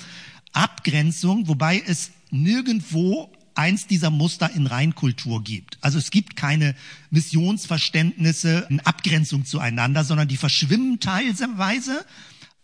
Abgrenzung, 0.53 1.47
wobei 1.47 1.81
es 1.87 2.11
nirgendwo 2.33 3.31
eins 3.55 3.87
dieser 3.87 4.11
Muster 4.11 4.51
in 4.53 4.67
Reinkultur 4.67 5.45
gibt. 5.45 5.79
Also 5.81 5.97
es 5.97 6.11
gibt 6.11 6.35
keine 6.35 6.75
Missionsverständnisse 7.11 8.67
in 8.69 8.81
Abgrenzung 8.81 9.45
zueinander, 9.45 10.03
sondern 10.03 10.27
die 10.27 10.39
verschwimmen 10.39 10.99
teilweise 10.99 12.05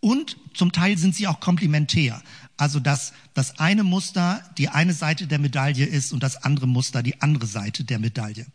und 0.01 0.37
zum 0.53 0.73
Teil 0.73 0.99
sind 0.99 1.15
sie 1.15 1.29
auch 1.29 1.39
komplementär. 1.39 2.21
Also 2.59 2.81
dass 2.81 3.15
das 3.33 3.59
eine 3.59 3.85
Muster 3.85 4.45
die 4.59 4.69
eine 4.69 4.93
Seite 4.93 5.27
der 5.27 5.39
Medaille 5.39 5.87
ist 5.87 6.13
und 6.13 6.23
das 6.23 6.45
andere 6.45 6.69
Muster 6.69 7.03
die 7.03 7.23
andere 7.23 7.47
Seite 7.47 7.85
der 7.85 7.99
Medaille. 7.99 8.47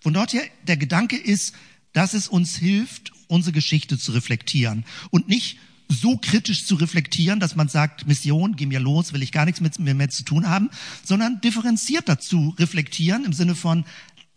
Von 0.00 0.14
dort 0.14 0.32
her 0.32 0.44
der 0.66 0.76
Gedanke 0.76 1.16
ist, 1.16 1.54
dass 1.92 2.14
es 2.14 2.28
uns 2.28 2.56
hilft, 2.56 3.12
unsere 3.26 3.52
Geschichte 3.52 3.98
zu 3.98 4.12
reflektieren 4.12 4.84
und 5.10 5.28
nicht 5.28 5.58
so 5.88 6.18
kritisch 6.18 6.66
zu 6.66 6.74
reflektieren, 6.76 7.40
dass 7.40 7.56
man 7.56 7.68
sagt, 7.68 8.06
Mission, 8.06 8.56
geh 8.56 8.66
mir 8.66 8.80
los, 8.80 9.12
will 9.12 9.22
ich 9.22 9.32
gar 9.32 9.46
nichts 9.46 9.60
mit 9.60 9.78
mir 9.78 9.94
mehr 9.94 10.10
zu 10.10 10.22
tun 10.22 10.48
haben, 10.48 10.70
sondern 11.02 11.40
differenziert 11.40 12.08
dazu 12.08 12.54
reflektieren 12.58 13.24
im 13.24 13.32
Sinne 13.32 13.54
von, 13.54 13.84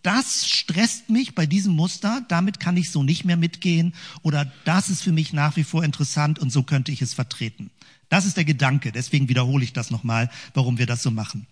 das 0.02 0.50
stresst 0.50 1.10
mich 1.10 1.36
bei 1.36 1.46
diesem 1.46 1.74
Muster, 1.74 2.26
damit 2.28 2.60
kann 2.60 2.78
ich 2.78 2.90
so 2.90 3.04
nicht 3.04 3.24
mehr 3.24 3.38
mitgehen 3.38 3.94
oder 4.24 4.52
das 4.66 4.90
ist 4.90 5.04
für 5.04 5.12
mich 5.12 5.32
nach 5.34 5.58
wie 5.58 5.64
vor 5.64 5.84
interessant 5.84 6.40
und 6.40 6.52
so 6.52 6.64
könnte 6.64 6.92
ich 6.92 7.02
es 7.02 7.14
vertreten. 7.14 7.70
Das 8.12 8.26
ist 8.26 8.36
der 8.36 8.44
Gedanke, 8.44 8.92
deswegen 8.92 9.30
wiederhole 9.30 9.64
ich 9.64 9.72
das 9.72 9.90
nochmal, 9.90 10.30
warum 10.54 10.78
wir 10.78 10.86
das 10.86 11.02
so 11.02 11.12
machen. 11.12 11.48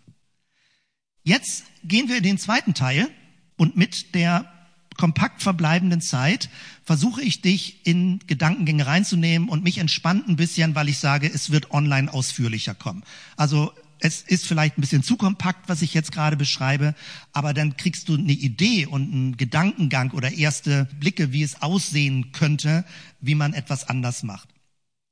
Jetzt 1.23 1.63
gehen 1.85 2.09
wir 2.09 2.17
in 2.17 2.23
den 2.23 2.37
zweiten 2.37 2.73
Teil 2.73 3.07
und 3.55 3.77
mit 3.77 4.13
der 4.13 4.51
kompakt 4.97 5.41
verbleibenden 5.41 6.01
Zeit 6.01 6.49
versuche 6.83 7.21
ich 7.21 7.41
dich 7.41 7.87
in 7.87 8.19
Gedankengänge 8.27 8.85
reinzunehmen 8.85 9.47
und 9.47 9.63
mich 9.63 9.77
entspannt 9.77 10.27
ein 10.27 10.35
bisschen, 10.35 10.75
weil 10.75 10.89
ich 10.89 10.99
sage, 10.99 11.31
es 11.33 11.49
wird 11.49 11.71
online 11.71 12.13
ausführlicher 12.13 12.75
kommen. 12.75 13.05
Also 13.37 13.71
es 13.99 14.21
ist 14.23 14.45
vielleicht 14.45 14.77
ein 14.77 14.81
bisschen 14.81 15.01
zu 15.01 15.15
kompakt, 15.15 15.69
was 15.69 15.81
ich 15.81 15.93
jetzt 15.93 16.11
gerade 16.11 16.35
beschreibe, 16.35 16.93
aber 17.31 17.53
dann 17.53 17.77
kriegst 17.77 18.09
du 18.09 18.15
eine 18.15 18.33
Idee 18.33 18.85
und 18.85 19.13
einen 19.13 19.37
Gedankengang 19.37 20.11
oder 20.11 20.33
erste 20.33 20.89
Blicke, 20.99 21.31
wie 21.31 21.43
es 21.43 21.61
aussehen 21.61 22.33
könnte, 22.33 22.83
wie 23.21 23.35
man 23.35 23.53
etwas 23.53 23.87
anders 23.87 24.23
macht. 24.23 24.49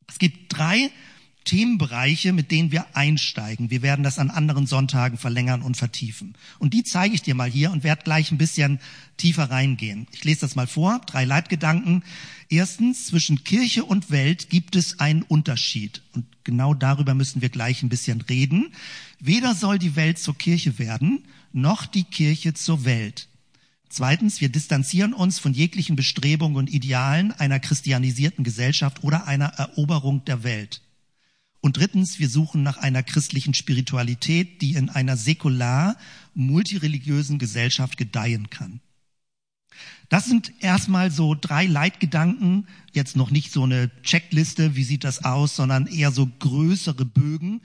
Es 0.10 0.20
gibt 0.20 0.58
drei 0.58 0.92
Themenbereiche, 1.48 2.34
mit 2.34 2.52
denen 2.52 2.74
wir 2.74 2.86
einsteigen. 2.94 3.72
Wir 3.72 3.82
werden 3.82 4.04
das 4.04 4.20
an 4.20 4.30
anderen 4.30 4.68
Sonntagen 4.68 5.18
verlängern 5.18 5.62
und 5.62 5.78
vertiefen. 5.78 6.36
Und 6.60 6.74
die 6.74 6.84
zeige 6.84 7.16
ich 7.16 7.22
dir 7.22 7.36
mal 7.36 7.50
hier 7.50 7.72
und 7.72 7.86
werde 7.86 8.04
gleich 8.04 8.32
ein 8.32 8.38
bisschen 8.38 8.80
tiefer 9.16 9.50
reingehen. 9.50 10.08
Ich 10.12 10.26
lese 10.26 10.42
das 10.42 10.56
mal 10.56 10.68
vor. 10.68 11.00
Drei 11.08 11.24
Leitgedanken. 11.24 12.04
Erstens, 12.50 13.08
zwischen 13.08 13.46
Kirche 13.46 13.86
und 13.86 14.12
Welt 14.12 14.50
gibt 14.50 14.76
es 14.76 15.00
einen 15.00 15.22
Unterschied. 15.24 16.02
Und 16.14 16.26
genau 16.44 16.74
darüber 16.74 17.14
müssen 17.14 17.42
wir 17.42 17.50
gleich 17.50 17.82
ein 17.82 17.90
bisschen 17.90 18.20
reden. 18.20 18.74
Weder 19.20 19.56
soll 19.56 19.80
die 19.80 19.96
Welt 19.96 20.20
zur 20.20 20.38
Kirche 20.38 20.78
werden, 20.80 21.24
noch 21.54 21.86
die 21.86 22.04
Kirche 22.04 22.54
zur 22.56 22.84
Welt. 22.84 23.30
Zweitens, 23.88 24.42
wir 24.42 24.50
distanzieren 24.50 25.14
uns 25.14 25.40
von 25.40 25.54
jeglichen 25.54 25.96
Bestrebungen 25.96 26.58
und 26.58 26.70
Idealen 26.70 27.32
einer 27.32 27.62
christianisierten 27.62 28.44
Gesellschaft 28.44 29.06
oder 29.06 29.28
einer 29.28 29.48
Eroberung 29.48 30.26
der 30.26 30.44
Welt. 30.44 30.82
Und 31.60 31.78
drittens, 31.78 32.20
wir 32.20 32.30
suchen 32.30 32.64
nach 32.64 32.78
einer 32.78 33.04
christlichen 33.04 33.54
Spiritualität, 33.54 34.62
die 34.62 34.74
in 34.74 34.90
einer 34.90 35.18
säkular 35.18 35.98
multireligiösen 36.34 37.40
Gesellschaft 37.40 37.98
gedeihen 37.98 38.50
kann. 38.50 38.80
Das 40.10 40.26
sind 40.26 40.54
erstmal 40.62 41.12
so 41.12 41.36
drei 41.36 41.66
Leitgedanken, 41.66 42.68
jetzt 42.94 43.16
noch 43.16 43.30
nicht 43.30 43.52
so 43.52 43.64
eine 43.64 43.92
Checkliste, 44.04 44.76
wie 44.76 44.84
sieht 44.84 45.04
das 45.04 45.26
aus, 45.26 45.56
sondern 45.56 45.88
eher 45.88 46.12
so 46.12 46.28
größere 46.40 47.04
Bögen 47.06 47.62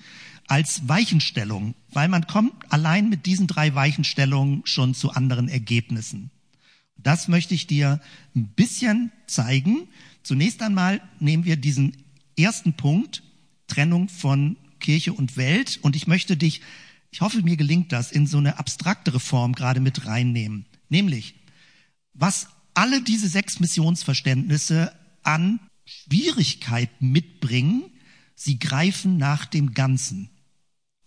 als 0.49 0.89
Weichenstellung, 0.89 1.75
weil 1.91 2.09
man 2.09 2.27
kommt 2.27 2.53
allein 2.73 3.09
mit 3.09 3.27
diesen 3.27 3.47
drei 3.47 3.75
Weichenstellungen 3.75 4.63
schon 4.65 4.95
zu 4.95 5.13
anderen 5.13 5.49
Ergebnissen. 5.49 6.31
Das 6.97 7.29
möchte 7.29 7.55
ich 7.55 7.67
dir 7.67 8.01
ein 8.35 8.49
bisschen 8.49 9.13
zeigen. 9.27 9.89
Zunächst 10.23 10.63
einmal 10.63 11.01
nehmen 11.21 11.45
wir 11.45 11.57
diesen 11.57 11.97
ersten 12.37 12.75
Punkt, 12.75 13.23
Trennung 13.73 14.11
von 14.11 14.57
Kirche 14.81 15.15
und 15.15 15.39
Welt, 15.39 15.79
und 15.81 15.97
ich 15.97 16.07
möchte 16.07 16.37
dich, 16.37 16.61
ich 17.11 17.23
hoffe, 17.23 17.43
mir 17.43 17.57
gelingt 17.57 17.91
das, 17.93 18.13
in 18.13 18.27
so 18.27 18.37
eine 18.37 18.59
abstraktere 18.59 19.19
Form 19.19 19.55
gerade 19.55 19.81
mit 19.81 20.05
reinnehmen. 20.07 20.67
Nämlich, 20.91 21.35
was 22.13 22.49
alle 22.75 23.01
diese 23.01 23.29
sechs 23.29 23.61
Missionsverständnisse 23.61 24.93
an 25.23 25.59
Schwierigkeiten 25.87 27.13
mitbringen, 27.13 27.85
sie 28.35 28.59
greifen 28.59 29.17
nach 29.17 29.47
dem 29.47 29.73
Ganzen 29.73 30.29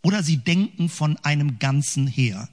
oder 0.01 0.23
sie 0.23 0.37
denken 0.37 0.89
von 0.89 1.17
einem 1.17 1.59
Ganzen 1.59 2.07
her. 2.07 2.49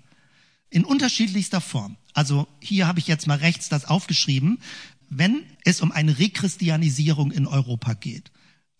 In 0.68 0.84
unterschiedlichster 0.84 1.62
Form. 1.62 1.96
Also 2.12 2.48
hier 2.60 2.86
habe 2.86 2.98
ich 2.98 3.06
jetzt 3.06 3.26
mal 3.26 3.38
rechts 3.38 3.70
das 3.70 3.86
aufgeschrieben. 3.86 4.58
Wenn 5.08 5.44
es 5.64 5.80
um 5.80 5.90
eine 5.90 6.18
Rechristianisierung 6.18 7.32
in 7.32 7.46
Europa 7.46 7.94
geht, 7.94 8.30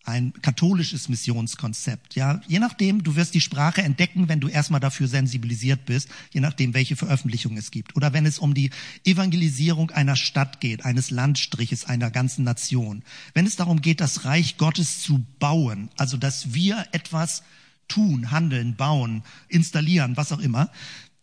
ein 0.05 0.33
katholisches 0.41 1.07
Missionskonzept. 1.07 2.15
Ja, 2.15 2.41
je 2.47 2.59
nachdem, 2.59 3.03
du 3.03 3.15
wirst 3.15 3.33
die 3.33 3.41
Sprache 3.41 3.81
entdecken, 3.81 4.27
wenn 4.27 4.41
du 4.41 4.49
erstmal 4.49 4.81
dafür 4.81 5.07
sensibilisiert 5.07 5.85
bist, 5.85 6.09
je 6.31 6.41
nachdem, 6.41 6.73
welche 6.73 6.97
Veröffentlichungen 6.97 7.57
es 7.57 7.71
gibt. 7.71 7.95
Oder 7.95 8.11
wenn 8.11 8.25
es 8.25 8.37
um 8.37 8.53
die 8.53 8.71
Evangelisierung 9.05 9.91
einer 9.91 10.17
Stadt 10.17 10.59
geht, 10.59 10.83
eines 10.83 11.09
Landstriches, 11.09 11.85
einer 11.85 12.11
ganzen 12.11 12.43
Nation. 12.43 13.03
Wenn 13.33 13.45
es 13.45 13.55
darum 13.55 13.81
geht, 13.81 14.01
das 14.01 14.25
Reich 14.25 14.57
Gottes 14.57 15.01
zu 15.01 15.25
bauen, 15.39 15.89
also 15.97 16.17
dass 16.17 16.53
wir 16.53 16.85
etwas 16.91 17.43
tun, 17.87 18.31
handeln, 18.31 18.75
bauen, 18.75 19.23
installieren, 19.47 20.17
was 20.17 20.31
auch 20.33 20.39
immer. 20.39 20.69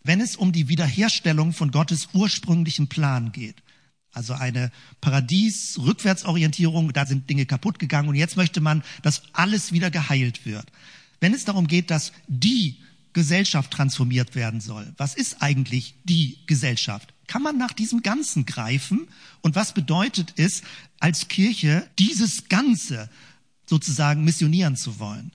Wenn 0.03 0.21
es 0.23 0.37
um 0.37 0.53
die 0.53 0.69
Wiederherstellung 0.69 1.53
von 1.53 1.71
Gottes 1.71 2.09
ursprünglichem 2.15 2.89
Plan 2.89 3.33
geht. 3.33 3.57
Also 4.13 4.35
eine 4.35 4.73
Paradies-Rückwärtsorientierung, 5.01 6.93
da 6.93 7.07
sind 7.07 7.31
Dinge 7.31 7.47
kaputt 7.47 7.79
gegangen 7.79 8.09
und 8.09 8.17
jetzt 8.17 8.37
möchte 8.37 8.61
man, 8.61 8.83
dass 9.03 9.23
alles 9.33 9.73
wieder 9.73 9.91
geheilt 9.91 10.45
wird. 10.45 10.67
Wenn 11.21 11.33
es 11.35 11.45
darum 11.45 11.69
geht, 11.69 11.91
dass 11.91 12.13
die 12.27 12.77
Gesellschaft 13.13 13.71
transformiert 13.71 14.35
werden 14.35 14.61
soll, 14.61 14.93
was 14.97 15.15
ist 15.15 15.43
eigentlich 15.43 15.95
die 16.05 16.39
Gesellschaft? 16.47 17.15
Kann 17.29 17.43
man 17.43 17.59
nach 17.59 17.73
diesem 17.73 18.03
Ganzen 18.03 18.47
greifen? 18.47 19.07
Und 19.43 19.55
was 19.55 19.73
bedeutet 19.75 20.35
es, 20.37 20.63
als 20.99 21.29
Kirche 21.29 21.89
dieses 21.99 22.49
Ganze 22.49 23.09
sozusagen 23.67 24.25
missionieren 24.25 24.77
zu 24.77 24.99
wollen? 24.99 25.31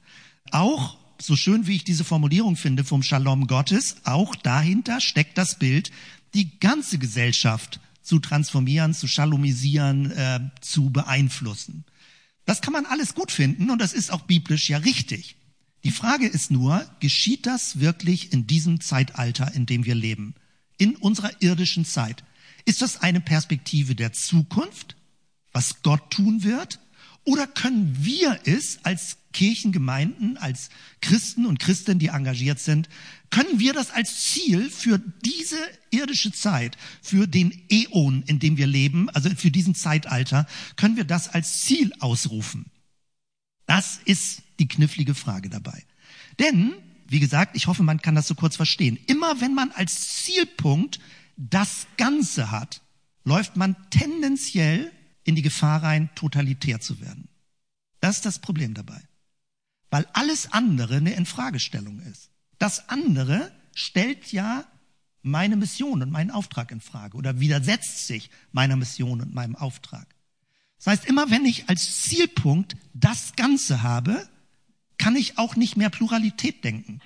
Auch, 0.52 0.98
so 1.22 1.38
schön 1.38 1.68
wie 1.68 1.78
ich 1.78 1.86
diese 1.86 2.04
Formulierung 2.04 2.58
finde 2.58 2.84
vom 2.84 3.02
Shalom 3.02 3.48
Gottes, 3.48 3.96
auch 4.04 4.36
dahinter 4.36 5.00
steckt 5.00 5.38
das 5.38 5.58
Bild, 5.58 5.92
die 6.34 6.60
ganze 6.60 6.98
Gesellschaft 6.98 7.80
zu 8.06 8.20
transformieren, 8.20 8.94
zu 8.94 9.08
schalomisieren, 9.08 10.12
äh, 10.12 10.40
zu 10.62 10.92
beeinflussen. 10.92 11.86
Das 12.46 12.62
kann 12.62 12.74
man 12.74 12.86
alles 12.86 13.16
gut 13.16 13.32
finden 13.32 13.70
und 13.72 13.80
das 13.80 13.94
ist 13.94 14.12
auch 14.12 14.22
biblisch 14.22 14.70
ja 14.70 14.78
richtig. 14.78 15.36
Die 15.84 15.92
Frage 15.92 16.28
ist 16.28 16.52
nur, 16.52 16.86
geschieht 17.00 17.46
das 17.46 17.80
wirklich 17.80 18.32
in 18.32 18.48
diesem 18.48 18.80
Zeitalter, 18.80 19.54
in 19.54 19.66
dem 19.66 19.86
wir 19.86 19.96
leben? 19.96 20.36
In 20.78 20.96
unserer 20.96 21.32
irdischen 21.42 21.86
Zeit? 21.86 22.24
Ist 22.66 22.82
das 22.82 23.02
eine 23.02 23.22
Perspektive 23.22 23.96
der 23.96 24.14
Zukunft, 24.14 24.96
was 25.52 25.82
Gott 25.82 26.12
tun 26.12 26.44
wird? 26.44 26.80
Oder 27.24 27.48
können 27.48 27.98
wir 28.00 28.40
es 28.46 28.80
als 28.84 29.18
Kirchengemeinden, 29.34 30.38
als 30.38 30.70
Christen 31.02 31.46
und 31.46 31.60
Christen, 31.60 31.98
die 31.98 32.08
engagiert 32.08 32.60
sind, 32.60 32.88
können 33.36 33.60
wir 33.60 33.74
das 33.74 33.92
als 33.92 34.32
Ziel 34.32 34.70
für 34.70 34.98
diese 35.26 35.58
irdische 35.92 36.32
Zeit, 36.32 36.78
für 37.02 37.28
den 37.28 37.52
Äon, 37.70 38.24
in 38.28 38.40
dem 38.40 38.56
wir 38.56 38.66
leben, 38.66 39.10
also 39.10 39.30
für 39.32 39.52
diesen 39.52 39.76
Zeitalter, 39.76 40.48
können 40.78 40.96
wir 40.96 41.04
das 41.04 41.28
als 41.28 41.64
Ziel 41.64 41.92
ausrufen? 42.00 42.72
Das 43.66 44.00
ist 44.06 44.42
die 44.60 44.70
knifflige 44.70 45.16
Frage 45.16 45.50
dabei. 45.50 45.84
Denn, 46.40 46.76
wie 47.10 47.20
gesagt, 47.20 47.58
ich 47.58 47.68
hoffe, 47.68 47.84
man 47.84 48.02
kann 48.02 48.16
das 48.16 48.30
so 48.30 48.36
kurz 48.36 48.56
verstehen. 48.56 48.98
Immer 49.06 49.42
wenn 49.42 49.54
man 49.54 49.72
als 49.72 50.24
Zielpunkt 50.24 51.02
das 51.36 51.88
Ganze 51.98 52.52
hat, 52.52 52.82
läuft 53.26 53.58
man 53.58 53.76
tendenziell 53.90 54.94
in 55.26 55.36
die 55.36 55.42
Gefahr 55.42 55.84
rein, 55.84 56.10
totalitär 56.16 56.80
zu 56.80 57.02
werden. 57.02 57.28
Das 58.00 58.16
ist 58.16 58.26
das 58.26 58.40
Problem 58.40 58.74
dabei. 58.74 59.02
Weil 59.90 60.08
alles 60.14 60.54
andere 60.54 60.96
eine 60.96 61.16
Infragestellung 61.16 62.00
ist. 62.00 62.32
Das 62.58 62.90
andere 62.90 63.52
stellt 63.74 64.32
ja 64.32 64.66
meine 65.22 65.56
Mission 65.56 66.02
und 66.02 66.12
meinen 66.12 66.32
Auftrag 66.32 66.72
in 66.72 66.82
Frage 66.82 67.18
oder 67.18 67.40
widersetzt 67.40 68.08
sich 68.08 68.30
meiner 68.52 68.76
Mission 68.76 69.22
und 69.22 69.34
meinem 69.34 69.56
Auftrag. 69.56 70.08
Das 70.78 70.88
heißt, 70.88 71.06
immer 71.06 71.32
wenn 71.32 71.46
ich 71.46 71.68
als 71.68 72.04
Zielpunkt 72.04 72.76
das 72.94 73.36
Ganze 73.36 73.82
habe, 73.82 74.28
kann 74.98 75.16
ich 75.16 75.38
auch 75.38 75.56
nicht 75.56 75.78
mehr 75.78 75.90
Pluralität 75.90 76.64
denken. 76.64 77.02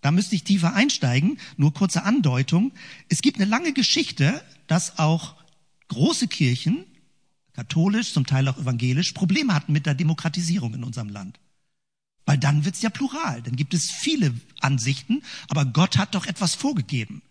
Da 0.00 0.12
müsste 0.12 0.36
ich 0.36 0.44
tiefer 0.44 0.74
einsteigen. 0.74 1.38
Nur 1.56 1.74
kurze 1.74 2.04
Andeutung. 2.04 2.72
Es 3.08 3.20
gibt 3.20 3.40
eine 3.40 3.50
lange 3.50 3.72
Geschichte, 3.72 4.42
dass 4.68 4.98
auch 4.98 5.34
große 5.88 6.28
Kirchen 6.28 6.84
katholisch, 7.52 8.12
zum 8.12 8.24
Teil 8.24 8.46
auch 8.46 8.58
evangelisch, 8.58 9.10
Probleme 9.10 9.52
hatten 9.52 9.72
mit 9.72 9.84
der 9.84 9.96
Demokratisierung 9.96 10.74
in 10.74 10.84
unserem 10.84 11.08
Land. 11.08 11.40
Weil 12.28 12.36
dann 12.36 12.66
wird's 12.66 12.82
ja 12.82 12.90
plural, 12.90 13.40
dann 13.40 13.56
gibt 13.56 13.72
es 13.72 13.90
viele 13.90 14.34
Ansichten, 14.60 15.22
aber 15.48 15.64
Gott 15.64 15.96
hat 15.96 16.14
doch 16.14 16.26
etwas 16.26 16.54
vorgegeben. 16.54 17.22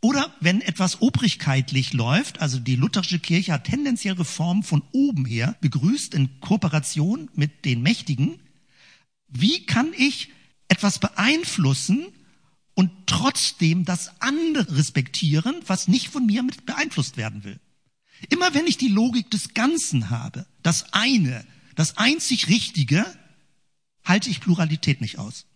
Oder 0.00 0.34
wenn 0.40 0.60
etwas 0.60 1.00
obrigkeitlich 1.00 1.92
läuft, 1.92 2.40
also 2.40 2.58
die 2.58 2.74
lutherische 2.74 3.20
Kirche 3.20 3.52
hat 3.52 3.62
tendenziell 3.62 4.14
Reformen 4.14 4.64
von 4.64 4.82
oben 4.90 5.24
her 5.24 5.54
begrüßt 5.60 6.14
in 6.14 6.40
Kooperation 6.40 7.30
mit 7.34 7.64
den 7.64 7.82
Mächtigen, 7.82 8.40
wie 9.28 9.66
kann 9.66 9.92
ich 9.96 10.30
etwas 10.66 10.98
beeinflussen 10.98 12.06
und 12.74 12.90
trotzdem 13.06 13.84
das 13.84 14.20
andere 14.20 14.76
respektieren, 14.76 15.54
was 15.68 15.86
nicht 15.86 16.08
von 16.08 16.26
mir 16.26 16.42
mit 16.42 16.66
beeinflusst 16.66 17.16
werden 17.16 17.44
will? 17.44 17.60
Immer 18.30 18.52
wenn 18.52 18.66
ich 18.66 18.78
die 18.78 18.88
Logik 18.88 19.30
des 19.30 19.54
Ganzen 19.54 20.10
habe, 20.10 20.44
das 20.64 20.92
eine, 20.92 21.46
das 21.76 21.98
einzig 21.98 22.48
Richtige, 22.48 23.06
halte 24.04 24.30
ich 24.30 24.40
Pluralität 24.40 25.00
nicht 25.00 25.18
aus. 25.18 25.46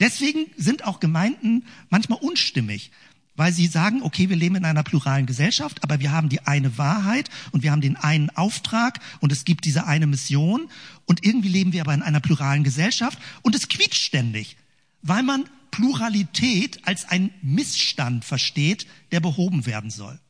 Deswegen 0.00 0.46
sind 0.56 0.84
auch 0.84 1.00
Gemeinden 1.00 1.64
manchmal 1.90 2.18
unstimmig, 2.20 2.90
weil 3.34 3.52
sie 3.52 3.66
sagen, 3.66 4.02
okay, 4.02 4.28
wir 4.28 4.36
leben 4.36 4.56
in 4.56 4.64
einer 4.64 4.82
pluralen 4.82 5.26
Gesellschaft, 5.26 5.82
aber 5.82 6.00
wir 6.00 6.12
haben 6.12 6.28
die 6.28 6.40
eine 6.40 6.76
Wahrheit 6.76 7.30
und 7.50 7.62
wir 7.62 7.70
haben 7.72 7.80
den 7.80 7.96
einen 7.96 8.30
Auftrag 8.30 9.00
und 9.20 9.32
es 9.32 9.44
gibt 9.44 9.64
diese 9.64 9.86
eine 9.86 10.06
Mission 10.06 10.68
und 11.06 11.24
irgendwie 11.24 11.48
leben 11.48 11.72
wir 11.72 11.82
aber 11.82 11.94
in 11.94 12.02
einer 12.02 12.20
pluralen 12.20 12.64
Gesellschaft 12.64 13.18
und 13.42 13.54
es 13.54 13.68
quietscht 13.68 14.02
ständig, 14.02 14.56
weil 15.02 15.22
man 15.22 15.44
Pluralität 15.70 16.86
als 16.86 17.08
ein 17.08 17.30
Missstand 17.40 18.24
versteht, 18.24 18.86
der 19.10 19.20
behoben 19.20 19.66
werden 19.66 19.90
soll. 19.90 20.20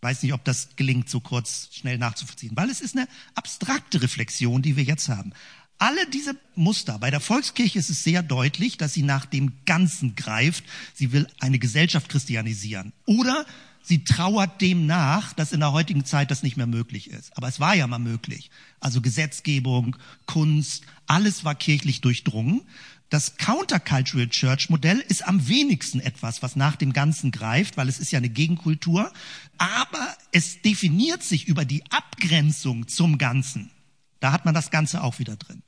Weiß 0.00 0.22
nicht, 0.22 0.34
ob 0.34 0.44
das 0.44 0.76
gelingt, 0.76 1.08
so 1.08 1.20
kurz 1.20 1.70
schnell 1.72 1.96
nachzuvollziehen, 1.96 2.56
weil 2.56 2.68
es 2.68 2.80
ist 2.80 2.96
eine 2.96 3.08
abstrakte 3.34 4.02
Reflexion, 4.02 4.60
die 4.60 4.76
wir 4.76 4.84
jetzt 4.84 5.08
haben. 5.08 5.32
Alle 5.78 6.06
diese 6.08 6.36
Muster, 6.54 6.98
bei 6.98 7.10
der 7.10 7.20
Volkskirche 7.20 7.78
ist 7.78 7.90
es 7.90 8.04
sehr 8.04 8.22
deutlich, 8.22 8.78
dass 8.78 8.94
sie 8.94 9.02
nach 9.02 9.26
dem 9.26 9.52
Ganzen 9.66 10.14
greift. 10.14 10.64
Sie 10.94 11.12
will 11.12 11.26
eine 11.40 11.58
Gesellschaft 11.58 12.08
christianisieren. 12.08 12.92
Oder 13.06 13.44
sie 13.82 14.04
trauert 14.04 14.60
dem 14.60 14.86
nach, 14.86 15.32
dass 15.32 15.52
in 15.52 15.60
der 15.60 15.72
heutigen 15.72 16.04
Zeit 16.04 16.30
das 16.30 16.42
nicht 16.42 16.56
mehr 16.56 16.66
möglich 16.66 17.10
ist. 17.10 17.36
Aber 17.36 17.48
es 17.48 17.60
war 17.60 17.74
ja 17.74 17.86
mal 17.86 17.98
möglich. 17.98 18.50
Also 18.80 19.00
Gesetzgebung, 19.00 19.96
Kunst, 20.26 20.84
alles 21.06 21.44
war 21.44 21.54
kirchlich 21.54 22.00
durchdrungen. 22.00 22.62
Das 23.10 23.36
Countercultural 23.36 24.28
Church 24.28 24.70
Modell 24.70 24.98
ist 24.98 25.26
am 25.26 25.46
wenigsten 25.48 26.00
etwas, 26.00 26.42
was 26.42 26.56
nach 26.56 26.76
dem 26.76 26.92
Ganzen 26.92 27.30
greift, 27.30 27.76
weil 27.76 27.88
es 27.88 27.98
ist 27.98 28.10
ja 28.10 28.18
eine 28.18 28.30
Gegenkultur. 28.30 29.12
Aber 29.58 30.16
es 30.32 30.62
definiert 30.62 31.22
sich 31.22 31.46
über 31.46 31.64
die 31.64 31.84
Abgrenzung 31.90 32.88
zum 32.88 33.18
Ganzen. 33.18 33.70
Da 34.24 34.32
hat 34.32 34.46
man 34.46 34.54
das 34.54 34.70
Ganze 34.70 35.04
auch 35.04 35.18
wieder 35.18 35.36
drin. 35.36 35.62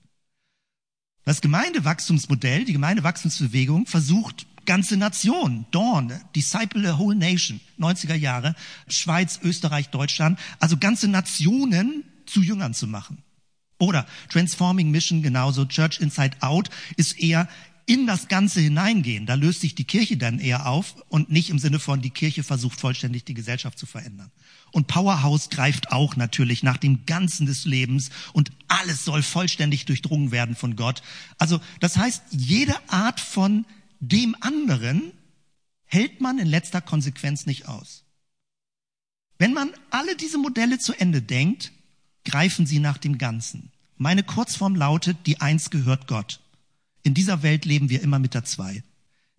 Das 1.26 1.42
Gemeindewachstumsmodell, 1.42 2.64
die 2.64 2.72
Gemeindewachstumsbewegung 2.72 3.84
versucht 3.84 4.46
ganze 4.64 4.96
Nationen, 4.96 5.66
Dawn, 5.72 6.10
Disciple 6.34 6.90
a 6.90 6.96
Whole 6.96 7.16
Nation, 7.16 7.60
90er 7.78 8.14
Jahre, 8.14 8.54
Schweiz, 8.88 9.40
Österreich, 9.42 9.90
Deutschland, 9.90 10.38
also 10.58 10.78
ganze 10.78 11.06
Nationen 11.06 12.04
zu 12.24 12.40
Jüngern 12.40 12.72
zu 12.72 12.86
machen. 12.86 13.18
Oder 13.78 14.06
Transforming 14.30 14.90
Mission 14.90 15.20
genauso, 15.20 15.66
Church 15.66 16.00
Inside 16.00 16.38
Out 16.40 16.70
ist 16.96 17.20
eher 17.20 17.50
in 17.86 18.06
das 18.06 18.26
Ganze 18.26 18.60
hineingehen. 18.60 19.26
Da 19.26 19.34
löst 19.34 19.60
sich 19.60 19.76
die 19.76 19.84
Kirche 19.84 20.16
dann 20.16 20.40
eher 20.40 20.66
auf 20.66 20.96
und 21.08 21.30
nicht 21.30 21.50
im 21.50 21.60
Sinne 21.60 21.78
von, 21.78 22.02
die 22.02 22.10
Kirche 22.10 22.42
versucht 22.42 22.80
vollständig 22.80 23.24
die 23.24 23.34
Gesellschaft 23.34 23.78
zu 23.78 23.86
verändern. 23.86 24.32
Und 24.72 24.88
Powerhouse 24.88 25.48
greift 25.50 25.92
auch 25.92 26.16
natürlich 26.16 26.64
nach 26.64 26.76
dem 26.76 27.06
Ganzen 27.06 27.46
des 27.46 27.64
Lebens 27.64 28.10
und 28.32 28.50
alles 28.66 29.04
soll 29.04 29.22
vollständig 29.22 29.84
durchdrungen 29.84 30.32
werden 30.32 30.56
von 30.56 30.74
Gott. 30.74 31.02
Also 31.38 31.60
das 31.78 31.96
heißt, 31.96 32.24
jede 32.32 32.74
Art 32.90 33.20
von 33.20 33.64
dem 34.00 34.36
anderen 34.40 35.12
hält 35.84 36.20
man 36.20 36.38
in 36.38 36.48
letzter 36.48 36.80
Konsequenz 36.80 37.46
nicht 37.46 37.68
aus. 37.68 38.04
Wenn 39.38 39.52
man 39.52 39.70
alle 39.90 40.16
diese 40.16 40.38
Modelle 40.38 40.78
zu 40.78 40.92
Ende 40.92 41.22
denkt, 41.22 41.72
greifen 42.24 42.66
sie 42.66 42.80
nach 42.80 42.98
dem 42.98 43.18
Ganzen. 43.18 43.70
Meine 43.96 44.24
Kurzform 44.24 44.74
lautet, 44.74 45.18
die 45.26 45.40
Eins 45.40 45.70
gehört 45.70 46.08
Gott. 46.08 46.40
In 47.06 47.14
dieser 47.14 47.44
Welt 47.44 47.66
leben 47.66 47.88
wir 47.88 48.02
immer 48.02 48.18
mit 48.18 48.34
der 48.34 48.42
Zwei. 48.42 48.82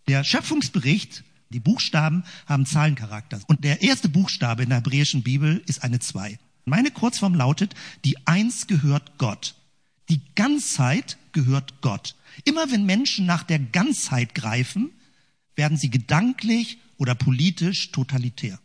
Der 0.08 0.24
Schöpfungsbericht, 0.24 1.26
die 1.50 1.60
Buchstaben 1.60 2.24
haben 2.46 2.66
Zahlencharakter. 2.66 3.42
Und 3.48 3.66
der 3.66 3.82
erste 3.82 4.08
Buchstabe 4.08 4.64
in 4.64 4.70
der 4.70 4.78
hebräischen 4.78 5.22
Bibel 5.22 5.62
ist 5.68 5.84
eine 5.84 6.00
Zwei. 6.00 6.40
Meine 6.64 6.92
Kurzform 6.92 7.36
lautet, 7.36 7.76
die 8.06 8.26
Eins 8.26 8.68
gehört 8.68 9.18
Gott. 9.18 9.56
Die 10.08 10.22
Ganzheit 10.36 11.18
gehört 11.34 11.82
Gott. 11.82 12.16
Immer 12.46 12.72
wenn 12.72 12.86
Menschen 12.86 13.26
nach 13.26 13.44
der 13.44 13.60
Ganzheit 13.60 14.34
greifen, 14.34 14.92
werden 15.58 15.78
sie 15.78 15.90
gedanklich 15.90 16.78
oder 16.96 17.16
politisch 17.16 17.92
totalitär. 17.92 18.62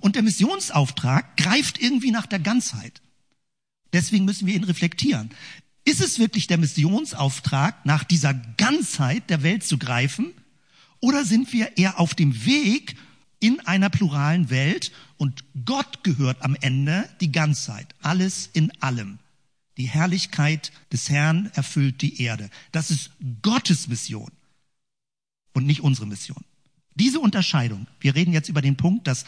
Und 0.00 0.16
der 0.16 0.22
Missionsauftrag 0.22 1.36
greift 1.36 1.78
irgendwie 1.78 2.12
nach 2.12 2.26
der 2.26 2.38
Ganzheit. 2.38 3.02
Deswegen 3.92 4.24
müssen 4.24 4.46
wir 4.46 4.54
ihn 4.54 4.64
reflektieren. 4.64 5.32
Ist 5.84 6.00
es 6.00 6.18
wirklich 6.18 6.46
der 6.46 6.58
Missionsauftrag, 6.58 7.86
nach 7.86 8.04
dieser 8.04 8.34
Ganzheit 8.34 9.30
der 9.30 9.42
Welt 9.42 9.64
zu 9.64 9.78
greifen? 9.78 10.32
Oder 11.00 11.24
sind 11.24 11.52
wir 11.52 11.78
eher 11.78 11.98
auf 11.98 12.14
dem 12.14 12.44
Weg 12.44 12.96
in 13.40 13.60
einer 13.60 13.88
pluralen 13.88 14.50
Welt 14.50 14.92
und 15.16 15.44
Gott 15.64 16.02
gehört 16.02 16.42
am 16.42 16.56
Ende 16.60 17.08
die 17.20 17.32
Ganzheit, 17.32 17.94
alles 18.02 18.50
in 18.52 18.72
allem. 18.80 19.18
Die 19.76 19.86
Herrlichkeit 19.86 20.72
des 20.92 21.08
Herrn 21.08 21.50
erfüllt 21.54 22.02
die 22.02 22.20
Erde. 22.20 22.50
Das 22.72 22.90
ist 22.90 23.10
Gottes 23.42 23.86
Mission 23.86 24.30
und 25.52 25.66
nicht 25.66 25.82
unsere 25.82 26.06
Mission. 26.06 26.44
Diese 26.96 27.20
Unterscheidung, 27.20 27.86
wir 28.00 28.16
reden 28.16 28.32
jetzt 28.32 28.48
über 28.48 28.60
den 28.60 28.76
Punkt, 28.76 29.06
dass 29.06 29.24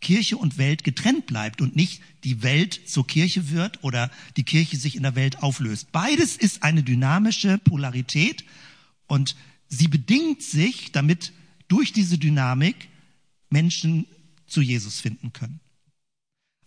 Kirche 0.00 0.36
und 0.36 0.58
Welt 0.58 0.84
getrennt 0.84 1.26
bleibt 1.26 1.60
und 1.60 1.76
nicht 1.76 2.02
die 2.24 2.42
Welt 2.42 2.80
zur 2.86 3.06
Kirche 3.06 3.50
wird 3.50 3.82
oder 3.84 4.10
die 4.36 4.44
Kirche 4.44 4.76
sich 4.76 4.96
in 4.96 5.02
der 5.02 5.14
Welt 5.14 5.42
auflöst. 5.42 5.92
Beides 5.92 6.36
ist 6.36 6.62
eine 6.62 6.82
dynamische 6.82 7.58
Polarität 7.58 8.44
und 9.06 9.36
sie 9.68 9.88
bedingt 9.88 10.42
sich, 10.42 10.92
damit 10.92 11.32
durch 11.68 11.92
diese 11.92 12.18
Dynamik 12.18 12.88
Menschen 13.50 14.06
zu 14.46 14.60
Jesus 14.60 15.00
finden 15.00 15.32
können. 15.32 15.60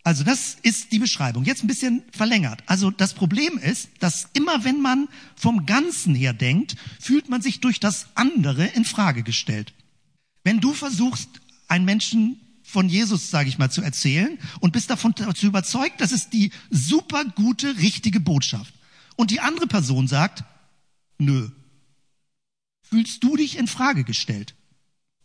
Also 0.04 0.22
das 0.22 0.58
ist 0.62 0.92
die 0.92 0.98
Beschreibung. 0.98 1.44
Jetzt 1.44 1.64
ein 1.64 1.66
bisschen 1.66 2.02
verlängert. 2.12 2.62
Also 2.66 2.90
das 2.90 3.14
Problem 3.14 3.56
ist, 3.56 3.88
dass 4.00 4.28
immer 4.34 4.62
wenn 4.62 4.82
man 4.82 5.08
vom 5.34 5.64
Ganzen 5.64 6.14
her 6.14 6.34
denkt, 6.34 6.76
fühlt 7.00 7.30
man 7.30 7.40
sich 7.40 7.60
durch 7.60 7.80
das 7.80 8.08
andere 8.14 8.66
in 8.66 8.84
Frage 8.84 9.22
gestellt. 9.22 9.72
Wenn 10.42 10.60
du 10.60 10.74
versuchst, 10.74 11.40
einen 11.68 11.86
Menschen 11.86 12.38
von 12.74 12.88
Jesus, 12.88 13.30
sage 13.30 13.48
ich 13.48 13.56
mal, 13.56 13.70
zu 13.70 13.82
erzählen 13.82 14.36
und 14.58 14.72
bist 14.72 14.90
davon 14.90 15.14
zu 15.16 15.46
überzeugt, 15.46 16.00
das 16.00 16.10
ist 16.10 16.32
die 16.32 16.50
super 16.70 17.24
gute, 17.24 17.78
richtige 17.78 18.18
Botschaft. 18.18 18.74
Und 19.14 19.30
die 19.30 19.38
andere 19.38 19.68
Person 19.68 20.08
sagt, 20.08 20.42
nö. 21.18 21.50
Fühlst 22.82 23.22
du 23.22 23.36
dich 23.36 23.56
in 23.58 23.68
Frage 23.68 24.02
gestellt? 24.02 24.56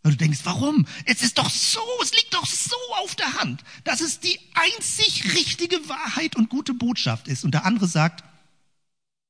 Weil 0.03 0.11
du 0.11 0.19
denkst, 0.19 0.41
warum? 0.43 0.85
Es 1.05 1.23
ist 1.23 1.39
doch 1.39 1.49
so, 1.49 1.81
es 2.03 2.13
liegt 2.13 2.35
doch 2.35 2.45
so 2.45 2.75
auf 3.03 3.15
der 3.15 3.33
Hand, 3.41 3.63
dass 3.83 3.99
es 3.99 4.19
die 4.19 4.39
einzig 4.53 5.33
richtige 5.33 5.89
Wahrheit 5.89 6.35
und 6.35 6.51
gute 6.51 6.75
Botschaft 6.75 7.27
ist. 7.27 7.43
Und 7.43 7.55
der 7.55 7.65
andere 7.65 7.87
sagt, 7.87 8.23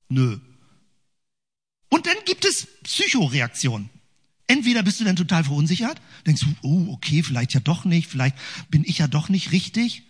nö. 0.09 0.39
Und 1.88 2.05
dann 2.05 2.17
gibt 2.26 2.43
es 2.43 2.67
Psychoreaktionen. 2.84 3.89
Entweder 4.50 4.82
bist 4.82 5.00
du 5.00 5.04
dann 5.04 5.16
total 5.16 5.43
verunsichert, 5.43 6.02
denkst 6.26 6.41
du, 6.41 6.47
oh, 6.64 6.91
okay, 6.91 7.22
vielleicht 7.22 7.54
ja 7.54 7.60
doch 7.60 7.86
nicht, 7.86 8.10
vielleicht 8.10 8.36
bin 8.72 8.84
ich 8.84 8.97
ja 8.97 9.08
doch 9.08 9.30
nicht 9.30 9.52
richtig. 9.52 10.02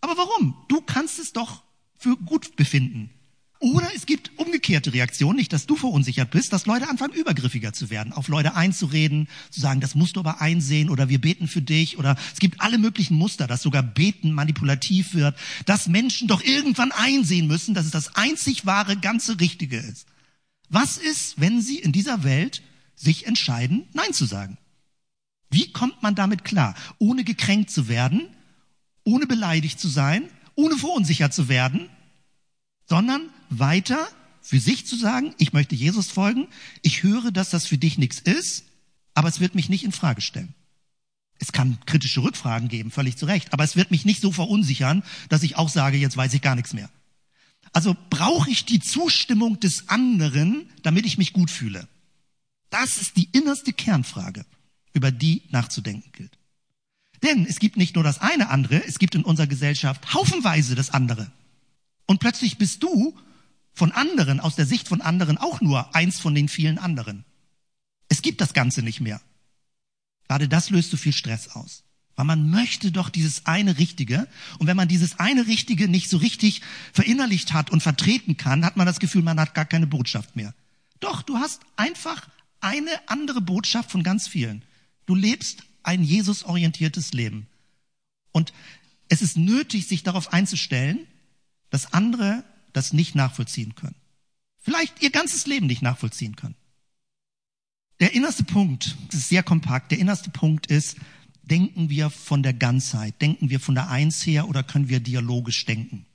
Aber 0.00 0.16
warum? 0.16 0.56
Du 0.68 0.80
kannst 0.80 1.18
es 1.18 1.34
doch 1.34 1.62
für 1.98 2.16
gut 2.16 2.56
befinden. 2.56 3.10
Oder 3.58 3.90
es 3.94 4.06
gibt 4.06 4.38
umgekehrte 4.38 4.94
Reaktionen, 4.94 5.36
nicht, 5.36 5.52
dass 5.52 5.66
du 5.66 5.76
verunsichert 5.76 6.30
bist, 6.30 6.54
dass 6.54 6.64
Leute 6.64 6.88
anfangen, 6.88 7.12
übergriffiger 7.12 7.74
zu 7.74 7.90
werden, 7.90 8.14
auf 8.14 8.28
Leute 8.28 8.56
einzureden, 8.56 9.28
zu 9.50 9.60
sagen, 9.60 9.82
das 9.82 9.94
musst 9.94 10.16
du 10.16 10.20
aber 10.20 10.40
einsehen 10.40 10.88
oder 10.88 11.10
wir 11.10 11.20
beten 11.20 11.46
für 11.46 11.60
dich 11.60 11.98
oder 11.98 12.16
es 12.32 12.38
gibt 12.38 12.62
alle 12.62 12.78
möglichen 12.78 13.16
Muster, 13.16 13.46
dass 13.46 13.60
sogar 13.60 13.82
Beten 13.82 14.32
manipulativ 14.32 15.12
wird, 15.12 15.36
dass 15.66 15.88
Menschen 15.88 16.26
doch 16.26 16.42
irgendwann 16.42 16.90
einsehen 16.90 17.48
müssen, 17.48 17.74
dass 17.74 17.84
es 17.84 17.92
das 17.92 18.16
einzig 18.16 18.64
wahre, 18.64 18.96
ganze 18.96 19.40
Richtige 19.40 19.76
ist. 19.76 20.06
Was 20.70 20.96
ist, 20.96 21.38
wenn 21.38 21.60
sie 21.60 21.78
in 21.78 21.92
dieser 21.92 22.24
Welt 22.24 22.62
sich 22.96 23.26
entscheiden, 23.26 23.86
Nein 23.92 24.12
zu 24.12 24.24
sagen. 24.24 24.58
Wie 25.50 25.72
kommt 25.72 26.02
man 26.02 26.14
damit 26.14 26.44
klar? 26.44 26.74
Ohne 26.98 27.24
gekränkt 27.24 27.70
zu 27.70 27.88
werden, 27.88 28.28
ohne 29.04 29.26
beleidigt 29.26 29.78
zu 29.78 29.88
sein, 29.88 30.28
ohne 30.54 30.76
verunsichert 30.76 31.34
zu 31.34 31.48
werden, 31.48 31.88
sondern 32.88 33.22
weiter 33.50 34.08
für 34.40 34.60
sich 34.60 34.86
zu 34.86 34.96
sagen, 34.96 35.34
ich 35.38 35.52
möchte 35.52 35.74
Jesus 35.74 36.10
folgen, 36.10 36.48
ich 36.82 37.02
höre, 37.02 37.30
dass 37.30 37.50
das 37.50 37.66
für 37.66 37.78
dich 37.78 37.98
nichts 37.98 38.18
ist, 38.18 38.64
aber 39.14 39.28
es 39.28 39.40
wird 39.40 39.54
mich 39.54 39.68
nicht 39.68 39.84
in 39.84 39.92
Frage 39.92 40.20
stellen. 40.20 40.54
Es 41.38 41.52
kann 41.52 41.78
kritische 41.86 42.22
Rückfragen 42.22 42.68
geben, 42.68 42.90
völlig 42.90 43.16
zu 43.16 43.26
Recht, 43.26 43.52
aber 43.52 43.64
es 43.64 43.76
wird 43.76 43.90
mich 43.90 44.04
nicht 44.04 44.20
so 44.20 44.32
verunsichern, 44.32 45.02
dass 45.28 45.42
ich 45.42 45.56
auch 45.56 45.68
sage, 45.68 45.96
jetzt 45.96 46.16
weiß 46.16 46.34
ich 46.34 46.42
gar 46.42 46.54
nichts 46.54 46.74
mehr. 46.74 46.90
Also 47.72 47.96
brauche 48.10 48.50
ich 48.50 48.64
die 48.64 48.80
Zustimmung 48.80 49.58
des 49.60 49.88
anderen, 49.88 50.70
damit 50.82 51.06
ich 51.06 51.18
mich 51.18 51.32
gut 51.32 51.50
fühle. 51.50 51.88
Das 52.74 52.96
ist 52.96 53.16
die 53.16 53.28
innerste 53.30 53.72
Kernfrage, 53.72 54.44
über 54.94 55.12
die 55.12 55.42
nachzudenken 55.50 56.10
gilt. 56.10 56.36
Denn 57.22 57.46
es 57.46 57.60
gibt 57.60 57.76
nicht 57.76 57.94
nur 57.94 58.02
das 58.02 58.20
eine 58.20 58.48
andere, 58.48 58.84
es 58.84 58.98
gibt 58.98 59.14
in 59.14 59.22
unserer 59.22 59.46
Gesellschaft 59.46 60.12
haufenweise 60.12 60.74
das 60.74 60.90
andere. 60.90 61.30
Und 62.06 62.18
plötzlich 62.18 62.58
bist 62.58 62.82
du 62.82 63.16
von 63.74 63.92
anderen, 63.92 64.40
aus 64.40 64.56
der 64.56 64.66
Sicht 64.66 64.88
von 64.88 65.02
anderen, 65.02 65.38
auch 65.38 65.60
nur 65.60 65.94
eins 65.94 66.18
von 66.18 66.34
den 66.34 66.48
vielen 66.48 66.78
anderen. 66.78 67.24
Es 68.08 68.22
gibt 68.22 68.40
das 68.40 68.54
Ganze 68.54 68.82
nicht 68.82 69.00
mehr. 69.00 69.20
Gerade 70.26 70.48
das 70.48 70.70
löst 70.70 70.90
so 70.90 70.96
viel 70.96 71.12
Stress 71.12 71.50
aus. 71.54 71.84
Weil 72.16 72.26
man 72.26 72.50
möchte 72.50 72.90
doch 72.90 73.08
dieses 73.08 73.46
eine 73.46 73.78
Richtige. 73.78 74.26
Und 74.58 74.66
wenn 74.66 74.76
man 74.76 74.88
dieses 74.88 75.20
eine 75.20 75.46
Richtige 75.46 75.86
nicht 75.86 76.10
so 76.10 76.16
richtig 76.16 76.60
verinnerlicht 76.92 77.52
hat 77.52 77.70
und 77.70 77.84
vertreten 77.84 78.36
kann, 78.36 78.64
hat 78.64 78.76
man 78.76 78.86
das 78.86 78.98
Gefühl, 78.98 79.22
man 79.22 79.38
hat 79.38 79.54
gar 79.54 79.64
keine 79.64 79.86
Botschaft 79.86 80.34
mehr. 80.34 80.54
Doch, 80.98 81.22
du 81.22 81.36
hast 81.36 81.62
einfach 81.76 82.26
eine 82.64 82.90
andere 83.08 83.40
Botschaft 83.40 83.90
von 83.90 84.02
ganz 84.02 84.26
vielen. 84.26 84.64
Du 85.06 85.14
lebst 85.14 85.64
ein 85.82 86.02
Jesus-orientiertes 86.02 87.12
Leben. 87.12 87.46
Und 88.32 88.52
es 89.08 89.22
ist 89.22 89.36
nötig, 89.36 89.86
sich 89.86 90.02
darauf 90.02 90.32
einzustellen, 90.32 91.06
dass 91.70 91.92
andere 91.92 92.42
das 92.72 92.92
nicht 92.92 93.14
nachvollziehen 93.14 93.74
können. 93.74 93.94
Vielleicht 94.62 95.02
ihr 95.02 95.10
ganzes 95.10 95.46
Leben 95.46 95.66
nicht 95.66 95.82
nachvollziehen 95.82 96.36
können. 96.36 96.56
Der 98.00 98.14
innerste 98.14 98.44
Punkt, 98.44 98.96
das 99.08 99.20
ist 99.20 99.28
sehr 99.28 99.42
kompakt, 99.42 99.92
der 99.92 99.98
innerste 99.98 100.30
Punkt 100.30 100.66
ist, 100.66 100.96
denken 101.42 101.90
wir 101.90 102.08
von 102.08 102.42
der 102.42 102.54
Ganzheit, 102.54 103.20
denken 103.20 103.50
wir 103.50 103.60
von 103.60 103.74
der 103.74 103.90
Eins 103.90 104.24
her 104.24 104.48
oder 104.48 104.62
können 104.62 104.88
wir 104.88 105.00
dialogisch 105.00 105.66
denken? 105.66 106.06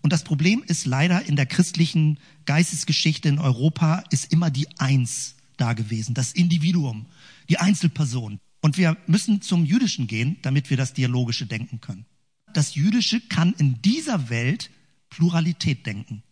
Und 0.00 0.12
das 0.12 0.24
Problem 0.24 0.62
ist 0.66 0.86
leider 0.86 1.24
in 1.26 1.36
der 1.36 1.46
christlichen 1.46 2.18
Geistesgeschichte 2.46 3.28
in 3.28 3.38
Europa 3.38 4.02
ist 4.10 4.32
immer 4.32 4.50
die 4.50 4.68
Eins 4.78 5.34
da 5.56 5.72
gewesen, 5.72 6.14
das 6.14 6.32
Individuum, 6.32 7.06
die 7.48 7.58
Einzelperson. 7.58 8.38
Und 8.60 8.78
wir 8.78 8.96
müssen 9.06 9.42
zum 9.42 9.64
Jüdischen 9.64 10.06
gehen, 10.06 10.38
damit 10.42 10.70
wir 10.70 10.76
das 10.76 10.94
dialogische 10.94 11.46
denken 11.46 11.80
können. 11.80 12.06
Das 12.54 12.74
Jüdische 12.74 13.20
kann 13.20 13.52
in 13.58 13.82
dieser 13.82 14.30
Welt 14.30 14.70
Pluralität 15.10 15.86
denken, 15.86 16.22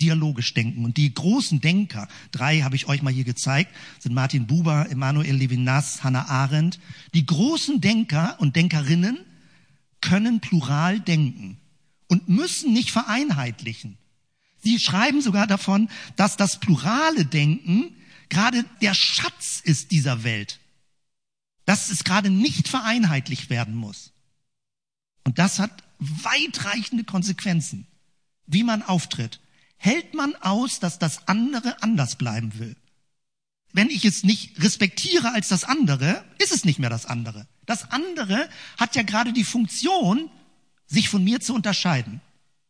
dialogisch 0.00 0.54
denken. 0.54 0.84
Und 0.84 0.96
die 0.96 1.12
großen 1.12 1.60
Denker, 1.60 2.08
drei 2.30 2.60
habe 2.60 2.76
ich 2.76 2.88
euch 2.88 3.02
mal 3.02 3.12
hier 3.12 3.24
gezeigt, 3.24 3.74
sind 3.98 4.14
Martin 4.14 4.46
Buber, 4.46 4.88
Emanuel 4.90 5.34
Levinas, 5.34 6.04
Hannah 6.04 6.28
Arendt. 6.28 6.78
Die 7.14 7.26
großen 7.26 7.80
Denker 7.80 8.36
und 8.38 8.56
Denkerinnen 8.56 9.18
können 10.00 10.40
plural 10.40 11.00
denken 11.00 11.58
und 12.08 12.28
müssen 12.28 12.72
nicht 12.72 12.90
vereinheitlichen. 12.90 13.96
Sie 14.62 14.78
schreiben 14.78 15.20
sogar 15.20 15.46
davon, 15.46 15.88
dass 16.16 16.36
das 16.36 16.60
plurale 16.60 17.24
Denken 17.24 17.94
gerade 18.32 18.64
der 18.80 18.94
Schatz 18.94 19.60
ist 19.62 19.90
dieser 19.90 20.24
Welt, 20.24 20.58
dass 21.66 21.90
es 21.90 22.02
gerade 22.02 22.30
nicht 22.30 22.66
vereinheitlicht 22.66 23.50
werden 23.50 23.74
muss. 23.74 24.12
Und 25.24 25.38
das 25.38 25.58
hat 25.58 25.84
weitreichende 25.98 27.04
Konsequenzen, 27.04 27.86
wie 28.46 28.64
man 28.64 28.82
auftritt. 28.82 29.38
Hält 29.76 30.14
man 30.14 30.34
aus, 30.36 30.80
dass 30.80 30.98
das 30.98 31.28
andere 31.28 31.82
anders 31.82 32.16
bleiben 32.16 32.58
will? 32.58 32.74
Wenn 33.72 33.90
ich 33.90 34.04
es 34.04 34.24
nicht 34.24 34.62
respektiere 34.62 35.32
als 35.32 35.48
das 35.48 35.64
andere, 35.64 36.24
ist 36.38 36.52
es 36.52 36.64
nicht 36.64 36.78
mehr 36.78 36.90
das 36.90 37.04
andere. 37.04 37.46
Das 37.66 37.90
andere 37.90 38.48
hat 38.78 38.96
ja 38.96 39.02
gerade 39.02 39.32
die 39.34 39.44
Funktion, 39.44 40.30
sich 40.86 41.08
von 41.10 41.22
mir 41.22 41.40
zu 41.40 41.54
unterscheiden. 41.54 42.20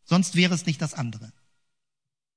Sonst 0.04 0.34
wäre 0.34 0.54
es 0.54 0.66
nicht 0.66 0.82
das 0.82 0.94
andere. 0.94 1.32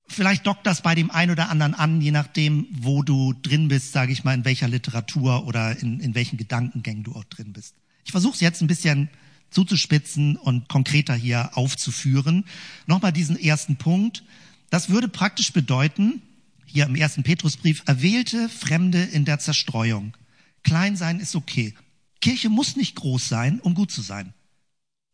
Vielleicht 0.08 0.46
dockt 0.46 0.68
das 0.68 0.82
bei 0.82 0.94
dem 0.94 1.10
einen 1.10 1.32
oder 1.32 1.50
anderen 1.50 1.74
an, 1.74 2.00
je 2.00 2.12
nachdem, 2.12 2.68
wo 2.72 3.02
du 3.02 3.34
drin 3.34 3.68
bist, 3.68 3.92
sage 3.92 4.12
ich 4.12 4.24
mal, 4.24 4.34
in 4.34 4.46
welcher 4.46 4.68
Literatur 4.68 5.48
oder 5.48 5.78
in, 5.80 6.00
in 6.00 6.14
welchen 6.14 6.38
Gedankengängen 6.38 7.04
du 7.04 7.14
auch 7.16 7.24
drin 7.24 7.54
bist. 7.54 7.76
Ich 8.04 8.12
versuche 8.12 8.36
es 8.36 8.40
jetzt 8.40 8.62
ein 8.62 8.68
bisschen 8.68 9.10
zuzuspitzen 9.50 10.36
und 10.36 10.70
konkreter 10.70 11.16
hier 11.16 11.58
aufzuführen. 11.58 12.46
Nochmal 12.86 13.14
diesen 13.14 13.40
ersten 13.40 13.78
Punkt. 13.78 14.24
Das 14.70 14.90
würde 14.90 15.08
praktisch 15.08 15.54
bedeuten, 15.54 16.22
hier 16.66 16.86
im 16.86 16.96
ersten 16.96 17.24
Petrusbrief, 17.24 17.84
erwählte 17.86 18.50
Fremde 18.50 19.02
in 19.02 19.26
der 19.26 19.40
Zerstreuung. 19.40 20.16
Klein 20.64 20.98
sein 20.98 21.20
ist 21.20 21.36
okay. 21.36 21.74
Kirche 22.22 22.50
muss 22.50 22.76
nicht 22.76 22.96
groß 22.96 23.28
sein, 23.28 23.60
um 23.60 23.76
gut 23.76 23.92
zu 23.92 24.02
sein. 24.02 24.34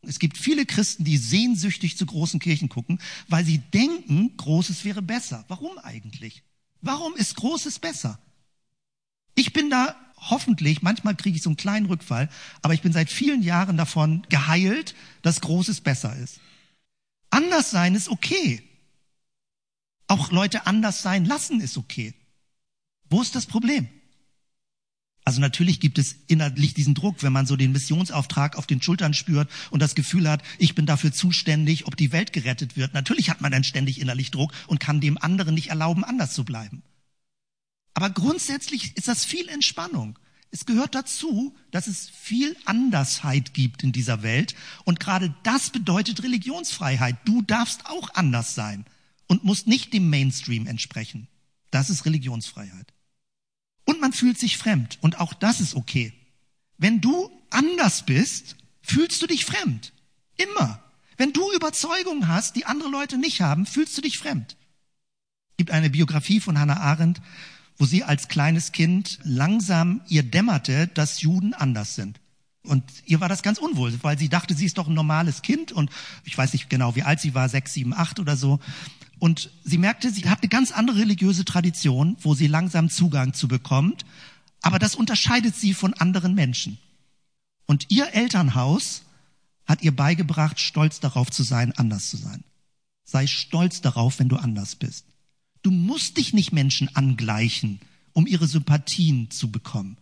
Es 0.03 0.17
gibt 0.19 0.37
viele 0.37 0.65
Christen, 0.65 1.03
die 1.03 1.17
sehnsüchtig 1.17 1.97
zu 1.97 2.05
großen 2.05 2.39
Kirchen 2.39 2.69
gucken, 2.69 2.99
weil 3.27 3.45
sie 3.45 3.59
denken, 3.59 4.35
Großes 4.37 4.83
wäre 4.83 5.01
besser. 5.01 5.45
Warum 5.47 5.77
eigentlich? 5.77 6.43
Warum 6.81 7.15
ist 7.15 7.35
Großes 7.35 7.79
besser? 7.79 8.19
Ich 9.35 9.53
bin 9.53 9.69
da 9.69 9.95
hoffentlich, 10.17 10.81
manchmal 10.81 11.15
kriege 11.15 11.35
ich 11.35 11.43
so 11.43 11.49
einen 11.49 11.57
kleinen 11.57 11.85
Rückfall, 11.85 12.29
aber 12.61 12.73
ich 12.73 12.81
bin 12.81 12.93
seit 12.93 13.09
vielen 13.09 13.41
Jahren 13.43 13.77
davon 13.77 14.25
geheilt, 14.29 14.95
dass 15.21 15.41
Großes 15.41 15.81
besser 15.81 16.15
ist. 16.15 16.39
Anders 17.29 17.71
sein 17.71 17.95
ist 17.95 18.09
okay. 18.09 18.63
Auch 20.07 20.31
Leute 20.31 20.67
anders 20.67 21.01
sein 21.01 21.25
lassen 21.25 21.61
ist 21.61 21.77
okay. 21.77 22.13
Wo 23.09 23.21
ist 23.21 23.35
das 23.35 23.45
Problem? 23.45 23.87
Also 25.23 25.39
natürlich 25.39 25.79
gibt 25.79 25.99
es 25.99 26.15
innerlich 26.27 26.73
diesen 26.73 26.95
Druck, 26.95 27.21
wenn 27.21 27.31
man 27.31 27.45
so 27.45 27.55
den 27.55 27.71
Missionsauftrag 27.71 28.57
auf 28.57 28.65
den 28.65 28.81
Schultern 28.81 29.13
spürt 29.13 29.49
und 29.69 29.79
das 29.79 29.93
Gefühl 29.93 30.27
hat, 30.27 30.41
ich 30.57 30.73
bin 30.73 30.85
dafür 30.87 31.11
zuständig, 31.11 31.85
ob 31.85 31.95
die 31.95 32.11
Welt 32.11 32.33
gerettet 32.33 32.75
wird. 32.75 32.93
Natürlich 32.93 33.29
hat 33.29 33.41
man 33.41 33.51
dann 33.51 33.63
ständig 33.63 34.01
innerlich 34.01 34.31
Druck 34.31 34.51
und 34.67 34.79
kann 34.79 34.99
dem 34.99 35.19
anderen 35.19 35.53
nicht 35.53 35.69
erlauben, 35.69 36.03
anders 36.03 36.33
zu 36.33 36.43
bleiben. 36.43 36.81
Aber 37.93 38.09
grundsätzlich 38.09 38.97
ist 38.97 39.07
das 39.07 39.25
viel 39.25 39.47
Entspannung. 39.49 40.17
Es 40.49 40.65
gehört 40.65 40.95
dazu, 40.95 41.55
dass 41.71 41.87
es 41.87 42.09
viel 42.09 42.57
Andersheit 42.65 43.53
gibt 43.53 43.83
in 43.83 43.91
dieser 43.91 44.23
Welt. 44.23 44.55
Und 44.83 44.99
gerade 44.99 45.33
das 45.43 45.69
bedeutet 45.69 46.23
Religionsfreiheit. 46.23 47.15
Du 47.25 47.41
darfst 47.41 47.85
auch 47.85 48.13
anders 48.15 48.55
sein 48.55 48.85
und 49.27 49.45
musst 49.45 49.67
nicht 49.67 49.93
dem 49.93 50.09
Mainstream 50.09 50.67
entsprechen. 50.67 51.27
Das 51.69 51.89
ist 51.89 52.05
Religionsfreiheit. 52.05 52.93
Und 53.91 53.99
man 53.99 54.13
fühlt 54.13 54.39
sich 54.39 54.57
fremd. 54.57 54.99
Und 55.01 55.19
auch 55.19 55.33
das 55.33 55.59
ist 55.59 55.75
okay. 55.75 56.13
Wenn 56.77 57.01
du 57.01 57.29
anders 57.49 58.05
bist, 58.05 58.55
fühlst 58.81 59.21
du 59.21 59.27
dich 59.27 59.43
fremd. 59.43 59.91
Immer. 60.37 60.81
Wenn 61.17 61.33
du 61.33 61.51
Überzeugungen 61.51 62.29
hast, 62.29 62.55
die 62.55 62.65
andere 62.65 62.87
Leute 62.87 63.17
nicht 63.17 63.41
haben, 63.41 63.65
fühlst 63.65 63.97
du 63.97 64.01
dich 64.01 64.17
fremd. 64.17 64.55
Es 65.49 65.57
gibt 65.57 65.71
eine 65.71 65.89
Biografie 65.89 66.39
von 66.39 66.57
Hannah 66.57 66.79
Arendt, 66.79 67.21
wo 67.77 67.83
sie 67.83 68.05
als 68.05 68.29
kleines 68.29 68.71
Kind 68.71 69.19
langsam 69.23 69.99
ihr 70.07 70.23
dämmerte, 70.23 70.87
dass 70.87 71.21
Juden 71.21 71.53
anders 71.53 71.95
sind. 71.95 72.21
Und 72.63 72.85
ihr 73.05 73.19
war 73.19 73.27
das 73.27 73.43
ganz 73.43 73.57
unwohl, 73.57 73.93
weil 74.03 74.17
sie 74.17 74.29
dachte, 74.29 74.55
sie 74.55 74.67
ist 74.67 74.77
doch 74.77 74.87
ein 74.87 74.93
normales 74.93 75.41
Kind 75.41 75.73
und 75.73 75.89
ich 76.23 76.37
weiß 76.37 76.53
nicht 76.53 76.69
genau, 76.69 76.95
wie 76.95 77.03
alt 77.03 77.19
sie 77.19 77.35
war, 77.35 77.49
sechs, 77.49 77.73
sieben, 77.73 77.93
acht 77.93 78.21
oder 78.21 78.37
so. 78.37 78.61
Und 79.21 79.51
sie 79.63 79.77
merkte, 79.77 80.09
sie 80.09 80.27
hat 80.27 80.41
eine 80.41 80.49
ganz 80.49 80.71
andere 80.71 80.97
religiöse 80.97 81.45
Tradition, 81.45 82.17
wo 82.21 82.33
sie 82.33 82.47
langsam 82.47 82.89
Zugang 82.89 83.35
zu 83.35 83.47
bekommt. 83.47 84.03
Aber 84.63 84.79
das 84.79 84.95
unterscheidet 84.95 85.55
sie 85.55 85.75
von 85.75 85.93
anderen 85.93 86.33
Menschen. 86.33 86.79
Und 87.67 87.85
ihr 87.89 88.15
Elternhaus 88.15 89.03
hat 89.67 89.83
ihr 89.83 89.95
beigebracht, 89.95 90.59
stolz 90.59 91.01
darauf 91.01 91.29
zu 91.29 91.43
sein, 91.43 91.71
anders 91.73 92.09
zu 92.09 92.17
sein. 92.17 92.43
Sei 93.03 93.27
stolz 93.27 93.81
darauf, 93.81 94.17
wenn 94.17 94.27
du 94.27 94.37
anders 94.37 94.75
bist. 94.75 95.05
Du 95.61 95.69
musst 95.69 96.17
dich 96.17 96.33
nicht 96.33 96.51
Menschen 96.51 96.89
angleichen, 96.95 97.79
um 98.13 98.25
ihre 98.25 98.47
Sympathien 98.47 99.29
zu 99.29 99.51
bekommen. 99.51 99.97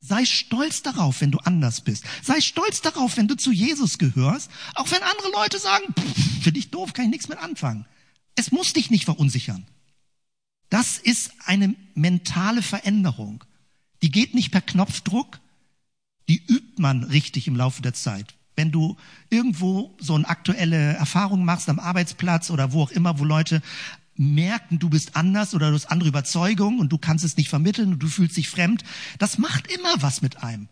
Sei 0.00 0.24
stolz 0.24 0.82
darauf, 0.82 1.20
wenn 1.20 1.30
du 1.30 1.38
anders 1.38 1.82
bist. 1.82 2.02
Sei 2.24 2.40
stolz 2.40 2.80
darauf, 2.80 3.16
wenn 3.16 3.28
du 3.28 3.36
zu 3.36 3.52
Jesus 3.52 3.98
gehörst, 3.98 4.50
auch 4.74 4.90
wenn 4.90 5.02
andere 5.04 5.30
Leute 5.32 5.60
sagen, 5.60 5.94
für 6.40 6.50
dich 6.50 6.72
doof, 6.72 6.92
kann 6.92 7.04
ich 7.04 7.12
nichts 7.12 7.28
mit 7.28 7.38
anfangen. 7.38 7.86
Es 8.34 8.52
muss 8.52 8.72
dich 8.72 8.90
nicht 8.90 9.04
verunsichern. 9.04 9.66
Das 10.70 10.96
ist 10.98 11.32
eine 11.44 11.74
mentale 11.94 12.62
Veränderung. 12.62 13.44
Die 14.02 14.10
geht 14.10 14.34
nicht 14.34 14.50
per 14.50 14.62
Knopfdruck, 14.62 15.40
die 16.28 16.42
übt 16.46 16.80
man 16.80 17.04
richtig 17.04 17.46
im 17.46 17.56
Laufe 17.56 17.82
der 17.82 17.94
Zeit. 17.94 18.34
Wenn 18.56 18.70
du 18.70 18.96
irgendwo 19.30 19.96
so 19.98 20.14
eine 20.14 20.28
aktuelle 20.28 20.94
Erfahrung 20.94 21.44
machst 21.44 21.68
am 21.68 21.78
Arbeitsplatz 21.78 22.50
oder 22.50 22.72
wo 22.72 22.82
auch 22.82 22.90
immer, 22.90 23.18
wo 23.18 23.24
Leute 23.24 23.62
merken, 24.14 24.78
du 24.78 24.90
bist 24.90 25.16
anders 25.16 25.54
oder 25.54 25.70
du 25.70 25.74
hast 25.74 25.90
andere 25.90 26.08
Überzeugungen 26.08 26.78
und 26.78 26.90
du 26.90 26.98
kannst 26.98 27.24
es 27.24 27.36
nicht 27.36 27.48
vermitteln 27.48 27.92
und 27.92 27.98
du 27.98 28.08
fühlst 28.08 28.36
dich 28.36 28.48
fremd, 28.48 28.84
das 29.18 29.38
macht 29.38 29.70
immer 29.70 30.02
was 30.02 30.22
mit 30.22 30.42
einem. 30.42 30.68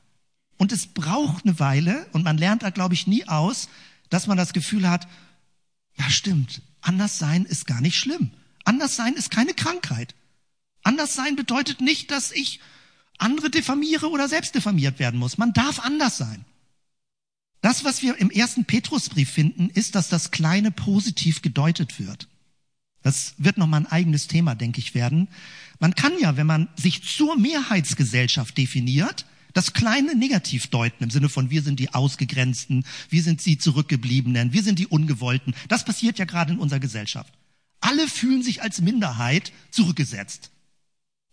Und 0.59 0.73
es 0.73 0.87
braucht 0.87 1.47
eine 1.47 1.59
Weile 1.59 2.07
und 2.13 2.23
man 2.23 2.37
lernt 2.37 2.63
da, 2.63 2.71
glaube 2.71 2.95
ich, 2.95 3.07
nie 3.07 3.27
aus, 3.29 3.69
dass 4.11 4.27
man 4.27 4.37
das 4.37 4.53
Gefühl 4.53 4.89
hat, 4.89 5.09
ja 5.97 6.11
stimmt, 6.11 6.63
Anders 6.81 7.19
sein 7.19 7.45
ist 7.45 7.67
gar 7.67 7.81
nicht 7.81 7.99
schlimm. 7.99 8.31
Anders 8.65 8.97
sein 8.97 9.15
ist 9.15 9.31
keine 9.31 9.55
Krankheit. 9.55 10.15
Anders 10.83 11.15
sein 11.15 11.37
bedeutet 11.37 11.81
nicht, 11.81 12.11
dass 12.11 12.33
ich 12.33 12.61
andere 13.19 13.51
diffamiere 13.51 14.11
oder 14.11 14.29
selbst 14.29 14.55
diffamiert 14.55 14.99
werden 14.99 15.21
muss. 15.21 15.39
Man 15.39 15.53
darf 15.53 15.81
anders 15.81 16.17
sein. 16.17 16.45
Das, 17.61 17.85
was 17.85 18.03
wir 18.03 18.17
im 18.17 18.31
ersten 18.31 18.65
Petrusbrief 18.65 19.31
finden, 19.31 19.69
ist, 19.69 19.95
dass 19.95 20.09
das 20.09 20.31
Kleine 20.31 20.71
positiv 20.71 21.43
gedeutet 21.43 21.99
wird. 22.01 22.29
Das 23.03 23.35
wird 23.39 23.59
nochmal 23.59 23.81
ein 23.81 23.93
eigenes 23.93 24.27
Thema, 24.27 24.55
denke 24.55 24.79
ich, 24.79 24.95
werden. 24.95 25.29
Man 25.79 25.95
kann 25.95 26.19
ja, 26.19 26.37
wenn 26.37 26.47
man 26.47 26.69
sich 26.77 27.03
zur 27.03 27.37
Mehrheitsgesellschaft 27.37 28.57
definiert, 28.57 29.27
das 29.53 29.73
Kleine 29.73 30.15
negativ 30.15 30.69
deuten 30.69 31.05
im 31.05 31.11
Sinne 31.11 31.29
von 31.29 31.51
wir 31.51 31.63
sind 31.63 31.81
die 31.81 31.93
Ausgegrenzten, 31.95 32.85
wir 33.09 33.23
sind 33.23 33.45
die 33.45 33.59
Zurückgebliebenen, 33.59 34.53
wir 34.53 34.63
sind 34.63 34.79
die 34.79 34.87
Ungewollten. 34.87 35.55
Das 35.69 35.85
passiert 35.85 36.19
ja 36.19 36.25
gerade 36.25 36.53
in 36.53 36.59
unserer 36.59 36.81
Gesellschaft. 36.81 37.33
Alle 37.81 38.09
fühlen 38.09 38.43
sich 38.43 38.63
als 38.63 38.81
Minderheit 38.81 39.53
zurückgesetzt. 39.71 40.51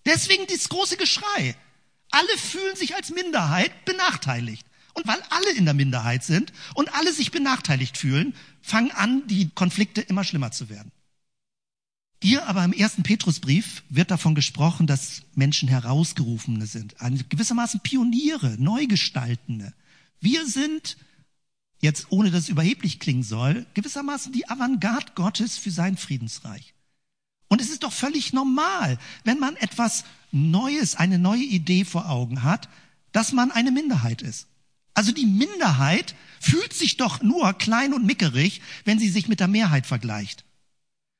Deswegen 0.05 0.47
dieses 0.47 0.70
große 0.70 0.97
Geschrei. 0.97 1.55
Alle 2.11 2.38
fühlen 2.38 2.76
sich 2.76 2.95
als 2.95 3.11
Minderheit 3.11 3.86
benachteiligt. 3.86 4.65
Und 4.93 5.05
weil 5.05 5.22
alle 5.30 5.51
in 5.55 5.65
der 5.65 5.74
Minderheit 5.74 6.24
sind 6.24 6.53
und 6.74 6.93
alle 6.95 7.13
sich 7.13 7.32
benachteiligt 7.32 7.97
fühlen, 7.97 8.34
fangen 8.61 8.91
an, 8.91 9.28
die 9.28 9.49
Konflikte 9.53 10.01
immer 10.01 10.24
schlimmer 10.24 10.51
zu 10.51 10.70
werden. 10.70 10.91
Hier 12.22 12.47
aber 12.47 12.63
im 12.63 12.74
ersten 12.74 13.03
Petrusbrief 13.03 13.84
wird 13.89 14.09
davon 14.09 14.34
gesprochen, 14.34 14.88
dass 14.88 15.22
Menschen 15.36 15.70
herausgerufene 15.70 16.65
sind, 16.65 16.95
gewissermaßen 17.30 17.82
Pioniere, 17.82 18.55
Neugestaltende. 18.57 19.74
Wir 20.20 20.47
sind, 20.47 20.97
jetzt 21.80 22.07
ohne 22.09 22.32
dass 22.32 22.43
es 22.43 22.49
überheblich 22.49 22.99
klingen 22.99 23.22
soll, 23.22 23.68
gewissermaßen 23.76 24.32
die 24.32 24.49
Avantgarde 24.49 25.11
Gottes 25.13 25.57
für 25.57 25.70
sein 25.70 25.95
Friedensreich. 25.95 26.74
Und 27.49 27.61
es 27.61 27.70
ist 27.70 27.84
doch 27.84 27.93
völlig 27.93 28.34
normal, 28.34 28.97
wenn 29.24 29.39
man 29.39 29.55
etwas 29.55 30.03
Neues, 30.32 30.95
eine 30.95 31.20
neue 31.20 31.43
Idee 31.43 31.86
vor 31.86 32.09
Augen 32.09 32.43
hat, 32.43 32.68
dass 33.11 33.32
man 33.32 33.51
eine 33.51 33.72
Minderheit 33.72 34.22
ist. 34.24 34.47
Also 34.95 35.11
die 35.11 35.28
Minderheit 35.28 36.15
fühlt 36.39 36.74
sich 36.74 36.97
doch 36.97 37.22
nur 37.22 37.53
klein 37.53 37.93
und 37.93 38.05
mickerig, 38.05 38.61
wenn 38.86 38.97
sie 38.97 39.09
sich 39.09 39.28
mit 39.28 39.39
der 39.39 39.47
Mehrheit 39.47 39.86
vergleicht. 39.86 40.43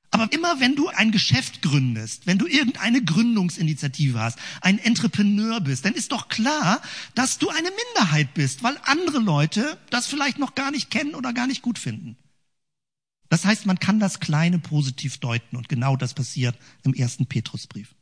Aber 0.10 0.32
immer 0.32 0.60
wenn 0.60 0.76
du 0.76 0.88
ein 0.88 1.12
Geschäft 1.12 1.62
gründest, 1.62 2.28
wenn 2.28 2.38
du 2.38 2.48
irgendeine 2.48 3.04
Gründungsinitiative 3.04 4.20
hast, 4.20 4.40
ein 4.62 4.80
Entrepreneur 4.80 5.60
bist, 5.60 5.86
dann 5.86 5.94
ist 5.94 6.12
doch 6.12 6.30
klar, 6.30 6.82
dass 7.14 7.38
du 7.38 7.50
eine 7.50 7.70
Minderheit 7.70 8.34
bist, 8.34 8.64
weil 8.64 8.78
andere 8.84 9.20
Leute 9.20 9.78
das 9.90 10.08
vielleicht 10.08 10.40
noch 10.40 10.56
gar 10.56 10.72
nicht 10.72 10.90
kennen 10.90 11.14
oder 11.14 11.34
gar 11.34 11.48
nicht 11.48 11.62
gut 11.62 11.78
finden. 11.78 12.18
Das 13.30 13.44
heißt, 13.44 13.66
man 13.66 13.80
kann 13.80 14.00
das 14.00 14.20
Kleine 14.22 14.60
positiv 14.60 15.18
deuten 15.18 15.58
und 15.58 15.68
genau 15.68 15.98
das 15.98 16.14
passiert 16.14 16.58
im 16.84 16.94
ersten 16.94 17.26
Petrusbrief. 17.26 17.94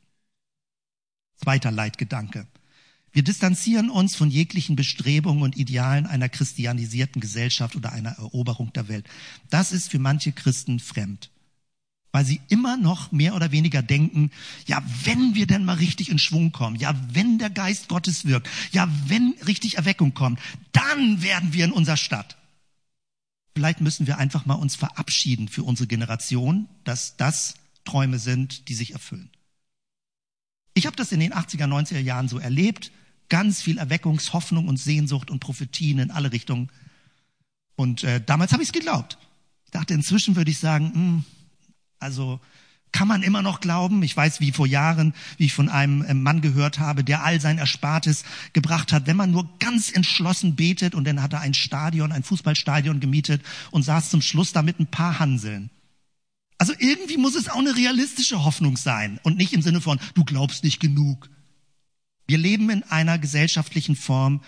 Zweiter 1.38 1.72
Leitgedanke. 1.72 2.48
Wir 3.12 3.24
distanzieren 3.24 3.90
uns 3.90 4.16
von 4.16 4.30
jeglichen 4.30 4.76
Bestrebungen 4.76 5.42
und 5.42 5.58
Idealen 5.58 6.06
einer 6.06 6.30
christianisierten 6.30 7.22
Gesellschaft 7.22 7.76
oder 7.76 7.92
einer 7.94 8.12
Eroberung 8.12 8.74
der 8.74 8.88
Welt. 8.90 9.08
Das 9.50 9.72
ist 9.72 9.90
für 9.90 10.00
manche 10.00 10.34
Christen 10.34 10.80
fremd. 10.80 11.32
Weil 12.16 12.24
sie 12.24 12.40
immer 12.48 12.78
noch 12.78 13.12
mehr 13.12 13.36
oder 13.36 13.52
weniger 13.52 13.82
denken, 13.82 14.32
ja, 14.68 14.82
wenn 15.04 15.36
wir 15.36 15.48
denn 15.48 15.66
mal 15.66 15.76
richtig 15.76 16.08
in 16.08 16.18
Schwung 16.18 16.54
kommen, 16.54 16.78
ja, 16.78 16.96
wenn 17.12 17.40
der 17.40 17.50
Geist 17.50 17.90
Gottes 17.90 18.24
wirkt, 18.24 18.48
ja, 18.72 18.88
wenn 19.08 19.36
richtig 19.46 19.76
Erweckung 19.76 20.14
kommt, 20.14 20.40
dann 20.72 21.22
werden 21.22 21.52
wir 21.52 21.66
in 21.66 21.74
unserer 21.74 21.98
Stadt. 21.98 22.38
Vielleicht 23.54 23.82
müssen 23.82 24.08
wir 24.08 24.18
einfach 24.18 24.46
mal 24.46 24.54
uns 24.54 24.78
verabschieden 24.78 25.50
für 25.50 25.64
unsere 25.64 25.88
Generation, 25.88 26.70
dass 26.86 27.18
das 27.18 27.56
Träume 27.84 28.18
sind, 28.18 28.70
die 28.70 28.76
sich 28.76 28.94
erfüllen. 28.94 29.30
Ich 30.74 30.86
habe 30.86 30.96
das 30.96 31.12
in 31.12 31.20
den 31.20 31.34
80er, 31.34 31.68
90er 31.68 32.00
Jahren 32.00 32.30
so 32.30 32.40
erlebt, 32.40 32.94
ganz 33.28 33.62
viel 33.62 33.78
Erweckungshoffnung 33.78 34.70
und 34.70 34.78
Sehnsucht 34.78 35.30
und 35.30 35.42
Prophetien 35.42 36.00
in 36.00 36.12
alle 36.12 36.32
Richtungen. 36.32 36.70
Und 37.76 38.06
äh, 38.06 38.24
damals 38.26 38.54
habe 38.54 38.64
ich 38.64 38.70
es 38.70 38.74
geglaubt. 38.74 39.18
Ich 39.66 39.72
dachte, 39.72 39.94
inzwischen 39.94 40.38
würde 40.38 40.52
ich 40.52 40.60
sagen, 40.60 40.86
mh, 40.86 40.94
hm, 40.94 41.26
also 42.00 42.40
kann 42.96 43.10
man 43.10 43.24
immer 43.24 43.42
noch 43.42 43.60
glauben. 43.60 44.02
Ich 44.04 44.16
weiß, 44.16 44.40
wie 44.40 44.54
vor 44.54 44.66
Jahren, 44.66 45.14
wie 45.38 45.48
ich 45.48 45.54
von 45.54 45.68
einem 45.68 46.02
äh, 46.04 46.14
Mann 46.14 46.40
gehört 46.40 46.80
habe, 46.80 47.04
der 47.04 47.26
all 47.26 47.42
sein 47.42 47.58
Erspartes 47.58 48.24
gebracht 48.54 48.94
hat, 48.94 49.06
wenn 49.06 49.18
man 49.18 49.32
nur 49.32 49.50
ganz 49.60 49.92
entschlossen 49.92 50.56
betet 50.56 50.96
und 50.96 51.06
dann 51.06 51.22
hat 51.22 51.34
er 51.34 51.42
ein 51.42 51.54
Stadion, 51.54 52.14
ein 52.14 52.24
Fußballstadion 52.24 53.02
gemietet 53.02 53.42
und 53.72 53.84
saß 53.84 54.10
zum 54.10 54.22
Schluss 54.22 54.54
da 54.54 54.62
mit 54.62 54.80
ein 54.80 54.88
paar 54.88 55.20
Hanseln. 55.20 55.70
Also 56.58 56.74
irgendwie 56.80 57.18
muss 57.18 57.36
es 57.36 57.50
auch 57.50 57.60
eine 57.60 57.76
realistische 57.76 58.46
Hoffnung 58.46 58.78
sein 58.78 59.20
und 59.24 59.36
nicht 59.36 59.52
im 59.52 59.62
Sinne 59.62 59.82
von, 59.82 60.00
du 60.14 60.24
glaubst 60.24 60.64
nicht 60.64 60.80
genug. 60.80 61.30
Wir 62.28 62.38
leben 62.38 62.70
in 62.70 62.84
einer 62.84 63.20
gesellschaftlichen 63.20 63.98
Form, 63.98 64.42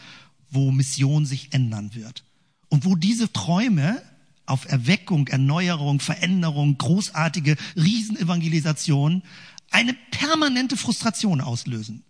wo 0.49 0.71
Mission 0.71 1.25
sich 1.25 1.53
ändern 1.53 1.93
wird 1.93 2.23
und 2.69 2.85
wo 2.85 2.95
diese 2.95 3.31
Träume 3.33 4.01
auf 4.47 4.67
Erweckung, 4.69 5.27
Erneuerung, 5.27 5.99
Veränderung, 5.99 6.77
großartige 6.77 7.55
Riesenevangelisation 7.75 9.21
eine 9.69 9.93
permanente 10.11 10.77
Frustration 10.77 11.41
auslösen. 11.41 12.03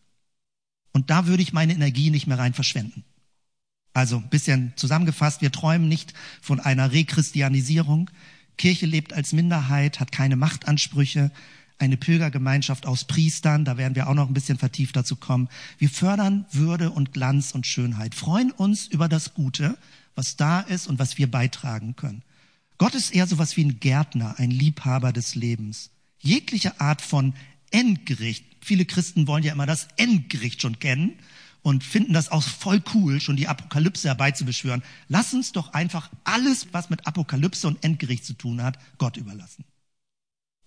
Und 0.94 1.10
da 1.10 1.28
würde 1.28 1.44
ich 1.44 1.54
meine 1.54 1.74
Energie 1.74 2.10
nicht 2.10 2.28
mehr 2.28 2.40
rein 2.40 2.54
verschwenden. 2.54 3.04
Also 3.94 4.20
bisschen 4.20 4.74
zusammengefasst, 4.76 5.42
wir 5.42 5.52
träumen 5.52 5.90
nicht 5.90 6.14
von 6.42 6.60
einer 6.60 6.92
Rechristianisierung. 6.92 8.12
Kirche 8.58 8.86
lebt 8.86 9.14
als 9.14 9.34
Minderheit, 9.34 10.00
hat 10.00 10.12
keine 10.12 10.36
Machtansprüche, 10.36 11.32
eine 11.80 11.98
Pilgergemeinschaft 11.98 12.86
aus 12.86 13.06
Priestern, 13.06 13.66
da 13.66 13.78
werden 13.78 13.96
wir 13.96 14.08
auch 14.08 14.14
noch 14.14 14.28
ein 14.28 14.34
bisschen 14.34 14.58
vertieft 14.58 14.96
dazu 14.96 15.16
kommen. 15.16 15.50
Wir 15.78 15.90
fördern 15.90 16.46
Würde 16.52 16.92
und 16.92 17.14
Glanz 17.14 17.52
und 17.52 17.68
Schönheit, 17.68 18.16
freuen 18.16 18.52
uns 18.52 18.88
über 18.88 19.08
das 19.08 19.34
Gute, 19.34 19.78
was 20.16 20.36
da 20.36 20.62
ist 20.62 20.88
und 20.88 20.98
was 21.00 21.18
wir 21.18 21.30
beitragen 21.30 21.96
können. 21.96 22.24
Gott 22.78 22.96
ist 22.96 23.14
eher 23.14 23.28
so 23.28 23.38
was 23.38 23.58
wie 23.58 23.64
ein 23.64 23.80
Gärtner, 23.80 24.36
ein 24.38 24.52
Liebhaber 24.52 25.12
des 25.12 25.36
Lebens. 25.36 25.90
Jegliche 26.20 26.80
Art 26.80 27.02
von 27.02 27.34
Endgericht. 27.72 28.46
Viele 28.62 28.86
Christen 28.86 29.28
wollen 29.28 29.44
ja 29.44 29.54
immer 29.54 29.66
das 29.66 29.88
Endgericht 29.98 30.62
schon 30.62 30.80
kennen 30.80 31.18
und 31.64 31.84
finden 31.84 32.14
das 32.14 32.30
auch 32.30 32.44
voll 32.44 32.82
cool, 32.94 33.20
schon 33.20 33.36
die 33.36 33.48
Apokalypse 33.48 34.08
herbeizubeschwören. 34.08 34.84
Lass 35.08 35.34
uns 35.34 35.52
doch 35.52 35.74
einfach 35.74 36.10
alles, 36.24 36.68
was 36.72 36.90
mit 36.90 37.06
Apokalypse 37.08 37.68
und 37.68 37.84
Endgericht 37.84 38.26
zu 38.26 38.34
tun 38.34 38.62
hat, 38.62 38.78
Gott 38.98 39.18
überlassen. 39.18 39.66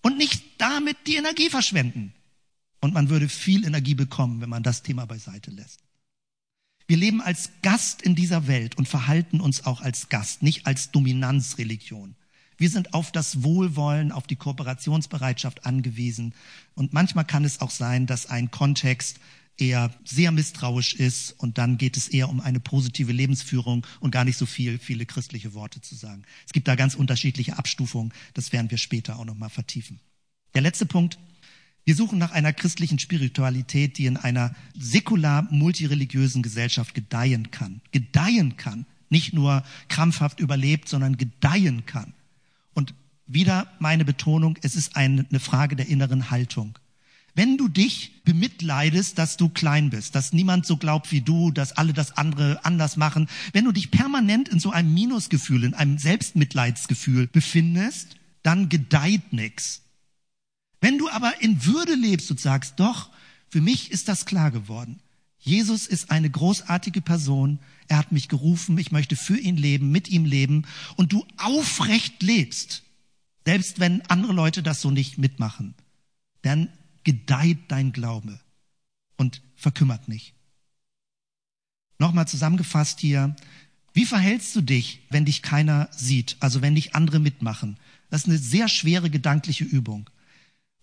Und 0.03 0.19
nicht 0.19 0.43
damit 0.59 0.97
die 1.07 1.17
Energie 1.17 1.51
verschwenden. 1.51 2.13
Und 2.81 2.95
man 2.95 3.09
würde 3.11 3.29
viel 3.29 3.65
Energie 3.67 3.95
bekommen, 3.95 4.41
wenn 4.41 4.49
man 4.49 4.63
das 4.63 4.83
Thema 4.83 5.07
beiseite 5.07 5.51
lässt. 5.51 5.81
Wir 6.91 6.97
leben 6.97 7.21
als 7.21 7.51
Gast 7.63 8.03
in 8.03 8.17
dieser 8.17 8.49
Welt 8.49 8.77
und 8.77 8.89
verhalten 8.89 9.41
uns 9.41 9.65
auch 9.65 9.81
als 9.81 10.09
Gast, 10.09 10.43
nicht 10.43 10.67
als 10.67 10.91
Dominanzreligion. 10.91 12.17
Wir 12.57 12.69
sind 12.69 12.95
auf 12.95 13.13
das 13.13 13.45
Wohlwollen, 13.45 14.11
auf 14.11 14.27
die 14.27 14.35
Kooperationsbereitschaft 14.35 15.67
angewiesen. 15.67 16.35
Und 16.75 16.93
manchmal 16.93 17.25
kann 17.25 17.45
es 17.45 17.61
auch 17.61 17.71
sein, 17.71 18.07
dass 18.07 18.27
ein 18.27 18.51
Kontext 18.51 19.21
eher 19.57 19.95
sehr 20.05 20.33
misstrauisch 20.33 20.95
ist 20.95 21.31
und 21.39 21.59
dann 21.59 21.79
geht 21.79 21.97
es 21.97 22.09
eher 22.09 22.29
um 22.29 22.41
eine 22.41 22.59
positive 22.59 23.13
Lebensführung 23.13 23.87
und 24.01 24.11
gar 24.11 24.25
nicht 24.25 24.37
so 24.37 24.45
viel, 24.45 24.81
viele 24.81 25.07
christliche 25.07 25.55
Worte 25.55 25.81
zu 25.81 25.95
sagen. 25.95 26.25
Es 26.45 26.53
gibt 26.53 26.67
da 26.67 26.75
ganz 26.75 26.97
unterschiedliche 26.97 27.57
Abstufungen. 27.57 28.13
Das 28.35 28.53
werden 28.53 28.69
wir 28.69 28.79
später 28.79 29.21
auch 29.21 29.25
nochmal 29.25 29.51
vertiefen. 29.51 30.01
Der 30.55 30.63
letzte 30.63 30.87
Punkt. 30.87 31.21
Wir 31.91 31.97
suchen 31.97 32.21
nach 32.21 32.31
einer 32.31 32.53
christlichen 32.53 33.01
Spiritualität, 33.01 33.99
die 33.99 34.07
in 34.07 34.17
einer 34.17 34.55
säkular 34.79 35.49
multireligiösen 35.51 36.41
Gesellschaft 36.41 36.95
gedeihen 36.95 37.51
kann. 37.51 37.81
Gedeihen 37.91 38.57
kann. 38.57 38.87
Nicht 39.09 39.33
nur 39.33 39.65
krampfhaft 39.89 40.39
überlebt, 40.39 40.89
sondern 40.89 41.17
gedeihen 41.17 41.87
kann. 41.87 42.15
Und 42.75 42.95
wieder 43.27 43.67
meine 43.81 44.05
Betonung, 44.05 44.57
es 44.63 44.77
ist 44.77 44.95
eine 44.95 45.27
Frage 45.41 45.75
der 45.75 45.89
inneren 45.89 46.31
Haltung. 46.31 46.79
Wenn 47.35 47.57
du 47.57 47.67
dich 47.67 48.23
bemitleidest, 48.23 49.19
dass 49.19 49.37
du 49.37 49.49
klein 49.49 49.91
bist, 49.91 50.15
dass 50.15 50.33
niemand 50.33 50.67
so 50.67 50.77
glaubt 50.77 51.11
wie 51.11 51.23
du, 51.23 51.51
dass 51.51 51.73
alle 51.73 51.93
das 51.93 52.17
andere 52.17 52.65
anders 52.65 52.97
machen, 52.99 53.29
wenn 53.53 53.65
du 53.65 53.73
dich 53.73 53.91
permanent 53.91 54.49
in 54.49 54.61
so 54.61 54.71
einem 54.71 54.95
Minusgefühl, 54.95 55.65
in 55.65 55.75
einem 55.75 55.99
Selbstmitleidsgefühl 55.99 57.27
befindest, 57.27 58.15
dann 58.45 58.69
gedeiht 58.69 59.33
nix. 59.33 59.83
Wenn 60.81 60.99
du 60.99 61.09
aber 61.09 61.41
in 61.43 61.65
Würde 61.65 61.95
lebst 61.95 62.31
und 62.31 62.41
sagst, 62.41 62.75
doch, 62.81 63.11
für 63.49 63.61
mich 63.61 63.91
ist 63.91 64.09
das 64.09 64.25
klar 64.25 64.51
geworden. 64.51 65.01
Jesus 65.39 65.87
ist 65.87 66.11
eine 66.11 66.31
großartige 66.31 67.01
Person. 67.01 67.59
Er 67.89 67.99
hat 67.99 68.13
mich 68.13 68.29
gerufen. 68.29 68.79
Ich 68.79 68.93
möchte 68.93 69.17
für 69.17 69.39
ihn 69.39 69.57
leben, 69.57 69.91
mit 69.91 70.09
ihm 70.09 70.25
leben. 70.25 70.67
Und 70.97 71.13
du 71.13 71.27
aufrecht 71.39 72.23
lebst, 72.23 72.83
selbst 73.47 73.81
wenn 73.81 74.03
andere 74.03 74.33
Leute 74.33 74.63
das 74.63 74.81
so 74.81 74.91
nicht 74.91 75.19
mitmachen, 75.19 75.75
dann 76.43 76.69
gedeiht 77.05 77.59
dein 77.69 77.93
Glaube 77.93 78.39
und 79.17 79.43
verkümmert 79.57 80.09
nicht. 80.09 80.35
Nochmal 81.99 82.29
zusammengefasst 82.29 83.01
hier. 83.01 83.35
Wie 83.93 84.07
verhältst 84.07 84.55
du 84.55 84.61
dich, 84.61 85.01
wenn 85.11 85.25
dich 85.25 85.43
keiner 85.43 85.89
sieht? 85.91 86.37
Also 86.41 86.63
wenn 86.63 86.75
dich 86.75 86.95
andere 86.95 87.19
mitmachen? 87.19 87.79
Das 88.09 88.23
ist 88.23 88.29
eine 88.29 88.39
sehr 88.39 88.69
schwere 88.69 89.11
gedankliche 89.11 89.65
Übung. 89.65 90.09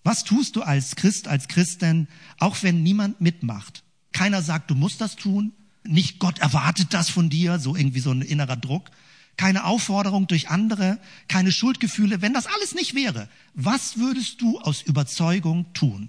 Was 0.08 0.24
tust 0.24 0.56
du 0.56 0.62
als 0.62 0.96
Christ, 0.96 1.28
als 1.28 1.50
Christin, 1.50 2.08
auch 2.40 2.64
wenn 2.64 2.82
niemand 2.82 3.20
mitmacht? 3.20 3.84
Keiner 4.14 4.42
sagt, 4.42 4.72
du 4.72 4.76
musst 4.76 5.02
das 5.02 5.18
tun. 5.18 5.52
Nicht 5.84 6.20
Gott 6.20 6.40
erwartet 6.40 6.94
das 6.94 7.10
von 7.10 7.30
dir, 7.30 7.60
so 7.60 7.76
irgendwie 7.76 8.00
so 8.00 8.12
ein 8.12 8.22
innerer 8.22 8.56
Druck. 8.56 8.90
Keine 9.36 9.66
Aufforderung 9.66 10.26
durch 10.28 10.48
andere, 10.48 10.98
keine 11.28 11.52
Schuldgefühle. 11.52 12.22
Wenn 12.22 12.34
das 12.34 12.46
alles 12.46 12.74
nicht 12.74 12.96
wäre, 12.96 13.28
was 13.54 13.98
würdest 13.98 14.40
du 14.40 14.62
aus 14.62 14.82
Überzeugung 14.82 15.74
tun? 15.74 16.08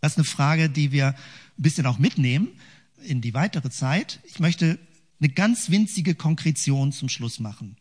Das 0.00 0.14
ist 0.14 0.18
eine 0.18 0.24
Frage, 0.24 0.68
die 0.68 0.90
wir 0.90 1.10
ein 1.10 1.62
bisschen 1.62 1.86
auch 1.86 1.98
mitnehmen 1.98 2.48
in 3.04 3.20
die 3.20 3.34
weitere 3.34 3.70
Zeit. 3.70 4.18
Ich 4.24 4.40
möchte 4.40 4.80
eine 5.20 5.28
ganz 5.28 5.70
winzige 5.70 6.16
Konkretion 6.16 6.90
zum 6.90 7.08
Schluss 7.08 7.38
machen. 7.38 7.76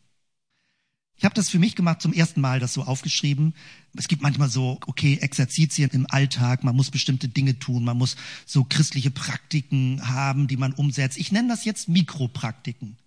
Ich 1.18 1.26
habe 1.26 1.34
das 1.34 1.50
für 1.50 1.58
mich 1.58 1.76
gemacht, 1.76 2.02
zum 2.02 2.14
ersten 2.14 2.42
Mal 2.42 2.60
das 2.60 2.74
so 2.74 2.84
aufgeschrieben. 2.84 3.56
Es 3.96 4.08
gibt 4.08 4.22
manchmal 4.22 4.50
so, 4.50 4.80
okay, 4.86 5.18
Exerzitien 5.20 5.90
im 5.92 6.06
Alltag, 6.10 6.64
man 6.64 6.76
muss 6.76 6.92
bestimmte 6.92 7.28
Dinge 7.28 7.58
tun, 7.58 7.84
man 7.84 7.98
muss 7.98 8.16
so 8.46 8.64
christliche 8.64 9.10
Praktiken 9.10 10.08
haben, 10.08 10.48
die 10.48 10.58
man 10.58 10.74
umsetzt. 10.74 11.18
Ich 11.18 11.32
nenne 11.32 11.48
das 11.48 11.66
jetzt 11.66 11.90
Mikropraktiken. 11.90 12.98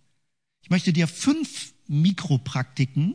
Ich 0.63 0.71
möchte 0.71 0.93
dir 0.93 1.07
fünf 1.07 1.73
Mikropraktiken 1.87 3.15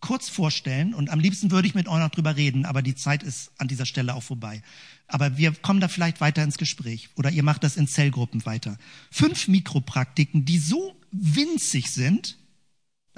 kurz 0.00 0.28
vorstellen 0.28 0.94
und 0.94 1.10
am 1.10 1.20
liebsten 1.20 1.50
würde 1.50 1.66
ich 1.66 1.74
mit 1.74 1.88
euch 1.88 1.98
noch 1.98 2.10
drüber 2.10 2.36
reden, 2.36 2.66
aber 2.66 2.82
die 2.82 2.94
Zeit 2.94 3.22
ist 3.22 3.50
an 3.58 3.66
dieser 3.66 3.86
Stelle 3.86 4.14
auch 4.14 4.22
vorbei. 4.22 4.62
Aber 5.06 5.38
wir 5.38 5.52
kommen 5.52 5.80
da 5.80 5.88
vielleicht 5.88 6.20
weiter 6.20 6.44
ins 6.44 6.58
Gespräch 6.58 7.08
oder 7.16 7.30
ihr 7.30 7.42
macht 7.42 7.64
das 7.64 7.76
in 7.76 7.88
Zellgruppen 7.88 8.44
weiter. 8.46 8.78
Fünf 9.10 9.48
Mikropraktiken, 9.48 10.44
die 10.44 10.58
so 10.58 10.94
winzig 11.10 11.90
sind, 11.90 12.37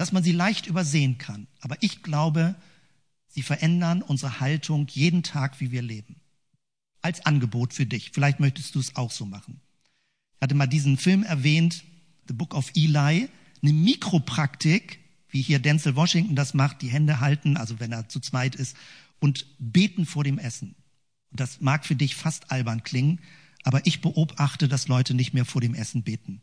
dass 0.01 0.11
man 0.11 0.23
sie 0.23 0.31
leicht 0.31 0.65
übersehen 0.65 1.19
kann. 1.19 1.45
Aber 1.59 1.77
ich 1.81 2.01
glaube, 2.01 2.55
sie 3.27 3.43
verändern 3.43 4.01
unsere 4.01 4.39
Haltung 4.39 4.87
jeden 4.87 5.21
Tag, 5.21 5.61
wie 5.61 5.69
wir 5.69 5.83
leben. 5.83 6.15
Als 7.03 7.23
Angebot 7.27 7.75
für 7.75 7.85
dich. 7.85 8.09
Vielleicht 8.11 8.39
möchtest 8.39 8.73
du 8.73 8.79
es 8.79 8.95
auch 8.95 9.11
so 9.11 9.27
machen. 9.27 9.61
Ich 10.33 10.41
hatte 10.41 10.55
mal 10.55 10.65
diesen 10.65 10.97
Film 10.97 11.21
erwähnt, 11.21 11.83
The 12.27 12.33
Book 12.33 12.55
of 12.55 12.71
Eli, 12.73 13.29
eine 13.61 13.73
Mikropraktik, 13.73 14.97
wie 15.29 15.43
hier 15.43 15.59
Denzel 15.59 15.95
Washington 15.95 16.35
das 16.35 16.55
macht, 16.55 16.81
die 16.81 16.89
Hände 16.89 17.19
halten, 17.19 17.55
also 17.55 17.79
wenn 17.79 17.91
er 17.91 18.09
zu 18.09 18.19
zweit 18.19 18.55
ist, 18.55 18.75
und 19.19 19.45
beten 19.59 20.07
vor 20.07 20.23
dem 20.23 20.39
Essen. 20.39 20.73
Das 21.31 21.61
mag 21.61 21.85
für 21.85 21.95
dich 21.95 22.15
fast 22.15 22.49
albern 22.49 22.81
klingen, 22.81 23.19
aber 23.61 23.85
ich 23.85 24.01
beobachte, 24.01 24.67
dass 24.67 24.87
Leute 24.87 25.13
nicht 25.13 25.35
mehr 25.35 25.45
vor 25.45 25.61
dem 25.61 25.75
Essen 25.75 26.01
beten. 26.01 26.41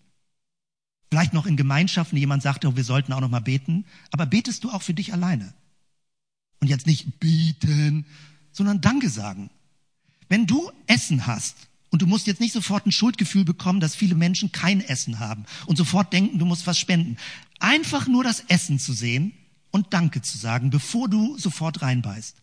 Vielleicht 1.11 1.33
noch 1.33 1.47
in 1.47 1.57
Gemeinschaften, 1.57 2.17
jemand 2.17 2.43
sagt, 2.43 2.65
oh, 2.65 2.77
wir 2.77 2.85
sollten 2.85 3.13
auch 3.13 3.21
noch 3.21 3.31
mal 3.31 3.41
beten. 3.41 3.87
Aber 4.11 4.27
betest 4.27 4.65
du 4.65 4.71
auch 4.71 4.83
für 4.83 4.95
dich 4.95 5.13
alleine? 5.13 5.55
Und 6.61 6.69
jetzt 6.69 6.87
nicht 6.87 7.19
beten, 7.19 8.05
sondern 8.53 8.81
Danke 8.81 9.09
sagen. 9.09 9.51
Wenn 10.29 10.47
du 10.47 10.71
Essen 10.87 11.27
hast 11.27 11.69
und 11.91 12.03
du 12.03 12.07
musst 12.07 12.27
jetzt 12.27 12.41
nicht 12.41 12.53
sofort 12.53 12.87
ein 12.87 12.93
Schuldgefühl 12.93 13.45
bekommen, 13.45 13.81
dass 13.81 13.95
viele 13.95 14.15
Menschen 14.15 14.53
kein 14.53 14.81
Essen 14.81 15.19
haben 15.19 15.47
und 15.67 15.77
sofort 15.77 16.13
denken, 16.13 16.39
du 16.39 16.45
musst 16.45 16.67
was 16.67 16.79
spenden. 16.79 17.17
Einfach 17.61 18.07
nur 18.07 18.25
das 18.25 18.41
Essen 18.49 18.79
zu 18.79 18.93
sehen 18.93 19.33
und 19.71 19.95
Danke 19.95 20.21
zu 20.21 20.37
sagen, 20.37 20.71
bevor 20.71 21.09
du 21.09 21.39
sofort 21.39 21.81
reinbeißt. 21.81 22.37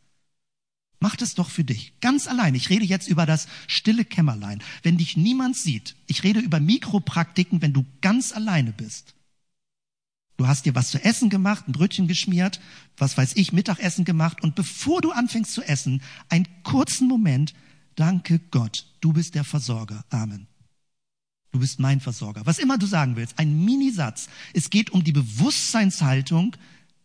Mach 0.99 1.15
das 1.15 1.35
doch 1.35 1.49
für 1.49 1.63
dich, 1.63 1.93
ganz 1.99 2.27
allein. 2.27 2.55
Ich 2.55 2.69
rede 2.69 2.85
jetzt 2.85 3.07
über 3.07 3.25
das 3.25 3.47
stille 3.67 4.05
Kämmerlein, 4.05 4.63
wenn 4.83 4.97
dich 4.97 5.17
niemand 5.17 5.57
sieht. 5.57 5.95
Ich 6.07 6.23
rede 6.23 6.39
über 6.39 6.59
Mikropraktiken, 6.59 7.61
wenn 7.61 7.73
du 7.73 7.85
ganz 8.01 8.31
alleine 8.31 8.71
bist. 8.71 9.13
Du 10.37 10.47
hast 10.47 10.65
dir 10.65 10.75
was 10.75 10.91
zu 10.91 11.03
essen 11.03 11.29
gemacht, 11.29 11.67
ein 11.67 11.71
Brötchen 11.71 12.07
geschmiert, 12.07 12.59
was 12.97 13.17
weiß 13.17 13.33
ich, 13.35 13.53
Mittagessen 13.53 14.03
gemacht 14.03 14.43
und 14.43 14.55
bevor 14.55 15.01
du 15.01 15.11
anfängst 15.11 15.53
zu 15.53 15.61
essen, 15.63 16.01
einen 16.27 16.47
kurzen 16.63 17.07
Moment, 17.07 17.53
danke 17.95 18.39
Gott, 18.51 18.87
du 18.99 19.13
bist 19.13 19.35
der 19.35 19.45
Versorger. 19.45 20.03
Amen. 20.09 20.47
Du 21.53 21.59
bist 21.59 21.79
mein 21.79 22.01
Versorger. 22.01 22.45
Was 22.45 22.59
immer 22.59 22.77
du 22.77 22.85
sagen 22.85 23.15
willst, 23.15 23.39
ein 23.39 23.63
Minisatz. 23.63 24.27
Es 24.53 24.69
geht 24.69 24.89
um 24.89 25.05
die 25.05 25.13
Bewusstseinshaltung, 25.13 26.57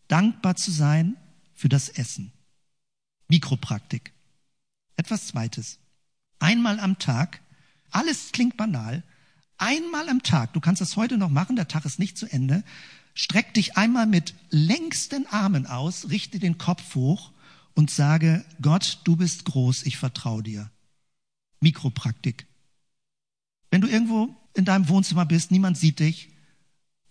dankbar 0.09 0.57
zu 0.57 0.73
sein 0.73 1.17
für 1.55 1.69
das 1.69 1.89
Essen. 1.89 2.33
Mikropraktik. 3.31 4.13
Etwas 4.97 5.29
Zweites. 5.29 5.79
Einmal 6.41 6.81
am 6.81 6.99
Tag, 6.99 7.41
alles 7.91 8.33
klingt 8.33 8.57
banal, 8.57 9.05
einmal 9.57 10.09
am 10.09 10.23
Tag, 10.23 10.53
du 10.53 10.61
kannst 10.61 10.81
das 10.81 10.97
heute 10.97 11.17
noch 11.17 11.31
machen, 11.31 11.57
der 11.57 11.69
Tag 11.69 11.85
ist 11.85 11.99
nicht 11.99 12.19
zu 12.19 12.27
Ende, 12.27 12.65
streck 13.15 13.55
dich 13.55 13.77
einmal 13.77 14.07
mit 14.07 14.35
längsten 14.51 15.27
Armen 15.27 15.67
aus, 15.67 16.11
richte 16.11 16.39
den 16.39 16.59
Kopf 16.59 16.95
hoch 16.95 17.31
und 17.75 17.91
sage, 17.91 18.45
Gott, 18.61 18.99
du 19.05 19.17
bist 19.17 19.45
groß, 19.45 19.85
ich 19.85 19.97
vertraue 19.97 20.43
dir. 20.43 20.71
Mikropraktik. 21.61 22.47
Wenn 23.71 23.81
du 23.81 23.89
irgendwo 23.89 24.35
in 24.55 24.65
deinem 24.65 24.89
Wohnzimmer 24.89 25.25
bist, 25.25 25.51
niemand 25.53 25.79
sieht 25.79 26.01
dich, 26.01 26.31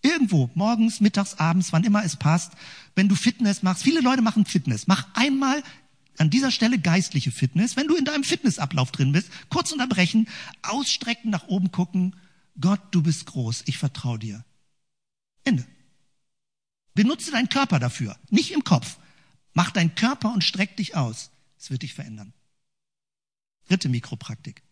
irgendwo, 0.02 0.50
morgens, 0.54 1.00
mittags, 1.00 1.34
abends, 1.38 1.72
wann 1.72 1.84
immer 1.84 2.04
es 2.04 2.16
passt, 2.16 2.52
wenn 2.94 3.08
du 3.08 3.14
Fitness 3.14 3.62
machst, 3.62 3.82
viele 3.82 4.00
Leute 4.00 4.22
machen 4.22 4.44
Fitness, 4.44 4.86
mach 4.86 5.06
einmal 5.14 5.62
an 6.20 6.28
dieser 6.28 6.50
Stelle 6.50 6.78
geistliche 6.78 7.30
Fitness, 7.30 7.76
wenn 7.76 7.88
du 7.88 7.96
in 7.96 8.04
deinem 8.04 8.24
Fitnessablauf 8.24 8.92
drin 8.92 9.12
bist, 9.12 9.30
kurz 9.48 9.72
unterbrechen, 9.72 10.28
ausstrecken, 10.60 11.30
nach 11.30 11.48
oben 11.48 11.72
gucken, 11.72 12.14
Gott, 12.60 12.80
du 12.90 13.02
bist 13.02 13.24
groß, 13.24 13.62
ich 13.64 13.78
vertraue 13.78 14.18
dir. 14.18 14.44
Ende. 15.44 15.66
Benutze 16.94 17.30
deinen 17.30 17.48
Körper 17.48 17.78
dafür, 17.78 18.18
nicht 18.28 18.50
im 18.50 18.64
Kopf. 18.64 18.98
Mach 19.54 19.70
deinen 19.70 19.94
Körper 19.94 20.34
und 20.34 20.44
streck 20.44 20.76
dich 20.76 20.94
aus. 20.94 21.30
Es 21.58 21.70
wird 21.70 21.82
dich 21.82 21.94
verändern. 21.94 22.34
Dritte 23.68 23.88
Mikropraktik. 23.88 24.62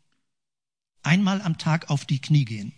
Einmal 1.02 1.40
am 1.40 1.56
Tag 1.56 1.88
auf 1.88 2.04
die 2.04 2.20
Knie 2.20 2.44
gehen. 2.44 2.72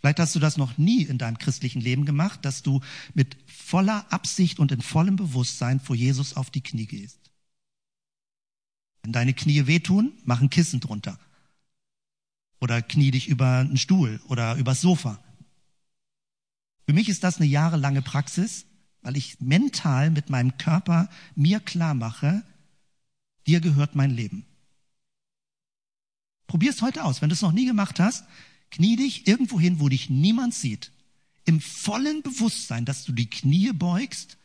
Vielleicht 0.00 0.18
hast 0.18 0.34
du 0.34 0.40
das 0.40 0.56
noch 0.56 0.76
nie 0.76 1.02
in 1.04 1.18
deinem 1.18 1.38
christlichen 1.38 1.80
Leben 1.80 2.04
gemacht, 2.04 2.44
dass 2.44 2.64
du 2.64 2.80
mit 3.14 3.36
voller 3.46 4.12
Absicht 4.12 4.58
und 4.58 4.72
in 4.72 4.82
vollem 4.82 5.14
Bewusstsein 5.14 5.78
vor 5.78 5.94
Jesus 5.94 6.34
auf 6.34 6.50
die 6.50 6.62
Knie 6.62 6.86
gehst. 6.86 7.27
Wenn 9.02 9.12
deine 9.12 9.34
Knie 9.34 9.66
wehtun, 9.66 10.12
mach 10.24 10.40
ein 10.40 10.50
Kissen 10.50 10.80
drunter. 10.80 11.18
Oder 12.60 12.82
knie 12.82 13.10
dich 13.10 13.28
über 13.28 13.58
einen 13.58 13.76
Stuhl 13.76 14.20
oder 14.28 14.56
übers 14.56 14.80
Sofa. 14.80 15.22
Für 16.86 16.92
mich 16.92 17.08
ist 17.08 17.22
das 17.22 17.36
eine 17.36 17.46
jahrelange 17.46 18.02
Praxis, 18.02 18.66
weil 19.02 19.16
ich 19.16 19.40
mental 19.40 20.10
mit 20.10 20.30
meinem 20.30 20.56
Körper 20.58 21.08
mir 21.34 21.60
klar 21.60 21.94
mache, 21.94 22.42
dir 23.46 23.60
gehört 23.60 23.94
mein 23.94 24.10
Leben. 24.10 24.44
Probier 26.46 26.70
es 26.70 26.82
heute 26.82 27.04
aus. 27.04 27.20
Wenn 27.20 27.28
du 27.28 27.34
es 27.34 27.42
noch 27.42 27.52
nie 27.52 27.66
gemacht 27.66 28.00
hast, 28.00 28.24
knie 28.70 28.96
dich 28.96 29.28
irgendwo 29.28 29.60
hin, 29.60 29.80
wo 29.80 29.88
dich 29.88 30.10
niemand 30.10 30.54
sieht. 30.54 30.90
Im 31.44 31.60
vollen 31.60 32.22
Bewusstsein, 32.22 32.84
dass 32.84 33.04
du 33.04 33.12
die 33.12 33.30
Knie 33.30 33.72
beugst 33.72 34.38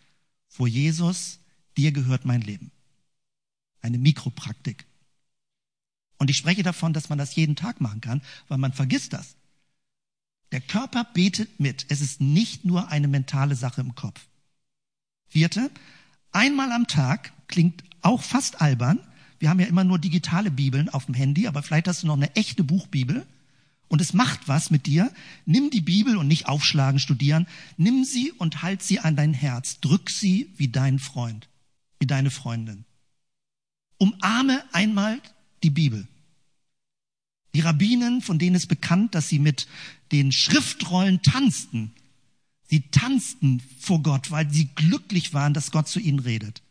vor 0.48 0.68
Jesus, 0.68 1.40
dir 1.78 1.92
gehört 1.92 2.26
mein 2.26 2.42
Leben. 2.42 2.72
Eine 3.84 4.00
Mikropraktik. 4.00 4.88
Und 6.18 6.32
ich 6.32 6.38
spreche 6.38 6.64
davon, 6.64 6.94
dass 6.94 7.10
man 7.10 7.20
das 7.20 7.36
jeden 7.36 7.56
Tag 7.56 7.82
machen 7.82 8.02
kann, 8.02 8.22
weil 8.48 8.58
man 8.58 8.74
vergisst 8.74 9.14
das. 9.14 9.36
Der 10.52 10.62
Körper 10.62 11.04
betet 11.04 11.60
mit. 11.60 11.86
Es 11.90 12.02
ist 12.02 12.22
nicht 12.22 12.66
nur 12.66 12.90
eine 12.90 13.08
mentale 13.08 13.56
Sache 13.56 13.82
im 13.82 13.94
Kopf. 13.94 14.28
Vierte, 15.28 15.70
einmal 16.32 16.72
am 16.72 16.88
Tag 16.88 17.34
klingt 17.48 17.84
auch 18.02 18.24
fast 18.24 18.62
albern. 18.62 19.00
Wir 19.40 19.50
haben 19.50 19.60
ja 19.60 19.68
immer 19.68 19.84
nur 19.84 20.00
digitale 20.00 20.52
Bibeln 20.52 20.90
auf 20.90 21.06
dem 21.06 21.16
Handy, 21.16 21.48
aber 21.48 21.62
vielleicht 21.62 21.88
hast 21.88 22.04
du 22.04 22.08
noch 22.08 22.16
eine 22.16 22.36
echte 22.36 22.64
Buchbibel 22.64 23.26
und 23.90 24.00
es 24.00 24.14
macht 24.14 24.48
was 24.48 24.72
mit 24.72 24.86
dir. 24.86 25.12
Nimm 25.46 25.70
die 25.70 25.82
Bibel 25.82 26.18
und 26.18 26.28
nicht 26.28 26.48
aufschlagen, 26.48 27.00
studieren. 27.00 27.48
Nimm 27.78 28.06
sie 28.06 28.32
und 28.32 28.62
halt 28.62 28.82
sie 28.82 29.00
an 29.00 29.16
dein 29.16 29.34
Herz. 29.34 29.82
Drück 29.82 30.10
sie 30.10 30.52
wie 30.56 30.70
dein 30.70 31.00
Freund, 31.00 31.50
wie 32.00 32.08
deine 32.08 32.32
Freundin. 32.32 32.86
Umarme 33.98 34.64
einmal 34.74 35.22
die 35.64 35.70
Bibel. 35.70 36.08
Die 37.56 37.62
Rabbinen, 37.62 38.22
von 38.22 38.40
denen 38.40 38.56
ist 38.56 38.68
bekannt, 38.68 39.16
dass 39.16 39.30
sie 39.30 39.40
mit 39.40 39.68
den 40.12 40.32
Schriftrollen 40.32 41.22
tanzten. 41.22 41.94
Sie 42.68 42.82
tanzten 42.90 43.62
vor 43.80 44.02
Gott, 44.02 44.32
weil 44.32 44.50
sie 44.50 44.70
glücklich 44.76 45.34
waren, 45.34 45.54
dass 45.54 45.72
Gott 45.72 45.88
zu 45.88 46.00
ihnen 46.00 46.20
redet. 46.20 46.62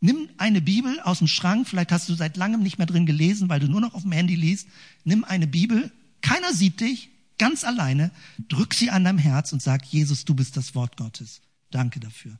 Nimm 0.00 0.28
eine 0.38 0.60
Bibel 0.60 1.00
aus 1.00 1.18
dem 1.18 1.28
Schrank, 1.28 1.68
vielleicht 1.68 1.92
hast 1.92 2.08
du 2.08 2.14
seit 2.14 2.36
langem 2.36 2.62
nicht 2.62 2.78
mehr 2.78 2.86
drin 2.86 3.06
gelesen, 3.06 3.48
weil 3.48 3.60
du 3.60 3.68
nur 3.68 3.80
noch 3.80 3.94
auf 3.94 4.02
dem 4.02 4.12
Handy 4.12 4.34
liest. 4.34 4.68
Nimm 5.04 5.24
eine 5.24 5.46
Bibel, 5.46 5.92
keiner 6.22 6.52
sieht 6.52 6.80
dich, 6.80 7.10
ganz 7.38 7.64
alleine, 7.64 8.10
drück 8.48 8.74
sie 8.74 8.90
an 8.90 9.04
deinem 9.04 9.18
Herz 9.18 9.52
und 9.52 9.62
sag, 9.62 9.84
Jesus, 9.86 10.24
du 10.24 10.34
bist 10.34 10.56
das 10.56 10.74
Wort 10.74 10.96
Gottes. 10.96 11.40
Danke 11.70 12.00
dafür. 12.00 12.38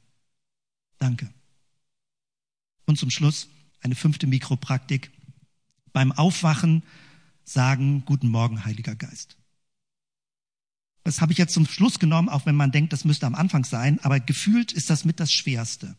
Danke. 0.98 1.30
Und 2.86 2.98
zum 2.98 3.10
Schluss 3.10 3.48
eine 3.80 3.94
fünfte 3.94 4.26
Mikropraktik. 4.26 5.10
Beim 5.92 6.12
Aufwachen 6.12 6.82
sagen, 7.44 8.04
guten 8.04 8.28
Morgen, 8.28 8.64
Heiliger 8.64 8.94
Geist. 8.94 9.36
Das 11.02 11.20
habe 11.20 11.32
ich 11.32 11.38
jetzt 11.38 11.54
zum 11.54 11.66
Schluss 11.66 11.98
genommen, 11.98 12.28
auch 12.28 12.46
wenn 12.46 12.54
man 12.54 12.72
denkt, 12.72 12.92
das 12.92 13.04
müsste 13.04 13.26
am 13.26 13.34
Anfang 13.34 13.64
sein, 13.64 13.98
aber 14.00 14.20
gefühlt 14.20 14.72
ist 14.72 14.90
das 14.90 15.04
mit 15.04 15.18
das 15.18 15.32
Schwerste. 15.32 15.96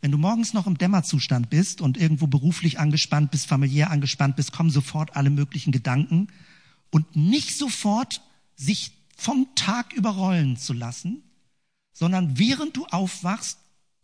Wenn 0.00 0.10
du 0.10 0.18
morgens 0.18 0.54
noch 0.54 0.66
im 0.66 0.78
Dämmerzustand 0.78 1.50
bist 1.50 1.82
und 1.82 1.98
irgendwo 1.98 2.26
beruflich 2.26 2.78
angespannt 2.78 3.30
bist, 3.30 3.46
familiär 3.46 3.90
angespannt 3.90 4.36
bist, 4.36 4.52
kommen 4.52 4.70
sofort 4.70 5.14
alle 5.14 5.28
möglichen 5.28 5.72
Gedanken 5.72 6.28
und 6.90 7.16
nicht 7.16 7.56
sofort 7.56 8.22
sich 8.56 8.92
vom 9.14 9.46
Tag 9.54 9.92
überrollen 9.92 10.56
zu 10.56 10.72
lassen, 10.72 11.22
sondern 11.92 12.38
während 12.38 12.76
du 12.76 12.86
aufwachst, 12.86 13.58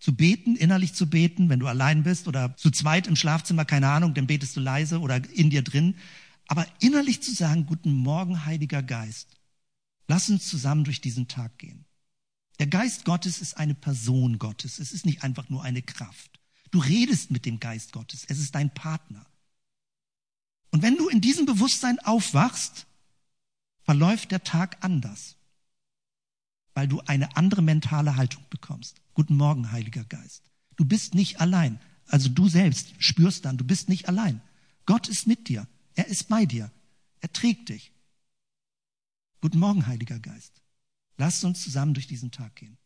zu 0.06 0.14
beten, 0.14 0.54
innerlich 0.54 0.94
zu 0.94 1.10
beten, 1.10 1.48
wenn 1.48 1.58
du 1.58 1.66
allein 1.66 2.04
bist 2.04 2.28
oder 2.28 2.56
zu 2.56 2.70
zweit 2.70 3.08
im 3.08 3.16
Schlafzimmer, 3.16 3.64
keine 3.64 3.88
Ahnung, 3.88 4.14
dann 4.14 4.28
betest 4.28 4.54
du 4.54 4.60
leise 4.60 5.00
oder 5.00 5.16
in 5.32 5.50
dir 5.50 5.62
drin, 5.62 5.96
aber 6.46 6.64
innerlich 6.78 7.24
zu 7.24 7.34
sagen, 7.34 7.66
guten 7.66 7.92
Morgen, 7.92 8.44
Heiliger 8.44 8.84
Geist, 8.84 9.36
lass 10.06 10.30
uns 10.30 10.46
zusammen 10.46 10.84
durch 10.84 11.00
diesen 11.00 11.26
Tag 11.26 11.58
gehen. 11.58 11.86
Der 12.60 12.68
Geist 12.68 13.04
Gottes 13.04 13.40
ist 13.40 13.56
eine 13.56 13.74
Person 13.74 14.38
Gottes, 14.38 14.78
es 14.78 14.92
ist 14.92 15.06
nicht 15.06 15.24
einfach 15.24 15.48
nur 15.48 15.64
eine 15.64 15.82
Kraft. 15.82 16.38
Du 16.70 16.78
redest 16.78 17.32
mit 17.32 17.44
dem 17.44 17.58
Geist 17.58 17.90
Gottes, 17.90 18.24
es 18.28 18.38
ist 18.38 18.54
dein 18.54 18.72
Partner. 18.72 19.26
Und 20.70 20.82
wenn 20.82 20.96
du 20.96 21.08
in 21.08 21.20
diesem 21.20 21.46
Bewusstsein 21.46 21.98
aufwachst, 21.98 22.86
verläuft 23.82 24.30
der 24.30 24.44
Tag 24.44 24.76
anders, 24.84 25.34
weil 26.74 26.86
du 26.86 27.00
eine 27.00 27.36
andere 27.36 27.62
mentale 27.62 28.14
Haltung 28.14 28.44
bekommst. 28.50 29.00
Guten 29.16 29.38
Morgen, 29.38 29.72
Heiliger 29.72 30.04
Geist. 30.04 30.42
Du 30.76 30.84
bist 30.84 31.14
nicht 31.14 31.40
allein. 31.40 31.80
Also 32.06 32.28
du 32.28 32.50
selbst 32.50 32.92
spürst 32.98 33.46
dann, 33.46 33.56
du 33.56 33.64
bist 33.64 33.88
nicht 33.88 34.10
allein. 34.10 34.42
Gott 34.84 35.08
ist 35.08 35.26
mit 35.26 35.48
dir. 35.48 35.66
Er 35.94 36.06
ist 36.08 36.28
bei 36.28 36.44
dir. 36.44 36.70
Er 37.20 37.32
trägt 37.32 37.70
dich. 37.70 37.92
Guten 39.40 39.58
Morgen, 39.58 39.86
Heiliger 39.86 40.18
Geist. 40.18 40.60
Lasst 41.16 41.42
uns 41.46 41.62
zusammen 41.62 41.94
durch 41.94 42.06
diesen 42.06 42.30
Tag 42.30 42.56
gehen. 42.56 42.76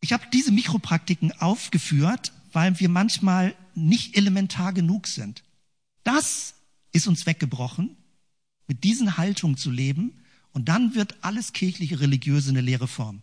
Ich 0.00 0.12
habe 0.12 0.24
diese 0.32 0.52
Mikropraktiken 0.52 1.32
aufgeführt, 1.32 2.32
weil 2.52 2.78
wir 2.78 2.88
manchmal 2.88 3.56
nicht 3.74 4.16
elementar 4.16 4.72
genug 4.72 5.08
sind. 5.08 5.42
Das 6.04 6.54
ist 6.92 7.08
uns 7.08 7.26
weggebrochen, 7.26 7.96
mit 8.68 8.84
diesen 8.84 9.16
Haltungen 9.16 9.56
zu 9.56 9.72
leben, 9.72 10.12
und 10.52 10.68
dann 10.68 10.94
wird 10.94 11.24
alles 11.24 11.52
kirchliche, 11.52 11.98
religiöse 11.98 12.50
eine 12.50 12.60
leere 12.60 12.86
Form. 12.86 13.22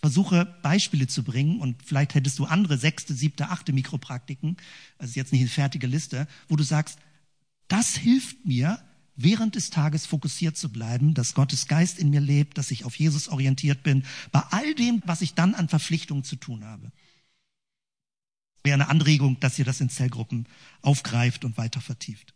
Versuche 0.00 0.46
Beispiele 0.62 1.06
zu 1.08 1.24
bringen 1.24 1.60
und 1.60 1.82
vielleicht 1.82 2.14
hättest 2.14 2.38
du 2.38 2.44
andere 2.44 2.78
sechste, 2.78 3.14
siebte, 3.14 3.48
achte 3.48 3.72
Mikropraktiken, 3.72 4.56
also 4.98 5.14
jetzt 5.14 5.32
nicht 5.32 5.40
eine 5.40 5.50
fertige 5.50 5.86
Liste, 5.86 6.28
wo 6.48 6.56
du 6.56 6.62
sagst, 6.62 6.98
das 7.66 7.96
hilft 7.96 8.46
mir, 8.46 8.82
während 9.16 9.56
des 9.56 9.70
Tages 9.70 10.06
fokussiert 10.06 10.56
zu 10.56 10.70
bleiben, 10.70 11.12
dass 11.12 11.34
Gottes 11.34 11.66
Geist 11.66 11.98
in 11.98 12.10
mir 12.10 12.20
lebt, 12.20 12.56
dass 12.56 12.70
ich 12.70 12.84
auf 12.84 12.94
Jesus 12.96 13.28
orientiert 13.28 13.82
bin, 13.82 14.04
bei 14.30 14.40
all 14.50 14.74
dem, 14.74 15.02
was 15.04 15.22
ich 15.22 15.34
dann 15.34 15.54
an 15.54 15.68
Verpflichtungen 15.68 16.22
zu 16.22 16.36
tun 16.36 16.64
habe. 16.64 16.92
Wäre 18.62 18.74
eine 18.74 18.88
Anregung, 18.88 19.40
dass 19.40 19.58
ihr 19.58 19.64
das 19.64 19.80
in 19.80 19.90
Zellgruppen 19.90 20.46
aufgreift 20.82 21.44
und 21.44 21.56
weiter 21.56 21.80
vertieft. 21.80 22.34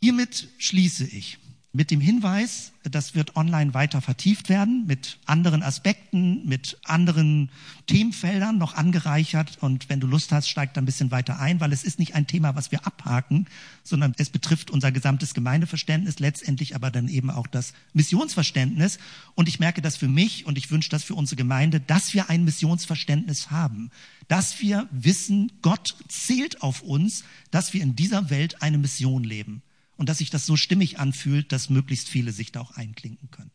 Hiermit 0.00 0.48
schließe 0.58 1.04
ich. 1.04 1.38
Mit 1.74 1.90
dem 1.90 2.02
Hinweis, 2.02 2.72
das 2.82 3.14
wird 3.14 3.34
online 3.34 3.72
weiter 3.72 4.02
vertieft 4.02 4.50
werden, 4.50 4.86
mit 4.86 5.18
anderen 5.24 5.62
Aspekten, 5.62 6.46
mit 6.46 6.78
anderen 6.84 7.48
Themenfeldern 7.86 8.58
noch 8.58 8.74
angereichert. 8.74 9.56
Und 9.62 9.88
wenn 9.88 9.98
du 9.98 10.06
Lust 10.06 10.32
hast, 10.32 10.48
steigt 10.48 10.76
da 10.76 10.82
ein 10.82 10.84
bisschen 10.84 11.10
weiter 11.10 11.40
ein, 11.40 11.60
weil 11.60 11.72
es 11.72 11.82
ist 11.82 11.98
nicht 11.98 12.14
ein 12.14 12.26
Thema, 12.26 12.54
was 12.54 12.72
wir 12.72 12.86
abhaken, 12.86 13.46
sondern 13.84 14.14
es 14.18 14.28
betrifft 14.28 14.70
unser 14.70 14.92
gesamtes 14.92 15.32
Gemeindeverständnis, 15.32 16.18
letztendlich 16.18 16.74
aber 16.74 16.90
dann 16.90 17.08
eben 17.08 17.30
auch 17.30 17.46
das 17.46 17.72
Missionsverständnis. 17.94 18.98
Und 19.34 19.48
ich 19.48 19.58
merke 19.58 19.80
das 19.80 19.96
für 19.96 20.08
mich 20.08 20.44
und 20.44 20.58
ich 20.58 20.70
wünsche 20.70 20.90
das 20.90 21.04
für 21.04 21.14
unsere 21.14 21.36
Gemeinde, 21.36 21.80
dass 21.80 22.12
wir 22.12 22.28
ein 22.28 22.44
Missionsverständnis 22.44 23.50
haben, 23.50 23.90
dass 24.28 24.60
wir 24.60 24.88
wissen, 24.90 25.50
Gott 25.62 25.96
zählt 26.08 26.60
auf 26.60 26.82
uns, 26.82 27.24
dass 27.50 27.72
wir 27.72 27.82
in 27.82 27.96
dieser 27.96 28.28
Welt 28.28 28.60
eine 28.60 28.76
Mission 28.76 29.24
leben 29.24 29.62
und 30.02 30.08
dass 30.08 30.18
sich 30.18 30.30
das 30.30 30.46
so 30.46 30.56
stimmig 30.56 30.98
anfühlt, 30.98 31.52
dass 31.52 31.70
möglichst 31.70 32.08
viele 32.08 32.32
sich 32.32 32.50
da 32.50 32.60
auch 32.60 32.72
einklinken 32.72 33.30
können. 33.30 33.52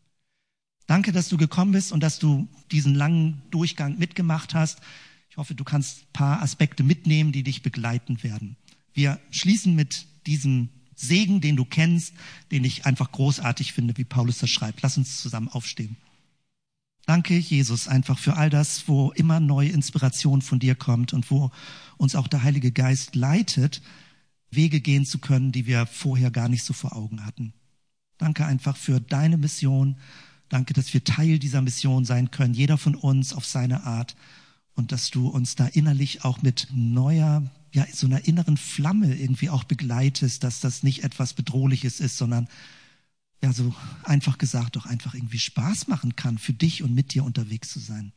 Danke, 0.86 1.12
dass 1.12 1.28
du 1.28 1.36
gekommen 1.36 1.72
bist 1.72 1.92
und 1.92 2.02
dass 2.02 2.18
du 2.18 2.48
diesen 2.72 2.94
langen 2.94 3.42
Durchgang 3.50 3.98
mitgemacht 3.98 4.54
hast. 4.54 4.78
Ich 5.28 5.36
hoffe, 5.36 5.54
du 5.54 5.62
kannst 5.62 6.04
ein 6.04 6.12
paar 6.14 6.40
Aspekte 6.40 6.84
mitnehmen, 6.84 7.32
die 7.32 7.42
dich 7.42 7.60
begleiten 7.60 8.22
werden. 8.22 8.56
Wir 8.94 9.20
schließen 9.30 9.74
mit 9.74 10.06
diesem 10.26 10.70
Segen, 10.94 11.42
den 11.42 11.54
du 11.54 11.66
kennst, 11.66 12.14
den 12.50 12.64
ich 12.64 12.86
einfach 12.86 13.12
großartig 13.12 13.74
finde, 13.74 13.98
wie 13.98 14.04
Paulus 14.04 14.38
das 14.38 14.48
schreibt. 14.48 14.80
Lass 14.80 14.96
uns 14.96 15.20
zusammen 15.20 15.48
aufstehen. 15.48 15.98
Danke, 17.04 17.36
Jesus, 17.36 17.88
einfach 17.88 18.18
für 18.18 18.38
all 18.38 18.48
das, 18.48 18.88
wo 18.88 19.10
immer 19.10 19.38
neue 19.38 19.68
Inspiration 19.68 20.40
von 20.40 20.60
dir 20.60 20.76
kommt 20.76 21.12
und 21.12 21.30
wo 21.30 21.50
uns 21.98 22.14
auch 22.14 22.26
der 22.26 22.42
Heilige 22.42 22.72
Geist 22.72 23.16
leitet, 23.16 23.82
Wege 24.50 24.80
gehen 24.80 25.04
zu 25.04 25.18
können, 25.18 25.52
die 25.52 25.66
wir 25.66 25.86
vorher 25.86 26.30
gar 26.30 26.48
nicht 26.48 26.64
so 26.64 26.72
vor 26.72 26.96
Augen 26.96 27.24
hatten. 27.24 27.52
Danke 28.16 28.46
einfach 28.46 28.76
für 28.76 29.00
deine 29.00 29.36
Mission. 29.36 29.96
Danke, 30.48 30.74
dass 30.74 30.92
wir 30.94 31.04
Teil 31.04 31.38
dieser 31.38 31.62
Mission 31.62 32.04
sein 32.04 32.30
können, 32.30 32.54
jeder 32.54 32.78
von 32.78 32.94
uns 32.94 33.32
auf 33.32 33.46
seine 33.46 33.84
Art. 33.84 34.16
Und 34.74 34.92
dass 34.92 35.10
du 35.10 35.28
uns 35.28 35.56
da 35.56 35.66
innerlich 35.66 36.24
auch 36.24 36.42
mit 36.42 36.68
neuer, 36.72 37.42
ja, 37.72 37.86
so 37.92 38.06
einer 38.06 38.26
inneren 38.26 38.56
Flamme 38.56 39.14
irgendwie 39.14 39.50
auch 39.50 39.64
begleitest, 39.64 40.44
dass 40.44 40.60
das 40.60 40.82
nicht 40.82 41.04
etwas 41.04 41.34
Bedrohliches 41.34 42.00
ist, 42.00 42.16
sondern 42.16 42.48
ja, 43.42 43.52
so 43.52 43.74
einfach 44.02 44.38
gesagt 44.38 44.76
doch 44.76 44.86
einfach 44.86 45.14
irgendwie 45.14 45.38
Spaß 45.38 45.88
machen 45.88 46.16
kann, 46.16 46.38
für 46.38 46.52
dich 46.52 46.82
und 46.82 46.94
mit 46.94 47.14
dir 47.14 47.24
unterwegs 47.24 47.70
zu 47.70 47.78
sein. 47.78 48.12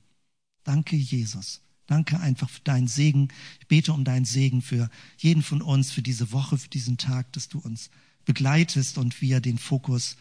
Danke, 0.64 0.96
Jesus. 0.96 1.62
Danke 1.88 2.20
einfach 2.20 2.50
für 2.50 2.62
deinen 2.62 2.88
Segen. 2.88 3.30
Ich 3.60 3.68
bete 3.68 3.94
um 3.94 4.04
deinen 4.04 4.26
Segen 4.26 4.62
für 4.62 4.90
jeden 5.18 5.44
von 5.44 5.62
uns, 5.62 5.92
für 5.92 6.02
diese 6.02 6.32
Woche, 6.32 6.58
für 6.58 6.70
diesen 6.70 6.98
Tag, 6.98 7.32
dass 7.34 7.50
du 7.50 7.60
uns 7.60 7.90
begleitest 8.26 8.98
und 8.98 9.22
wir 9.22 9.42
den 9.42 9.58
Fokus 9.58 10.18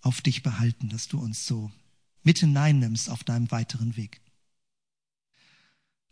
auf 0.00 0.20
dich 0.20 0.42
behalten, 0.42 0.88
dass 0.88 1.08
du 1.08 1.20
uns 1.20 1.46
so 1.46 1.70
mit 2.22 2.38
hineinnimmst 2.38 3.10
auf 3.10 3.24
deinem 3.24 3.50
weiteren 3.50 3.96
Weg. 3.96 4.20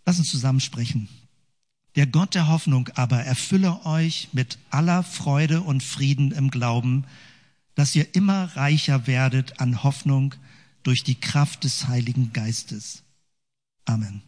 Lass 0.04 0.18
uns 0.18 0.30
zusammen 0.30 0.60
sprechen. 0.60 1.08
Der 1.96 2.06
Gott 2.06 2.34
der 2.34 2.48
Hoffnung 2.48 2.88
aber 2.94 3.22
erfülle 3.24 3.84
euch 3.84 4.28
mit 4.32 4.58
aller 4.70 5.02
Freude 5.02 5.62
und 5.62 5.82
Frieden 5.82 6.30
im 6.32 6.50
Glauben, 6.50 7.04
dass 7.74 7.94
ihr 7.94 8.14
immer 8.14 8.56
reicher 8.56 9.06
werdet 9.06 9.60
an 9.60 9.82
Hoffnung 9.82 10.34
durch 10.82 11.02
die 11.02 11.14
Kraft 11.14 11.64
des 11.64 11.88
Heiligen 11.88 12.32
Geistes. 12.32 13.02
Amen. 13.84 14.22